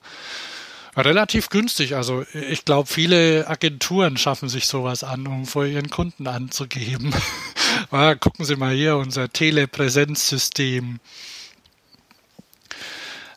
Relativ 0.97 1.49
günstig. 1.49 1.95
Also 1.95 2.25
ich 2.33 2.63
glaube, 2.63 2.87
viele 2.87 3.47
Agenturen 3.47 4.15
schaffen 4.17 4.47
sich 4.47 4.65
sowas 4.65 5.03
an, 5.03 5.27
um 5.27 5.45
vor 5.45 5.65
ihren 5.65 5.89
Kunden 5.89 6.25
anzugeben. 6.25 7.13
ah, 7.91 8.15
gucken 8.15 8.45
Sie 8.45 8.55
mal 8.55 8.73
hier, 8.73 8.95
unser 8.95 9.29
Telepräsenzsystem. 9.29 10.99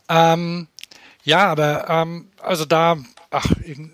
Ähm, 0.08 0.68
ja, 1.24 1.48
aber 1.48 1.90
ähm, 1.90 2.28
also 2.40 2.64
da, 2.64 2.96
ach, 3.30 3.46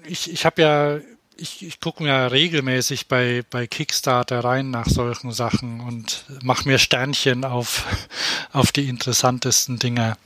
ich, 0.07 0.31
ich 0.31 0.45
habe 0.45 0.63
ja, 0.63 0.99
ich, 1.37 1.65
ich 1.65 1.81
gucke 1.81 2.03
mir 2.03 2.31
regelmäßig 2.31 3.09
bei, 3.09 3.45
bei 3.51 3.67
Kickstarter 3.67 4.41
rein 4.41 4.71
nach 4.71 4.87
solchen 4.87 5.33
Sachen 5.33 5.81
und 5.81 6.25
mache 6.43 6.69
mir 6.69 6.79
Sternchen 6.79 7.45
auf, 7.45 7.85
auf 8.53 8.73
die 8.73 8.89
interessantesten 8.89 9.79
Dinge. 9.79 10.17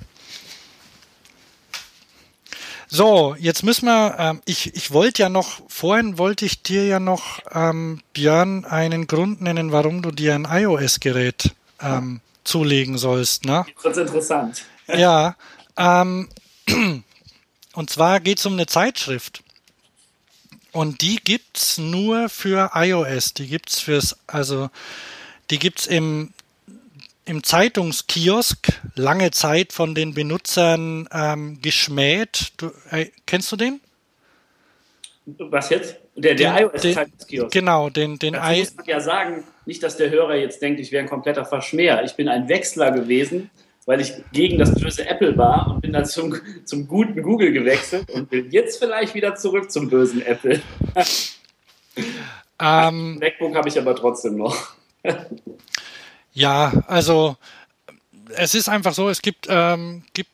So, 2.91 3.37
jetzt 3.39 3.65
müssen 3.65 3.87
wir, 3.87 4.17
ähm, 4.19 4.41
ich, 4.47 4.75
ich 4.75 4.93
wollte 4.93 5.23
ja 5.23 5.29
noch, 5.29 5.61
vorhin 5.69 6.17
wollte 6.17 6.47
ich 6.47 6.63
dir 6.63 6.87
ja 6.87 6.99
noch, 6.99 7.41
ähm, 7.53 8.01
Björn, 8.15 8.65
einen 8.65 9.07
Grund 9.07 9.43
nennen, 9.43 9.73
warum 9.73 10.01
du 10.01 10.11
dir 10.11 10.35
ein 10.35 10.47
iOS-Gerät 10.51 11.55
ähm, 11.83 12.21
zulegen 12.45 12.97
sollst. 12.97 13.45
Ne? 13.45 13.67
Das 13.83 13.93
ist 13.93 13.99
interessant. 13.99 14.65
Ja, 14.87 15.37
ähm, 15.77 16.31
und 17.75 17.91
zwar 17.91 18.21
geht 18.21 18.39
es 18.39 18.47
um 18.47 18.55
eine 18.55 18.67
Zeitschrift. 18.67 19.43
Und 20.79 21.03
die 21.03 21.17
gibt's 21.17 21.77
nur 21.77 22.29
für 22.29 22.71
iOS. 22.73 23.35
Die 23.35 23.49
gibt's 23.49 23.81
fürs, 23.81 24.17
also 24.29 24.71
die 25.51 25.59
gibt's 25.59 25.89
im 25.89 26.33
im 27.25 27.43
Zeitungskiosk 27.43 28.69
lange 28.95 29.33
Zeit 29.33 29.73
von 29.73 29.97
den 29.97 30.15
Benutzern 30.15 31.09
ähm, 31.13 31.59
geschmäht. 31.61 32.53
Du, 32.59 32.71
äh, 32.93 33.07
kennst 33.27 33.51
du 33.51 33.57
den? 33.57 33.81
Was 35.27 35.69
jetzt? 35.71 35.97
Der, 36.15 36.37
der 36.37 36.61
iOS-Zeitungskiosk. 36.61 37.53
Genau, 37.53 37.91
den, 37.91 38.21
den 38.21 38.35
Dazu 38.35 38.61
muss 38.61 38.77
man 38.77 38.87
ja 38.87 39.01
sagen, 39.01 39.45
nicht, 39.67 39.83
dass 39.83 39.97
der 39.97 40.11
Hörer 40.11 40.37
jetzt 40.37 40.63
denkt, 40.63 40.79
ich 40.79 40.93
wäre 40.93 41.03
ein 41.03 41.09
kompletter 41.09 41.45
Verschmäher. 41.45 42.05
Ich 42.05 42.15
bin 42.15 42.29
ein 42.29 42.49
Wechsler 42.49 42.93
gewesen, 42.93 43.51
weil 43.89 44.03
ich 44.03 44.13
gegen 44.33 44.59
das 44.59 44.75
böse 44.75 45.09
Apple 45.09 45.39
war 45.39 45.67
und 45.69 45.81
bin 45.81 45.95
dann 45.95 46.05
zum, 46.05 46.37
zum 46.67 46.87
guten 46.87 47.23
Google 47.23 47.53
gewechselt 47.53 48.11
und 48.11 48.29
bin 48.29 48.51
jetzt 48.51 48.79
vielleicht 48.79 49.15
wieder 49.15 49.35
zurück 49.35 49.71
zum 49.73 49.89
bösen 49.89 50.23
Apple. 50.23 50.61
Ähm, 52.61 53.19
MacBook 53.19 53.55
habe 53.55 53.69
ich 53.69 53.79
aber 53.79 53.95
trotzdem 53.95 54.37
noch. 54.37 54.75
Ja, 56.33 56.73
also 56.89 57.37
es 58.35 58.55
ist 58.57 58.69
einfach 58.69 58.95
so, 58.95 59.09
es 59.09 59.23
gibt, 59.23 59.47
ähm, 59.49 60.03
gibt 60.13 60.31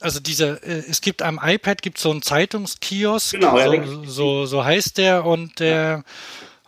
also 0.00 0.20
diese, 0.20 0.62
äh, 0.62 0.82
es 0.88 1.00
gibt 1.00 1.22
am 1.22 1.40
iPad 1.42 1.80
gibt 1.80 1.96
so 1.96 2.10
einen 2.10 2.20
Zeitungskiosk, 2.20 3.32
genau, 3.32 3.58
so, 3.58 4.04
so, 4.04 4.46
so 4.46 4.64
heißt 4.64 4.98
der 4.98 5.24
und 5.24 5.60
der 5.60 6.04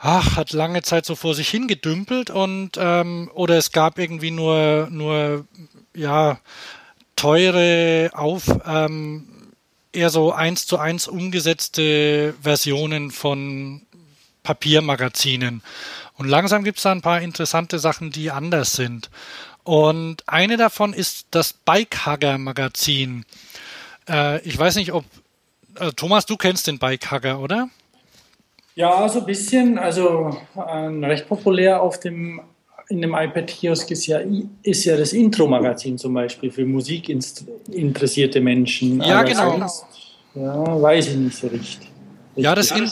ach, 0.04 0.36
hat 0.36 0.52
lange 0.52 0.82
Zeit 0.82 1.06
so 1.06 1.16
vor 1.16 1.34
sich 1.34 1.48
hingedümpelt 1.48 2.28
und 2.28 2.72
ähm, 2.76 3.30
oder 3.32 3.56
es 3.56 3.72
gab 3.72 3.98
irgendwie 3.98 4.30
nur 4.30 4.88
nur 4.90 5.46
ja 5.96 6.38
teure 7.16 8.10
auf 8.12 8.44
ähm, 8.66 9.26
eher 9.92 10.10
so 10.10 10.30
eins 10.32 10.66
zu 10.66 10.78
eins 10.78 11.08
umgesetzte 11.08 12.34
Versionen 12.42 13.12
von 13.12 13.82
Papiermagazinen. 14.42 15.62
Und 16.18 16.28
langsam 16.28 16.64
gibt 16.64 16.78
es 16.78 16.82
da 16.82 16.92
ein 16.92 17.00
paar 17.00 17.22
interessante 17.22 17.78
Sachen, 17.78 18.10
die 18.10 18.30
anders 18.30 18.72
sind. 18.72 19.08
Und 19.62 20.28
eine 20.28 20.58
davon 20.58 20.92
ist 20.92 21.28
das 21.30 21.54
Bikehugger 21.54 22.36
Magazin. 22.36 23.24
Äh, 24.06 24.42
ich 24.42 24.58
weiß 24.58 24.76
nicht, 24.76 24.92
ob 24.92 25.06
also 25.76 25.92
Thomas, 25.92 26.26
du 26.26 26.36
kennst 26.36 26.66
den 26.66 26.78
Bikehugger, 26.78 27.40
oder? 27.40 27.70
Ja, 28.74 29.08
so 29.08 29.20
ein 29.20 29.26
bisschen. 29.26 29.78
Also 29.78 30.36
äh, 30.56 30.60
recht 30.60 31.28
populär 31.28 31.80
auf 31.80 32.00
dem 32.00 32.40
in 32.88 33.00
dem 33.00 33.14
iPad-Kiosk 33.14 33.90
ist 33.92 34.06
ja, 34.06 34.20
ist 34.62 34.84
ja 34.84 34.96
das 34.96 35.14
Intro-Magazin 35.14 35.96
zum 35.96 36.12
Beispiel 36.12 36.50
für 36.50 36.66
musikinteressierte 36.66 38.42
Menschen. 38.42 39.00
Ja, 39.00 39.20
Aber 39.20 39.28
genau. 39.28 39.50
Sonst, 39.52 39.86
ja, 40.34 40.82
weiß 40.82 41.08
ich 41.08 41.16
nicht 41.16 41.36
so 41.36 41.46
richtig. 41.46 41.90
Ja, 42.36 42.54
das, 42.54 42.70
in, 42.72 42.90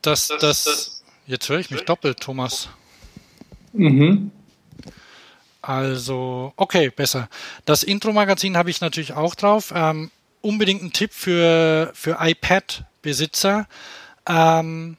das, 0.00 0.32
das, 0.40 1.02
Jetzt 1.26 1.48
höre 1.48 1.60
ich 1.60 1.70
mich 1.70 1.82
doppelt, 1.82 2.20
Thomas. 2.20 2.68
Mhm. 3.72 4.30
Also, 5.60 6.52
okay, 6.56 6.90
besser. 6.90 7.28
Das 7.64 7.84
Intro-Magazin 7.84 8.56
habe 8.56 8.70
ich 8.70 8.80
natürlich 8.80 9.12
auch 9.12 9.34
drauf. 9.34 9.72
Ähm, 9.74 10.10
unbedingt 10.40 10.82
ein 10.82 10.92
Tipp 10.92 11.12
für, 11.12 11.92
für 11.94 12.18
iPad-Besitzer. 12.20 13.68
Ähm, 14.26 14.96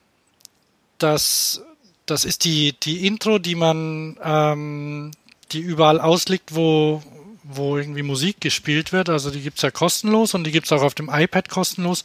das, 0.98 1.62
das 2.06 2.26
ist 2.26 2.46
die, 2.46 2.74
die 2.82 3.06
Intro, 3.08 3.40
die 3.40 3.56
man, 3.56 4.18
ähm, 4.24 5.12
die 5.52 5.60
überall 5.60 6.00
ausliegt, 6.00 6.56
wo, 6.56 7.04
wo 7.44 7.78
irgendwie 7.78 8.04
Musik 8.04 8.42
gespielt 8.42 8.92
wird. 8.92 9.10
Also 9.10 9.30
die 9.32 9.42
gibt 9.42 9.58
es 9.58 9.64
ja 9.64 9.72
kostenlos 9.72 10.34
und 10.34 10.46
die 10.46 10.52
gibt 10.52 10.66
es 10.66 10.72
auch 10.72 10.82
auf 10.82 10.96
dem 10.96 11.10
iPad 11.10 11.50
kostenlos. 11.50 12.04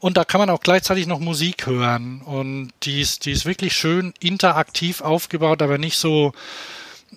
Und 0.00 0.16
da 0.16 0.24
kann 0.24 0.40
man 0.40 0.50
auch 0.50 0.60
gleichzeitig 0.60 1.06
noch 1.06 1.20
Musik 1.20 1.66
hören. 1.66 2.22
Und 2.22 2.72
die 2.82 3.00
ist, 3.00 3.24
die 3.24 3.30
ist 3.30 3.46
wirklich 3.46 3.74
schön 3.74 4.12
interaktiv 4.18 5.00
aufgebaut, 5.00 5.62
aber 5.62 5.78
nicht 5.78 5.96
so, 5.96 6.32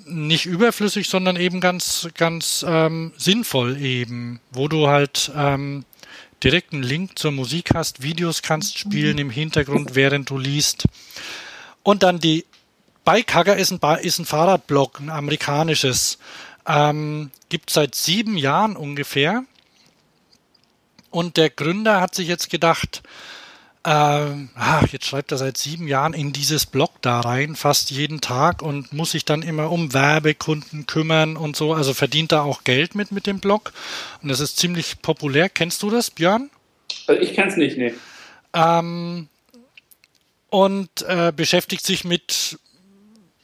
nicht 0.06 0.46
überflüssig, 0.46 1.10
sondern 1.10 1.36
eben 1.36 1.62
ganz, 1.62 2.08
ganz 2.16 2.64
ähm, 2.68 3.12
sinnvoll 3.18 3.82
eben, 3.82 4.40
wo 4.52 4.68
du 4.68 4.88
halt 4.88 5.32
ähm, 5.36 5.84
direkt 6.44 6.74
einen 6.74 6.84
Link 6.84 7.18
zur 7.18 7.32
Musik 7.32 7.74
hast, 7.74 8.02
Videos 8.02 8.42
kannst 8.42 8.78
spielen 8.78 9.18
im 9.18 9.30
Hintergrund, 9.30 9.96
während 9.96 10.30
du 10.30 10.38
liest. 10.38 10.86
Und 11.84 12.04
dann 12.04 12.20
die 12.20 12.46
Bikehugger 13.06 13.56
ist 13.56 13.72
ein, 13.72 14.00
ist 14.00 14.20
ein 14.20 14.26
Fahrradblog, 14.26 15.00
ein 15.00 15.10
amerikanisches. 15.10 16.18
Ähm, 16.68 17.32
gibt 17.50 17.70
seit 17.70 17.94
sieben 17.94 18.38
Jahren 18.38 18.76
ungefähr. 18.76 19.44
Und 21.12 21.38
der 21.38 21.50
Gründer 21.50 22.02
hat 22.02 22.16
sich 22.16 22.28
jetzt 22.28 22.50
gedacht, 22.50 23.04
äh, 23.86 24.48
ach, 24.56 24.88
jetzt 24.92 25.06
schreibt 25.06 25.32
er 25.32 25.38
seit 25.38 25.58
sieben 25.58 25.88
Jahren 25.88 26.14
in 26.14 26.34
dieses 26.34 26.66
Blog 26.66 26.92
da 27.02 27.20
rein, 27.20 27.56
fast 27.56 27.92
jeden 27.92 28.20
Tag 28.20 28.64
und 28.64 28.92
muss 28.94 29.12
sich 29.12 29.26
dann 29.26 29.44
immer 29.44 29.72
um 29.72 29.94
Werbekunden 29.94 30.88
kümmern 30.88 31.38
und 31.38 31.56
so. 31.56 31.72
Also 31.74 31.94
verdient 31.94 32.32
er 32.32 32.44
auch 32.44 32.64
Geld 32.64 32.96
mit 32.96 33.12
mit 33.12 33.28
dem 33.28 33.40
Blog. 33.40 33.74
Und 34.24 34.30
das 34.30 34.40
ist 34.40 34.58
ziemlich 34.58 35.04
populär. 35.04 35.50
Kennst 35.50 35.84
du 35.84 35.92
das, 35.92 36.10
Björn? 36.10 36.50
Also 37.06 37.22
ich 37.22 37.36
kenne 37.36 37.52
es 37.52 37.58
nicht, 37.58 37.78
nee. 37.78 37.94
Ähm, 38.54 39.28
und 40.50 40.90
äh, 41.04 41.32
beschäftigt 41.36 41.86
sich 41.86 42.04
mit 42.06 42.58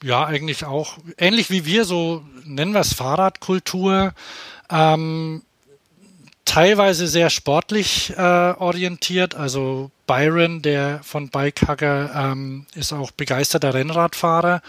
ja, 0.02 0.24
eigentlich 0.24 0.64
auch. 0.64 0.98
Ähnlich 1.18 1.50
wie 1.50 1.64
wir, 1.64 1.84
so 1.84 2.24
nennen 2.44 2.72
wir 2.72 2.80
es 2.80 2.94
Fahrradkultur. 2.94 4.12
Ähm, 4.68 5.42
teilweise 6.44 7.06
sehr 7.06 7.30
sportlich 7.30 8.12
äh, 8.16 8.20
orientiert. 8.20 9.36
Also 9.36 9.92
Byron, 10.06 10.62
der 10.62 11.00
von 11.02 11.28
Bikehacker, 11.28 12.12
ähm, 12.14 12.66
ist 12.74 12.92
auch 12.92 13.10
begeisterter 13.10 13.74
Rennradfahrer. 13.74 14.62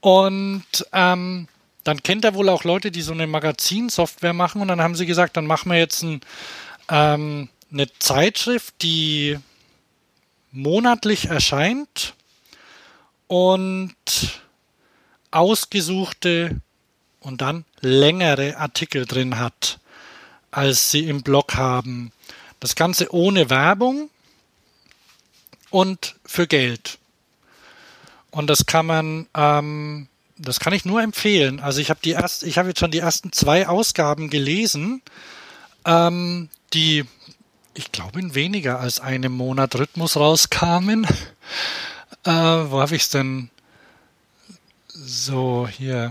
Und 0.00 0.64
ähm, 0.92 1.48
dann 1.84 2.02
kennt 2.02 2.24
er 2.24 2.34
wohl 2.34 2.48
auch 2.48 2.64
Leute, 2.64 2.90
die 2.90 3.02
so 3.02 3.12
eine 3.12 3.26
Magazinsoftware 3.26 4.32
machen. 4.32 4.60
Und 4.60 4.68
dann 4.68 4.80
haben 4.80 4.94
sie 4.94 5.06
gesagt, 5.06 5.36
dann 5.36 5.46
machen 5.46 5.70
wir 5.70 5.78
jetzt 5.78 6.02
ein, 6.02 6.20
ähm, 6.88 7.48
eine 7.72 7.86
Zeitschrift, 7.98 8.74
die 8.82 9.38
monatlich 10.52 11.26
erscheint 11.26 12.14
und 13.26 13.94
ausgesuchte 15.30 16.60
und 17.20 17.40
dann 17.40 17.64
längere 17.80 18.56
Artikel 18.56 19.04
drin 19.04 19.38
hat 19.38 19.78
als 20.56 20.90
sie 20.90 21.06
im 21.06 21.22
Blog 21.22 21.54
haben. 21.54 22.12
Das 22.60 22.74
Ganze 22.74 23.12
ohne 23.12 23.50
Werbung 23.50 24.08
und 25.76 26.16
für 26.24 26.46
Geld. 26.46 26.96
Und 28.30 28.46
das 28.46 28.64
kann 28.64 28.86
man, 28.86 29.26
ähm, 29.34 30.08
das 30.38 30.58
kann 30.58 30.72
ich 30.72 30.86
nur 30.86 31.02
empfehlen. 31.02 31.60
Also 31.60 31.82
ich 31.82 31.90
habe 31.90 32.00
die 32.02 32.12
erst, 32.12 32.44
ich 32.44 32.56
habe 32.56 32.68
jetzt 32.68 32.80
schon 32.80 32.90
die 32.90 33.00
ersten 33.00 33.30
zwei 33.30 33.68
Ausgaben 33.68 34.30
gelesen, 34.30 35.02
ähm, 35.84 36.48
die, 36.72 37.04
ich 37.74 37.92
glaube, 37.92 38.20
in 38.20 38.34
weniger 38.34 38.80
als 38.80 39.00
einem 39.00 39.32
Monat 39.32 39.74
Rhythmus 39.74 40.16
rauskamen. 40.16 41.04
äh, 42.24 42.30
wo 42.30 42.80
habe 42.80 42.96
ich 42.96 43.02
es 43.02 43.10
denn? 43.10 43.50
So, 44.88 45.68
hier. 45.70 46.08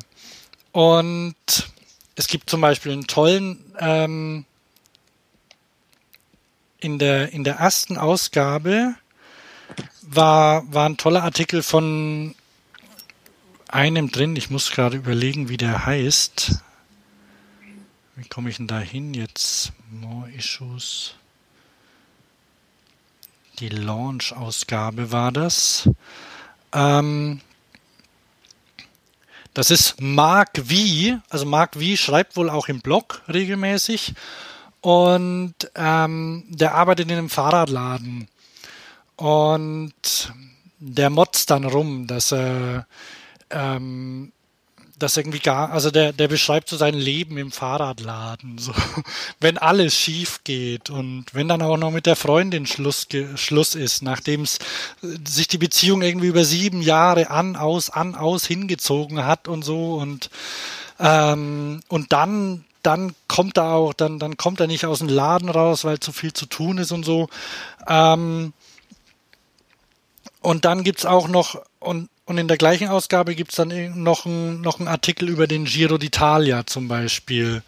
Und 0.74 1.36
es 2.14 2.28
gibt 2.28 2.52
zum 2.52 2.62
Beispiel 2.62 2.92
einen 2.92 3.08
tollen, 3.08 3.66
ähm, 3.80 4.46
in 6.80 7.00
der, 7.00 7.34
in 7.34 7.44
der 7.44 7.56
ersten 7.56 7.98
Ausgabe 7.98 8.94
war, 10.08 10.72
war 10.74 10.88
ein 10.88 10.98
toller 10.98 11.24
Artikel 11.24 11.64
von 11.64 12.36
einem 13.68 14.12
drin. 14.12 14.36
Ich 14.36 14.50
muss 14.50 14.72
gerade 14.72 14.98
überlegen, 14.98 15.50
wie 15.50 15.58
der 15.58 15.86
heißt. 15.86 16.60
Wie 18.16 18.28
komme 18.28 18.50
ich 18.50 18.58
denn 18.58 18.68
da 18.68 18.80
hin 18.80 19.14
jetzt? 19.14 19.74
More 19.90 20.30
Issues. 20.32 21.16
Die 23.60 23.70
Launch-Ausgabe 23.70 25.12
war 25.12 25.32
das. 25.32 25.90
Ähm, 26.74 27.42
das 29.54 29.72
ist 29.72 30.02
Mark 30.02 30.58
V. 30.58 31.22
Also 31.30 31.46
Mark 31.46 31.76
V 31.76 31.96
schreibt 31.96 32.36
wohl 32.36 32.50
auch 32.50 32.68
im 32.68 32.82
Blog 32.82 33.22
regelmäßig. 33.28 34.14
Und 34.82 35.56
ähm, 35.76 36.44
der 36.48 36.76
arbeitet 36.76 37.10
in 37.10 37.18
einem 37.18 37.30
Fahrradladen. 37.30 38.28
Und 39.16 40.34
der 40.80 41.10
motzt 41.10 41.50
dann 41.50 41.64
rum, 41.66 42.08
dass 42.08 42.32
er 42.32 42.86
ähm, 43.50 44.32
das 44.98 45.18
irgendwie 45.18 45.40
gar, 45.40 45.72
also 45.72 45.92
der, 45.92 46.14
der 46.14 46.28
beschreibt 46.28 46.70
so 46.70 46.78
sein 46.78 46.94
Leben 46.94 47.38
im 47.38 47.52
Fahrradladen, 47.52 48.58
so, 48.58 48.74
wenn 49.40 49.58
alles 49.58 49.94
schief 49.94 50.42
geht 50.44 50.90
und 50.90 51.26
wenn 51.34 51.48
dann 51.48 51.62
auch 51.62 51.78
noch 51.78 51.92
mit 51.92 52.06
der 52.06 52.16
Freundin 52.16 52.66
Schluss, 52.66 53.08
Schluss 53.36 53.76
ist, 53.76 54.04
nachdem 54.04 54.46
sich 54.46 55.48
die 55.48 55.58
Beziehung 55.58 56.02
irgendwie 56.02 56.28
über 56.28 56.46
sieben 56.46 56.82
Jahre 56.82 57.30
an, 57.30 57.56
aus, 57.56 57.90
an, 57.90 58.16
aus 58.16 58.46
hingezogen 58.46 59.26
hat 59.26 59.48
und 59.48 59.64
so 59.64 59.96
und, 59.96 60.30
ähm, 61.00 61.82
und 61.90 62.14
dann, 62.14 62.64
dann 62.82 63.14
kommt 63.28 63.58
er 63.58 63.74
auch, 63.74 63.94
dann, 63.94 64.20
dann 64.20 64.38
kommt 64.38 64.62
er 64.62 64.68
nicht 64.68 64.86
aus 64.86 65.00
dem 65.00 65.10
Laden 65.10 65.50
raus, 65.50 65.84
weil 65.84 66.00
zu 66.00 66.14
viel 66.14 66.32
zu 66.32 66.46
tun 66.46 66.78
ist 66.78 66.94
und 66.94 67.04
so, 67.04 67.28
ähm, 67.88 68.54
und 70.46 70.66
dann 70.66 70.84
gibt's 70.84 71.06
auch 71.06 71.28
noch, 71.28 71.62
und 71.80 72.10
und 72.26 72.40
in 72.40 72.48
der 72.48 72.58
gleichen 72.58 72.88
Ausgabe 72.88 73.36
gibt's 73.36 73.56
dann 73.56 74.02
noch 74.02 74.26
einen 74.26 74.62
noch 74.62 74.80
Artikel 74.80 75.30
über 75.30 75.46
den 75.46 75.66
Giro 75.66 75.96
d'Italia 75.96 76.66
zum 76.66 76.88
Beispiel. 76.88 77.62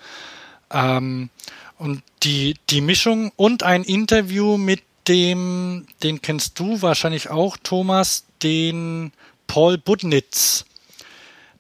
Ähm, 0.71 1.29
und 1.77 2.01
die, 2.23 2.55
die 2.71 2.81
Mischung 2.81 3.31
und 3.35 3.61
ein 3.61 3.83
Interview 3.83 4.57
mit 4.57 4.81
dem, 5.07 5.85
den 6.01 6.23
kennst 6.23 6.59
du 6.59 6.81
wahrscheinlich 6.81 7.29
auch, 7.29 7.55
Thomas, 7.61 8.25
den 8.41 9.11
Paul 9.45 9.77
Budnitz, 9.77 10.65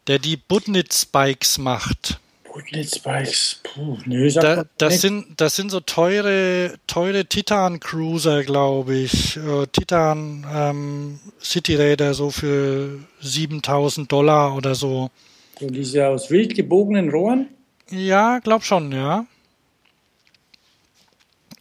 der 0.07 0.17
die 0.17 0.37
Budnitz-Bikes 0.37 1.59
macht. 1.59 2.19
Budnitz-Bikes, 2.57 3.61
puh, 3.61 3.99
nö, 4.05 4.31
da, 4.31 4.65
das 4.79 5.01
sind, 5.01 5.39
das 5.39 5.55
sind 5.55 5.69
so 5.69 5.79
teure, 5.79 6.73
teure 6.87 7.25
Titan-Cruiser, 7.25 8.43
glaube 8.43 8.95
ich. 8.95 9.37
Äh, 9.37 9.67
Titan 9.71 10.43
ähm, 10.51 11.19
so 12.13 12.31
für 12.31 12.99
7000 13.21 14.11
Dollar 14.11 14.55
oder 14.55 14.73
so. 14.73 15.11
Und 15.59 15.75
diese 15.75 16.07
aus 16.07 16.31
wild 16.31 16.55
gebogenen 16.55 17.11
Rohren? 17.11 17.47
Ja, 17.91 18.39
glaub 18.39 18.63
schon, 18.63 18.91
ja. 18.91 19.27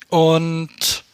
Und 0.08 1.04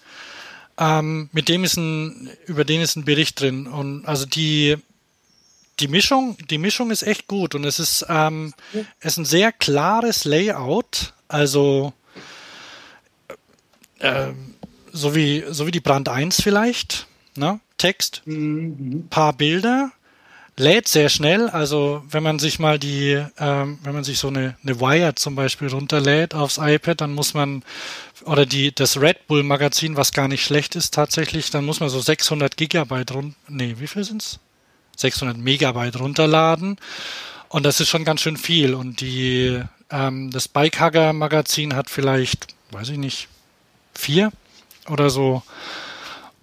ähm, 0.79 1.29
mit 1.33 1.49
dem 1.49 1.65
ist 1.65 1.77
ein, 1.77 2.31
über 2.47 2.65
den 2.65 2.83
ist 2.83 2.95
ein 2.95 3.05
Bericht 3.05 3.41
drin. 3.41 3.67
Und 3.67 4.07
also 4.07 4.27
die, 4.27 4.77
die 5.83 5.89
Mischung, 5.89 6.37
die 6.49 6.59
Mischung 6.59 6.91
ist 6.93 7.03
echt 7.03 7.27
gut 7.27 7.55
und 7.57 7.65
es 7.65 7.81
ist, 7.81 8.07
ähm, 8.09 8.55
es 9.01 9.15
ist 9.15 9.19
ein 9.19 9.25
sehr 9.25 9.51
klares 9.51 10.25
Layout. 10.25 11.13
Also 11.27 11.93
äh, 13.99 14.29
so 14.93 15.15
wie 15.15 15.45
so 15.51 15.67
wie 15.67 15.73
die 15.73 15.81
Brand 15.81 16.09
1 16.09 16.41
vielleicht. 16.41 17.07
Ne? 17.35 17.61
Text, 17.79 18.23
mhm. 18.27 19.09
paar 19.11 19.33
Bilder, 19.33 19.91
lädt 20.57 20.87
sehr 20.87 21.09
schnell. 21.09 21.49
Also 21.49 22.05
wenn 22.09 22.23
man 22.23 22.39
sich 22.39 22.61
mal 22.61 22.79
die, 22.79 23.21
ähm, 23.39 23.79
wenn 23.83 23.95
man 23.95 24.05
sich 24.05 24.19
so 24.19 24.29
eine, 24.29 24.57
eine 24.63 24.79
Wire 24.81 25.17
zum 25.17 25.35
Beispiel 25.35 25.69
runterlädt 25.69 26.35
aufs 26.35 26.59
iPad, 26.59 27.01
dann 27.01 27.15
muss 27.15 27.35
man 27.35 27.65
oder 28.25 28.47
die 28.47 28.73
das 28.73 29.01
Red 29.01 29.27
Bull 29.27 29.43
Magazin, 29.43 29.97
was 29.97 30.13
gar 30.13 30.29
nicht 30.29 30.45
schlecht 30.45 30.77
ist 30.77 30.95
tatsächlich, 30.95 31.51
dann 31.51 31.65
muss 31.65 31.81
man 31.81 31.89
so 31.89 32.01
600 32.01 32.57
Gigabyte 32.57 33.13
run, 33.13 33.35
nee, 33.49 33.75
wie 33.79 33.89
viel 33.89 34.05
sind's? 34.05 34.39
600 34.97 35.37
Megabyte 35.37 35.99
runterladen. 35.99 36.79
Und 37.49 37.65
das 37.65 37.81
ist 37.81 37.89
schon 37.89 38.05
ganz 38.05 38.21
schön 38.21 38.37
viel. 38.37 38.75
Und 38.75 39.01
die, 39.01 39.63
ähm, 39.91 40.31
das 40.31 40.49
Bikehugger 40.49 41.13
Magazin 41.13 41.75
hat 41.75 41.91
vielleicht, 41.91 42.49
weiß 42.71 42.89
ich 42.91 42.99
nicht, 42.99 43.29
vier 43.95 44.33
oder 44.89 45.11
so. 45.11 45.43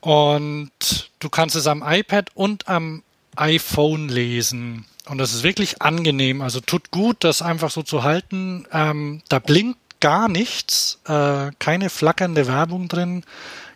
Und 0.01 0.71
du 1.19 1.29
kannst 1.29 1.55
es 1.55 1.67
am 1.67 1.83
iPad 1.85 2.29
und 2.35 2.67
am 2.67 3.03
iPhone 3.35 4.09
lesen. 4.09 4.85
Und 5.07 5.17
das 5.17 5.33
ist 5.33 5.43
wirklich 5.43 5.81
angenehm. 5.81 6.41
Also 6.41 6.59
tut 6.59 6.91
gut, 6.91 7.23
das 7.23 7.41
einfach 7.41 7.71
so 7.71 7.83
zu 7.83 8.03
halten. 8.03 8.65
Ähm, 8.71 9.21
da 9.29 9.39
blinkt 9.39 9.79
gar 9.99 10.29
nichts, 10.29 10.99
äh, 11.05 11.51
keine 11.59 11.89
flackernde 11.89 12.47
Werbung 12.47 12.87
drin, 12.87 13.23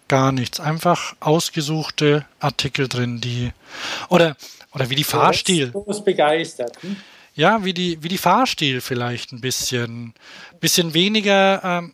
gar 0.07 0.31
nichts. 0.31 0.59
Einfach 0.59 1.15
ausgesuchte 1.19 2.25
Artikel 2.39 2.87
drin, 2.87 3.19
die 3.19 3.51
oder 4.09 4.35
oder 4.73 4.89
wie 4.89 4.95
die 4.95 5.03
Fahrstil. 5.03 5.71
Du 5.71 5.83
bist 5.83 6.03
begeistert. 6.03 6.81
Hm? 6.81 6.95
Ja, 7.35 7.63
wie 7.65 7.73
die, 7.73 8.01
wie 8.01 8.09
die 8.09 8.17
Fahrstil 8.17 8.81
vielleicht 8.81 9.31
ein 9.31 9.41
bisschen. 9.41 10.13
Bisschen 10.59 10.93
weniger, 10.93 11.61
ähm, 11.63 11.93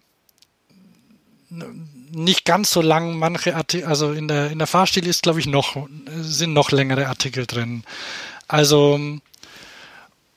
nicht 2.12 2.46
ganz 2.46 2.72
so 2.72 2.82
lang 2.82 3.18
manche 3.18 3.56
Artikel, 3.56 3.88
also 3.88 4.12
in 4.12 4.28
der, 4.28 4.52
in 4.52 4.60
der 4.60 4.68
Fahrstil 4.68 5.08
ist, 5.08 5.24
glaube 5.24 5.40
ich, 5.40 5.48
noch, 5.48 5.88
sind 6.20 6.54
noch 6.54 6.72
längere 6.72 7.08
Artikel 7.08 7.46
drin. 7.46 7.84
Also, 8.48 9.00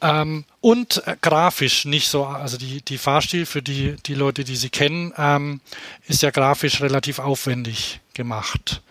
ähm, 0.00 0.44
und 0.60 1.06
äh, 1.06 1.16
grafisch 1.20 1.84
nicht 1.84 2.08
so, 2.08 2.24
also 2.24 2.56
die, 2.56 2.82
die 2.82 2.98
Fahrstil 2.98 3.46
für 3.46 3.62
die, 3.62 3.96
die 4.06 4.14
Leute, 4.14 4.44
die 4.44 4.56
sie 4.56 4.70
kennen, 4.70 5.12
ähm, 5.16 5.60
ist 6.08 6.22
ja 6.22 6.30
grafisch 6.30 6.80
relativ 6.80 7.18
aufwendig 7.18 8.00
gemacht. 8.14 8.82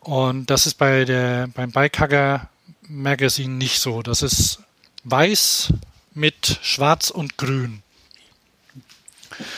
Und 0.00 0.50
das 0.50 0.66
ist 0.66 0.74
bei 0.74 1.04
der, 1.04 1.48
beim 1.54 1.70
Bikehugger 1.70 2.48
Magazine 2.92 3.54
nicht 3.54 3.80
so. 3.80 4.02
Das 4.02 4.22
ist 4.22 4.60
weiß 5.04 5.72
mit 6.14 6.58
schwarz 6.62 7.10
und 7.10 7.38
grün. 7.38 7.82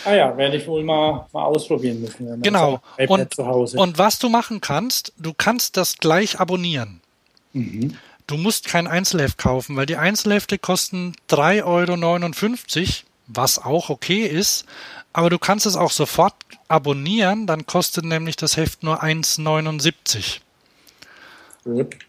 Ah 0.04 0.14
ja, 0.14 0.36
werde 0.36 0.56
ich 0.56 0.66
wohl 0.66 0.84
mal, 0.84 1.26
mal 1.32 1.44
ausprobieren 1.44 2.00
müssen. 2.00 2.42
Genau. 2.42 2.80
Und, 3.08 3.38
und, 3.38 3.98
was 3.98 4.18
du 4.18 4.28
machen 4.28 4.60
kannst, 4.60 5.12
du 5.18 5.34
kannst 5.34 5.76
das 5.76 5.96
gleich 5.96 6.38
abonnieren. 6.38 7.00
Mhm. 7.52 7.96
Du 8.26 8.36
musst 8.36 8.66
kein 8.66 8.86
Einzelheft 8.86 9.36
kaufen, 9.36 9.76
weil 9.76 9.86
die 9.86 9.96
Einzelhefte 9.96 10.58
kosten 10.58 11.14
3,59 11.28 11.64
Euro, 11.64 12.88
was 13.26 13.58
auch 13.58 13.90
okay 13.90 14.24
ist. 14.24 14.64
Aber 15.12 15.28
du 15.28 15.38
kannst 15.38 15.66
es 15.66 15.76
auch 15.76 15.90
sofort 15.90 16.34
abonnieren, 16.68 17.46
dann 17.46 17.66
kostet 17.66 18.04
nämlich 18.04 18.36
das 18.36 18.56
Heft 18.56 18.82
nur 18.82 19.02
1,79 19.02 20.40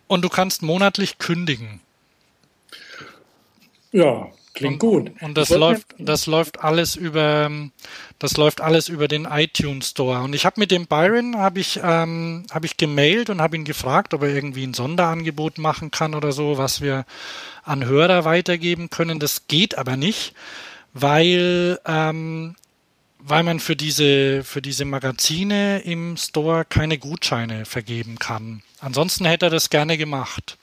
Und 0.07 0.21
du 0.21 0.29
kannst 0.29 0.61
monatlich 0.61 1.17
kündigen. 1.17 1.79
Ja, 3.91 4.27
klingt 4.53 4.83
und, 4.83 4.89
gut. 4.89 5.11
Und 5.21 5.37
das 5.37 5.49
läuft, 5.49 5.87
das 5.97 6.25
läuft 6.25 6.61
alles 6.61 6.95
über, 6.95 7.49
das 8.19 8.35
läuft 8.35 8.59
alles 8.59 8.89
über 8.89 9.07
den 9.07 9.25
iTunes 9.25 9.91
Store. 9.91 10.21
Und 10.21 10.35
ich 10.35 10.45
habe 10.45 10.59
mit 10.59 10.71
dem 10.71 10.87
Byron 10.87 11.37
habe 11.37 11.59
ich, 11.59 11.79
ähm, 11.81 12.45
habe 12.51 12.65
ich 12.65 12.75
gemailt 12.75 13.29
und 13.29 13.41
habe 13.41 13.55
ihn 13.55 13.63
gefragt, 13.63 14.13
ob 14.13 14.23
er 14.23 14.29
irgendwie 14.29 14.65
ein 14.65 14.73
Sonderangebot 14.73 15.57
machen 15.57 15.91
kann 15.91 16.13
oder 16.13 16.31
so, 16.31 16.57
was 16.57 16.81
wir 16.81 17.05
an 17.63 17.85
Hörer 17.85 18.25
weitergeben 18.25 18.89
können. 18.89 19.19
Das 19.19 19.47
geht 19.47 19.77
aber 19.77 19.95
nicht, 19.95 20.33
weil 20.93 21.79
ähm, 21.85 22.55
weil 23.27 23.41
man 23.41 23.59
für 23.59 23.75
diese, 23.75 24.43
für 24.43 24.61
diese 24.61 24.85
Magazine 24.85 25.79
im 25.79 26.15
Store 26.15 26.63
keine 26.63 26.99
Gutscheine 26.99 27.65
vergeben 27.65 28.19
kann. 28.19 28.61
Ansonsten 28.85 29.25
hätte 29.25 29.47
er 29.47 29.49
das 29.49 29.71
gerne 29.71 29.97
gemacht. 29.97 30.59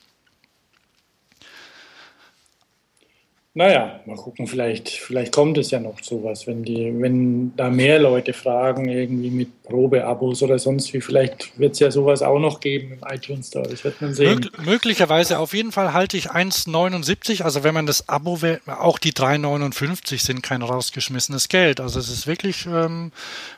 Naja, 3.55 3.99
mal 4.05 4.15
gucken, 4.15 4.47
vielleicht, 4.47 4.89
vielleicht 4.89 5.33
kommt 5.33 5.57
es 5.59 5.69
ja 5.71 5.79
noch 5.79 6.01
sowas, 6.01 6.47
wenn 6.47 6.63
die, 6.63 6.91
wenn 6.99 7.55
da 7.55 7.69
mehr 7.69 7.99
Leute 7.99 8.33
fragen, 8.33 8.87
irgendwie 8.89 9.29
mit 9.29 9.61
Probeabos 9.61 10.41
oder 10.41 10.57
sonst 10.57 10.91
wie, 10.93 11.01
vielleicht 11.01 11.59
wird 11.59 11.73
es 11.73 11.79
ja 11.79 11.91
sowas 11.91 12.23
auch 12.23 12.39
noch 12.39 12.61
geben 12.61 12.93
im 12.93 13.07
iTunes 13.07 13.49
Store, 13.49 13.67
das 13.69 13.83
wird 13.83 14.01
man 14.01 14.13
sehen. 14.15 14.39
Mög 14.39 14.65
möglicherweise, 14.65 15.37
auf 15.37 15.53
jeden 15.53 15.73
Fall 15.73 15.93
halte 15.93 16.17
ich 16.17 16.31
1,79, 16.31 17.43
also 17.43 17.63
wenn 17.63 17.73
man 17.73 17.85
das 17.85 18.07
Abo 18.07 18.41
wählt, 18.41 18.61
auch 18.67 18.97
die 18.97 19.11
3,59 19.11 20.23
sind 20.23 20.41
kein 20.41 20.61
rausgeschmissenes 20.61 21.49
Geld. 21.49 21.81
Also 21.81 21.99
es 21.99 22.09
ist 22.09 22.25
wirklich 22.25 22.65
ähm, 22.65 23.11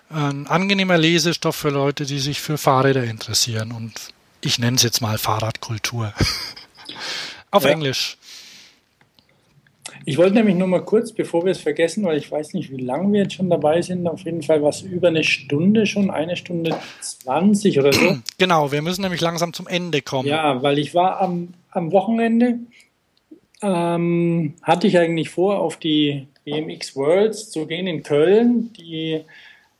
ein 0.09 0.47
angenehmer 0.47 0.97
Lesestoff 0.97 1.55
für 1.55 1.69
Leute, 1.69 2.05
die 2.05 2.19
sich 2.19 2.41
für 2.41 2.57
Fahrräder 2.57 3.03
interessieren 3.03 3.71
und 3.71 4.14
ich 4.41 4.60
nenne 4.60 4.78
es 4.78 4.84
jetzt 4.84 5.02
mal 5.02 5.18
Fahrradkultur. 5.18 6.14
auf 7.52 7.64
ja. 7.64 7.70
Englisch. 7.70 8.18
Ich 10.07 10.18
wollte 10.18 10.36
nämlich 10.36 10.56
nur 10.56 10.68
mal 10.68 10.84
kurz, 10.84 11.12
bevor 11.12 11.45
wir 11.45 11.52
es 11.52 11.60
vergessen, 11.60 12.03
weil 12.03 12.18
ich 12.18 12.32
weiß 12.32 12.53
nicht, 12.53 12.72
wie 12.72 12.82
lange 12.82 13.12
wir 13.12 13.22
jetzt 13.24 13.34
schon 13.34 13.49
dabei 13.49 13.82
sind, 13.82 14.07
auf 14.07 14.22
jeden 14.22 14.44
Fall 14.44 14.62
was 14.62 14.82
über 14.82 15.07
eine 15.07 15.24
Stunde 15.24 15.88
schon, 15.88 16.12
eine 16.12 16.36
Stunde 16.36 16.76
20 17.02 17.80
oder 17.80 17.94
so. 17.94 18.18
Genau, 18.38 18.72
wir 18.72 18.82
müssen 18.82 19.02
nämlich 19.02 19.22
langsam 19.22 19.53
zum 19.53 19.66
Ende 19.66 20.02
kommen. 20.02 20.28
Ja, 20.28 20.62
weil 20.62 20.78
ich 20.78 20.94
war 20.94 21.22
am, 21.22 21.53
am 21.72 21.91
Wochenende, 21.91 22.60
ähm, 23.62 24.53
hatte 24.62 24.88
ich 24.88 24.98
eigentlich 24.99 25.30
vor, 25.30 25.60
auf 25.60 25.78
die 25.78 26.28
BMX 26.44 26.95
Worlds 26.95 27.49
zu 27.49 27.66
gehen 27.66 27.88
in 27.88 28.03
Köln, 28.03 28.74
die 28.74 29.22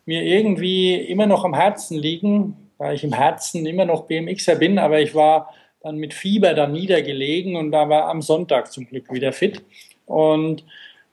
mir 0.06 0.24
irgendwie 0.24 0.96
immer 0.96 1.28
noch 1.28 1.44
am 1.44 1.54
Herzen 1.54 1.98
liegen, 1.98 2.56
weil 2.78 2.96
ich 2.96 3.04
im 3.04 3.14
Herzen 3.14 3.66
immer 3.66 3.86
noch 3.86 4.06
BMXer 4.06 4.56
bin, 4.56 4.80
aber 4.80 5.00
ich 5.00 5.16
war 5.16 5.54
dann 5.82 5.98
mit 5.98 6.14
Fieber 6.14 6.54
da 6.54 6.68
niedergelegen 6.68 7.56
und 7.56 7.72
da 7.72 7.90
war 7.90 8.10
am 8.10 8.22
Sonntag 8.22 8.72
zum 8.72 8.88
Glück 8.88 9.12
wieder 9.14 9.32
fit. 9.32 9.62
Und 10.06 10.64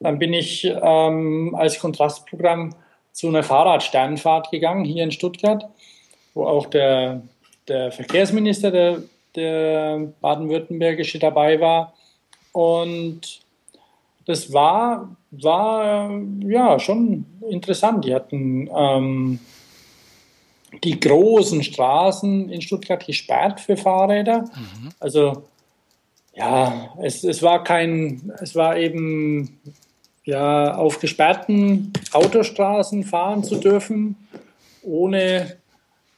dann 0.01 0.19
bin 0.19 0.33
ich 0.33 0.65
ähm, 0.65 1.55
als 1.57 1.79
Kontrastprogramm 1.79 2.75
zu 3.13 3.29
einer 3.29 3.43
Fahrradsternfahrt 3.43 4.51
gegangen 4.51 4.85
hier 4.85 5.05
in 5.05 5.13
Stuttgart, 5.13 5.69
wo 6.35 6.47
auch 6.47 6.67
der, 6.67 7.23
der 7.69 7.93
Verkehrsminister 7.93 8.71
der, 8.71 9.03
der 9.37 10.09
baden-württembergische 10.21 11.19
dabei 11.19 11.61
war. 11.61 11.93
Und 12.53 13.41
das 14.27 14.53
war, 14.53 15.17
war 15.31 16.11
ja 16.41 16.79
schon 16.79 17.27
interessant. 17.49 18.05
Die 18.05 18.15
hatten 18.15 18.71
ähm, 18.75 19.39
die 20.85 20.99
großen 20.99 21.63
Straßen 21.63 22.49
in 22.49 22.63
Stuttgart 22.63 23.05
gesperrt 23.05 23.61
für 23.61 23.77
Fahrräder. 23.77 24.43
Mhm. 24.43 24.91
Also 24.99 25.45
ja, 26.35 26.95
es, 27.03 27.25
es 27.25 27.43
war 27.43 27.63
kein, 27.63 28.33
es 28.41 28.55
war 28.55 28.77
eben 28.79 29.61
ja 30.25 30.75
auf 30.75 30.99
gesperrten 31.01 31.93
Autostraßen 32.13 33.05
fahren 33.05 33.45
zu 33.45 33.57
dürfen, 33.57 34.17
ohne 34.83 35.57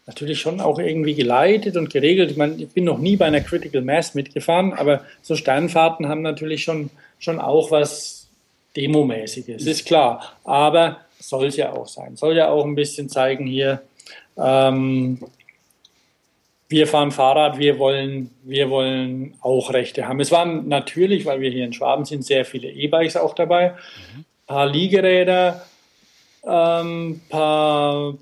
natürlich 0.07 0.41
schon 0.41 0.61
auch 0.61 0.79
irgendwie 0.79 1.15
geleitet 1.15 1.77
und 1.77 1.91
geregelt. 1.91 2.31
Ich, 2.31 2.37
meine, 2.37 2.55
ich 2.57 2.69
bin 2.69 2.85
noch 2.85 2.99
nie 2.99 3.17
bei 3.17 3.25
einer 3.25 3.41
Critical 3.41 3.83
Mass 3.83 4.15
mitgefahren, 4.15 4.73
aber 4.75 5.03
so 5.23 5.35
Sternfahrten 5.35 6.09
haben 6.09 6.23
natürlich 6.23 6.63
schon, 6.63 6.91
schon 7.19 7.41
auch 7.41 7.71
was 7.71 8.29
Demomäßiges, 8.77 9.67
ist 9.67 9.87
klar. 9.87 10.37
Aber 10.45 10.99
soll 11.19 11.47
es 11.47 11.57
ja 11.57 11.73
auch 11.73 11.87
sein. 11.89 12.17
Soll 12.17 12.37
ja 12.37 12.49
auch 12.49 12.65
ein 12.65 12.75
bisschen 12.75 13.09
zeigen 13.09 13.47
hier, 13.47 13.83
ähm, 14.37 15.19
wir 16.69 16.87
fahren 16.87 17.13
Fahrrad, 17.13 17.59
wir 17.59 17.79
wollen, 17.79 18.31
wir 18.43 18.71
wollen 18.71 19.35
auch 19.41 19.73
Rechte 19.73 20.09
haben. 20.09 20.21
Es 20.21 20.33
waren 20.33 20.69
natürlich, 20.69 21.25
weil 21.27 21.41
wir 21.41 21.51
hier 21.51 21.65
in 21.65 21.73
Schwaben 21.73 22.05
sind, 22.05 22.25
sehr 22.25 22.45
viele 22.45 22.69
E-Bikes 22.69 23.17
auch 23.17 23.35
dabei, 23.35 23.71
mhm. 23.71 24.25
paar 24.47 24.67
Liegeräder, 24.67 25.65
ähm, 26.45 27.21
paar 27.29 28.15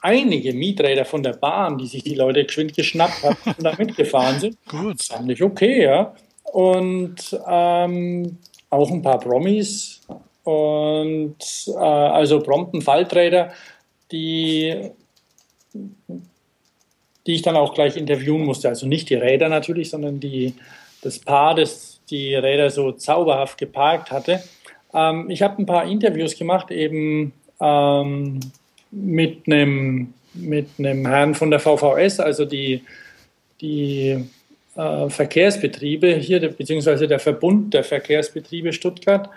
einige 0.00 0.54
Mieträder 0.54 1.04
von 1.04 1.22
der 1.22 1.34
Bahn, 1.34 1.78
die 1.78 1.86
sich 1.86 2.02
die 2.02 2.14
Leute 2.14 2.44
geschwind 2.44 2.74
geschnappt 2.74 3.22
haben 3.22 3.36
und 3.44 3.62
da 3.62 3.74
mitgefahren 3.76 4.40
sind. 4.40 4.56
Gut. 4.68 4.98
Das 4.98 5.06
fand 5.08 5.30
ich 5.30 5.42
okay, 5.42 5.84
ja. 5.84 6.14
Und 6.44 7.38
ähm, 7.46 8.38
auch 8.70 8.90
ein 8.90 9.02
paar 9.02 9.20
Promis 9.20 10.00
und 10.44 11.36
äh, 11.66 11.78
also 11.78 12.40
prompten 12.40 12.82
Falträder, 12.82 13.52
die 14.10 14.90
die 15.74 17.34
ich 17.34 17.42
dann 17.42 17.56
auch 17.56 17.74
gleich 17.74 17.96
interviewen 17.96 18.44
musste. 18.44 18.68
Also 18.68 18.86
nicht 18.86 19.10
die 19.10 19.14
Räder 19.14 19.48
natürlich, 19.48 19.90
sondern 19.90 20.20
die, 20.20 20.54
das 21.02 21.18
Paar, 21.18 21.54
das 21.54 22.00
die 22.10 22.34
Räder 22.34 22.70
so 22.70 22.92
zauberhaft 22.92 23.58
geparkt 23.58 24.10
hatte. 24.10 24.42
Ähm, 24.92 25.30
ich 25.30 25.42
habe 25.42 25.62
ein 25.62 25.66
paar 25.66 25.84
Interviews 25.84 26.36
gemacht, 26.36 26.70
eben 26.70 27.32
ähm, 27.60 28.40
mit 28.90 29.46
einem 29.46 30.14
mit 30.34 30.68
einem 30.78 31.06
Herrn 31.06 31.34
von 31.34 31.50
der 31.50 31.60
VVS, 31.60 32.20
also 32.20 32.44
die, 32.44 32.82
die 33.60 34.24
äh, 34.76 35.08
Verkehrsbetriebe 35.08 36.14
hier, 36.14 36.40
beziehungsweise 36.50 37.08
der 37.08 37.18
Verbund 37.18 37.74
der 37.74 37.84
Verkehrsbetriebe 37.84 38.72
Stuttgart, 38.72 39.28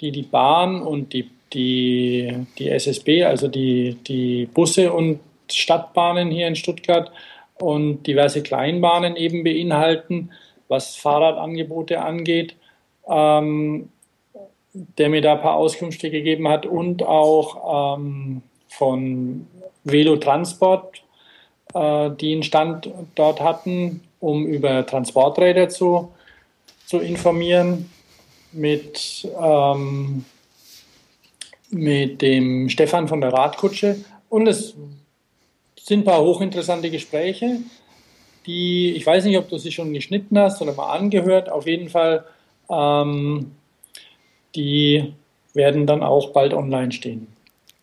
die 0.00 0.12
die 0.12 0.22
Bahn 0.22 0.82
und 0.82 1.12
die, 1.12 1.30
die, 1.52 2.46
die 2.58 2.68
SSB, 2.70 3.24
also 3.24 3.48
die, 3.48 3.96
die 4.06 4.46
Busse 4.52 4.92
und 4.92 5.20
Stadtbahnen 5.56 6.30
hier 6.30 6.46
in 6.48 6.56
Stuttgart 6.56 7.10
und 7.58 8.06
diverse 8.06 8.42
Kleinbahnen 8.42 9.16
eben 9.16 9.44
beinhalten, 9.44 10.30
was 10.68 10.96
Fahrradangebote 10.96 12.00
angeht, 12.00 12.56
ähm, 13.08 13.90
der 14.72 15.08
mir 15.08 15.20
da 15.20 15.34
ein 15.34 15.42
paar 15.42 15.56
Auskünfte 15.56 16.10
gegeben 16.10 16.48
hat 16.48 16.66
und 16.66 17.02
auch 17.02 17.96
ähm, 17.98 18.42
von 18.68 19.46
Velotransport, 19.84 21.02
äh, 21.74 22.10
die 22.18 22.32
einen 22.32 22.42
Stand 22.42 22.90
dort 23.14 23.40
hatten, 23.40 24.02
um 24.20 24.46
über 24.46 24.86
Transporträder 24.86 25.68
zu, 25.68 26.12
zu 26.86 27.00
informieren, 27.00 27.90
mit, 28.52 29.28
ähm, 29.40 30.24
mit 31.70 32.22
dem 32.22 32.68
Stefan 32.68 33.08
von 33.08 33.20
der 33.20 33.32
Radkutsche. 33.32 33.96
Und 34.28 34.46
es 34.46 34.74
sind 35.82 36.00
ein 36.00 36.04
paar 36.04 36.20
hochinteressante 36.20 36.90
Gespräche, 36.90 37.60
die, 38.46 38.92
ich 38.92 39.06
weiß 39.06 39.24
nicht, 39.24 39.38
ob 39.38 39.48
du 39.48 39.58
sie 39.58 39.72
schon 39.72 39.92
geschnitten 39.92 40.38
hast 40.38 40.60
oder 40.62 40.74
mal 40.74 40.96
angehört, 40.96 41.48
auf 41.48 41.66
jeden 41.66 41.88
Fall, 41.88 42.24
ähm, 42.68 43.52
die 44.54 45.12
werden 45.54 45.86
dann 45.86 46.02
auch 46.02 46.32
bald 46.32 46.54
online 46.54 46.92
stehen. 46.92 47.26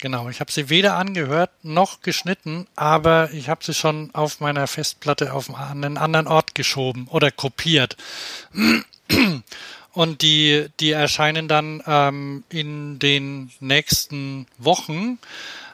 Genau, 0.01 0.30
ich 0.30 0.39
habe 0.39 0.51
sie 0.51 0.69
weder 0.69 0.95
angehört 0.95 1.51
noch 1.61 2.01
geschnitten, 2.01 2.67
aber 2.77 3.31
ich 3.34 3.49
habe 3.49 3.63
sie 3.63 3.73
schon 3.73 4.11
auf 4.13 4.39
meiner 4.39 4.65
Festplatte 4.67 5.34
auf 5.34 5.53
einen 5.53 5.97
anderen 5.97 6.27
Ort 6.27 6.55
geschoben 6.55 7.07
oder 7.11 7.31
kopiert. 7.31 7.97
Und 9.99 10.21
die, 10.21 10.67
die 10.80 10.91
erscheinen 10.91 11.49
dann 11.49 11.84
ähm, 11.85 12.45
in 12.47 12.99
den 12.99 13.51
nächsten 13.59 14.47
Wochen 14.57 15.19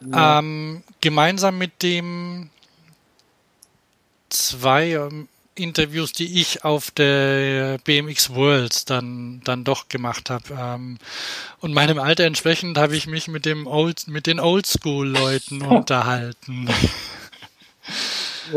ja. 0.01 0.39
ähm, 0.39 0.81
gemeinsam 0.99 1.59
mit 1.59 1.83
dem 1.83 2.49
zwei 4.29 4.93
ähm, 4.93 5.27
Interviews, 5.53 6.11
die 6.11 6.41
ich 6.41 6.65
auf 6.65 6.89
der 6.89 7.77
BMX 7.83 8.33
Worlds 8.33 8.85
dann, 8.85 9.41
dann 9.43 9.63
doch 9.63 9.89
gemacht 9.89 10.31
habe. 10.31 10.45
Ähm, 10.59 10.97
und 11.59 11.75
meinem 11.75 11.99
Alter 11.99 12.23
entsprechend 12.23 12.79
habe 12.79 12.95
ich 12.95 13.05
mich 13.05 13.27
mit 13.27 13.45
dem 13.45 13.67
Old, 13.67 14.07
mit 14.07 14.25
den 14.25 14.39
Oldschool-Leuten 14.39 15.61
unterhalten. 15.61 16.67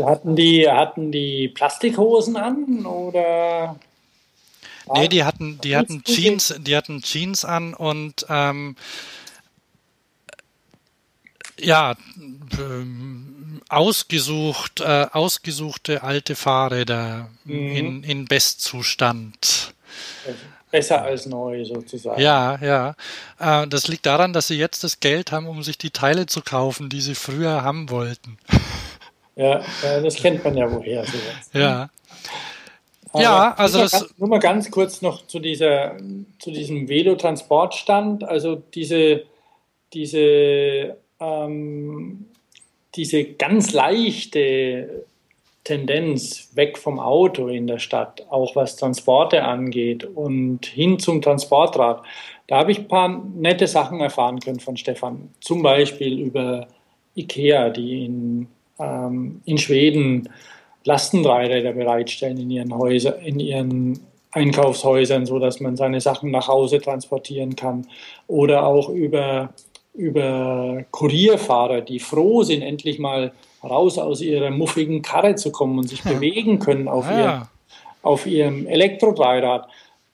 Hatten 0.03 0.35
die, 0.35 0.67
hatten 0.67 1.11
die 1.11 1.47
Plastikhosen 1.47 2.37
an 2.37 2.87
oder? 2.87 3.75
Nee, 4.93 5.07
die 5.07 5.23
hatten, 5.23 5.59
die 5.61 5.75
hatten 5.75 6.03
Jeans, 6.03 6.55
die 6.59 6.75
hatten 6.75 7.01
Jeans 7.01 7.45
an 7.45 7.73
und 7.73 8.25
ähm, 8.29 8.75
ja, 11.59 11.95
ähm, 12.57 13.61
ausgesucht, 13.69 14.81
äh, 14.81 15.07
ausgesuchte 15.11 16.03
alte 16.03 16.35
Fahrräder 16.35 17.29
mhm. 17.43 17.75
in, 17.75 18.03
in 18.03 18.25
Bestzustand. 18.25 19.73
besser 20.71 21.01
als 21.01 21.25
neu 21.25 21.65
sozusagen. 21.65 22.21
Ja, 22.21 22.57
ja. 22.61 22.95
Äh, 23.39 23.67
das 23.67 23.87
liegt 23.87 24.05
daran, 24.05 24.33
dass 24.33 24.47
sie 24.47 24.57
jetzt 24.57 24.83
das 24.83 24.99
Geld 24.99 25.31
haben, 25.31 25.47
um 25.47 25.63
sich 25.63 25.77
die 25.77 25.91
Teile 25.91 26.25
zu 26.25 26.41
kaufen, 26.41 26.89
die 26.89 27.01
sie 27.01 27.15
früher 27.15 27.63
haben 27.63 27.89
wollten. 27.89 28.37
Ja, 29.35 29.63
das 29.81 30.15
kennt 30.15 30.43
man 30.43 30.57
ja 30.57 30.69
woher. 30.69 31.05
Sowas. 31.05 31.49
Ja. 31.53 31.89
Aber 33.11 33.23
ja, 33.23 33.53
also 33.57 33.77
nur 33.77 33.83
das. 33.85 33.91
Ganz, 33.91 34.13
nur 34.17 34.29
mal 34.29 34.39
ganz 34.39 34.71
kurz 34.71 35.01
noch 35.01 35.25
zu, 35.25 35.39
dieser, 35.39 35.97
zu 36.39 36.51
diesem 36.51 36.87
Velotransportstand. 36.87 38.23
Also 38.23 38.55
diese, 38.73 39.23
diese, 39.93 40.97
ähm, 41.19 42.25
diese 42.95 43.23
ganz 43.23 43.73
leichte 43.73 45.05
Tendenz 45.63 46.49
weg 46.55 46.77
vom 46.77 46.99
Auto 46.99 47.47
in 47.47 47.67
der 47.67 47.79
Stadt, 47.79 48.25
auch 48.29 48.55
was 48.55 48.75
Transporte 48.75 49.43
angeht 49.43 50.03
und 50.03 50.65
hin 50.65 50.99
zum 50.99 51.21
Transportrad. 51.21 52.03
Da 52.47 52.57
habe 52.57 52.71
ich 52.71 52.79
ein 52.79 52.87
paar 52.87 53.23
nette 53.35 53.67
Sachen 53.67 53.99
erfahren 53.99 54.39
können 54.39 54.59
von 54.59 54.77
Stefan. 54.77 55.29
Zum 55.41 55.61
Beispiel 55.61 56.19
über 56.19 56.67
IKEA, 57.15 57.69
die 57.69 58.05
in, 58.05 58.47
ähm, 58.79 59.41
in 59.45 59.57
Schweden 59.57 60.29
Lastendreiräder 60.83 61.73
bereitstellen 61.73 62.37
in 62.37 62.49
ihren 62.51 62.77
Häusern, 62.77 63.21
in 63.21 63.39
ihren 63.39 63.99
Einkaufshäusern, 64.31 65.25
so 65.25 65.39
dass 65.39 65.59
man 65.59 65.75
seine 65.75 66.01
Sachen 66.01 66.31
nach 66.31 66.47
Hause 66.47 66.79
transportieren 66.79 67.55
kann. 67.55 67.87
Oder 68.27 68.65
auch 68.65 68.89
über, 68.89 69.53
über 69.93 70.85
Kurierfahrer, 70.91 71.81
die 71.81 71.99
froh 71.99 72.43
sind, 72.43 72.61
endlich 72.61 72.99
mal 72.99 73.31
raus 73.63 73.97
aus 73.97 74.21
ihrer 74.21 74.51
muffigen 74.51 75.01
Karre 75.01 75.35
zu 75.35 75.51
kommen 75.51 75.77
und 75.79 75.89
sich 75.89 76.03
ja. 76.03 76.13
bewegen 76.13 76.59
können 76.59 76.87
auf, 76.87 77.07
ah, 77.07 77.19
ihr, 77.19 77.47
auf 78.03 78.25
ihrem 78.25 78.67
Elektrodreirad. 78.67 79.67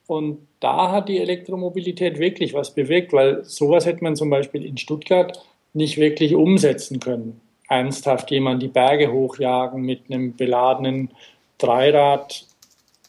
Und 0.06 0.38
da 0.60 0.90
hat 0.90 1.08
die 1.08 1.18
Elektromobilität 1.18 2.18
wirklich 2.18 2.54
was 2.54 2.74
bewirkt, 2.74 3.12
weil 3.12 3.44
sowas 3.44 3.86
hätte 3.86 4.02
man 4.02 4.16
zum 4.16 4.30
Beispiel 4.30 4.64
in 4.64 4.78
Stuttgart 4.78 5.44
nicht 5.74 5.98
wirklich 5.98 6.34
umsetzen 6.34 7.00
können. 7.00 7.40
Ernsthaft 7.68 8.30
jemand 8.30 8.62
die 8.62 8.68
Berge 8.68 9.10
hochjagen 9.10 9.82
mit 9.82 10.02
einem 10.08 10.36
beladenen 10.36 11.10
Dreirad, 11.58 12.46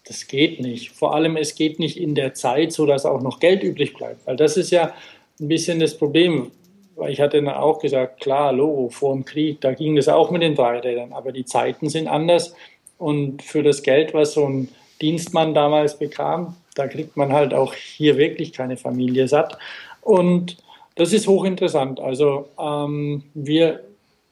das 0.08 0.28
geht 0.28 0.62
nicht. 0.62 0.92
Vor 0.92 1.14
allem, 1.14 1.36
es 1.36 1.56
geht 1.56 1.80
nicht 1.80 1.98
in 1.98 2.16
der 2.16 2.34
Zeit, 2.34 2.72
so 2.72 2.86
dass 2.86 3.06
auch 3.06 3.22
noch 3.22 3.40
Geld 3.40 3.64
übrig 3.64 3.94
bleibt. 3.94 4.26
Weil 4.26 4.38
das 4.38 4.58
ist 4.58 4.72
ja 4.72 4.94
ein 5.40 5.48
bisschen 5.48 5.80
das 5.80 5.98
Problem 5.98 6.52
weil 6.98 7.14
ich 7.14 7.22
hatte 7.22 7.42
dann 7.42 7.54
auch 7.54 7.80
gesagt, 7.80 8.20
klar, 8.20 8.52
Logo, 8.52 8.90
vor 8.90 9.14
dem 9.14 9.24
Krieg, 9.24 9.62
da 9.62 9.74
ging 9.74 9.96
das 9.96 10.08
auch 10.08 10.32
mit 10.32 10.42
den 10.42 10.56
Dreirädern, 10.56 11.14
aber 11.14 11.32
die 11.32 11.46
Zeiten 11.46 11.90
sind 11.90 12.08
anders 12.08 12.56
und 12.98 13.44
für 13.44 13.64
das 13.64 13.84
Geld, 13.84 14.14
was 14.14 14.34
so 14.34 14.46
ein 14.46 14.70
Dienstmann 15.00 15.54
damals 15.54 16.00
bekam, 16.00 16.56
da 16.74 16.88
kriegt 16.88 17.16
man 17.16 17.32
halt 17.32 17.54
auch 17.54 17.74
hier 17.74 18.18
wirklich 18.18 18.52
keine 18.52 18.78
Familie 18.78 19.28
satt. 19.28 19.58
Und 20.02 20.58
das 20.96 21.14
ist 21.14 21.28
hochinteressant. 21.28 22.00
Also 22.00 22.48
ähm, 22.60 23.24
wir 23.36 23.82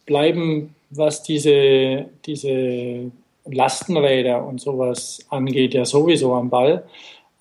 bleiben, 0.05 0.75
was 0.89 1.23
diese, 1.23 2.05
diese 2.25 3.11
Lastenräder 3.45 4.45
und 4.45 4.61
sowas 4.61 5.25
angeht, 5.29 5.73
ja 5.73 5.85
sowieso 5.85 6.33
am 6.33 6.49
Ball. 6.49 6.83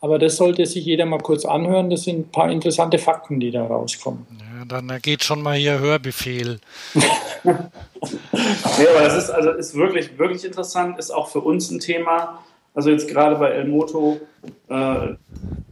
Aber 0.00 0.18
das 0.18 0.36
sollte 0.36 0.66
sich 0.66 0.84
jeder 0.84 1.06
mal 1.06 1.18
kurz 1.18 1.46
anhören. 1.46 1.88
Das 1.88 2.02
sind 2.02 2.18
ein 2.18 2.30
paar 2.30 2.50
interessante 2.50 2.98
Fakten, 2.98 3.40
die 3.40 3.50
da 3.50 3.64
rauskommen. 3.64 4.26
Ja, 4.38 4.64
dann 4.66 4.98
geht 5.00 5.24
schon 5.24 5.40
mal 5.40 5.56
hier 5.56 5.78
Hörbefehl. 5.78 6.60
nee, 7.42 7.50
aber 7.50 9.00
das 9.02 9.16
ist, 9.16 9.30
also 9.30 9.52
ist 9.52 9.74
wirklich, 9.74 10.18
wirklich 10.18 10.44
interessant, 10.44 10.98
ist 10.98 11.10
auch 11.10 11.28
für 11.28 11.40
uns 11.40 11.70
ein 11.70 11.80
Thema. 11.80 12.44
Also 12.74 12.90
jetzt 12.90 13.08
gerade 13.08 13.36
bei 13.36 13.48
El 13.48 13.66
Moto, 13.66 14.20
äh, 14.68 15.14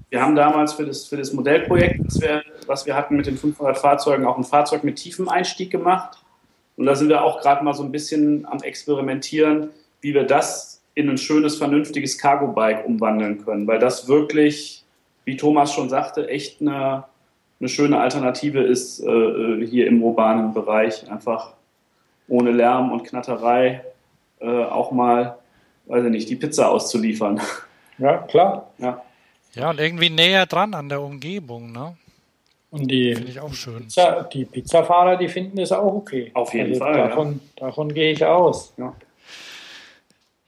wir 0.09 0.23
haben 0.23 0.35
damals 0.35 0.73
für 0.73 0.87
das, 0.87 1.07
für 1.07 1.19
das 1.19 1.35
Modellprojekt, 1.35 2.01
was 2.07 2.21
wir, 2.21 2.43
was 2.67 2.87
wir 2.87 2.95
hatten 2.95 3.17
mit 3.17 3.27
den 3.27 3.37
500 3.37 3.77
Fahrzeugen, 3.77 4.25
auch 4.25 4.39
ein 4.39 4.45
Fahrzeug 4.45 4.83
mit 4.83 4.97
tiefem 4.97 5.29
Einstieg 5.29 5.71
gemacht. 5.71 6.22
Und 6.77 6.87
da 6.87 6.95
sind 6.95 7.09
wir 7.09 7.23
auch 7.23 7.41
gerade 7.41 7.65
mal 7.65 7.75
so 7.75 7.83
ein 7.83 7.93
bisschen 7.93 8.47
am 8.47 8.63
Experimentieren, 8.63 9.71
wie 10.01 10.15
wir 10.15 10.25
das 10.25 10.83
in 10.95 11.09
ein 11.09 11.19
schönes, 11.19 11.57
vernünftiges 11.57 12.19
Cargo-Bike 12.19 12.87
umwandeln 12.87 13.45
können, 13.45 13.67
weil 13.67 13.79
das 13.79 14.09
wirklich, 14.09 14.85
wie 15.25 15.37
Thomas 15.37 15.73
schon 15.73 15.89
sagte, 15.89 16.29
echt 16.29 16.61
eine, 16.61 17.05
eine 17.61 17.69
schöne 17.69 17.99
Alternative 17.99 18.61
ist 18.61 19.01
äh, 19.01 19.67
hier 19.67 19.87
im 19.87 20.03
urbanen 20.03 20.53
Bereich. 20.53 21.11
Einfach 21.11 21.55
ohne 22.29 22.51
Lärm 22.51 22.93
und 22.93 23.05
Knatterei 23.05 23.85
äh, 24.41 24.65
auch 24.65 24.91
mal, 24.91 25.39
weiß 25.87 26.05
ich 26.05 26.11
nicht, 26.11 26.29
die 26.29 26.37
Pizza 26.37 26.71
auszuliefern. 26.71 27.41
Ja, 27.99 28.19
klar. 28.19 28.71
Ja. 28.79 29.03
Ja, 29.55 29.71
und 29.71 29.79
irgendwie 29.79 30.09
näher 30.09 30.47
dran 30.47 30.75
an 30.75 30.89
der 30.89 31.03
Umgebung, 31.03 31.73
ne? 31.73 31.95
Und 32.73 32.89
die, 32.89 33.15
Finde 33.15 33.31
ich 33.31 33.39
auch 33.39 33.53
schön. 33.53 33.83
Pizza, 33.83 34.23
die 34.33 34.47
Pizzafahrer, 34.47 35.19
die 35.19 35.29
finden 35.29 35.59
das 35.59 35.73
auch 35.73 35.93
okay. 35.93 36.31
Auf 36.33 36.55
jeden 36.55 36.71
also 36.71 36.79
Fall. 36.79 36.95
Davon, 36.95 37.41
ja. 37.59 37.67
davon 37.67 37.93
gehe 37.93 38.13
ich 38.13 38.25
aus. 38.25 38.73
Ja. 38.79 38.95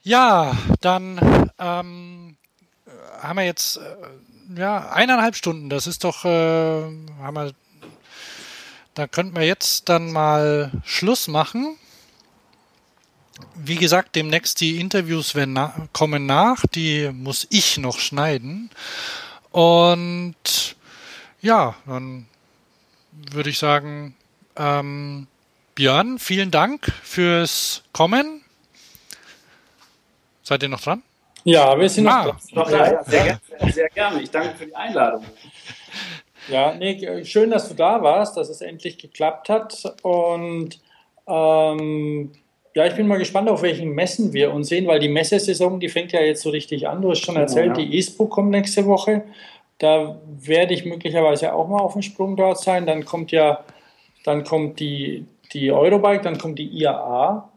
Ja, 0.02 0.56
dann 0.80 1.50
ähm, 1.58 2.36
haben 3.20 3.36
wir 3.36 3.44
jetzt 3.44 3.76
äh, 3.76 4.58
ja, 4.58 4.90
eineinhalb 4.90 5.36
Stunden. 5.36 5.68
Das 5.68 5.86
ist 5.86 6.02
doch, 6.02 6.24
äh, 6.24 6.28
haben 6.30 7.34
wir, 7.34 7.52
da 8.94 9.06
könnten 9.06 9.36
wir 9.36 9.44
jetzt 9.44 9.90
dann 9.90 10.10
mal 10.10 10.72
Schluss 10.82 11.28
machen. 11.28 11.76
Wie 13.54 13.76
gesagt, 13.76 14.16
demnächst 14.16 14.62
die 14.62 14.80
Interviews 14.80 15.34
werden 15.34 15.52
na 15.52 15.88
kommen 15.92 16.24
nach. 16.24 16.64
Die 16.74 17.10
muss 17.12 17.46
ich 17.50 17.76
noch 17.76 17.98
schneiden. 17.98 18.70
Und 19.50 20.74
ja, 21.44 21.74
dann 21.86 22.26
würde 23.30 23.50
ich 23.50 23.58
sagen, 23.58 24.16
ähm, 24.56 25.26
Björn, 25.74 26.18
vielen 26.18 26.50
Dank 26.50 26.90
fürs 27.02 27.82
Kommen. 27.92 28.42
Seid 30.42 30.62
ihr 30.62 30.68
noch 30.68 30.80
dran? 30.80 31.02
Ja, 31.44 31.78
wir 31.78 31.88
sind 31.88 32.06
ah, 32.08 32.36
noch 32.52 32.70
dran. 32.70 32.92
Ja, 32.92 33.04
sehr, 33.04 33.24
gerne, 33.24 33.72
sehr 33.72 33.88
gerne. 33.90 34.22
Ich 34.22 34.30
danke 34.30 34.56
für 34.56 34.66
die 34.66 34.74
Einladung. 34.74 35.24
Ja, 36.48 36.74
nee, 36.74 37.24
schön, 37.24 37.50
dass 37.50 37.68
du 37.68 37.74
da 37.74 38.02
warst, 38.02 38.36
dass 38.36 38.48
es 38.48 38.60
endlich 38.60 38.98
geklappt 38.98 39.48
hat. 39.48 39.94
Und 40.02 40.78
ähm, 41.26 42.32
ja, 42.74 42.86
ich 42.86 42.94
bin 42.94 43.06
mal 43.06 43.18
gespannt, 43.18 43.48
auf 43.48 43.62
welchen 43.62 43.90
Messen 43.90 44.32
wir 44.32 44.52
uns 44.52 44.68
sehen, 44.68 44.86
weil 44.86 44.98
die 44.98 45.08
Messesaison, 45.08 45.80
die 45.80 45.88
fängt 45.88 46.12
ja 46.12 46.20
jetzt 46.20 46.42
so 46.42 46.50
richtig 46.50 46.88
an. 46.88 47.02
Du 47.02 47.10
hast 47.10 47.20
schon 47.20 47.36
erzählt, 47.36 47.76
ja. 47.78 47.84
die 47.84 47.96
ISPO 47.96 48.26
kommt 48.26 48.50
nächste 48.50 48.86
Woche. 48.86 49.24
Da 49.78 50.20
werde 50.26 50.74
ich 50.74 50.84
möglicherweise 50.84 51.52
auch 51.52 51.68
mal 51.68 51.80
auf 51.80 51.94
dem 51.94 52.02
Sprung 52.02 52.36
dort 52.36 52.60
sein. 52.60 52.86
Dann 52.86 53.04
kommt 53.04 53.32
ja, 53.32 53.64
dann 54.24 54.44
kommt 54.44 54.80
die, 54.80 55.26
die 55.52 55.72
Eurobike, 55.72 56.22
dann 56.22 56.38
kommt 56.38 56.58
die 56.58 56.68
IAA 56.68 57.50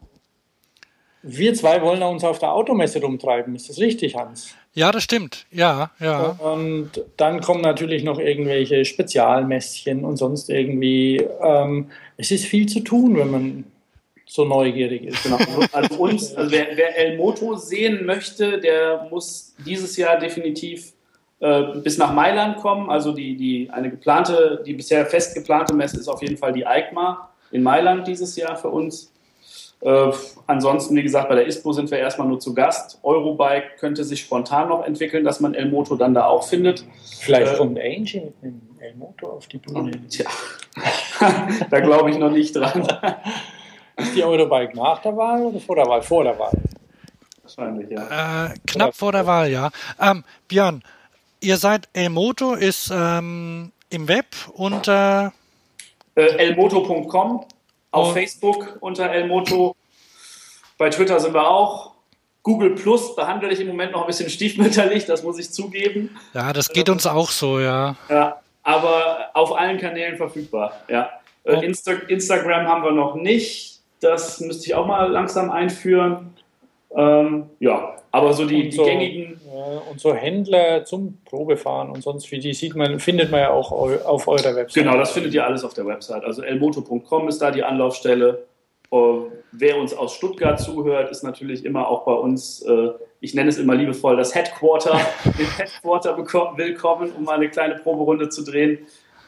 wir 1.27 1.53
zwei 1.53 1.81
wollen 1.81 2.01
uns 2.03 2.23
auf 2.23 2.39
der 2.39 2.53
Automesse 2.53 3.01
rumtreiben. 3.01 3.55
Ist 3.55 3.69
das 3.69 3.79
richtig, 3.79 4.15
Hans? 4.15 4.55
Ja, 4.73 4.91
das 4.91 5.03
stimmt. 5.03 5.45
Ja, 5.51 5.91
ja. 5.99 6.29
Und 6.39 6.91
dann 7.17 7.41
kommen 7.41 7.61
natürlich 7.61 8.03
noch 8.03 8.19
irgendwelche 8.19 8.85
Spezialmässchen 8.85 10.05
und 10.05 10.17
sonst 10.17 10.49
irgendwie. 10.49 11.17
Ähm, 11.41 11.89
es 12.15 12.31
ist 12.31 12.45
viel 12.45 12.67
zu 12.67 12.79
tun, 12.81 13.17
wenn 13.17 13.31
man 13.31 13.63
so 14.25 14.45
neugierig 14.45 15.03
ist. 15.03 15.23
Genau. 15.23 15.37
Also 15.71 15.95
uns, 15.95 16.35
also 16.35 16.51
wer, 16.51 16.67
wer 16.75 16.97
El 16.97 17.17
Moto 17.17 17.55
sehen 17.55 18.05
möchte, 18.05 18.59
der 18.59 19.07
muss 19.09 19.55
dieses 19.65 19.97
Jahr 19.97 20.19
definitiv 20.19 20.93
äh, 21.39 21.63
bis 21.83 21.97
nach 21.97 22.13
Mailand 22.13 22.57
kommen. 22.57 22.89
Also 22.89 23.11
die, 23.11 23.35
die 23.37 23.69
eine 23.71 23.89
geplante, 23.89 24.63
die 24.65 24.73
bisher 24.73 25.05
fest 25.05 25.35
geplante 25.35 25.73
Messe 25.73 25.99
ist 25.99 26.07
auf 26.07 26.21
jeden 26.21 26.37
Fall 26.37 26.53
die 26.53 26.65
EICMA 26.65 27.29
in 27.51 27.63
Mailand 27.63 28.07
dieses 28.07 28.35
Jahr 28.35 28.55
für 28.55 28.69
uns. 28.69 29.13
Äh, 29.81 30.11
ansonsten, 30.47 30.95
wie 30.95 31.03
gesagt, 31.03 31.29
bei 31.29 31.35
der 31.35 31.45
ISPO 31.45 31.71
sind 31.71 31.91
wir 31.91 31.99
erstmal 31.99 32.27
nur 32.27 32.39
zu 32.39 32.55
Gast. 32.55 32.99
Eurobike 33.03 33.77
könnte 33.79 34.03
sich 34.03 34.21
spontan 34.21 34.69
noch 34.69 34.83
entwickeln, 34.83 35.23
dass 35.23 35.39
man 35.39 35.53
El 35.53 35.69
Moto 35.69 35.95
dann 35.95 36.15
da 36.15 36.25
auch 36.25 36.47
findet. 36.47 36.83
Vielleicht 37.19 37.53
äh, 37.53 37.57
kommt 37.57 37.77
Angel 37.77 38.33
mit 38.41 38.53
einem 38.53 38.61
El 38.79 38.95
Moto 38.95 39.27
auf 39.27 39.47
die 39.47 39.59
Bühne. 39.59 39.91
Tja, 40.09 40.25
da 41.69 41.79
glaube 41.79 42.09
ich 42.09 42.17
noch 42.17 42.31
nicht 42.31 42.55
dran. 42.55 42.87
Ist 43.97 44.15
die 44.15 44.23
Eurobike 44.23 44.75
nach 44.75 44.99
der 45.03 45.15
Wahl 45.15 45.43
oder 45.43 45.59
vor 45.59 45.75
der 45.75 45.85
Wahl? 45.85 46.01
Vor 46.01 46.23
der 46.23 46.39
Wahl. 46.39 46.53
Wahrscheinlich, 47.43 47.89
ja. 47.91 48.47
Äh, 48.47 48.53
knapp 48.65 48.95
vor 48.95 49.11
der 49.11 49.25
Wahl, 49.25 49.49
ja. 49.49 49.69
Ähm, 50.01 50.23
Björn, 50.47 50.83
ihr 51.39 51.57
seid 51.57 51.89
El 51.93 52.09
Moto, 52.09 52.53
ist 52.53 52.91
ähm, 52.93 53.71
im 53.89 54.07
Web 54.07 54.27
unter 54.53 55.33
äh, 56.15 56.21
elmoto.com 56.21 57.45
auf 57.91 58.13
Facebook 58.13 58.77
unter 58.81 59.09
Elmoto. 59.09 59.75
Bei 60.77 60.89
Twitter 60.89 61.19
sind 61.19 61.33
wir 61.33 61.49
auch. 61.49 61.91
Google 62.43 62.75
Plus 62.75 63.15
behandle 63.15 63.51
ich 63.51 63.59
im 63.59 63.67
Moment 63.67 63.91
noch 63.91 64.01
ein 64.01 64.07
bisschen 64.07 64.29
stiefmütterlich, 64.29 65.05
das 65.05 65.23
muss 65.23 65.37
ich 65.37 65.51
zugeben. 65.51 66.17
Ja, 66.33 66.53
das 66.53 66.69
geht 66.69 66.89
uns 66.89 67.05
auch 67.05 67.29
so, 67.29 67.59
ja. 67.59 67.95
Ja, 68.09 68.39
aber 68.63 69.31
auf 69.33 69.57
allen 69.57 69.77
Kanälen 69.77 70.15
verfügbar, 70.15 70.73
ja. 70.87 71.09
Äh, 71.43 71.55
oh. 71.55 71.61
Insta 71.61 71.91
Instagram 71.91 72.67
haben 72.67 72.83
wir 72.83 72.91
noch 72.91 73.15
nicht. 73.15 73.81
Das 73.99 74.39
müsste 74.39 74.65
ich 74.67 74.75
auch 74.75 74.85
mal 74.85 75.11
langsam 75.11 75.49
einführen. 75.49 76.36
Ähm, 76.97 77.51
ja, 77.59 77.95
aber 78.11 78.33
so 78.33 78.45
die, 78.45 78.71
so, 78.71 78.83
die 78.83 78.89
gängigen. 78.89 79.39
Ja, 79.53 79.81
und 79.91 79.99
so 79.99 80.15
Händler 80.15 80.83
zum 80.83 81.19
Probefahren 81.25 81.91
und 81.91 82.01
sonst 82.01 82.31
wie 82.31 82.39
die 82.39 82.53
sieht 82.53 82.75
man, 82.75 82.99
findet 82.99 83.29
man 83.29 83.41
ja 83.41 83.51
auch 83.51 83.71
auf 83.71 84.27
eurer 84.27 84.55
Website. 84.55 84.83
Genau, 84.83 84.97
das 84.97 85.11
findet 85.11 85.31
ihr 85.35 85.45
alles 85.45 85.63
auf 85.63 85.75
der 85.75 85.85
Website. 85.85 86.25
Also 86.25 86.41
elmoto.com 86.41 87.27
ist 87.27 87.39
da 87.39 87.51
die 87.51 87.63
Anlaufstelle. 87.63 88.45
Uh, 88.89 89.25
wer 89.51 89.77
uns 89.77 89.93
aus 89.93 90.15
Stuttgart 90.15 90.59
zuhört, 90.59 91.11
ist 91.11 91.21
natürlich 91.21 91.65
immer 91.65 91.89
auch 91.89 92.05
bei 92.05 92.13
uns, 92.13 92.65
uh, 92.67 92.93
ich 93.19 93.33
nenne 93.33 93.49
es 93.49 93.57
immer 93.57 93.75
liebevoll, 93.75 94.15
das 94.15 94.33
Headquarter, 94.33 94.97
den 95.25 95.57
Headquarter 95.57 96.17
willkommen, 96.17 97.11
um 97.11 97.25
mal 97.25 97.35
eine 97.35 97.49
kleine 97.49 97.75
Proberunde 97.75 98.29
zu 98.29 98.43
drehen. 98.43 98.79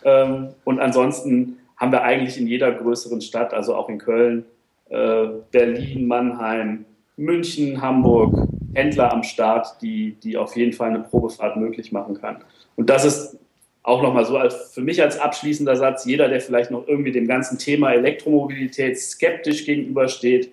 Um, 0.02 0.56
und 0.64 0.80
ansonsten 0.80 1.58
haben 1.76 1.92
wir 1.92 2.04
eigentlich 2.04 2.38
in 2.38 2.48
jeder 2.48 2.72
größeren 2.72 3.20
Stadt, 3.20 3.54
also 3.54 3.76
auch 3.76 3.90
in 3.90 3.98
Köln, 3.98 4.46
uh, 4.90 5.42
Berlin, 5.52 6.08
Mannheim, 6.08 6.86
München, 7.20 7.82
Hamburg, 7.82 8.48
Händler 8.74 9.12
am 9.12 9.24
Start, 9.24 9.82
die, 9.82 10.16
die 10.24 10.38
auf 10.38 10.56
jeden 10.56 10.74
Fall 10.74 10.90
eine 10.90 11.00
Probefahrt 11.00 11.58
möglich 11.58 11.92
machen 11.92 12.20
kann. 12.20 12.38
Und 12.76 12.90
das 12.90 13.06
ist 13.06 13.38
auch 13.84 14.02
nochmal 14.02 14.26
so 14.26 14.38
als, 14.38 14.74
für 14.74 14.82
mich 14.82 15.02
als 15.02 15.20
abschließender 15.20 15.76
Satz, 15.76 16.06
jeder, 16.06 16.30
der 16.30 16.42
vielleicht 16.42 16.72
noch 16.72 16.88
irgendwie 16.88 17.12
dem 17.12 17.28
ganzen 17.28 17.58
Thema 17.58 17.92
Elektromobilität 17.92 19.00
skeptisch 19.00 19.66
gegenübersteht, 19.66 20.52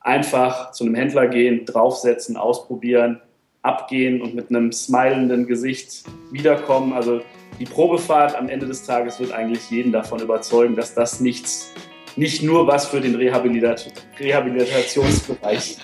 einfach 0.00 0.72
zu 0.72 0.84
einem 0.84 0.94
Händler 0.94 1.26
gehen, 1.26 1.66
draufsetzen, 1.66 2.36
ausprobieren, 2.36 3.20
abgehen 3.62 4.22
und 4.22 4.34
mit 4.34 4.50
einem 4.50 4.72
smilenden 4.72 5.46
Gesicht 5.46 6.04
wiederkommen. 6.30 6.92
Also 6.92 7.20
die 7.58 7.66
Probefahrt 7.66 8.36
am 8.36 8.48
Ende 8.48 8.66
des 8.66 8.86
Tages 8.86 9.20
wird 9.20 9.32
eigentlich 9.32 9.70
jeden 9.70 9.92
davon 9.92 10.20
überzeugen, 10.20 10.76
dass 10.76 10.94
das 10.94 11.20
nichts 11.20 11.74
nicht 12.16 12.42
nur 12.42 12.66
was 12.66 12.86
für 12.86 13.00
den 13.00 13.14
Rehabilitat 13.14 13.92
Rehabilitationsbereich 14.18 15.76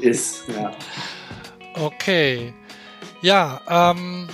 ist. 0.00 0.44
Ja. 0.48 0.72
Okay. 1.74 2.52
Ja, 3.22 3.60
ähm, 3.68 4.28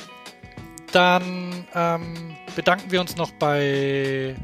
dann 0.93 1.66
ähm, 1.75 2.37
bedanken 2.55 2.91
wir 2.91 3.01
uns 3.01 3.16
noch 3.16 3.31
bei 3.33 4.35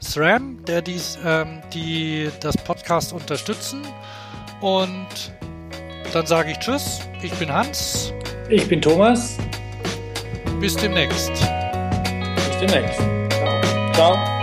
SRAM, 0.00 0.64
der 0.64 0.80
dies, 0.82 1.18
ähm, 1.24 1.60
die 1.72 2.30
das 2.40 2.56
Podcast 2.56 3.12
unterstützen. 3.12 3.82
Und 4.60 5.32
dann 6.12 6.26
sage 6.26 6.52
ich 6.52 6.58
Tschüss. 6.58 7.00
Ich 7.22 7.32
bin 7.34 7.52
Hans. 7.52 8.12
Ich 8.48 8.66
bin 8.68 8.80
Thomas. 8.80 9.36
Bis 10.60 10.76
demnächst. 10.76 11.30
Bis 11.30 12.58
demnächst. 12.60 13.00
Ciao. 13.30 13.92
Ciao. 13.92 14.37